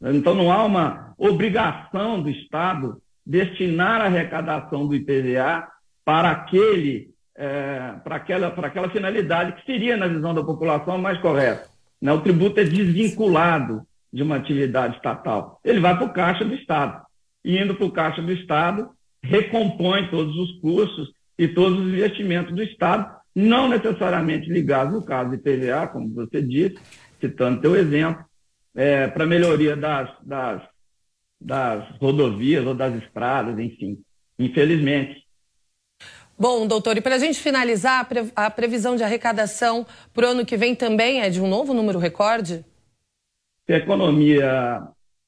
Então 0.00 0.34
não 0.34 0.52
há 0.52 0.64
uma 0.64 1.14
obrigação 1.18 2.22
do 2.22 2.30
Estado 2.30 3.00
destinar 3.28 4.00
a 4.00 4.06
arrecadação 4.06 4.88
do 4.88 4.94
IPVA 4.94 5.68
para 6.02 6.30
aquele, 6.30 7.10
é, 7.36 7.92
para, 8.02 8.16
aquela, 8.16 8.50
para 8.50 8.68
aquela 8.68 8.88
finalidade 8.88 9.52
que 9.52 9.66
seria, 9.66 9.98
na 9.98 10.08
visão 10.08 10.32
da 10.32 10.42
população, 10.42 10.96
mais 10.96 11.20
correta. 11.20 11.68
Né? 12.00 12.10
O 12.10 12.22
tributo 12.22 12.58
é 12.58 12.64
desvinculado 12.64 13.82
de 14.10 14.22
uma 14.22 14.36
atividade 14.36 14.96
estatal. 14.96 15.60
Ele 15.62 15.78
vai 15.78 15.94
para 15.94 16.06
o 16.06 16.12
caixa 16.12 16.42
do 16.42 16.54
Estado. 16.54 17.02
E 17.44 17.58
indo 17.58 17.74
para 17.74 17.84
o 17.84 17.92
caixa 17.92 18.22
do 18.22 18.32
Estado, 18.32 18.88
recompõe 19.22 20.08
todos 20.08 20.34
os 20.34 20.58
custos 20.60 21.12
e 21.38 21.46
todos 21.46 21.78
os 21.78 21.92
investimentos 21.92 22.54
do 22.54 22.62
Estado, 22.62 23.14
não 23.34 23.68
necessariamente 23.68 24.48
ligados, 24.48 24.94
no 24.94 25.04
caso 25.04 25.28
do 25.28 25.36
IPVA, 25.36 25.86
como 25.88 26.14
você 26.14 26.40
disse, 26.40 26.78
citando 27.20 27.60
teu 27.60 27.76
exemplo, 27.76 28.24
é, 28.74 29.06
para 29.06 29.26
melhoria 29.26 29.76
das, 29.76 30.10
das 30.22 30.62
das 31.40 31.88
rodovias 32.00 32.66
ou 32.66 32.74
das 32.74 32.94
estradas, 33.02 33.58
enfim, 33.58 33.98
infelizmente. 34.38 35.24
Bom, 36.38 36.66
doutor, 36.66 36.96
e 36.96 37.00
para 37.00 37.16
a 37.16 37.18
gente 37.18 37.40
finalizar, 37.40 38.08
a 38.36 38.50
previsão 38.50 38.94
de 38.94 39.02
arrecadação 39.02 39.84
para 40.14 40.26
o 40.26 40.30
ano 40.30 40.46
que 40.46 40.56
vem 40.56 40.74
também 40.74 41.20
é 41.20 41.28
de 41.28 41.40
um 41.40 41.48
novo 41.48 41.74
número 41.74 41.98
recorde? 41.98 42.64
Se 43.66 43.72
a 43.72 43.78
economia, 43.78 44.82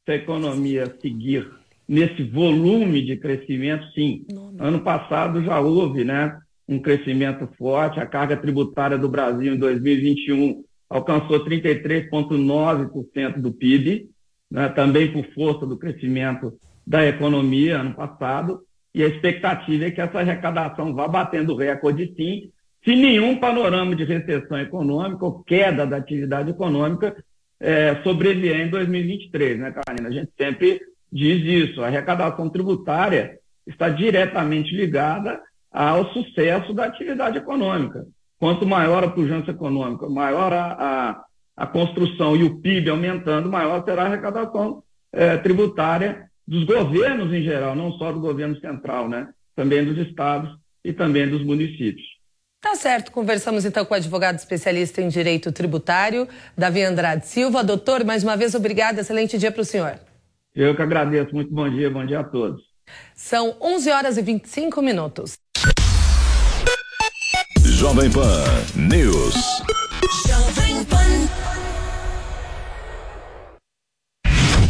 se 0.05 0.13
a 0.13 0.15
economia 0.15 0.97
seguir 1.03 1.51
nesse 1.89 2.23
volume 2.23 3.05
de 3.05 3.17
crescimento, 3.17 3.85
sim. 3.93 4.25
Ano 4.59 4.81
passado 4.83 5.43
já 5.43 5.59
houve 5.61 6.05
né, 6.05 6.39
um 6.69 6.79
crescimento 6.79 7.49
forte, 7.59 7.99
a 7.99 8.07
carga 8.07 8.37
tributária 8.37 8.97
do 8.97 9.09
Brasil 9.09 9.53
em 9.53 9.59
2021 9.59 10.63
alcançou 10.89 11.45
33,9% 11.45 13.41
do 13.41 13.53
PIB, 13.53 14.09
né, 14.51 14.69
também 14.71 15.13
por 15.13 15.25
força 15.33 15.67
do 15.67 15.79
crescimento 15.79 16.53
da 16.87 17.07
economia 17.07 17.81
ano 17.81 17.95
passado, 17.95 18.61
e 18.95 19.05
a 19.05 19.07
expectativa 19.07 19.85
é 19.85 19.91
que 19.91 20.01
essa 20.01 20.19
arrecadação 20.19 20.93
vá 20.95 21.07
batendo 21.07 21.55
recorde 21.55 22.13
sim, 22.17 22.51
se 22.85 22.97
nenhum 22.97 23.37
panorama 23.37 23.95
de 23.95 24.05
recessão 24.05 24.59
econômica 24.59 25.25
ou 25.25 25.45
queda 25.45 25.87
da 25.87 25.99
atividade 25.99 26.51
econômica 26.51 27.15
é, 27.61 27.93
em 27.93 28.71
2023, 28.71 29.59
né, 29.59 29.73
Karina? 29.73 30.09
A 30.09 30.13
gente 30.13 30.31
sempre 30.37 30.81
diz 31.13 31.45
isso, 31.45 31.83
a 31.83 31.87
arrecadação 31.87 32.49
tributária 32.49 33.39
está 33.67 33.89
diretamente 33.91 34.75
ligada 34.75 35.41
ao 35.71 36.11
sucesso 36.13 36.73
da 36.73 36.87
atividade 36.87 37.39
econômica. 37.39 38.07
Quanto 38.39 38.67
maior 38.67 39.05
a 39.05 39.11
pujança 39.11 39.51
econômica, 39.51 40.09
maior 40.09 40.53
a, 40.53 40.73
a 40.73 41.25
a 41.61 41.67
construção 41.67 42.35
e 42.35 42.43
o 42.43 42.57
PIB 42.57 42.89
aumentando, 42.89 43.51
maior 43.51 43.85
será 43.85 44.05
a 44.05 44.07
arrecadação 44.07 44.83
é, 45.13 45.37
tributária 45.37 46.31
dos 46.49 46.65
governos 46.65 47.31
em 47.35 47.43
geral, 47.43 47.77
não 47.77 47.93
só 47.93 48.11
do 48.11 48.19
governo 48.19 48.59
central, 48.61 49.11
né? 49.11 49.29
Também 49.55 49.85
dos 49.85 49.99
estados 50.09 50.51
e 50.83 50.91
também 50.91 51.29
dos 51.29 51.45
municípios. 51.45 52.07
Tá 52.63 52.75
certo, 52.75 53.13
conversamos 53.13 53.67
então 53.67 53.85
com 53.85 53.93
o 53.93 53.97
advogado 53.97 54.39
especialista 54.39 55.03
em 55.03 55.09
direito 55.09 55.53
tributário, 55.53 56.27
Davi 56.57 56.83
Andrade 56.83 57.27
Silva. 57.27 57.63
Doutor, 57.63 58.05
mais 58.05 58.25
uma 58.25 58.39
vez, 58.39 58.55
obrigado, 58.55 58.99
excelente 58.99 59.37
dia 59.37 59.53
para 59.53 59.61
o 59.61 59.65
senhor. 59.65 60.01
Eu 60.55 60.75
que 60.75 60.81
agradeço, 60.81 61.35
muito 61.35 61.53
bom 61.53 61.69
dia, 61.69 61.91
bom 61.91 62.07
dia 62.07 62.21
a 62.21 62.25
todos. 62.25 62.63
São 63.15 63.55
11 63.61 63.91
horas 63.91 64.17
e 64.17 64.23
25 64.23 64.81
minutos. 64.81 65.35
Jovem 67.63 68.11
Pan 68.11 68.45
News. 68.75 69.35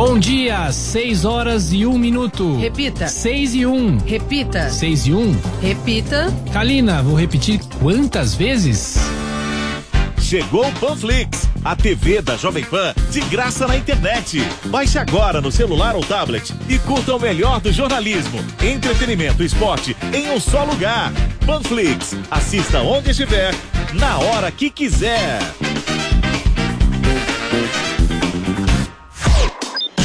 Bom 0.00 0.18
dia, 0.18 0.72
6 0.72 1.26
horas 1.26 1.74
e 1.74 1.84
um 1.84 1.98
minuto. 1.98 2.56
Repita. 2.56 3.06
6 3.06 3.54
e 3.54 3.66
um. 3.66 3.98
Repita. 3.98 4.70
6 4.70 5.08
e 5.08 5.12
um. 5.12 5.38
Repita. 5.60 6.34
Kalina, 6.54 7.02
vou 7.02 7.14
repetir 7.14 7.60
quantas 7.82 8.34
vezes? 8.34 8.96
Chegou 10.18 10.66
o 10.66 10.72
Panflix, 10.72 11.46
a 11.62 11.76
TV 11.76 12.22
da 12.22 12.34
Jovem 12.38 12.64
Pan 12.64 12.94
de 13.10 13.20
graça 13.20 13.66
na 13.66 13.76
internet. 13.76 14.42
Baixe 14.64 14.98
agora 14.98 15.38
no 15.38 15.52
celular 15.52 15.94
ou 15.94 16.02
tablet 16.02 16.50
e 16.66 16.78
curta 16.78 17.14
o 17.14 17.20
melhor 17.20 17.60
do 17.60 17.70
jornalismo, 17.70 18.42
entretenimento 18.62 19.42
e 19.42 19.46
esporte 19.46 19.94
em 20.14 20.30
um 20.30 20.40
só 20.40 20.64
lugar. 20.64 21.12
Panflix, 21.44 22.16
assista 22.30 22.78
onde 22.80 23.10
estiver, 23.10 23.54
na 23.92 24.16
hora 24.16 24.50
que 24.50 24.70
quiser. 24.70 25.40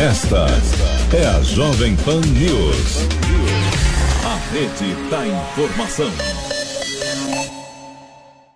Esta 0.00 0.46
é 1.12 1.26
a 1.26 1.42
Jovem 1.42 1.96
Pan 1.96 2.20
News. 2.20 2.98
A 4.24 4.36
rede 4.52 4.94
da 5.10 5.26
informação. 5.26 6.08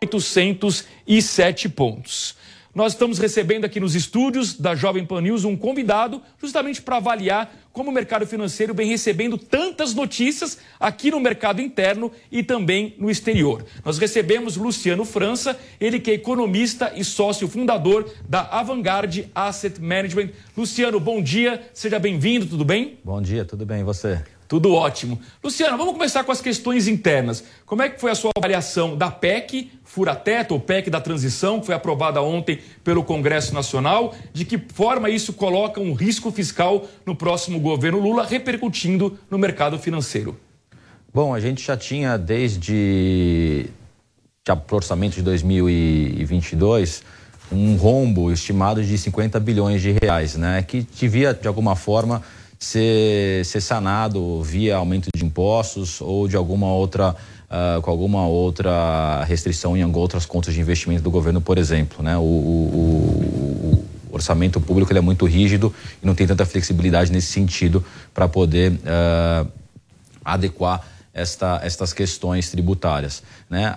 807 0.01 1.69
pontos. 1.69 2.37
Nós 2.75 2.95
estamos 2.95 3.19
recebendo 3.19 3.67
aqui 3.67 3.79
nos 3.79 3.95
estúdios 3.95 4.55
da 4.59 4.75
Jovem 4.75 5.05
Pan 5.05 5.21
News 5.21 5.45
um 5.45 5.55
convidado 5.55 6.23
justamente 6.41 6.81
para 6.81 6.97
avaliar 6.97 7.55
como 7.71 7.91
o 7.91 7.93
mercado 7.93 8.27
financeiro 8.27 8.73
vem 8.73 8.89
recebendo 8.89 9.37
tantas 9.37 9.93
notícias 9.93 10.57
aqui 10.81 11.11
no 11.11 11.21
mercado 11.21 11.61
interno 11.61 12.11
e 12.31 12.43
também 12.43 12.95
no 12.99 13.11
exterior. 13.11 13.63
Nós 13.85 13.99
recebemos 13.99 14.57
Luciano 14.57 15.05
França, 15.05 15.59
ele 15.79 16.01
que 16.01 16.13
é 16.13 16.15
economista 16.15 16.91
e 16.97 17.05
sócio 17.05 17.47
fundador 17.47 18.11
da 18.27 18.41
Avantgarde 18.41 19.31
Asset 19.35 19.79
Management. 19.79 20.31
Luciano, 20.57 20.99
bom 20.99 21.23
dia, 21.23 21.63
seja 21.75 21.99
bem-vindo, 21.99 22.47
tudo 22.47 22.65
bem? 22.65 22.99
Bom 23.05 23.21
dia, 23.21 23.45
tudo 23.45 23.67
bem, 23.67 23.81
e 23.81 23.85
você? 23.85 24.23
Tudo 24.53 24.75
ótimo. 24.75 25.19
Luciano, 25.43 25.79
vamos 25.79 25.95
começar 25.95 26.25
com 26.25 26.31
as 26.31 26.43
questões 26.43 26.87
internas. 26.87 27.43
Como 27.65 27.81
é 27.81 27.89
que 27.89 27.99
foi 27.99 28.11
a 28.11 28.15
sua 28.15 28.31
avaliação 28.37 28.95
da 28.95 29.11
PEC, 29.11 29.73
Fura-Teto, 29.83 30.53
ou 30.53 30.61
PEC 30.61 30.91
da 30.91 31.01
Transição, 31.01 31.59
que 31.59 31.65
foi 31.65 31.75
aprovada 31.75 32.21
ontem 32.21 32.59
pelo 32.85 33.03
Congresso 33.03 33.55
Nacional? 33.55 34.15
De 34.31 34.45
que 34.45 34.59
forma 34.59 35.09
isso 35.09 35.33
coloca 35.33 35.81
um 35.81 35.95
risco 35.95 36.31
fiscal 36.31 36.87
no 37.07 37.17
próximo 37.17 37.59
governo 37.59 37.99
Lula, 37.99 38.27
repercutindo 38.27 39.19
no 39.31 39.39
mercado 39.39 39.79
financeiro? 39.79 40.39
Bom, 41.15 41.35
a 41.35 41.41
gente 41.41 41.65
já 41.65 41.75
tinha 41.75 42.19
desde 42.19 43.71
pro 44.67 44.77
orçamento 44.77 45.15
de 45.15 45.23
2022 45.23 47.03
um 47.51 47.77
rombo 47.77 48.31
estimado 48.31 48.85
de 48.85 48.99
50 48.99 49.41
bilhões 49.41 49.81
de 49.81 49.93
reais, 49.93 50.37
né? 50.37 50.63
Que 50.63 50.83
devia, 50.83 51.33
de 51.33 51.49
alguma 51.49 51.75
forma, 51.75 52.23
ser, 52.63 53.45
ser 53.45 53.61
sanado 53.61 54.41
via 54.43 54.77
aumento 54.77 55.09
de 55.15 55.25
impostos 55.25 56.01
ou 56.01 56.29
de 56.29 56.37
alguma 56.37 56.69
outra 56.73 57.17
ah, 57.51 57.81
com 57.83 57.91
alguma 57.91 58.25
outra 58.27 59.25
restrição 59.25 59.77
em 59.77 59.85
outras 59.95 60.25
contas 60.25 60.55
de 60.55 60.61
investimento 60.61 61.03
do 61.03 61.11
governo, 61.11 61.41
por 61.41 61.59
exemplo, 61.59 62.03
né? 62.03 62.17
O, 62.17 62.21
o- 62.23 63.85
o 64.11 64.15
orçamento 64.15 64.61
público 64.61 64.97
é 64.97 65.01
muito 65.01 65.25
rígido 65.27 65.75
e 66.03 66.07
não 66.07 66.15
tem 66.15 66.27
tanta 66.27 66.45
flexibilidade 66.47 67.11
nesse 67.11 67.29
sentido 67.33 67.83
para 68.15 68.29
poder 68.29 68.79
ah, 68.87 69.45
adequar 70.25 70.87
esta, 71.13 71.61
estas 71.65 71.93
questões 71.93 72.49
tributárias, 72.51 73.23
né? 73.51 73.77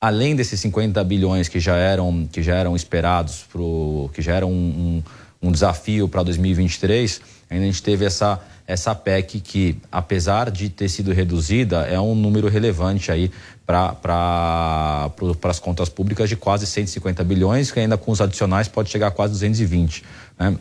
além 0.00 0.34
desses 0.36 0.58
50 0.60 1.02
bilhões 1.04 1.48
que 1.48 1.58
já 1.60 1.76
eram, 1.76 2.28
que 2.30 2.42
já 2.42 2.56
eram 2.56 2.74
esperados, 2.76 3.44
pro, 3.50 4.10
que 4.12 4.20
já 4.20 4.34
eram 4.34 4.50
um, 4.50 5.02
um, 5.42 5.48
um 5.48 5.52
desafio 5.52 6.08
para 6.08 6.22
2023, 6.24 7.20
ainda 7.52 7.64
a 7.64 7.66
gente 7.66 7.82
teve 7.82 8.04
essa, 8.04 8.40
essa 8.66 8.94
PEC 8.94 9.40
que, 9.40 9.78
apesar 9.90 10.50
de 10.50 10.68
ter 10.68 10.88
sido 10.88 11.12
reduzida, 11.12 11.86
é 11.86 12.00
um 12.00 12.14
número 12.14 12.48
relevante 12.48 13.12
aí 13.12 13.30
para 13.66 15.10
as 15.44 15.58
contas 15.58 15.88
públicas 15.88 16.28
de 16.28 16.36
quase 16.36 16.66
150 16.66 17.22
bilhões, 17.24 17.70
que 17.70 17.78
ainda 17.78 17.96
com 17.96 18.10
os 18.10 18.20
adicionais 18.20 18.68
pode 18.68 18.90
chegar 18.90 19.08
a 19.08 19.10
quase 19.10 19.32
220. 19.34 20.02
Né? 20.38 20.56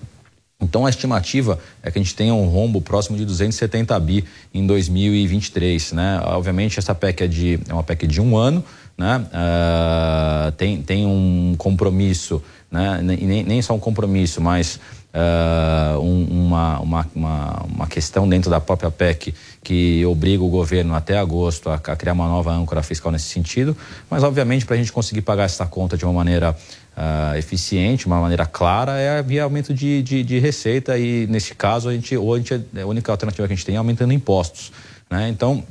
Então 0.62 0.86
a 0.86 0.90
estimativa 0.90 1.58
é 1.82 1.90
que 1.90 1.98
a 1.98 2.02
gente 2.02 2.14
tenha 2.14 2.34
um 2.36 2.48
rombo 2.48 2.82
próximo 2.82 3.18
de 3.18 3.26
270 3.26 4.00
bi 4.00 4.24
em 4.54 4.66
2023, 4.68 5.94
né? 5.94 6.22
Obviamente 6.26 6.78
essa 6.78 6.94
PEC 6.94 7.24
é, 7.24 7.28
de, 7.28 7.60
é 7.68 7.74
uma 7.74 7.82
PEC 7.82 8.06
de 8.06 8.22
um 8.22 8.38
ano, 8.38 8.64
né? 8.96 9.26
Ah, 9.34 10.54
tem, 10.56 10.80
tem 10.84 11.06
um 11.06 11.56
compromisso, 11.58 12.44
né? 12.70 13.02
nem, 13.02 13.44
nem 13.44 13.62
só 13.64 13.74
um 13.74 13.80
compromisso, 13.80 14.40
mas 14.40 14.80
ah, 15.14 15.98
um, 16.00 16.24
uma, 16.24 16.80
uma, 16.80 17.08
uma, 17.14 17.64
uma, 17.64 17.88
questão 17.88 18.28
dentro 18.30 18.50
da 18.50 18.62
própria 18.62 18.90
PEC 18.90 19.34
que 19.62 20.06
obriga 20.06 20.42
o 20.42 20.48
governo 20.48 20.96
até 20.96 21.18
agosto 21.18 21.70
a, 21.70 21.76
a 21.76 21.96
criar 21.98 22.14
uma 22.14 22.28
nova 22.28 22.52
âncora 22.52 22.82
fiscal 22.82 23.12
nesse 23.12 23.26
sentido, 23.26 23.76
mas 24.10 24.24
obviamente 24.24 24.66
para 24.66 24.76
a 24.76 24.78
gente 24.78 24.92
conseguir 24.94 25.22
pagar 25.22 25.44
essa 25.44 25.66
conta 25.66 25.98
de 25.98 26.06
uma 26.06 26.14
maneira 26.14 26.56
uh, 26.96 27.36
eficiente, 27.38 28.08
uma 28.08 28.22
maneira 28.22 28.46
clara, 28.46 28.98
é 28.98 29.22
via 29.22 29.44
aumento 29.44 29.74
de, 29.74 30.02
de, 30.02 30.24
de, 30.24 30.40
receita 30.40 30.98
e 30.98 31.28
nesse 31.28 31.56
caso 31.56 31.90
a 31.90 31.94
gente, 31.94 32.16
ou 32.16 32.34
a, 32.34 32.38
gente, 32.38 32.54
a 32.54 32.86
única 32.86 33.12
alternativa 33.12 33.46
que 33.48 33.54
a 33.54 33.56
gente 33.56 33.66
tem 33.66 33.76
é 33.76 33.80
aumentando 33.80 34.14
impostos. 34.14 34.72
Né? 35.10 35.28
Então, 35.28 35.62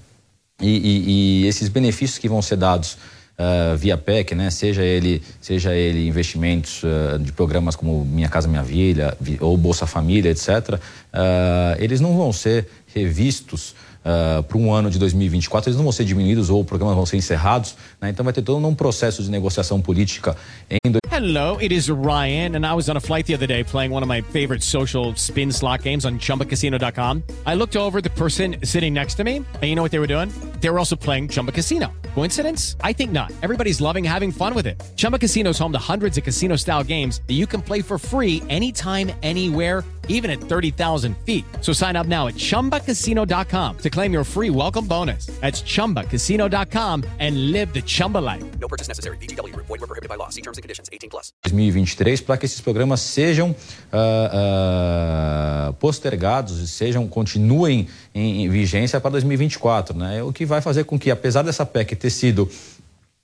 e, 0.61 0.69
e, 0.69 1.45
e 1.45 1.47
esses 1.47 1.71
benefícios 1.71 2.19
que 2.19 2.29
vão 2.29 2.43
ser 2.43 2.57
dados 2.57 2.99
Uh, 3.41 3.75
via 3.75 3.97
PEC, 3.97 4.35
né? 4.35 4.51
seja 4.51 4.83
ele 4.83 5.23
seja 5.41 5.75
ele 5.75 6.07
investimentos 6.07 6.83
uh, 6.83 7.19
de 7.19 7.33
programas 7.33 7.75
como 7.75 8.05
Minha 8.05 8.29
Casa 8.29 8.47
Minha 8.47 8.63
Vida 8.63 9.17
ou 9.41 9.57
Bolsa 9.57 9.87
Família, 9.87 10.31
etc. 10.31 10.75
Uh, 10.75 10.79
eles 11.79 12.03
não 12.03 12.15
vão 12.19 12.35
ser 12.35 12.69
revistos 12.95 13.75
uh, 14.05 14.43
para 14.43 14.59
um 14.59 14.73
ano 14.73 14.91
de 14.91 14.99
2024, 14.99 15.71
eles 15.71 15.77
não 15.77 15.85
vão 15.85 15.93
ser 15.93 16.05
diminuídos 16.05 16.51
ou 16.51 16.65
programas 16.65 16.97
vão 16.97 17.07
ser 17.07 17.17
encerrados, 17.17 17.77
né? 18.01 18.11
Então 18.11 18.25
vai 18.25 18.33
ter 18.33 18.43
todo 18.43 18.65
um 18.67 18.75
processo 18.75 19.23
de 19.23 19.31
negociação 19.31 19.81
política 19.81 20.37
em 20.71 20.91
Hello, 21.21 21.59
it 21.59 21.71
is 21.71 21.91
Ryan, 21.91 22.55
and 22.55 22.65
I 22.65 22.73
was 22.73 22.89
on 22.89 22.97
a 22.97 23.01
flight 23.01 23.27
the 23.27 23.35
other 23.35 23.47
day 23.47 23.63
playing 23.63 23.91
one 23.91 24.03
of 24.03 24.09
my 24.09 24.23
favorite 24.23 24.63
social 24.63 25.15
spin 25.17 25.53
slot 25.53 25.83
games 25.83 26.07
on 26.07 26.19
ChumbaCasino.com. 26.19 27.25
I 27.45 27.57
looked 27.57 27.77
over 27.77 28.01
the 28.01 28.11
person 28.11 28.57
sitting 28.65 28.95
next 28.95 29.17
to 29.17 29.25
me, 29.25 29.37
and 29.37 29.65
you 29.65 29.75
know 29.75 29.83
what 29.83 29.91
they 29.91 29.99
were 29.99 30.07
doing? 30.07 30.33
They 30.61 30.71
were 30.71 30.79
also 30.79 30.97
playing 30.97 31.29
Chumba 31.29 31.53
Casino. 31.53 31.93
Coincidence? 32.15 32.77
I 32.81 32.95
think 32.95 33.13
not. 33.13 33.33
Everybody's 33.43 33.81
loving 33.81 34.05
having 34.05 34.33
fun 34.33 34.55
with 34.55 34.67
it. 34.67 34.81
Chumba 34.97 35.19
Casino 35.19 35.51
is 35.51 35.59
home 35.59 35.73
to 35.73 35.93
hundreds 35.93 36.17
of 36.17 36.25
casino-style 36.25 36.85
games 36.85 37.21
that 37.27 37.35
you 37.35 37.47
can 37.47 37.61
play 37.61 37.83
for 37.83 37.99
free 37.99 38.43
anytime, 38.49 39.11
anywhere 39.23 39.85
even 40.11 40.31
at 40.31 40.41
30,000 40.41 41.17
feet. 41.25 41.45
So 41.61 41.73
sign 41.73 41.97
up 41.97 42.07
now 42.07 42.29
at 42.29 42.35
ChumbaCasino.com 42.35 43.79
to 43.79 43.90
claim 43.91 44.13
your 44.13 44.25
free 44.25 44.51
welcome 44.51 44.87
bonus. 44.87 45.27
That's 45.41 45.63
ChumbaCasino.com 45.63 47.05
and 47.19 47.53
live 47.53 47.73
the 47.73 47.81
Chumba 47.83 48.19
life. 48.19 48.45
No 48.61 48.69
purchase 48.69 48.89
necessary. 48.89 49.17
VGW. 49.17 49.57
Void 49.57 49.81
were 49.81 49.87
prohibited 49.87 50.11
by 50.11 50.17
law. 50.17 50.29
See 50.29 50.43
terms 50.43 50.59
and 50.59 50.63
conditions. 50.63 50.91
18 50.93 51.09
plus. 51.09 51.33
2023 51.45 52.21
para 52.21 52.37
que 52.37 52.47
esses 52.47 52.61
programas 52.61 53.01
sejam 53.01 53.51
uh, 53.51 53.57
uh, 55.71 55.73
postergados 55.75 56.61
e 56.61 56.69
sejam 56.69 57.09
continuem 57.09 57.89
em, 58.15 58.45
em 58.45 58.49
vigência 58.49 59.01
para 59.01 59.13
2024, 59.13 59.97
né? 59.97 60.23
O 60.23 60.33
que 60.33 60.45
vai 60.45 60.61
fazer 60.61 60.85
com 60.85 60.99
que, 60.99 61.11
apesar 61.11 61.43
dessa 61.43 61.65
PEC 61.65 61.97
ter 61.97 62.11
sido 62.11 62.51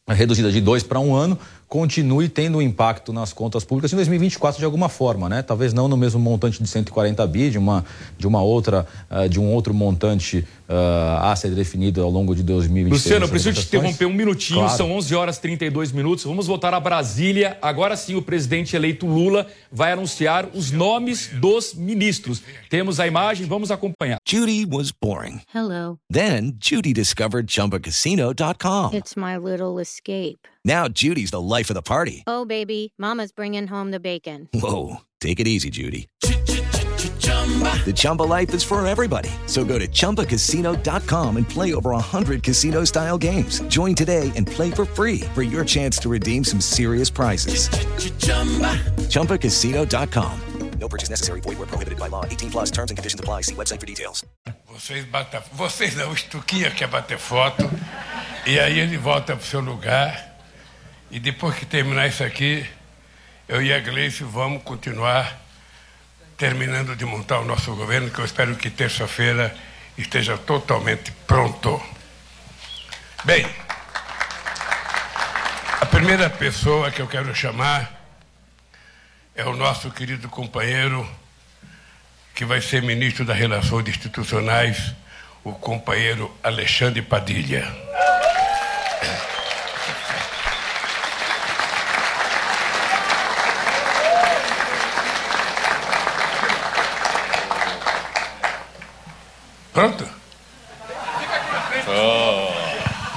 reduzida 0.08 0.52
de 0.52 0.60
dois 0.60 0.82
para 0.82 1.00
um 1.00 1.14
ano, 1.14 1.38
continue 1.68 2.28
tendo 2.28 2.58
um 2.58 2.62
impacto 2.62 3.12
nas 3.12 3.32
contas 3.32 3.64
públicas 3.64 3.92
em 3.92 3.96
2024 3.96 4.58
de 4.58 4.64
alguma 4.64 4.88
forma, 4.88 5.28
né? 5.28 5.42
Talvez 5.42 5.72
não 5.72 5.88
no 5.88 5.96
mesmo 5.96 6.20
montante 6.20 6.62
de 6.62 6.68
140 6.68 7.26
bi, 7.26 7.50
de 7.50 7.58
uma, 7.58 7.84
de 8.16 8.26
uma 8.26 8.42
outra, 8.42 8.86
uh, 9.10 9.28
de 9.28 9.40
um 9.40 9.52
outro 9.52 9.74
montante 9.74 10.46
uh, 10.68 11.22
a 11.22 11.34
ser 11.34 11.50
definido 11.54 12.02
ao 12.02 12.10
longo 12.10 12.34
de 12.34 12.42
2023. 12.42 13.02
Luciano, 13.02 13.24
eu 13.24 13.28
preciso 13.28 13.60
te 13.60 13.66
interromper 13.66 14.06
um 14.06 14.12
minutinho, 14.12 14.60
claro. 14.60 14.76
são 14.76 14.92
11 14.92 15.14
horas 15.14 15.36
e 15.36 15.40
32 15.40 15.92
minutos. 15.92 16.24
Vamos 16.24 16.46
voltar 16.46 16.72
a 16.72 16.80
Brasília. 16.80 17.58
Agora 17.60 17.96
sim, 17.96 18.14
o 18.14 18.22
presidente 18.22 18.76
eleito 18.76 19.06
Lula 19.06 19.46
vai 19.70 19.92
anunciar 19.92 20.48
os 20.54 20.70
nomes 20.70 21.30
dos 21.40 21.74
ministros. 21.74 22.42
Temos 22.70 23.00
a 23.00 23.06
imagem, 23.06 23.46
vamos 23.46 23.70
acompanhar. 23.70 24.18
Judy 24.26 24.64
was 24.64 24.92
boring. 24.92 25.40
Hello. 25.52 25.98
Then 26.10 26.56
Judy 26.60 26.92
discovered 26.92 27.48
chumbacasino.com. 27.48 28.94
It's 28.94 29.16
my 29.16 29.36
little 29.36 29.80
escape. 29.80 30.46
Now 30.66 30.88
Judy's 30.88 31.30
the 31.30 31.40
life 31.40 31.70
of 31.70 31.74
the 31.74 31.80
party. 31.80 32.24
Oh, 32.26 32.44
baby, 32.44 32.92
Mama's 32.98 33.30
bringing 33.30 33.68
home 33.68 33.92
the 33.92 34.00
bacon. 34.00 34.48
Whoa. 34.52 34.96
Take 35.20 35.38
it 35.38 35.46
easy, 35.46 35.70
Judy. 35.70 36.08
The 36.22 37.92
Chumba 37.94 38.24
life 38.24 38.52
is 38.52 38.64
for 38.64 38.84
everybody. 38.84 39.30
So 39.46 39.64
go 39.64 39.78
to 39.78 39.86
ChumbaCasino.com 39.86 41.36
and 41.36 41.48
play 41.48 41.72
over 41.72 41.90
100 41.90 42.42
casino 42.42 42.82
style 42.84 43.16
games. 43.16 43.60
Join 43.68 43.94
today 43.94 44.32
and 44.34 44.44
play 44.44 44.72
for 44.72 44.84
free 44.84 45.20
for 45.34 45.44
your 45.44 45.64
chance 45.64 45.98
to 45.98 46.08
redeem 46.08 46.42
some 46.42 46.60
serious 46.60 47.10
prizes. 47.10 47.68
ChumbaCasino.com. 49.08 50.40
No 50.80 50.88
purchase 50.88 51.10
necessary. 51.10 51.40
Void 51.40 51.58
where 51.58 51.66
prohibited 51.68 51.98
by 51.98 52.08
law. 52.08 52.24
18 52.24 52.50
plus 52.50 52.70
terms 52.72 52.90
and 52.90 52.98
conditions 52.98 53.20
apply. 53.20 53.42
See 53.42 53.54
website 53.54 53.80
for 53.80 53.86
details. 53.86 54.24
Vocês, 54.68 55.06
bata, 55.06 55.42
vocês 55.52 55.96
não, 55.96 56.10
o 56.10 56.14
Estuquinha 56.14 56.70
quer 56.70 56.88
bater 56.88 57.18
foto. 57.18 57.64
E 58.46 58.58
aí 58.58 58.78
ele 58.78 58.98
volta 58.98 59.34
pro 59.34 59.46
seu 59.46 59.60
lugar. 59.60 60.35
E 61.10 61.20
depois 61.20 61.56
que 61.56 61.64
terminar 61.64 62.08
isso 62.08 62.24
aqui, 62.24 62.66
eu 63.48 63.62
e 63.62 63.72
a 63.72 63.78
Gleice 63.78 64.24
vamos 64.24 64.62
continuar 64.62 65.40
terminando 66.36 66.96
de 66.96 67.04
montar 67.04 67.38
o 67.38 67.44
nosso 67.44 67.74
governo, 67.74 68.10
que 68.10 68.18
eu 68.18 68.24
espero 68.24 68.56
que 68.56 68.68
terça-feira 68.68 69.54
esteja 69.96 70.36
totalmente 70.36 71.12
pronto. 71.26 71.80
Bem, 73.24 73.46
a 75.80 75.86
primeira 75.86 76.28
pessoa 76.28 76.90
que 76.90 77.00
eu 77.00 77.06
quero 77.06 77.34
chamar 77.34 77.90
é 79.34 79.44
o 79.44 79.54
nosso 79.54 79.90
querido 79.90 80.28
companheiro, 80.28 81.08
que 82.34 82.44
vai 82.44 82.60
ser 82.60 82.82
ministro 82.82 83.24
das 83.24 83.38
Relações 83.38 83.88
Institucionais, 83.88 84.92
o 85.44 85.52
companheiro 85.52 86.36
Alexandre 86.42 87.00
Padilha. 87.00 87.64
Pronto? 99.76 100.08
Oh. 101.86 102.48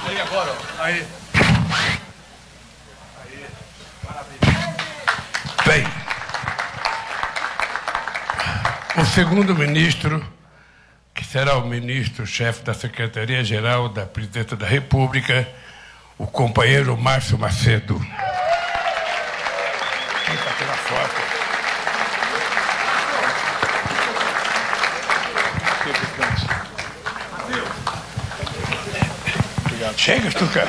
Aí 0.06 0.20
agora, 0.20 0.54
aí. 0.80 1.08
Bem, 5.66 5.88
o 8.98 9.06
segundo 9.06 9.56
ministro, 9.56 10.22
que 11.14 11.24
será 11.24 11.56
o 11.56 11.66
ministro-chefe 11.66 12.62
da 12.62 12.74
Secretaria-Geral 12.74 13.88
da 13.88 14.06
Presidência 14.06 14.58
da 14.58 14.68
República, 14.68 15.48
o 16.18 16.28
companheiro 16.28 16.98
Márcio 16.98 17.40
Macedo. 17.40 17.98
Vem 17.98 18.10
para 20.36 20.52
tirar 20.58 20.76
foto. 20.76 21.40
Chega, 30.00 30.32
Stuka. 30.32 30.66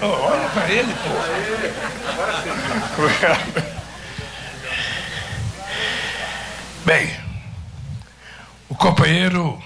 Oh, 0.00 0.06
olha 0.06 0.48
para 0.50 0.70
ele, 0.70 0.94
pô. 0.94 1.10
Bem, 6.84 7.10
o 8.68 8.76
companheiro 8.76 9.60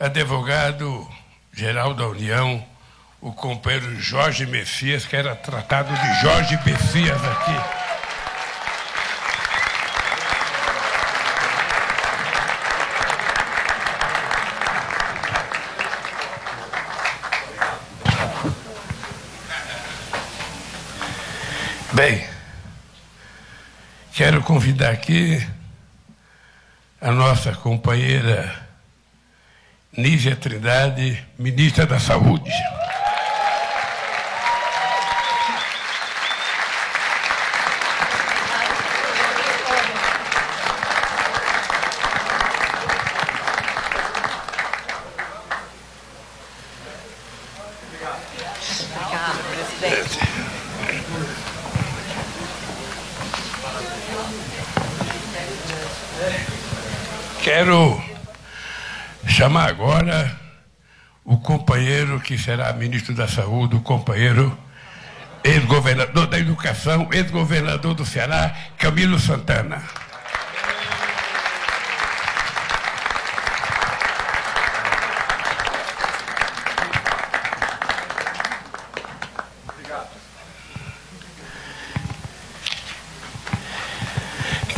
advogado 0.00 1.08
geral 1.52 1.94
da 1.94 2.08
União, 2.08 2.66
o 3.20 3.32
companheiro 3.32 4.00
Jorge 4.00 4.44
Messias, 4.44 5.06
que 5.06 5.14
era 5.14 5.36
tratado 5.36 5.94
de 5.94 6.20
Jorge 6.20 6.58
Messias 6.66 7.24
aqui. 7.24 7.86
Bem, 21.96 22.28
quero 24.16 24.42
convidar 24.42 24.92
aqui 24.92 25.46
a 26.98 27.12
nossa 27.12 27.52
companheira 27.52 28.50
Nízia 29.94 30.34
Trindade, 30.34 31.22
ministra 31.38 31.84
da 31.84 32.00
Saúde. 32.00 32.50
Quero 57.46 58.02
chamar 59.24 59.68
agora 59.68 60.36
o 61.24 61.38
companheiro 61.38 62.14
que 62.26 62.36
será 62.36 62.72
ministro 62.72 63.14
da 63.14 63.28
Saúde, 63.28 63.76
o 63.76 63.80
companheiro 63.80 64.58
ex-governador 65.44 66.26
da 66.26 66.36
Educação, 66.36 67.08
ex-governador 67.12 67.94
do 67.94 68.04
Ceará, 68.04 68.52
Camilo 68.76 69.16
Santana. 69.16 69.80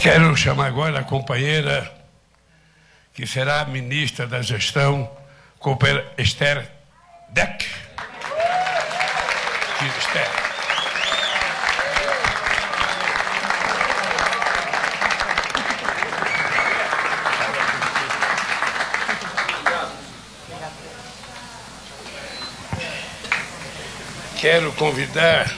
Quero 0.02 0.36
chamar 0.36 0.66
agora 0.66 0.98
a 0.98 1.02
companheira 1.02 1.90
que 3.14 3.26
será 3.26 3.64
ministra 3.64 4.26
da 4.26 4.42
Gestão, 4.42 5.10
Esther 6.18 6.77
Deck. 7.30 7.66
Esther. 9.98 10.26
Quero 24.40 24.72
convidar 24.72 25.52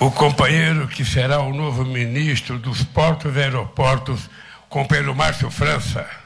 o 0.00 0.10
companheiro 0.10 0.88
que 0.88 1.04
será 1.04 1.40
o 1.40 1.52
novo 1.52 1.84
ministro 1.84 2.58
dos 2.58 2.82
Portos 2.82 3.36
e 3.36 3.40
Aeroportos, 3.40 4.30
companheiro 4.68 5.14
Márcio 5.14 5.50
França. 5.50 6.17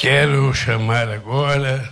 Quero 0.00 0.54
chamar 0.54 1.10
agora 1.10 1.86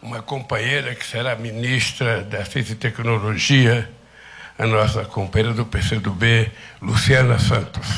uma 0.00 0.22
companheira 0.22 0.94
que 0.94 1.04
será 1.04 1.34
ministra 1.34 2.22
da 2.22 2.44
Ciência 2.44 2.74
e 2.74 2.76
Tecnologia, 2.76 3.90
a 4.56 4.64
nossa 4.64 5.04
companheira 5.04 5.52
do 5.52 5.66
PCdoB, 5.66 6.52
Luciana 6.80 7.36
Santos. 7.36 7.88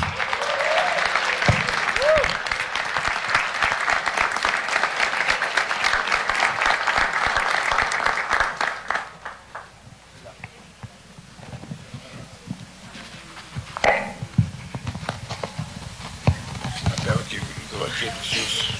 Papel 16.88 17.14
aqui, 17.20 17.40
grudou 17.70 17.86
aqui, 17.86 18.10
preciso. 18.10 18.70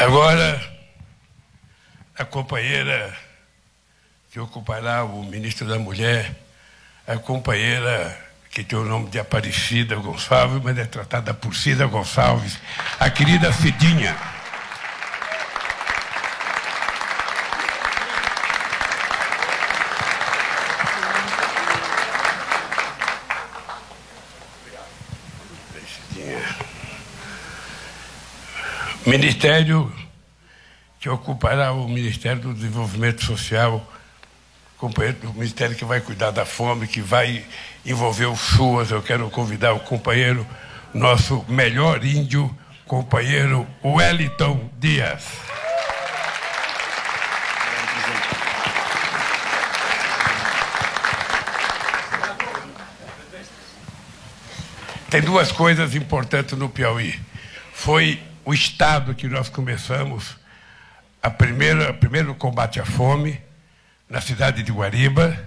Agora, 0.00 0.60
a 2.16 2.24
companheira 2.24 3.14
que 4.30 4.38
ministro 5.38 5.68
da 5.68 5.78
Mulher, 5.78 6.34
a 7.06 7.16
companheira 7.16 8.26
que 8.50 8.64
tem 8.64 8.76
o 8.76 8.84
nome 8.84 9.08
de 9.08 9.20
Aparecida 9.20 9.94
Gonçalves, 9.94 10.60
mas 10.64 10.76
é 10.76 10.84
tratada 10.84 11.32
por 11.32 11.54
Cida 11.54 11.86
Gonçalves, 11.86 12.58
a 12.98 13.08
querida 13.08 13.52
Cidinha. 13.52 14.16
Ministério 29.06 29.90
que 30.98 31.08
ocupará 31.08 31.72
o 31.72 31.88
Ministério 31.88 32.42
do 32.42 32.54
Desenvolvimento 32.54 33.24
Social, 33.24 33.86
companheiro 34.78 35.18
do 35.18 35.34
Ministério 35.34 35.76
que 35.76 35.84
vai 35.84 36.00
cuidar 36.00 36.30
da 36.30 36.46
fome, 36.46 36.86
que 36.86 37.00
vai 37.00 37.44
envolver 37.84 38.26
o 38.26 38.36
SUAS. 38.36 38.90
Eu 38.90 39.02
quero 39.02 39.28
convidar 39.28 39.72
o 39.72 39.80
companheiro, 39.80 40.46
nosso 40.94 41.44
melhor 41.48 42.04
índio, 42.04 42.56
companheiro 42.86 43.66
Wellington 43.84 44.70
Dias. 44.78 45.24
Tem 55.10 55.22
duas 55.22 55.50
coisas 55.50 55.94
importantes 55.94 56.56
no 56.56 56.68
Piauí. 56.68 57.18
Foi 57.72 58.22
o 58.44 58.52
estado 58.54 59.14
que 59.14 59.26
nós 59.26 59.48
começamos 59.48 60.36
a 61.22 61.30
primeira, 61.30 61.92
primeiro 61.94 62.34
combate 62.34 62.78
à 62.78 62.84
fome 62.84 63.47
na 64.08 64.20
cidade 64.20 64.62
de 64.62 64.72
Guariba 64.72 65.38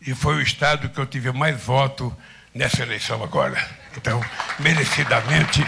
e 0.00 0.14
foi 0.14 0.36
o 0.36 0.42
estado 0.42 0.88
que 0.88 0.98
eu 0.98 1.06
tive 1.06 1.32
mais 1.32 1.60
voto 1.62 2.14
nessa 2.54 2.82
eleição 2.82 3.22
agora. 3.22 3.56
Então, 3.96 4.20
merecidamente. 4.58 5.64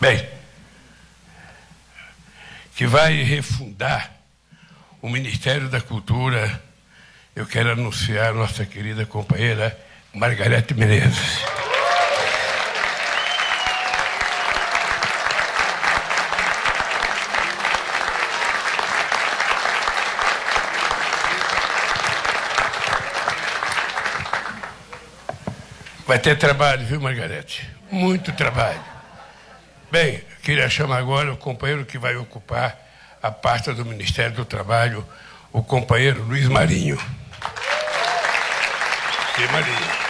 Bem, 0.00 0.28
que 2.74 2.86
vai 2.86 3.22
refundar 3.22 4.12
o 5.02 5.08
Ministério 5.08 5.68
da 5.68 5.80
Cultura, 5.80 6.62
eu 7.34 7.46
quero 7.46 7.72
anunciar 7.72 8.30
a 8.30 8.32
nossa 8.32 8.64
querida 8.64 9.04
companheira 9.04 9.78
Margarete 10.14 10.74
Menezes. 10.74 11.57
Vai 26.08 26.18
ter 26.18 26.38
trabalho, 26.38 26.86
viu, 26.86 26.98
Margarete? 26.98 27.68
Muito 27.90 28.32
trabalho. 28.32 28.82
Bem, 29.92 30.24
queria 30.42 30.66
chamar 30.70 30.96
agora 30.96 31.34
o 31.34 31.36
companheiro 31.36 31.84
que 31.84 31.98
vai 31.98 32.16
ocupar 32.16 32.78
a 33.22 33.30
pasta 33.30 33.74
do 33.74 33.84
Ministério 33.84 34.34
do 34.34 34.46
Trabalho, 34.46 35.06
o 35.52 35.62
companheiro 35.62 36.22
Luiz 36.22 36.48
Marinho. 36.48 36.98
Luiz 39.36 39.52
Marinho. 39.52 40.08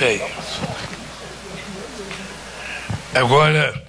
Bem, 0.00 0.18
agora 3.14 3.84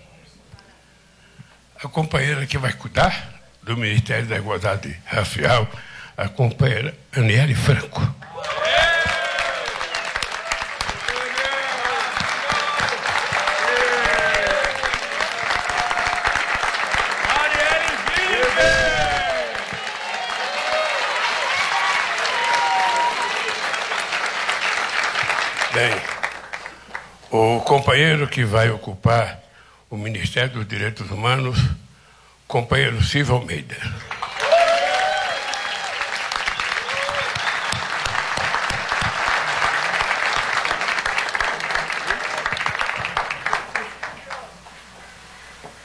a 1.82 1.88
companheira 1.88 2.46
que 2.46 2.58
vai 2.58 2.74
cuidar 2.74 3.42
do 3.64 3.78
Ministério 4.02 4.26
da 4.26 4.38
Igualdade 4.38 5.00
Racial, 5.06 5.68
a 6.18 6.28
companheira 6.28 6.92
Aniele 7.16 7.54
Franco. 7.54 8.02
Bem, 25.74 26.02
o 27.30 27.62
companheiro 27.62 28.28
que 28.28 28.44
vai 28.44 28.72
ocupar 28.72 29.40
o 29.92 29.96
Ministério 29.96 30.50
dos 30.50 30.68
Direitos 30.68 31.12
Humanos, 31.12 31.60
companheiro 32.52 33.02
Silvio 33.02 33.36
Almeida. 33.36 33.78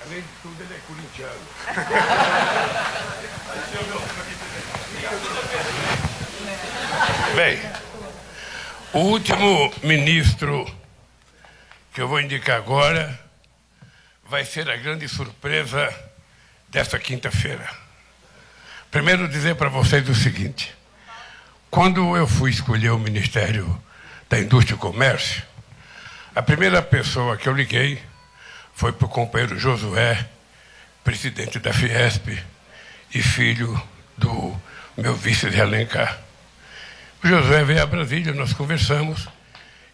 Além 0.05 0.21
de 0.21 0.29
tudo, 0.43 0.61
ele 0.61 0.75
é 0.75 0.81
corintiano. 0.89 1.41
Bem, 7.37 7.61
o 8.93 8.99
último 8.99 9.73
ministro 9.85 10.67
que 11.95 12.01
eu 12.01 12.09
vou 12.09 12.21
indicar 12.21 12.57
agora 12.57 13.17
vai 14.25 14.45
ser 14.45 14.69
a 14.69 14.77
grande 14.77 15.09
surpresa 15.09 16.06
desta 16.69 16.99
quinta-feira. 16.99 17.69
Primeiro, 18.91 19.29
dizer 19.29 19.55
para 19.57 19.69
vocês 19.69 20.09
o 20.09 20.15
seguinte: 20.15 20.75
quando 21.71 22.17
eu 22.17 22.27
fui 22.27 22.51
escolher 22.51 22.91
o 22.91 22.99
Ministério 22.99 23.81
da 24.29 24.39
Indústria 24.39 24.75
e 24.75 24.79
Comércio, 24.79 25.43
a 26.35 26.43
primeira 26.43 26.83
pessoa 26.83 27.37
que 27.37 27.49
eu 27.49 27.55
liguei 27.55 28.03
foi 28.75 28.93
para 28.93 29.07
o 29.07 29.09
companheiro 29.09 29.59
Josué, 29.59 30.29
presidente 31.03 31.59
da 31.59 31.73
Fiesp 31.73 32.29
e 33.15 33.23
filho 33.23 33.81
do 34.17 34.55
meu 34.97 35.15
vice 35.15 35.49
de 35.49 35.61
Alencar. 35.61 36.19
O 37.25 37.27
Josué 37.29 37.65
veio 37.65 37.83
a 37.83 37.87
Brasília, 37.87 38.33
nós 38.33 38.53
conversamos, 38.53 39.27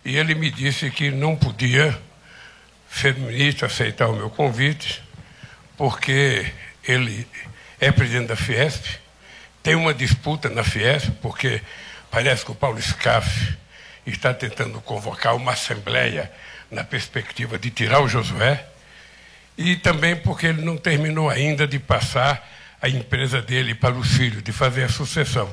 e 0.05 0.17
ele 0.17 0.35
me 0.35 0.51
disse 0.51 0.91
que 0.91 1.11
não 1.11 1.37
podia 1.37 1.97
ser 2.91 3.15
ministro 3.15 3.67
aceitar 3.67 4.09
o 4.09 4.17
meu 4.17 4.29
convite, 4.29 5.03
porque 5.83 6.47
ele 6.85 7.27
é 7.81 7.91
presidente 7.91 8.29
da 8.29 8.37
Fiesp, 8.37 9.01
tem 9.65 9.75
uma 9.75 9.93
disputa 9.93 10.49
na 10.49 10.63
Fiesp, 10.63 11.11
porque 11.21 11.61
parece 12.09 12.45
que 12.45 12.53
o 12.53 12.55
Paulo 12.55 12.81
Scaff 12.81 13.59
está 14.07 14.33
tentando 14.33 14.81
convocar 14.81 15.35
uma 15.35 15.55
assembleia 15.55 16.31
na 16.71 16.85
perspectiva 16.85 17.59
de 17.59 17.69
tirar 17.69 18.01
o 18.01 18.07
Josué, 18.07 18.65
e 19.59 19.75
também 19.75 20.15
porque 20.15 20.47
ele 20.47 20.63
não 20.63 20.77
terminou 20.77 21.29
ainda 21.29 21.67
de 21.67 21.81
passar 21.81 22.49
a 22.81 22.89
empresa 22.89 23.43
dele 23.43 23.75
para 23.75 23.97
os 23.97 24.17
filhos, 24.17 24.41
de 24.41 24.53
fazer 24.53 24.85
a 24.85 24.89
sucessão. 24.89 25.53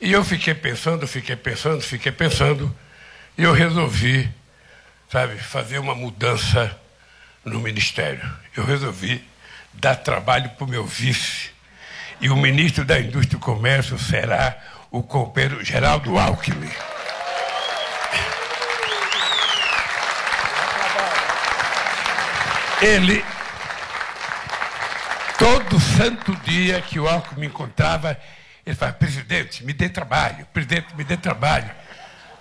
E 0.00 0.10
eu 0.10 0.24
fiquei 0.24 0.52
pensando, 0.52 1.06
fiquei 1.06 1.36
pensando, 1.36 1.80
fiquei 1.80 2.10
pensando, 2.10 2.76
e 3.38 3.44
eu 3.44 3.52
resolvi, 3.52 4.28
sabe, 5.08 5.38
fazer 5.38 5.78
uma 5.78 5.94
mudança 5.94 6.76
no 7.44 7.60
ministério. 7.60 8.22
Eu 8.56 8.64
resolvi 8.64 9.24
dar 9.74 9.96
trabalho 9.96 10.50
para 10.50 10.64
o 10.64 10.68
meu 10.68 10.84
vice. 10.84 11.50
E 12.20 12.28
o 12.28 12.36
ministro 12.36 12.84
da 12.84 13.00
Indústria 13.00 13.36
e 13.36 13.40
Comércio 13.40 13.98
será 13.98 14.56
o 14.90 15.02
companheiro 15.02 15.64
Geraldo 15.64 16.18
Alckmin. 16.18 16.70
Ele, 22.80 23.24
todo 25.38 25.80
santo 25.80 26.34
dia 26.44 26.80
que 26.80 26.98
o 26.98 27.08
Alckmin 27.08 27.40
me 27.40 27.46
encontrava, 27.46 28.18
ele 28.66 28.76
fala, 28.76 28.92
presidente, 28.92 29.64
me 29.64 29.72
dê 29.72 29.88
trabalho, 29.88 30.46
presidente, 30.52 30.94
me 30.96 31.04
dê 31.04 31.16
trabalho. 31.16 31.70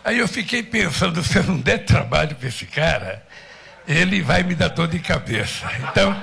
Aí 0.03 0.17
eu 0.17 0.27
fiquei 0.27 0.63
pensando, 0.63 1.23
se 1.23 1.37
eu 1.37 1.43
não 1.43 1.59
der 1.59 1.85
trabalho 1.85 2.35
para 2.35 2.47
esse 2.47 2.65
cara, 2.65 3.23
ele 3.91 4.21
vai 4.21 4.43
me 4.43 4.55
dar 4.55 4.69
dor 4.69 4.87
de 4.87 4.99
cabeça. 4.99 5.69
Então, 5.79 6.15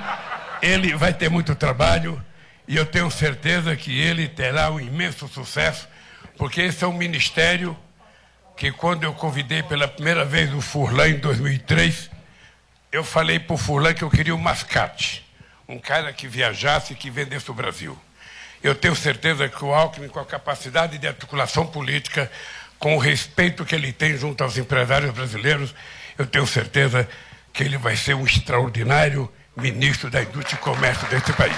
ele 0.63 0.95
vai 0.97 1.13
ter 1.13 1.29
muito 1.29 1.55
trabalho 1.55 2.23
e 2.67 2.77
eu 2.77 2.87
tenho 2.87 3.11
certeza 3.11 3.75
que 3.77 3.99
ele 3.99 4.29
terá 4.29 4.71
um 4.71 4.81
imenso 4.81 5.29
sucesso, 5.29 5.89
porque 6.37 6.63
esse 6.63 6.85
é 6.85 6.87
um 6.87 6.93
ministério 6.93 7.77
que 8.57 8.73
quando 8.73 9.05
eu 9.05 9.15
convidei 9.15 9.63
pela 9.63 9.87
primeira 9.87 10.25
vez 10.25 10.53
o 10.53 10.61
Furlan 10.61 11.09
em 11.09 11.19
2003, 11.19 12.11
eu 12.91 13.05
falei 13.05 13.39
para 13.39 13.55
o 13.55 13.59
Furlan 13.59 13.95
que 13.95 14.03
eu 14.03 14.11
queria 14.11 14.35
um 14.35 14.39
mascate, 14.39 15.25
um 15.69 15.79
cara 15.79 16.13
que 16.13 16.27
viajasse 16.27 16.93
e 16.93 16.97
que 16.97 17.11
vendesse 17.11 17.51
o 17.51 17.55
Brasil. 17.55 17.97
Eu 18.63 18.75
tenho 18.75 18.97
certeza 18.97 19.49
que 19.49 19.65
o 19.65 19.73
Alckmin, 19.73 20.09
com 20.09 20.19
a 20.19 20.25
capacidade 20.25 20.99
de 20.99 21.07
articulação 21.07 21.67
política, 21.67 22.31
com 22.79 22.97
o 22.97 22.99
respeito 22.99 23.65
que 23.65 23.75
ele 23.75 23.93
tem 23.93 24.17
junto 24.17 24.43
aos 24.43 24.57
empresários 24.57 25.13
brasileiros, 25.13 25.75
eu 26.17 26.27
tenho 26.27 26.47
certeza 26.47 27.09
que 27.59 27.65
ele 27.65 27.77
vai 27.77 27.97
ser 27.97 28.15
um 28.15 28.25
extraordinário 28.25 29.29
ministro 29.57 30.09
da 30.09 30.23
Indústria 30.23 30.55
e 30.55 30.59
Comércio 30.59 31.09
deste 31.09 31.33
país. 31.33 31.57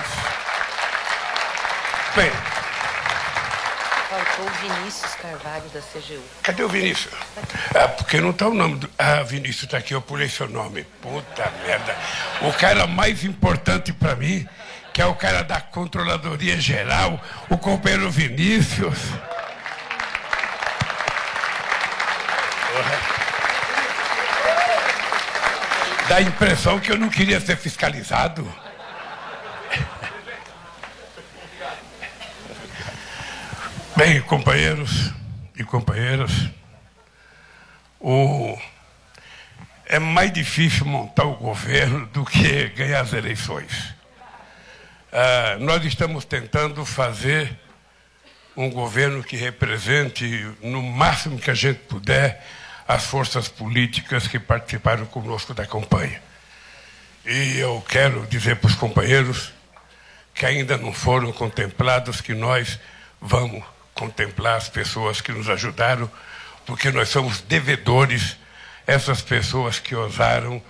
Bem, 2.17 2.31
Faltou 4.09 4.47
o 4.47 4.51
Vinícius 4.51 5.15
Carvalho 5.17 5.69
da 5.75 5.81
CGU. 5.83 6.23
cadê 6.43 6.63
o 6.63 6.71
Vinícius? 6.71 7.13
Ah, 7.75 7.87
porque 7.87 8.19
não 8.19 8.31
está 8.31 8.49
o 8.49 8.55
nome 8.55 8.77
do. 8.77 8.91
Ah, 8.99 9.23
Vinícius 9.25 9.65
está 9.65 9.77
aqui, 9.77 9.93
eu 9.93 10.01
pulei 10.01 10.31
seu 10.31 10.49
nome. 10.49 10.85
Puta 11.03 11.53
merda. 11.67 11.95
O 12.41 12.53
cara 12.55 12.87
mais 12.87 13.23
importante 13.23 13.93
para 13.93 14.17
mim, 14.17 14.49
que 14.95 15.03
é 15.03 15.07
o 15.07 15.15
cara 15.15 15.43
da 15.43 15.61
Controladoria 15.61 16.59
Geral, 16.59 17.21
o 17.51 17.59
companheiro 17.59 18.11
Vinícius. 18.11 18.99
Porra. 22.73 23.20
Dá 26.11 26.17
a 26.17 26.23
impressão 26.23 26.81
que 26.81 26.91
eu 26.91 26.99
não 26.99 27.09
queria 27.09 27.41
ser 27.41 27.57
fiscalizado. 27.57 28.45
Bem, 33.95 34.21
companheiros 34.23 35.13
e 35.55 35.63
companheiras, 35.63 36.33
o... 38.01 38.59
é 39.87 40.01
mais 40.01 40.33
difícil 40.33 40.85
montar 40.85 41.27
o 41.27 41.37
governo 41.37 42.05
do 42.07 42.25
que 42.25 42.71
ganhar 42.71 43.03
as 43.03 43.13
eleições. 43.13 43.95
Ah, 45.13 45.59
nós 45.61 45.85
estamos 45.85 46.25
tentando 46.25 46.85
fazer 46.85 47.57
um 48.57 48.69
governo 48.69 49.23
que 49.23 49.37
represente, 49.37 50.27
no 50.61 50.83
máximo 50.83 51.39
que 51.39 51.53
a 51.53 51.55
gente 51.55 51.79
puder, 51.85 52.45
as 52.91 53.05
forças 53.05 53.47
políticas 53.47 54.27
que 54.27 54.37
participaram 54.37 55.07
conosco 55.07 55.55
da 55.55 55.65
campanha. 55.65 56.21
E 57.25 57.57
eu 57.57 57.81
quero 57.89 58.27
dizer 58.27 58.57
para 58.57 58.67
os 58.67 58.75
companheiros 58.75 59.53
que 60.35 60.45
ainda 60.45 60.77
não 60.77 60.93
foram 60.93 61.33
contemplados 61.33 62.21
que 62.21 62.35
nós 62.35 62.81
vamos 63.21 63.63
contemplar 63.95 64.57
as 64.57 64.69
pessoas 64.69 65.21
que 65.21 65.31
nos 65.31 65.49
ajudaram, 65.49 66.11
porque 66.67 66.91
nós 66.91 67.09
somos 67.11 67.41
devedores 67.41 68.37
essas 68.89 69.23
pessoas 69.23 69.79
que 69.79 69.95
ousaram 69.95 70.61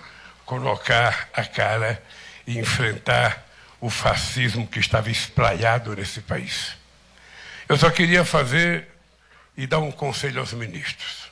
colocar 0.45 1.27
a 1.33 1.43
cara 1.43 2.03
e 2.45 2.59
enfrentar 2.59 3.47
o 3.79 3.89
fascismo 3.89 4.67
que 4.67 4.77
estava 4.77 5.09
espraiado 5.09 5.95
nesse 5.95 6.21
país. 6.21 6.77
Eu 7.67 7.77
só 7.77 7.89
queria 7.89 8.23
fazer 8.23 8.89
e 9.57 9.65
dar 9.65 9.79
um 9.79 9.91
conselho 9.91 10.39
aos 10.39 10.53
ministros. 10.53 11.30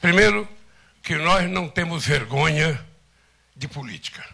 Primeiro, 0.00 0.48
que 1.02 1.14
nós 1.16 1.48
não 1.50 1.68
temos 1.68 2.06
vergonha 2.06 2.80
de 3.54 3.68
política. 3.68 4.24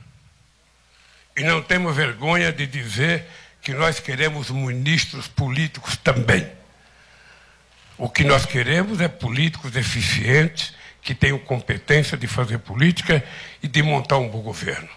E 1.36 1.42
não 1.42 1.60
temos 1.60 1.94
vergonha 1.94 2.52
de 2.52 2.66
dizer 2.66 3.24
que 3.60 3.74
nós 3.74 3.98
queremos 3.98 4.50
ministros 4.50 5.26
políticos 5.26 5.96
também. 5.96 6.48
O 7.98 8.08
que 8.08 8.24
nós 8.24 8.46
queremos 8.46 9.00
é 9.00 9.08
políticos 9.08 9.74
eficientes, 9.74 10.72
que 11.02 11.14
tenham 11.14 11.38
competência 11.38 12.16
de 12.16 12.26
fazer 12.26 12.58
política 12.58 13.24
e 13.62 13.68
de 13.68 13.82
montar 13.82 14.18
um 14.18 14.28
bom 14.28 14.40
governo. 14.40 14.88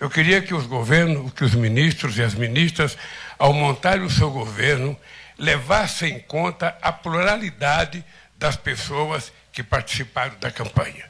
Eu 0.00 0.10
queria 0.10 0.42
que 0.42 0.54
os 0.54 0.66
governos, 0.66 1.32
que 1.32 1.44
os 1.44 1.54
ministros 1.54 2.16
e 2.18 2.22
as 2.22 2.34
ministras, 2.34 2.96
ao 3.38 3.52
montarem 3.52 4.04
o 4.04 4.10
seu 4.10 4.30
governo, 4.30 4.98
levassem 5.38 6.16
em 6.16 6.20
conta 6.20 6.76
a 6.82 6.92
pluralidade 6.92 8.04
das 8.36 8.56
pessoas 8.56 9.32
que 9.52 9.62
participaram 9.62 10.34
da 10.40 10.50
campanha. 10.50 11.04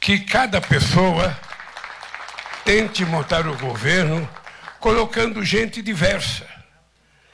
Que 0.00 0.20
cada 0.20 0.60
pessoa 0.60 1.36
tente 2.64 3.04
montar 3.04 3.46
o 3.46 3.56
governo 3.58 4.28
colocando 4.78 5.44
gente 5.44 5.82
diversa, 5.82 6.46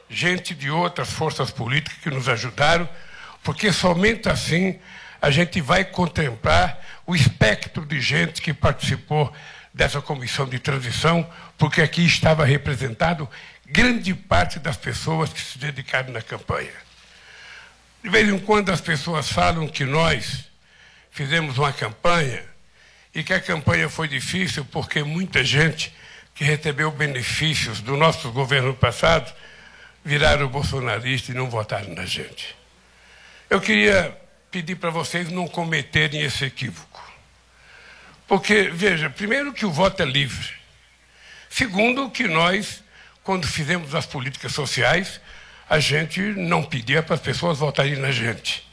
gente 0.08 0.54
de 0.54 0.70
outras 0.70 1.12
forças 1.12 1.50
políticas 1.50 1.98
que 1.98 2.10
nos 2.10 2.28
ajudaram, 2.28 2.88
porque 3.42 3.72
somente 3.72 4.28
assim 4.28 4.78
a 5.20 5.30
gente 5.30 5.60
vai 5.60 5.84
contemplar 5.84 6.80
o 7.06 7.14
espectro 7.14 7.84
de 7.84 8.00
gente 8.00 8.40
que 8.40 8.54
participou 8.54 9.32
dessa 9.74 10.00
comissão 10.00 10.46
de 10.48 10.58
transição, 10.58 11.28
porque 11.58 11.82
aqui 11.82 12.04
estava 12.04 12.44
representado 12.44 13.28
grande 13.66 14.14
parte 14.14 14.58
das 14.58 14.76
pessoas 14.76 15.32
que 15.32 15.40
se 15.40 15.58
dedicaram 15.58 16.12
na 16.12 16.22
campanha. 16.22 16.72
De 18.02 18.08
vez 18.08 18.28
em 18.28 18.38
quando 18.38 18.70
as 18.70 18.80
pessoas 18.80 19.30
falam 19.30 19.68
que 19.68 19.84
nós 19.84 20.44
fizemos 21.10 21.58
uma 21.58 21.72
campanha 21.72 22.42
e 23.14 23.22
que 23.22 23.32
a 23.32 23.40
campanha 23.40 23.88
foi 23.88 24.08
difícil 24.08 24.64
porque 24.64 25.02
muita 25.02 25.44
gente 25.44 25.94
que 26.34 26.44
recebeu 26.44 26.90
benefícios 26.90 27.80
do 27.80 27.96
nosso 27.96 28.30
governo 28.32 28.74
passado 28.74 29.30
viraram 30.02 30.48
bolsonaristas 30.48 31.34
e 31.34 31.36
não 31.36 31.50
votaram 31.50 31.94
na 31.94 32.06
gente. 32.06 32.56
Eu 33.50 33.60
queria 33.60 34.18
pedir 34.50 34.76
para 34.76 34.90
vocês 34.90 35.28
não 35.28 35.46
cometerem 35.46 36.22
esse 36.22 36.44
equívoco. 36.44 37.00
Porque, 38.26 38.70
veja, 38.72 39.10
primeiro 39.10 39.52
que 39.52 39.66
o 39.66 39.70
voto 39.70 40.02
é 40.02 40.06
livre. 40.06 40.48
Segundo, 41.50 42.08
que 42.10 42.28
nós, 42.28 42.82
quando 43.22 43.46
fizemos 43.46 43.94
as 43.94 44.06
políticas 44.06 44.52
sociais, 44.52 45.20
a 45.70 45.78
gente 45.78 46.20
não 46.20 46.64
pedia 46.64 47.00
para 47.00 47.14
as 47.14 47.20
pessoas 47.20 47.58
votarem 47.58 47.94
na 47.94 48.10
gente. 48.10 48.68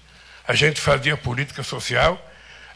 A 0.47 0.55
gente 0.55 0.81
fazia 0.81 1.15
política 1.15 1.61
social, 1.61 2.19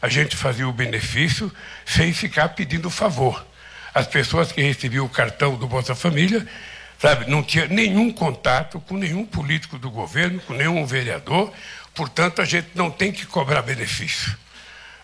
a 0.00 0.08
gente 0.08 0.36
fazia 0.36 0.68
o 0.68 0.72
benefício 0.72 1.52
sem 1.84 2.12
ficar 2.12 2.50
pedindo 2.50 2.88
favor. 2.88 3.44
As 3.92 4.06
pessoas 4.06 4.52
que 4.52 4.62
recebiam 4.62 5.04
o 5.04 5.08
cartão 5.08 5.56
do 5.56 5.66
Bolsa 5.66 5.96
Família, 5.96 6.46
sabe, 7.00 7.28
não 7.28 7.42
tinha 7.42 7.66
nenhum 7.66 8.12
contato 8.12 8.78
com 8.82 8.96
nenhum 8.96 9.26
político 9.26 9.76
do 9.76 9.90
governo, 9.90 10.38
com 10.42 10.54
nenhum 10.54 10.86
vereador, 10.86 11.52
portanto 11.92 12.40
a 12.40 12.44
gente 12.44 12.68
não 12.76 12.92
tem 12.92 13.10
que 13.10 13.26
cobrar 13.26 13.60
benefício. 13.62 14.38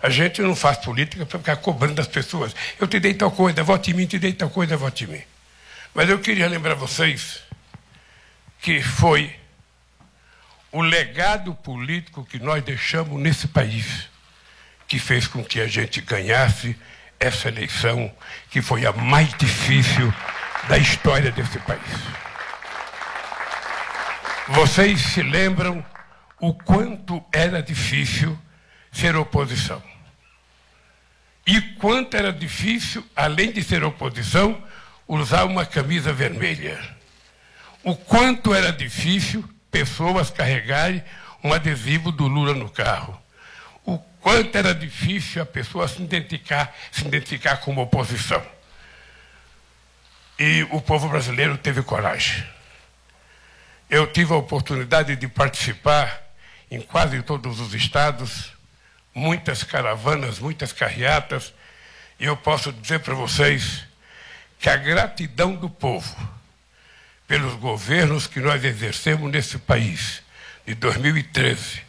A 0.01 0.11
gente 0.11 0.41
não 0.41 0.55
faz 0.55 0.79
política 0.79 1.27
para 1.27 1.41
ficar 1.41 1.57
cobrando 1.57 1.95
das 1.95 2.07
pessoas. 2.07 2.55
Eu 2.79 2.87
te 2.87 3.01
dei 3.01 3.15
tal 3.15 3.33
coisa, 3.33 3.65
vote 3.65 3.91
em 3.91 3.95
mim, 3.95 4.07
te 4.07 4.17
dei 4.17 4.33
tal 4.33 4.49
coisa, 4.49 4.77
vote 4.77 5.03
em 5.03 5.09
mim. 5.09 5.23
Mas 5.93 6.09
eu 6.09 6.21
queria 6.21 6.47
lembrar 6.47 6.77
vocês 6.77 7.48
que 8.69 8.83
foi 8.83 9.35
o 10.71 10.83
legado 10.83 11.55
político 11.55 12.23
que 12.23 12.39
nós 12.39 12.63
deixamos 12.63 13.19
nesse 13.19 13.49
país 13.49 14.11
que 14.87 14.99
fez 14.99 15.27
com 15.27 15.43
que 15.43 15.59
a 15.59 15.67
gente 15.67 16.03
ganhasse 16.03 16.77
essa 17.19 17.49
eleição, 17.49 18.15
que 18.51 18.61
foi 18.61 18.85
a 18.85 18.93
mais 18.93 19.33
difícil 19.39 20.13
da 20.69 20.77
história 20.77 21.33
desse 21.33 21.59
país. 21.61 21.81
Vocês 24.49 25.01
se 25.01 25.23
lembram 25.23 25.83
o 26.39 26.53
quanto 26.53 27.25
era 27.33 27.63
difícil 27.63 28.39
ser 28.93 29.17
oposição. 29.17 29.83
E 31.47 31.59
quanto 31.79 32.19
era 32.19 32.31
difícil, 32.31 33.03
além 33.17 33.51
de 33.51 33.63
ser 33.63 33.83
oposição, 33.83 34.63
usar 35.09 35.45
uma 35.45 35.65
camisa 35.65 36.13
vermelha. 36.13 36.98
O 37.83 37.95
quanto 37.95 38.55
era 38.55 38.73
difícil 38.73 39.49
pessoas 39.71 40.31
carregarem 40.31 41.03
um 41.43 41.53
adesivo 41.53 42.11
do 42.11 42.27
Lula 42.27 42.55
no 42.55 42.69
carro. 42.69 43.21
O 43.85 43.99
quanto 44.21 44.57
era 44.57 44.75
difícil 44.75 45.43
a 45.43 45.47
pessoa 45.47 45.87
se 45.87 46.03
identificar, 46.03 46.75
se 46.91 47.07
identificar 47.07 47.59
como 47.59 47.81
oposição. 47.81 48.45
E 50.39 50.67
o 50.71 50.81
povo 50.81 51.09
brasileiro 51.09 51.57
teve 51.57 51.83
coragem. 51.83 52.45
Eu 53.89 54.07
tive 54.07 54.33
a 54.33 54.37
oportunidade 54.37 55.17
de 55.17 55.29
participar 55.29 56.23
em 56.71 56.81
quase 56.81 57.23
todos 57.23 57.61
os 57.61 57.75
estados, 57.75 58.53
muitas 59.15 59.63
caravanas, 59.63 60.39
muitas 60.39 60.73
carreatas, 60.73 61.55
e 62.21 62.27
eu 62.27 62.37
posso 62.37 62.73
dizer 62.73 63.01
para 63.01 63.15
vocês 63.15 63.85
que 64.59 64.69
a 64.69 64.77
gratidão 64.77 65.55
do 65.55 65.71
povo 65.71 66.38
pelos 67.29 67.55
governos 67.55 68.27
que 68.27 68.41
nós 68.41 68.65
exercemos 68.65 69.31
nesse 69.31 69.59
país, 69.59 70.23
de 70.67 70.75
2013 70.75 71.83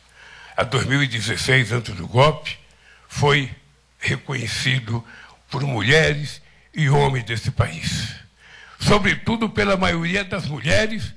a 0.56 0.64
2016, 0.64 1.72
antes 1.72 1.96
do 1.96 2.06
golpe, 2.06 2.60
foi 3.08 3.50
reconhecido 3.98 5.04
por 5.50 5.64
mulheres 5.64 6.42
e 6.74 6.90
homens 6.90 7.24
desse 7.24 7.50
país. 7.50 8.14
Sobretudo 8.80 9.50
pela 9.50 9.78
maioria 9.78 10.24
das 10.24 10.46
mulheres 10.46 11.14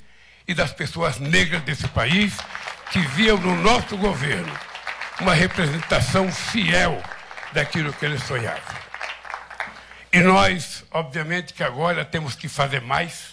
e 0.46 0.54
das 0.54 0.72
pessoas 0.72 1.18
negras 1.18 1.62
desse 1.62 1.88
país, 1.88 2.34
que 2.92 3.00
viam 3.00 3.36
no 3.38 3.56
nosso 3.56 3.96
governo 3.96 4.52
uma 5.20 5.34
representação 5.34 6.30
fiel 6.30 7.02
daquilo 7.52 7.92
que 7.92 8.04
eles 8.04 8.22
sonhavam. 8.22 8.82
E 10.12 10.20
nós, 10.20 10.84
obviamente, 10.90 11.54
que 11.54 11.64
agora 11.64 12.04
temos 12.04 12.36
que 12.36 12.48
fazer 12.48 12.80
mais, 12.80 13.31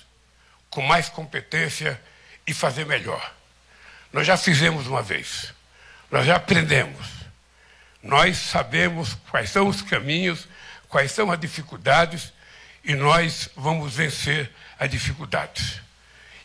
com 0.69 0.81
mais 0.81 1.09
competência 1.09 1.99
e 2.45 2.53
fazer 2.53 2.85
melhor. 2.85 3.33
Nós 4.11 4.25
já 4.25 4.37
fizemos 4.37 4.87
uma 4.87 5.01
vez, 5.01 5.53
nós 6.11 6.25
já 6.25 6.35
aprendemos, 6.35 7.07
nós 8.01 8.37
sabemos 8.37 9.15
quais 9.29 9.49
são 9.49 9.67
os 9.67 9.81
caminhos, 9.81 10.47
quais 10.87 11.11
são 11.11 11.31
as 11.31 11.39
dificuldades 11.39 12.33
e 12.83 12.95
nós 12.95 13.49
vamos 13.55 13.95
vencer 13.95 14.51
as 14.79 14.89
dificuldades. 14.89 15.81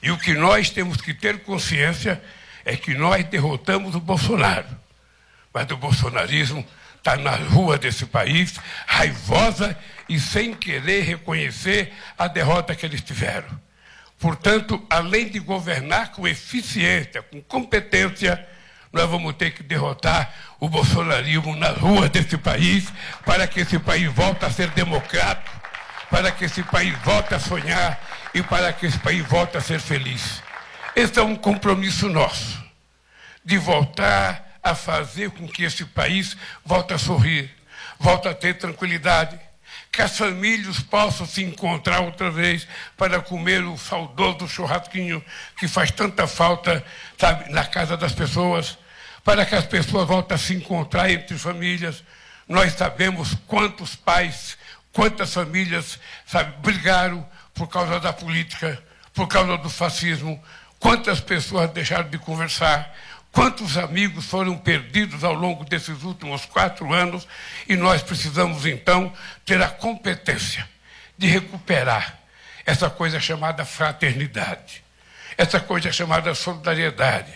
E 0.02 0.10
o 0.10 0.18
que 0.18 0.34
nós 0.34 0.68
temos 0.68 1.00
que 1.00 1.14
ter 1.14 1.40
consciência 1.40 2.22
é 2.64 2.76
que 2.76 2.94
nós 2.94 3.24
derrotamos 3.24 3.94
o 3.94 4.00
Bolsonaro, 4.00 4.68
mas 5.52 5.70
o 5.70 5.76
bolsonarismo 5.76 6.66
está 6.98 7.16
na 7.16 7.36
rua 7.36 7.78
desse 7.78 8.06
país, 8.06 8.54
raivosa 8.86 9.78
e 10.08 10.18
sem 10.18 10.54
querer 10.54 11.02
reconhecer 11.02 11.92
a 12.18 12.26
derrota 12.26 12.74
que 12.74 12.84
eles 12.84 13.02
tiveram. 13.02 13.63
Portanto, 14.24 14.82
além 14.88 15.28
de 15.28 15.38
governar 15.38 16.12
com 16.12 16.26
eficiência, 16.26 17.20
com 17.20 17.42
competência, 17.42 18.48
nós 18.90 19.06
vamos 19.06 19.34
ter 19.34 19.50
que 19.50 19.62
derrotar 19.62 20.32
o 20.58 20.66
bolsonarismo 20.66 21.54
nas 21.56 21.76
ruas 21.76 22.08
desse 22.08 22.38
país 22.38 22.90
para 23.26 23.46
que 23.46 23.60
esse 23.60 23.78
país 23.78 24.10
volte 24.10 24.46
a 24.46 24.50
ser 24.50 24.70
democrático, 24.70 25.50
para 26.08 26.32
que 26.32 26.46
esse 26.46 26.62
país 26.62 26.96
volte 27.00 27.34
a 27.34 27.38
sonhar 27.38 28.00
e 28.32 28.42
para 28.42 28.72
que 28.72 28.86
esse 28.86 28.98
país 28.98 29.22
volte 29.26 29.58
a 29.58 29.60
ser 29.60 29.78
feliz. 29.78 30.42
Esse 30.96 31.18
é 31.18 31.22
um 31.22 31.36
compromisso 31.36 32.08
nosso, 32.08 32.64
de 33.44 33.58
voltar 33.58 34.58
a 34.62 34.74
fazer 34.74 35.32
com 35.32 35.46
que 35.46 35.64
esse 35.64 35.84
país 35.84 36.34
volte 36.64 36.94
a 36.94 36.98
sorrir, 36.98 37.54
volte 38.00 38.26
a 38.26 38.32
ter 38.32 38.54
tranquilidade, 38.54 39.38
que 39.94 40.02
as 40.02 40.18
famílias 40.18 40.80
possam 40.80 41.24
se 41.24 41.44
encontrar 41.44 42.00
outra 42.00 42.28
vez 42.28 42.66
para 42.96 43.20
comer 43.20 43.62
o 43.62 43.78
saudoso 43.78 44.48
churrasquinho 44.48 45.24
que 45.56 45.68
faz 45.68 45.92
tanta 45.92 46.26
falta, 46.26 46.84
sabe, 47.16 47.52
na 47.52 47.64
casa 47.64 47.96
das 47.96 48.12
pessoas, 48.12 48.76
para 49.22 49.46
que 49.46 49.54
as 49.54 49.64
pessoas 49.64 50.08
voltem 50.08 50.34
a 50.34 50.38
se 50.38 50.52
encontrar 50.52 51.08
entre 51.10 51.38
famílias. 51.38 52.02
Nós 52.48 52.72
sabemos 52.72 53.36
quantos 53.46 53.94
pais, 53.94 54.58
quantas 54.92 55.32
famílias, 55.32 56.00
sabe, 56.26 56.56
brigaram 56.60 57.24
por 57.54 57.68
causa 57.68 58.00
da 58.00 58.12
política, 58.12 58.82
por 59.14 59.28
causa 59.28 59.56
do 59.56 59.70
fascismo, 59.70 60.42
quantas 60.80 61.20
pessoas 61.20 61.70
deixaram 61.70 62.10
de 62.10 62.18
conversar, 62.18 62.92
Quantos 63.34 63.76
amigos 63.76 64.26
foram 64.26 64.56
perdidos 64.56 65.24
ao 65.24 65.34
longo 65.34 65.64
desses 65.64 66.04
últimos 66.04 66.46
quatro 66.46 66.92
anos 66.92 67.26
e 67.68 67.74
nós 67.74 68.00
precisamos, 68.00 68.64
então, 68.64 69.12
ter 69.44 69.60
a 69.60 69.68
competência 69.68 70.66
de 71.18 71.26
recuperar 71.26 72.16
essa 72.64 72.88
coisa 72.88 73.18
chamada 73.18 73.64
fraternidade, 73.64 74.84
essa 75.36 75.58
coisa 75.58 75.90
chamada 75.90 76.32
solidariedade, 76.32 77.34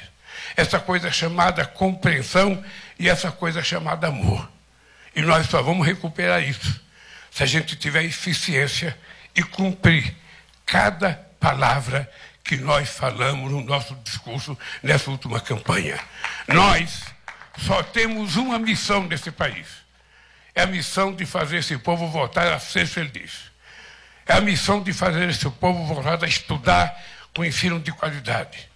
essa 0.56 0.78
coisa 0.78 1.10
chamada 1.10 1.66
compreensão 1.66 2.64
e 2.96 3.08
essa 3.08 3.32
coisa 3.32 3.60
chamada 3.60 4.06
amor. 4.06 4.48
E 5.16 5.20
nós 5.20 5.48
só 5.48 5.60
vamos 5.60 5.84
recuperar 5.84 6.40
isso 6.44 6.80
se 7.28 7.42
a 7.42 7.46
gente 7.46 7.74
tiver 7.74 8.04
eficiência 8.04 8.96
e 9.34 9.42
cumprir 9.42 10.14
cada 10.64 11.14
palavra 11.40 12.08
que 12.48 12.56
nós 12.56 12.88
falamos 12.88 13.52
no 13.52 13.60
nosso 13.60 13.94
discurso 13.96 14.56
nessa 14.82 15.10
última 15.10 15.38
campanha. 15.38 16.00
Nós 16.48 17.04
só 17.58 17.82
temos 17.82 18.36
uma 18.36 18.58
missão 18.58 19.02
nesse 19.02 19.30
país. 19.30 19.66
É 20.54 20.62
a 20.62 20.66
missão 20.66 21.14
de 21.14 21.26
fazer 21.26 21.58
esse 21.58 21.76
povo 21.76 22.08
voltar 22.08 22.50
a 22.50 22.58
ser 22.58 22.86
feliz. 22.86 23.52
É 24.26 24.32
a 24.32 24.40
missão 24.40 24.82
de 24.82 24.94
fazer 24.94 25.28
esse 25.28 25.48
povo 25.50 25.84
voltar 25.84 26.24
a 26.24 26.26
estudar 26.26 26.98
com 27.36 27.44
ensino 27.44 27.78
de 27.78 27.92
qualidade. 27.92 28.66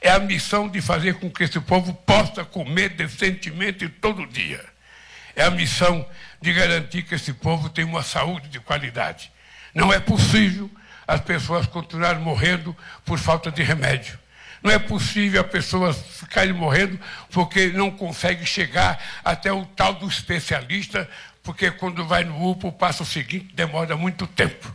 É 0.00 0.10
a 0.10 0.18
missão 0.18 0.66
de 0.66 0.80
fazer 0.80 1.16
com 1.16 1.30
que 1.30 1.44
esse 1.44 1.60
povo 1.60 1.92
possa 1.92 2.46
comer 2.46 2.88
decentemente 2.88 3.90
todo 3.90 4.26
dia. 4.26 4.64
É 5.36 5.44
a 5.44 5.50
missão 5.50 6.08
de 6.40 6.50
garantir 6.54 7.02
que 7.02 7.14
esse 7.14 7.34
povo 7.34 7.68
tenha 7.68 7.86
uma 7.86 8.02
saúde 8.02 8.48
de 8.48 8.58
qualidade. 8.58 9.30
Não 9.74 9.92
é 9.92 10.00
possível 10.00 10.70
as 11.08 11.22
pessoas 11.22 11.66
continuarem 11.66 12.20
morrendo 12.20 12.76
por 13.02 13.18
falta 13.18 13.50
de 13.50 13.62
remédio. 13.62 14.18
Não 14.62 14.70
é 14.70 14.78
possível 14.78 15.40
as 15.40 15.50
pessoas 15.50 15.96
ficarem 15.96 16.52
morrendo 16.52 17.00
porque 17.30 17.68
não 17.68 17.90
conseguem 17.90 18.44
chegar 18.44 19.02
até 19.24 19.50
o 19.50 19.64
tal 19.64 19.94
do 19.94 20.06
especialista, 20.06 21.08
porque 21.42 21.70
quando 21.70 22.04
vai 22.04 22.24
no 22.24 22.50
UPA, 22.50 22.68
o 22.68 22.72
passo 22.72 23.06
seguinte 23.06 23.54
demora 23.54 23.96
muito 23.96 24.26
tempo. 24.26 24.70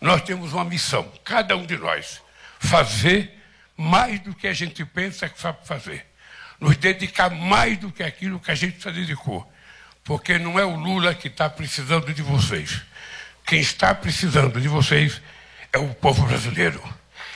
Nós 0.00 0.22
temos 0.22 0.52
uma 0.52 0.64
missão, 0.64 1.10
cada 1.24 1.56
um 1.56 1.66
de 1.66 1.76
nós, 1.76 2.22
fazer 2.60 3.32
mais 3.76 4.20
do 4.20 4.34
que 4.34 4.46
a 4.46 4.52
gente 4.52 4.84
pensa 4.84 5.28
que 5.28 5.40
sabe 5.40 5.58
fazer. 5.66 6.06
Nos 6.60 6.76
dedicar 6.76 7.28
mais 7.28 7.76
do 7.76 7.90
que 7.90 8.04
aquilo 8.04 8.38
que 8.38 8.52
a 8.52 8.54
gente 8.54 8.80
se 8.80 8.90
dedicou. 8.92 9.50
Porque 10.04 10.38
não 10.38 10.60
é 10.60 10.64
o 10.64 10.76
Lula 10.76 11.12
que 11.12 11.26
está 11.26 11.50
precisando 11.50 12.14
de 12.14 12.22
vocês. 12.22 12.82
Quem 13.44 13.58
está 13.60 13.92
precisando 13.94 14.60
de 14.60 14.68
vocês 14.68 15.20
é 15.76 15.78
o 15.78 15.92
povo 15.94 16.26
brasileiro, 16.26 16.82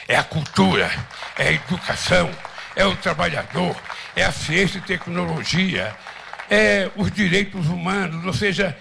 é 0.09 0.17
a 0.17 0.25
cultura, 0.25 0.91
é 1.37 1.49
a 1.49 1.53
educação, 1.53 2.31
é 2.75 2.87
o 2.87 2.97
trabalhador, 2.97 3.77
é 4.17 4.25
a 4.25 4.33
ciência 4.33 4.79
e 4.79 4.81
tecnologia, 4.81 5.95
é 6.49 6.91
os 6.97 7.13
direitos 7.13 7.67
humanos, 7.67 8.25
ou 8.25 8.33
seja, 8.33 8.75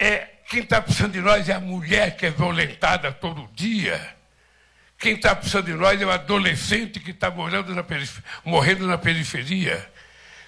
é 0.00 0.26
quem 0.50 0.62
está 0.62 0.82
precisando 0.82 1.12
de 1.12 1.20
nós 1.20 1.48
é 1.48 1.52
a 1.52 1.60
mulher 1.60 2.16
que 2.16 2.26
é 2.26 2.30
violentada 2.30 3.12
todo 3.12 3.48
dia, 3.54 4.16
Quem 4.98 5.14
está 5.14 5.36
precisando 5.36 5.66
de 5.66 5.74
nós 5.74 6.02
é 6.02 6.04
o 6.04 6.10
adolescente 6.10 6.98
que 6.98 7.12
está 7.12 7.30
morrendo 7.30 8.84
na 8.84 8.98
periferia. 8.98 9.88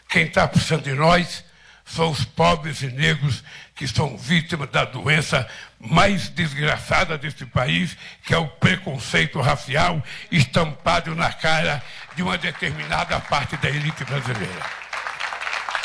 Quem 0.08 0.24
está 0.24 0.48
precisando 0.48 0.82
de 0.82 0.92
nós 0.92 1.44
são 1.84 2.10
os 2.10 2.24
pobres 2.24 2.82
e 2.82 2.88
negros 2.88 3.44
que 3.80 3.88
são 3.88 4.14
vítimas 4.14 4.68
da 4.68 4.84
doença 4.84 5.48
mais 5.78 6.28
desgraçada 6.28 7.16
deste 7.16 7.46
país, 7.46 7.96
que 8.22 8.34
é 8.34 8.36
o 8.36 8.46
preconceito 8.46 9.40
racial 9.40 10.04
estampado 10.30 11.14
na 11.14 11.32
cara 11.32 11.82
de 12.14 12.22
uma 12.22 12.36
determinada 12.36 13.18
parte 13.20 13.56
da 13.56 13.70
elite 13.70 14.04
brasileira. 14.04 14.66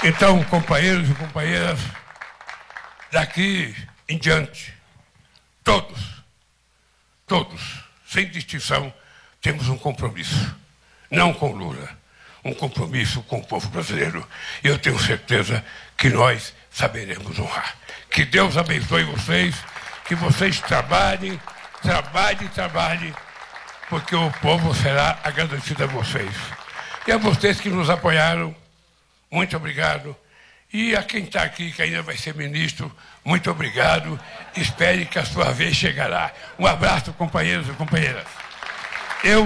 Então, 0.03 0.43
companheiros 0.43 1.09
e 1.09 1.13
companheiras, 1.13 1.79
daqui 3.13 3.73
em 4.09 4.17
diante, 4.17 4.73
todos, 5.63 5.97
todos, 7.25 7.81
sem 8.05 8.29
distinção, 8.29 8.93
temos 9.41 9.69
um 9.69 9.77
compromisso. 9.77 10.53
Não 11.09 11.33
com 11.33 11.53
Lula, 11.53 11.97
um 12.43 12.53
compromisso 12.53 13.23
com 13.23 13.37
o 13.37 13.45
povo 13.45 13.69
brasileiro. 13.69 14.27
E 14.61 14.67
eu 14.67 14.77
tenho 14.77 14.99
certeza 14.99 15.63
que 15.95 16.09
nós 16.09 16.53
saberemos 16.69 17.39
honrar. 17.39 17.84
Que 18.15 18.23
Deus 18.23 18.55
abençoe 18.55 19.03
vocês, 19.03 19.53
que 20.05 20.15
vocês 20.15 20.61
trabalhem, 20.61 21.37
trabalhem, 21.81 22.47
trabalhem, 22.47 23.13
porque 23.89 24.15
o 24.15 24.31
povo 24.39 24.73
será 24.73 25.19
agradecido 25.21 25.83
a 25.83 25.87
vocês. 25.87 26.33
E 27.05 27.11
a 27.11 27.17
vocês 27.17 27.59
que 27.59 27.69
nos 27.69 27.89
apoiaram, 27.89 28.55
muito 29.29 29.57
obrigado. 29.57 30.15
E 30.71 30.95
a 30.95 31.03
quem 31.03 31.25
está 31.25 31.43
aqui, 31.43 31.73
que 31.73 31.81
ainda 31.81 32.01
vai 32.03 32.15
ser 32.15 32.33
ministro, 32.35 32.89
muito 33.25 33.51
obrigado. 33.51 34.17
Espere 34.55 35.05
que 35.05 35.19
a 35.19 35.25
sua 35.25 35.51
vez 35.51 35.75
chegará. 35.75 36.31
Um 36.57 36.65
abraço, 36.65 37.11
companheiros 37.11 37.67
e 37.67 37.73
companheiras. 37.73 38.27
Eu, 39.25 39.45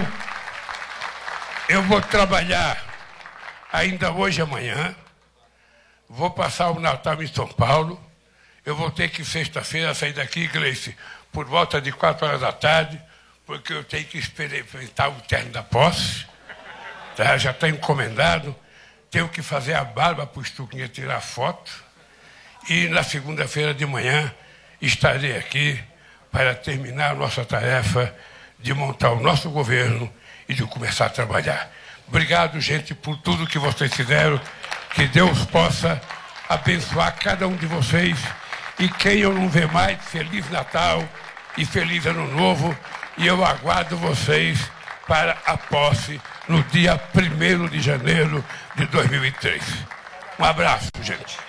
eu 1.69 1.81
vou 1.81 1.99
trabalhar 2.03 2.79
ainda 3.73 4.11
hoje 4.11 4.41
e 4.41 4.43
amanhã. 4.43 4.95
Vou 6.07 6.29
passar 6.29 6.69
o 6.69 6.79
Natal 6.79 7.19
em 7.23 7.25
São 7.25 7.47
Paulo. 7.47 8.09
Eu 8.69 8.75
vou 8.75 8.91
ter 8.91 9.09
que, 9.09 9.25
sexta-feira, 9.25 9.95
sair 9.95 10.13
daqui, 10.13 10.45
Gleice, 10.45 10.95
por 11.31 11.43
volta 11.47 11.81
de 11.81 11.91
quatro 11.91 12.27
horas 12.27 12.41
da 12.41 12.51
tarde, 12.51 13.01
porque 13.43 13.73
eu 13.73 13.83
tenho 13.83 14.05
que 14.05 14.19
experimentar 14.19 15.09
o 15.09 15.19
terno 15.21 15.49
da 15.49 15.63
posse. 15.63 16.23
Tá? 17.15 17.35
Já 17.35 17.49
está 17.49 17.67
encomendado. 17.67 18.55
Tenho 19.09 19.27
que 19.27 19.41
fazer 19.41 19.73
a 19.73 19.83
barba 19.83 20.27
para 20.27 20.39
o 20.39 20.43
Estuquinha 20.43 20.87
tirar 20.87 21.19
foto. 21.19 21.71
E 22.69 22.87
na 22.89 23.01
segunda-feira 23.01 23.73
de 23.73 23.87
manhã 23.87 24.31
estarei 24.79 25.35
aqui 25.35 25.83
para 26.31 26.53
terminar 26.53 27.09
a 27.09 27.15
nossa 27.15 27.43
tarefa 27.43 28.15
de 28.59 28.71
montar 28.71 29.09
o 29.13 29.19
nosso 29.19 29.49
governo 29.49 30.13
e 30.47 30.53
de 30.53 30.61
começar 30.67 31.07
a 31.07 31.09
trabalhar. 31.09 31.71
Obrigado, 32.07 32.61
gente, 32.61 32.93
por 32.93 33.17
tudo 33.17 33.47
que 33.47 33.57
vocês 33.57 33.91
fizeram. 33.91 34.39
Que 34.93 35.07
Deus 35.07 35.43
possa 35.45 35.99
abençoar 36.47 37.15
cada 37.15 37.47
um 37.47 37.55
de 37.55 37.65
vocês. 37.65 38.19
E 38.80 38.88
quem 38.88 39.19
eu 39.19 39.34
não 39.34 39.49
ver 39.49 39.69
mais, 39.72 40.01
Feliz 40.06 40.49
Natal 40.49 41.03
e 41.57 41.65
Feliz 41.65 42.06
Ano 42.06 42.26
Novo. 42.34 42.76
E 43.18 43.27
eu 43.27 43.43
aguardo 43.43 43.97
vocês 43.97 44.72
para 45.06 45.38
a 45.45 45.57
posse 45.57 46.22
no 46.47 46.64
dia 46.64 46.99
1 47.14 47.68
de 47.68 47.81
janeiro 47.81 48.43
de 48.76 48.85
2003. 48.85 49.61
Um 50.39 50.45
abraço, 50.45 50.88
gente. 51.01 51.48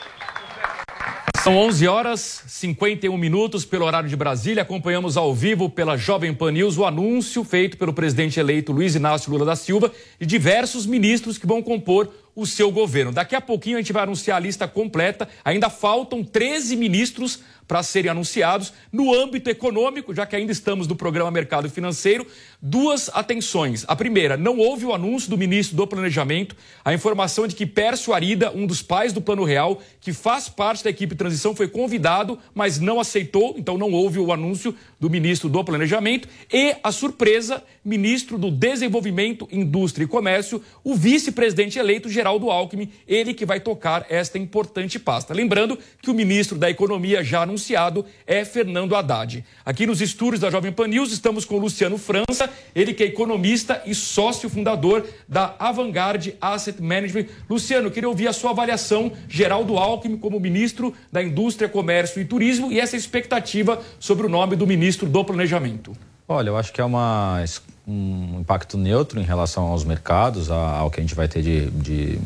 São 1.38 1.56
11 1.56 1.88
horas 1.88 2.42
51 2.46 3.16
minutos 3.16 3.64
pelo 3.64 3.86
horário 3.86 4.08
de 4.08 4.16
Brasília. 4.16 4.62
Acompanhamos 4.62 5.16
ao 5.16 5.34
vivo 5.34 5.70
pela 5.70 5.96
Jovem 5.96 6.34
Pan 6.34 6.52
News 6.52 6.76
o 6.76 6.84
anúncio 6.84 7.42
feito 7.44 7.78
pelo 7.78 7.94
presidente 7.94 8.38
eleito 8.38 8.72
Luiz 8.72 8.94
Inácio 8.94 9.30
Lula 9.30 9.44
da 9.44 9.56
Silva 9.56 9.90
de 10.18 10.26
diversos 10.26 10.84
ministros 10.84 11.38
que 11.38 11.46
vão 11.46 11.62
compor 11.62 12.12
o 12.36 12.46
seu 12.46 12.70
governo. 12.70 13.12
Daqui 13.12 13.34
a 13.34 13.40
pouquinho 13.40 13.76
a 13.76 13.80
gente 13.80 13.92
vai 13.92 14.02
anunciar 14.02 14.36
a 14.36 14.40
lista 14.40 14.68
completa. 14.68 15.28
Ainda 15.44 15.70
faltam 15.70 16.22
13 16.22 16.76
ministros 16.76 17.40
para 17.70 17.84
serem 17.84 18.10
anunciados. 18.10 18.72
No 18.90 19.14
âmbito 19.14 19.48
econômico, 19.48 20.12
já 20.12 20.26
que 20.26 20.34
ainda 20.34 20.50
estamos 20.50 20.88
no 20.88 20.96
programa 20.96 21.30
Mercado 21.30 21.70
Financeiro, 21.70 22.26
duas 22.60 23.08
atenções. 23.14 23.84
A 23.86 23.94
primeira, 23.94 24.36
não 24.36 24.58
houve 24.58 24.86
o 24.86 24.92
anúncio 24.92 25.30
do 25.30 25.38
ministro 25.38 25.76
do 25.76 25.86
Planejamento, 25.86 26.56
a 26.84 26.92
informação 26.92 27.46
de 27.46 27.54
que 27.54 27.64
Pércio 27.64 28.12
Arida, 28.12 28.50
um 28.52 28.66
dos 28.66 28.82
pais 28.82 29.12
do 29.12 29.20
Plano 29.20 29.44
Real, 29.44 29.80
que 30.00 30.12
faz 30.12 30.48
parte 30.48 30.82
da 30.82 30.90
equipe 30.90 31.14
de 31.14 31.18
transição, 31.18 31.54
foi 31.54 31.68
convidado, 31.68 32.40
mas 32.52 32.80
não 32.80 32.98
aceitou, 32.98 33.54
então 33.56 33.78
não 33.78 33.92
houve 33.92 34.18
o 34.18 34.32
anúncio 34.32 34.74
do 34.98 35.08
ministro 35.08 35.48
do 35.48 35.62
Planejamento. 35.62 36.26
E 36.52 36.74
a 36.82 36.90
surpresa, 36.90 37.62
ministro 37.84 38.36
do 38.36 38.50
Desenvolvimento, 38.50 39.46
Indústria 39.52 40.04
e 40.04 40.08
Comércio, 40.08 40.60
o 40.82 40.96
vice-presidente 40.96 41.78
eleito, 41.78 42.08
Geraldo 42.08 42.50
Alckmin, 42.50 42.90
ele 43.06 43.32
que 43.32 43.46
vai 43.46 43.60
tocar 43.60 44.04
esta 44.10 44.38
importante 44.38 44.98
pasta. 44.98 45.32
Lembrando 45.32 45.78
que 46.02 46.10
o 46.10 46.14
ministro 46.14 46.58
da 46.58 46.68
Economia 46.68 47.22
já 47.22 47.46
anunciado 47.60 48.04
é 48.26 48.44
Fernando 48.44 48.96
Haddad. 48.96 49.44
Aqui 49.64 49.86
nos 49.86 50.00
estúdios 50.00 50.40
da 50.40 50.50
Jovem 50.50 50.72
Pan 50.72 50.88
News 50.88 51.12
estamos 51.12 51.44
com 51.44 51.58
Luciano 51.58 51.98
França, 51.98 52.48
ele 52.74 52.94
que 52.94 53.02
é 53.02 53.06
economista 53.06 53.82
e 53.84 53.94
sócio 53.94 54.48
fundador 54.48 55.06
da 55.28 55.54
Avantgarde 55.58 56.34
Asset 56.40 56.80
Management. 56.82 57.26
Luciano, 57.48 57.90
queria 57.90 58.08
ouvir 58.08 58.28
a 58.28 58.32
sua 58.32 58.50
avaliação 58.50 59.12
geral 59.28 59.62
do 59.64 59.76
Alckmin 59.76 60.16
como 60.16 60.40
ministro 60.40 60.94
da 61.12 61.22
Indústria, 61.22 61.68
Comércio 61.68 62.20
e 62.20 62.24
Turismo 62.24 62.72
e 62.72 62.80
essa 62.80 62.96
expectativa 62.96 63.80
sobre 63.98 64.26
o 64.26 64.30
nome 64.30 64.56
do 64.56 64.66
ministro 64.66 65.06
do 65.08 65.22
Planejamento. 65.24 65.92
Olha, 66.26 66.48
eu 66.48 66.56
acho 66.56 66.72
que 66.72 66.80
é 66.80 66.84
uma, 66.84 67.44
um 67.86 68.38
impacto 68.40 68.78
neutro 68.78 69.20
em 69.20 69.24
relação 69.24 69.64
aos 69.64 69.84
mercados, 69.84 70.50
ao 70.50 70.90
que 70.90 71.00
a 71.00 71.02
gente 71.02 71.14
vai 71.14 71.28
ter 71.28 71.42
de, 71.42 71.66
de, 71.72 72.18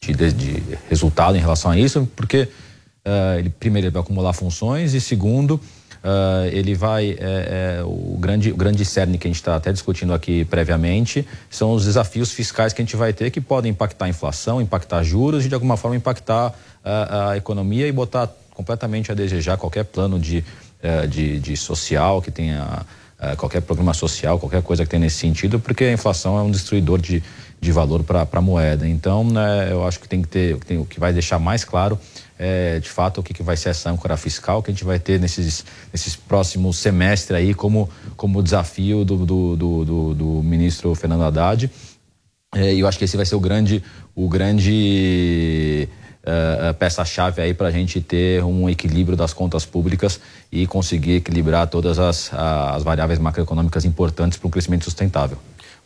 de- 0.00 0.32
de 0.32 0.78
resultado 0.88 1.36
em 1.36 1.40
relação 1.40 1.70
a 1.70 1.78
isso, 1.78 2.08
porque 2.14 2.48
eh, 3.04 3.36
ele 3.38 3.50
primeiro 3.50 3.86
ele 3.86 3.92
vai 3.92 4.02
acumular 4.02 4.32
funções 4.32 4.94
e 4.94 5.00
segundo 5.00 5.60
eh, 6.02 6.50
ele 6.52 6.74
vai 6.74 7.10
eh, 7.10 7.16
eh, 7.20 7.82
o 7.84 8.16
grande 8.18 8.52
o 8.52 8.56
grande 8.56 8.84
cerne 8.84 9.18
que 9.18 9.26
a 9.26 9.30
gente 9.30 9.40
está 9.40 9.56
até 9.56 9.72
discutindo 9.72 10.12
aqui 10.12 10.44
previamente 10.44 11.26
são 11.48 11.72
os 11.72 11.84
desafios 11.84 12.32
fiscais 12.32 12.72
que 12.72 12.80
a 12.80 12.84
gente 12.84 12.96
vai 12.96 13.12
ter 13.12 13.30
que 13.30 13.40
podem 13.40 13.70
impactar 13.70 14.06
a 14.06 14.08
inflação, 14.08 14.60
impactar 14.60 15.02
juros 15.02 15.44
e 15.44 15.48
de 15.48 15.54
alguma 15.54 15.76
forma 15.76 15.96
impactar 15.96 16.54
ah, 16.84 17.30
a 17.30 17.36
economia 17.36 17.86
e 17.86 17.92
botar 17.92 18.30
completamente 18.60 19.10
a 19.10 19.14
desejar 19.14 19.56
qualquer 19.56 19.84
plano 19.84 20.18
de, 20.18 20.44
eh, 20.82 21.06
de, 21.06 21.40
de 21.40 21.56
social 21.56 22.20
que 22.20 22.30
tenha 22.30 22.84
eh, 23.18 23.34
qualquer 23.36 23.62
programa 23.62 23.94
social, 23.94 24.38
qualquer 24.38 24.62
coisa 24.62 24.84
que 24.84 24.90
tenha 24.90 25.00
nesse 25.00 25.16
sentido, 25.16 25.58
porque 25.58 25.84
a 25.84 25.92
inflação 25.92 26.38
é 26.38 26.42
um 26.42 26.50
destruidor 26.50 27.00
de, 27.00 27.22
de 27.60 27.72
valor 27.72 28.02
para 28.02 28.26
a 28.30 28.40
moeda. 28.40 28.86
Então, 28.86 29.24
né, 29.24 29.68
eu 29.70 29.86
acho 29.86 29.98
que 29.98 30.08
tem 30.08 30.20
que 30.20 30.28
ter, 30.28 30.56
tem, 30.58 30.78
o 30.78 30.84
que 30.84 31.00
vai 31.00 31.12
deixar 31.12 31.38
mais 31.38 31.64
claro 31.64 31.98
é, 32.42 32.80
de 32.80 32.88
fato, 32.88 33.20
o 33.20 33.22
que, 33.22 33.34
que 33.34 33.42
vai 33.42 33.54
ser 33.54 33.68
essa 33.68 33.90
âncora 33.90 34.16
fiscal 34.16 34.62
que 34.62 34.70
a 34.70 34.72
gente 34.72 34.82
vai 34.82 34.98
ter 34.98 35.20
nesses, 35.20 35.62
nesses 35.92 36.16
próximos 36.16 36.78
semestres 36.78 37.36
aí 37.36 37.52
como, 37.52 37.86
como 38.16 38.42
desafio 38.42 39.04
do, 39.04 39.26
do, 39.26 39.56
do, 39.56 39.84
do, 39.84 40.14
do 40.14 40.42
ministro 40.42 40.94
Fernando 40.94 41.24
Haddad. 41.24 41.70
É, 42.54 42.72
E 42.72 42.80
eu 42.80 42.88
acho 42.88 42.98
que 42.98 43.04
esse 43.04 43.14
vai 43.14 43.26
ser 43.26 43.34
o 43.34 43.40
grande, 43.40 43.84
o 44.14 44.26
grande 44.26 45.86
eh, 46.22 46.74
peça-chave 46.78 47.42
aí 47.42 47.52
para 47.52 47.68
a 47.68 47.70
gente 47.70 48.00
ter 48.00 48.42
um 48.42 48.70
equilíbrio 48.70 49.18
das 49.18 49.34
contas 49.34 49.66
públicas 49.66 50.18
e 50.50 50.66
conseguir 50.66 51.16
equilibrar 51.16 51.66
todas 51.66 51.98
as, 51.98 52.32
as 52.32 52.82
variáveis 52.82 53.18
macroeconômicas 53.18 53.84
importantes 53.84 54.38
para 54.38 54.48
um 54.48 54.50
crescimento 54.50 54.84
sustentável. 54.84 55.36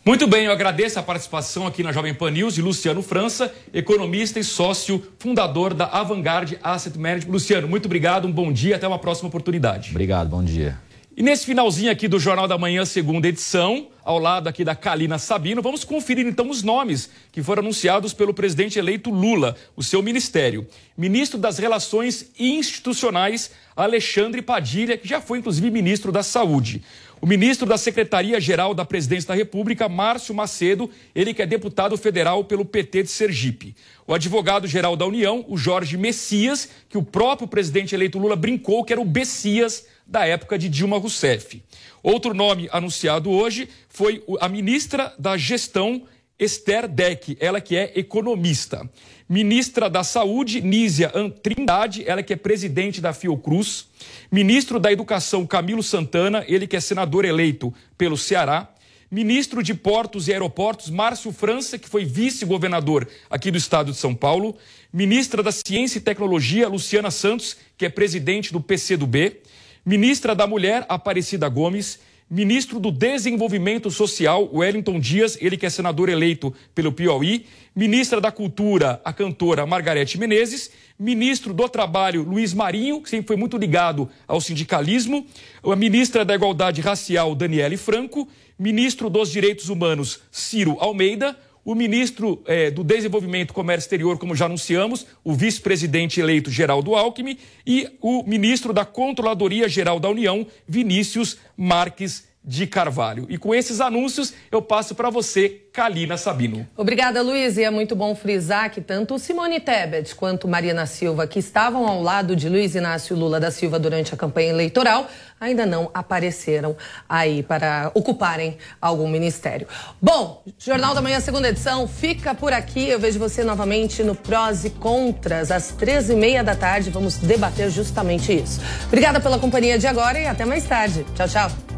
Muito 0.06 0.26
bem, 0.26 0.44
eu 0.44 0.52
agradeço 0.52 0.98
a 0.98 1.02
participação 1.02 1.66
aqui 1.66 1.82
na 1.82 1.90
Jovem 1.90 2.12
Pan 2.12 2.30
News 2.30 2.54
de 2.56 2.60
Luciano 2.60 3.00
França, 3.00 3.50
economista 3.72 4.38
e 4.38 4.44
sócio 4.44 5.02
fundador 5.18 5.72
da 5.72 5.86
Avantgarde 5.86 6.58
Asset 6.62 6.98
Management. 6.98 7.32
Luciano, 7.32 7.66
muito 7.66 7.86
obrigado, 7.86 8.28
um 8.28 8.30
bom 8.30 8.52
dia, 8.52 8.76
até 8.76 8.86
uma 8.86 8.98
próxima 8.98 9.28
oportunidade. 9.28 9.92
Obrigado, 9.92 10.28
bom 10.28 10.44
dia. 10.44 10.78
E 11.16 11.22
nesse 11.22 11.46
finalzinho 11.46 11.90
aqui 11.90 12.06
do 12.06 12.18
Jornal 12.18 12.46
da 12.46 12.58
Manhã, 12.58 12.84
segunda 12.84 13.28
edição, 13.28 13.86
ao 14.04 14.18
lado 14.18 14.48
aqui 14.48 14.62
da 14.62 14.74
Kalina 14.74 15.16
Sabino, 15.16 15.62
vamos 15.62 15.84
conferir 15.84 16.26
então 16.26 16.50
os 16.50 16.62
nomes 16.62 17.08
que 17.32 17.42
foram 17.42 17.62
anunciados 17.62 18.12
pelo 18.12 18.34
presidente 18.34 18.78
eleito 18.78 19.10
Lula, 19.10 19.56
o 19.74 19.82
seu 19.82 20.02
ministério. 20.02 20.66
Ministro 20.98 21.38
das 21.38 21.56
Relações 21.56 22.30
Institucionais, 22.38 23.52
Alexandre 23.76 24.42
Padilha, 24.42 24.98
que 24.98 25.08
já 25.08 25.20
foi 25.20 25.38
inclusive 25.38 25.70
ministro 25.70 26.12
da 26.12 26.22
Saúde. 26.22 26.82
O 27.24 27.26
ministro 27.26 27.66
da 27.66 27.78
Secretaria-Geral 27.78 28.74
da 28.74 28.84
Presidência 28.84 29.28
da 29.28 29.34
República, 29.34 29.88
Márcio 29.88 30.34
Macedo, 30.34 30.90
ele 31.14 31.32
que 31.32 31.40
é 31.40 31.46
deputado 31.46 31.96
federal 31.96 32.44
pelo 32.44 32.66
PT 32.66 33.04
de 33.04 33.10
Sergipe. 33.10 33.74
O 34.06 34.12
advogado-geral 34.12 34.94
da 34.94 35.06
União, 35.06 35.42
o 35.48 35.56
Jorge 35.56 35.96
Messias, 35.96 36.68
que 36.86 36.98
o 36.98 37.02
próprio 37.02 37.48
presidente 37.48 37.94
eleito 37.94 38.18
Lula 38.18 38.36
brincou 38.36 38.84
que 38.84 38.92
era 38.92 39.00
o 39.00 39.06
Bessias 39.06 39.86
da 40.06 40.26
época 40.26 40.58
de 40.58 40.68
Dilma 40.68 40.98
Rousseff. 40.98 41.62
Outro 42.02 42.34
nome 42.34 42.68
anunciado 42.70 43.30
hoje 43.30 43.70
foi 43.88 44.22
a 44.38 44.46
ministra 44.46 45.14
da 45.18 45.34
Gestão, 45.38 46.02
Esther 46.38 46.86
Deck, 46.86 47.38
ela 47.40 47.58
que 47.58 47.74
é 47.74 47.90
economista. 47.96 48.86
Ministra 49.28 49.88
da 49.88 50.04
Saúde, 50.04 50.60
Nízia 50.60 51.10
Trindade, 51.42 52.04
ela 52.06 52.22
que 52.22 52.34
é 52.34 52.36
presidente 52.36 53.00
da 53.00 53.12
Fiocruz. 53.14 53.86
Ministro 54.30 54.78
da 54.78 54.92
Educação, 54.92 55.46
Camilo 55.46 55.82
Santana, 55.82 56.44
ele 56.46 56.66
que 56.66 56.76
é 56.76 56.80
senador 56.80 57.24
eleito 57.24 57.72
pelo 57.96 58.18
Ceará. 58.18 58.70
Ministro 59.10 59.62
de 59.62 59.72
Portos 59.72 60.28
e 60.28 60.32
Aeroportos, 60.32 60.90
Márcio 60.90 61.32
França, 61.32 61.78
que 61.78 61.88
foi 61.88 62.04
vice-governador 62.04 63.08
aqui 63.30 63.50
do 63.50 63.56
estado 63.56 63.92
de 63.92 63.96
São 63.96 64.14
Paulo. 64.14 64.56
Ministra 64.92 65.42
da 65.42 65.52
Ciência 65.52 65.98
e 65.98 66.02
Tecnologia, 66.02 66.68
Luciana 66.68 67.10
Santos, 67.10 67.56
que 67.78 67.86
é 67.86 67.88
presidente 67.88 68.52
do 68.52 68.60
PCdoB. 68.60 69.40
Ministra 69.86 70.34
da 70.34 70.46
Mulher, 70.46 70.84
Aparecida 70.88 71.48
Gomes. 71.48 71.98
Ministro 72.28 72.80
do 72.80 72.90
Desenvolvimento 72.90 73.90
Social, 73.90 74.48
Wellington 74.52 74.98
Dias, 74.98 75.36
ele 75.40 75.58
que 75.58 75.66
é 75.66 75.70
senador 75.70 76.08
eleito 76.08 76.54
pelo 76.74 76.90
Piauí. 76.90 77.44
Ministra 77.76 78.20
da 78.20 78.32
Cultura, 78.32 79.00
a 79.04 79.12
cantora 79.12 79.66
Margarete 79.66 80.18
Menezes. 80.18 80.70
Ministro 80.98 81.52
do 81.52 81.68
Trabalho, 81.68 82.22
Luiz 82.22 82.54
Marinho, 82.54 83.02
que 83.02 83.10
sempre 83.10 83.26
foi 83.26 83.36
muito 83.36 83.58
ligado 83.58 84.08
ao 84.26 84.40
sindicalismo. 84.40 85.26
A 85.62 85.76
ministra 85.76 86.24
da 86.24 86.34
Igualdade 86.34 86.80
Racial, 86.80 87.34
Daniele 87.34 87.76
Franco. 87.76 88.26
Ministro 88.58 89.10
dos 89.10 89.30
Direitos 89.30 89.68
Humanos, 89.68 90.20
Ciro 90.30 90.76
Almeida 90.78 91.36
o 91.64 91.74
ministro 91.74 92.42
eh, 92.46 92.70
do 92.70 92.84
Desenvolvimento 92.84 93.50
e 93.50 93.54
Comércio 93.54 93.86
Exterior, 93.86 94.18
como 94.18 94.36
já 94.36 94.46
anunciamos, 94.46 95.06
o 95.24 95.32
vice-presidente 95.32 96.20
eleito 96.20 96.50
Geraldo 96.50 96.94
Alckmin, 96.94 97.38
e 97.66 97.88
o 98.00 98.22
ministro 98.24 98.72
da 98.72 98.84
Controladoria 98.84 99.68
Geral 99.68 99.98
da 99.98 100.08
União, 100.08 100.46
Vinícius 100.68 101.38
Marques 101.56 102.33
de 102.44 102.66
Carvalho. 102.66 103.26
E 103.30 103.38
com 103.38 103.54
esses 103.54 103.80
anúncios, 103.80 104.34
eu 104.52 104.60
passo 104.60 104.94
para 104.94 105.08
você, 105.08 105.62
Kalina 105.72 106.16
Sabino. 106.18 106.68
Obrigada, 106.76 107.22
Luiz. 107.22 107.56
E 107.56 107.64
é 107.64 107.70
muito 107.70 107.96
bom 107.96 108.14
frisar 108.14 108.70
que 108.70 108.80
tanto 108.80 109.18
Simone 109.18 109.58
Tebet 109.60 110.14
quanto 110.14 110.46
Mariana 110.46 110.84
Silva, 110.84 111.26
que 111.26 111.38
estavam 111.38 111.86
ao 111.86 112.02
lado 112.02 112.36
de 112.36 112.48
Luiz 112.48 112.74
Inácio 112.74 113.16
Lula 113.16 113.40
da 113.40 113.50
Silva 113.50 113.78
durante 113.78 114.12
a 114.12 114.16
campanha 114.16 114.50
eleitoral, 114.50 115.08
ainda 115.40 115.64
não 115.64 115.90
apareceram 115.94 116.76
aí 117.08 117.42
para 117.42 117.90
ocuparem 117.94 118.58
algum 118.80 119.08
ministério. 119.08 119.66
Bom, 120.00 120.42
Jornal 120.58 120.94
da 120.94 121.00
Manhã, 121.00 121.20
segunda 121.20 121.48
edição, 121.48 121.88
fica 121.88 122.34
por 122.34 122.52
aqui. 122.52 122.88
Eu 122.88 123.00
vejo 123.00 123.18
você 123.18 123.42
novamente 123.42 124.02
no 124.02 124.14
Prós 124.14 124.64
e 124.64 124.70
Contras, 124.70 125.50
às 125.50 125.72
13h30 125.72 126.42
da 126.42 126.54
tarde. 126.54 126.90
Vamos 126.90 127.16
debater 127.16 127.70
justamente 127.70 128.32
isso. 128.32 128.60
Obrigada 128.86 129.18
pela 129.18 129.38
companhia 129.38 129.78
de 129.78 129.86
agora 129.86 130.20
e 130.20 130.26
até 130.26 130.44
mais 130.44 130.64
tarde. 130.64 131.06
Tchau, 131.14 131.28
tchau. 131.28 131.73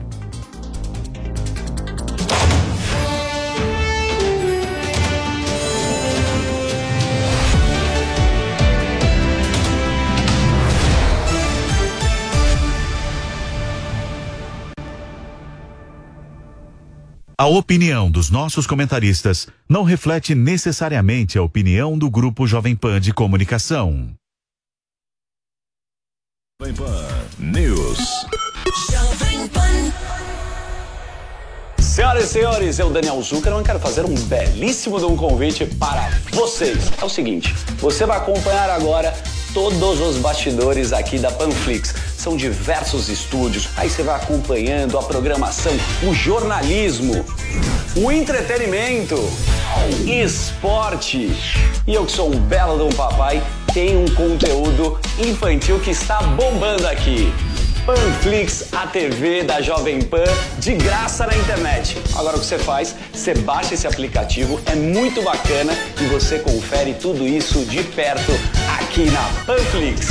A 17.39 17.45
opinião 17.45 18.11
dos 18.11 18.31
nossos 18.31 18.67
comentaristas 18.67 19.47
não 19.69 19.83
reflete 19.83 20.35
necessariamente 20.35 21.37
a 21.37 21.43
opinião 21.43 21.99
do 21.99 22.09
Grupo 22.09 22.47
Jovem 22.47 22.75
Pan 22.75 22.99
de 22.99 23.13
Comunicação. 23.13 24.09
Jovem 26.59 26.75
Pan 26.75 27.09
News. 27.39 27.99
Jovem 28.91 29.49
Pan. 29.49 29.93
Senhoras 31.79 32.25
e 32.25 32.29
senhores, 32.29 32.79
eu, 32.79 32.89
Daniel 32.91 33.21
Zuckerman, 33.21 33.63
quero 33.63 33.81
fazer 33.81 34.07
um 34.07 34.15
belíssimo 34.15 34.99
de 34.99 35.05
um 35.05 35.15
convite 35.15 35.67
para 35.67 36.09
vocês. 36.33 36.91
É 36.99 37.05
o 37.05 37.09
seguinte, 37.11 37.53
você 37.79 38.07
vai 38.07 38.17
acompanhar 38.17 38.71
agora 38.71 39.13
todos 39.57 40.03
os 40.03 40.19
bastidores 40.19 40.93
aqui 40.93 41.19
da 41.19 41.31
Panflix. 41.31 41.95
São 42.19 42.37
diversos 42.37 43.09
estúdios, 43.09 43.71
aí 43.75 43.89
você 43.89 44.03
vai 44.03 44.15
acompanhando 44.15 44.99
a 44.99 45.03
programação, 45.03 45.73
o 46.07 46.13
jornalismo, 46.13 47.25
o 47.97 48.13
entretenimento, 48.13 49.17
esporte. 50.05 51.35
E 51.87 51.95
eu 51.95 52.05
que 52.05 52.13
sou 52.13 52.35
um 52.35 52.39
belo 52.39 52.77
de 52.77 52.83
um 52.83 52.99
papai, 52.99 53.43
tenho 53.73 54.03
um 54.03 54.15
conteúdo 54.15 55.01
infantil 55.19 55.81
que 55.81 55.89
está 55.89 56.21
bombando 56.21 56.87
aqui. 56.87 57.33
Panflix, 57.87 58.75
a 58.75 58.87
TV 58.87 59.43
da 59.43 59.63
Jovem 59.63 60.03
Pan, 60.03 60.25
de 60.59 60.75
graça 60.75 61.27
na 61.27 61.35
internet. 61.35 61.97
Agora 62.15 62.37
o 62.37 62.41
que 62.41 62.45
você 62.45 62.59
faz? 62.59 62.95
Você 63.11 63.33
baixa 63.33 63.73
esse 63.73 63.87
aplicativo, 63.87 64.61
é 64.67 64.75
muito 64.75 65.23
bacana 65.23 65.73
e 65.99 66.05
você 66.09 66.41
confere 66.41 66.93
tudo 66.93 67.27
isso 67.27 67.65
de 67.65 67.83
perto 67.85 68.33
aqui 68.97 69.11
na 69.11 69.23
Panflix. 69.45 70.09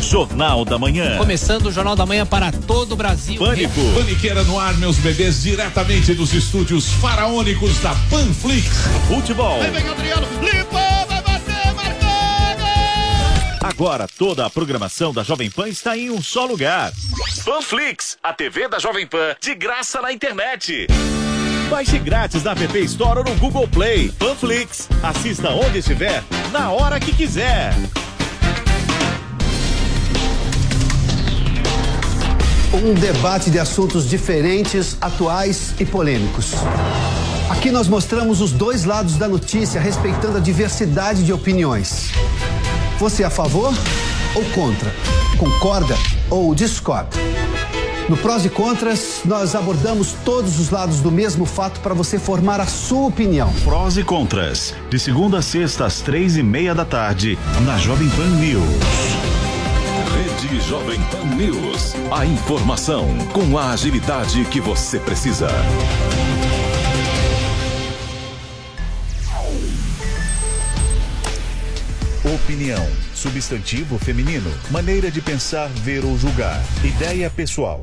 Jornal 0.00 0.64
da 0.64 0.78
Manhã. 0.78 1.18
Começando 1.18 1.66
o 1.66 1.72
Jornal 1.72 1.96
da 1.96 2.06
Manhã 2.06 2.24
para 2.24 2.52
todo 2.52 2.92
o 2.92 2.96
Brasil. 2.96 3.40
Pânico. 3.40 3.80
Paniqueira 3.96 4.44
no 4.44 4.56
ar, 4.60 4.74
meus 4.74 4.96
bebês, 4.98 5.42
diretamente 5.42 6.14
dos 6.14 6.32
estúdios 6.32 6.88
faraônicos 6.88 7.80
da 7.80 7.96
Panflix. 8.08 8.68
Futebol. 9.08 9.58
vem 9.60 9.88
Adriano, 9.88 10.26
limpou, 10.40 11.06
vai 11.08 11.22
bater, 11.22 11.74
marcou! 11.74 12.08
Agora 13.60 14.06
toda 14.16 14.46
a 14.46 14.50
programação 14.50 15.12
da 15.12 15.24
Jovem 15.24 15.50
Pan 15.50 15.68
está 15.68 15.98
em 15.98 16.10
um 16.10 16.22
só 16.22 16.46
lugar. 16.46 16.92
Panflix, 17.44 18.16
a 18.22 18.32
TV 18.32 18.68
da 18.68 18.78
Jovem 18.78 19.04
Pan, 19.04 19.34
de 19.40 19.52
graça 19.56 20.00
na 20.00 20.12
internet. 20.12 20.86
Baixe 21.68 21.98
grátis 21.98 22.44
na 22.44 22.52
App 22.52 22.78
Store 22.84 23.18
ou 23.18 23.24
no 23.24 23.34
Google 23.40 23.66
Play. 23.66 24.12
Panflix, 24.12 24.88
assista 25.02 25.50
onde 25.50 25.78
estiver, 25.78 26.22
na 26.52 26.70
hora 26.70 27.00
que 27.00 27.12
quiser. 27.12 27.74
Um 32.72 32.94
debate 32.94 33.50
de 33.50 33.58
assuntos 33.58 34.08
diferentes, 34.08 34.96
atuais 35.00 35.74
e 35.80 35.84
polêmicos. 35.84 36.52
Aqui 37.50 37.72
nós 37.72 37.88
mostramos 37.88 38.40
os 38.40 38.52
dois 38.52 38.84
lados 38.84 39.16
da 39.16 39.26
notícia, 39.26 39.80
respeitando 39.80 40.36
a 40.36 40.40
diversidade 40.40 41.24
de 41.24 41.32
opiniões. 41.32 42.10
Você 42.98 43.24
é 43.24 43.26
a 43.26 43.30
favor 43.30 43.74
ou 44.36 44.44
contra? 44.50 44.92
Concorda 45.36 45.96
ou 46.30 46.54
discorda? 46.54 47.16
No 48.08 48.16
Prós 48.16 48.44
e 48.44 48.48
Contras, 48.48 49.22
nós 49.24 49.56
abordamos 49.56 50.12
todos 50.24 50.60
os 50.60 50.70
lados 50.70 51.00
do 51.00 51.10
mesmo 51.10 51.44
fato 51.44 51.80
para 51.80 51.92
você 51.92 52.20
formar 52.20 52.60
a 52.60 52.66
sua 52.66 53.08
opinião. 53.08 53.52
Prós 53.64 53.96
e 53.96 54.04
contras, 54.04 54.72
de 54.88 54.96
segunda 54.96 55.38
a 55.38 55.42
sexta 55.42 55.86
às 55.86 56.00
três 56.00 56.36
e 56.36 56.42
meia 56.42 56.72
da 56.72 56.84
tarde, 56.84 57.36
na 57.64 57.76
Jovem 57.78 58.08
Pan 58.10 58.28
News. 58.36 58.62
Rede 60.14 60.60
Jovem 60.60 61.00
Pan 61.10 61.34
News. 61.34 61.94
A 62.12 62.24
informação 62.24 63.08
com 63.32 63.58
a 63.58 63.72
agilidade 63.72 64.44
que 64.44 64.60
você 64.60 65.00
precisa. 65.00 65.48
Opinião, 72.36 72.86
substantivo 73.14 73.98
feminino, 73.98 74.52
maneira 74.70 75.10
de 75.10 75.22
pensar, 75.22 75.68
ver 75.68 76.04
ou 76.04 76.18
julgar, 76.18 76.62
ideia 76.84 77.30
pessoal. 77.30 77.82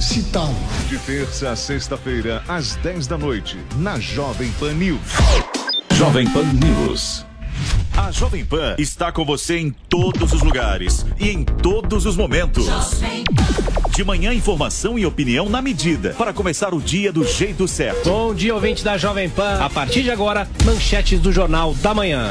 citado. 0.00 0.54
De 0.88 0.98
terça 0.98 1.50
a 1.50 1.56
sexta-feira, 1.56 2.42
às 2.48 2.76
10 2.76 3.06
da 3.06 3.18
noite, 3.18 3.58
na 3.76 3.98
Jovem 3.98 4.50
Pan 4.52 4.72
News. 4.72 5.00
Jovem 5.92 6.28
Pan 6.30 6.44
News. 6.44 7.24
A 7.96 8.10
Jovem 8.10 8.44
Pan 8.44 8.74
está 8.78 9.12
com 9.12 9.24
você 9.24 9.58
em 9.58 9.70
todos 9.70 10.32
os 10.32 10.42
lugares 10.42 11.06
e 11.18 11.30
em 11.30 11.44
todos 11.44 12.06
os 12.06 12.16
momentos. 12.16 12.66
De 13.94 14.02
manhã, 14.02 14.34
informação 14.34 14.98
e 14.98 15.06
opinião 15.06 15.48
na 15.48 15.62
medida 15.62 16.10
para 16.18 16.32
começar 16.32 16.74
o 16.74 16.80
dia 16.80 17.12
do 17.12 17.24
jeito 17.24 17.68
certo. 17.68 18.10
Bom 18.10 18.34
dia, 18.34 18.52
ouvinte 18.52 18.82
da 18.82 18.98
Jovem 18.98 19.28
Pan. 19.28 19.58
A 19.60 19.70
partir 19.70 20.02
de 20.02 20.10
agora, 20.10 20.48
manchetes 20.64 21.20
do 21.20 21.30
Jornal 21.30 21.74
da 21.74 21.94
Manhã. 21.94 22.30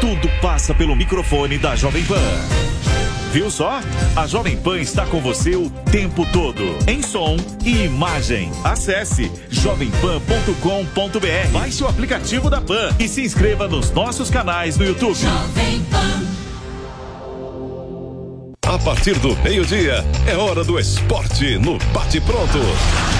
Tudo 0.00 0.28
passa 0.40 0.74
pelo 0.74 0.96
microfone 0.96 1.58
da 1.58 1.76
Jovem 1.76 2.04
Pan. 2.04 2.16
Viu 3.32 3.50
só? 3.50 3.80
A 4.16 4.26
Jovem 4.26 4.56
Pan 4.56 4.80
está 4.80 5.06
com 5.06 5.20
você 5.20 5.54
o 5.54 5.70
tempo 5.92 6.26
todo, 6.32 6.62
em 6.88 7.02
som 7.02 7.36
e 7.64 7.84
imagem. 7.84 8.50
Acesse 8.64 9.30
jovempan.com.br. 9.50 11.52
Baixe 11.52 11.84
o 11.84 11.86
aplicativo 11.86 12.48
da 12.48 12.60
Pan 12.60 12.94
e 12.98 13.06
se 13.06 13.22
inscreva 13.22 13.68
nos 13.68 13.90
nossos 13.90 14.30
canais 14.30 14.76
no 14.76 14.84
YouTube. 14.84 15.18
A 18.66 18.78
partir 18.78 19.18
do 19.18 19.36
meio-dia, 19.42 20.04
é 20.26 20.36
hora 20.36 20.64
do 20.64 20.78
esporte 20.78 21.58
no 21.58 21.78
Bate 21.92 22.20
Pronto. 22.20 23.19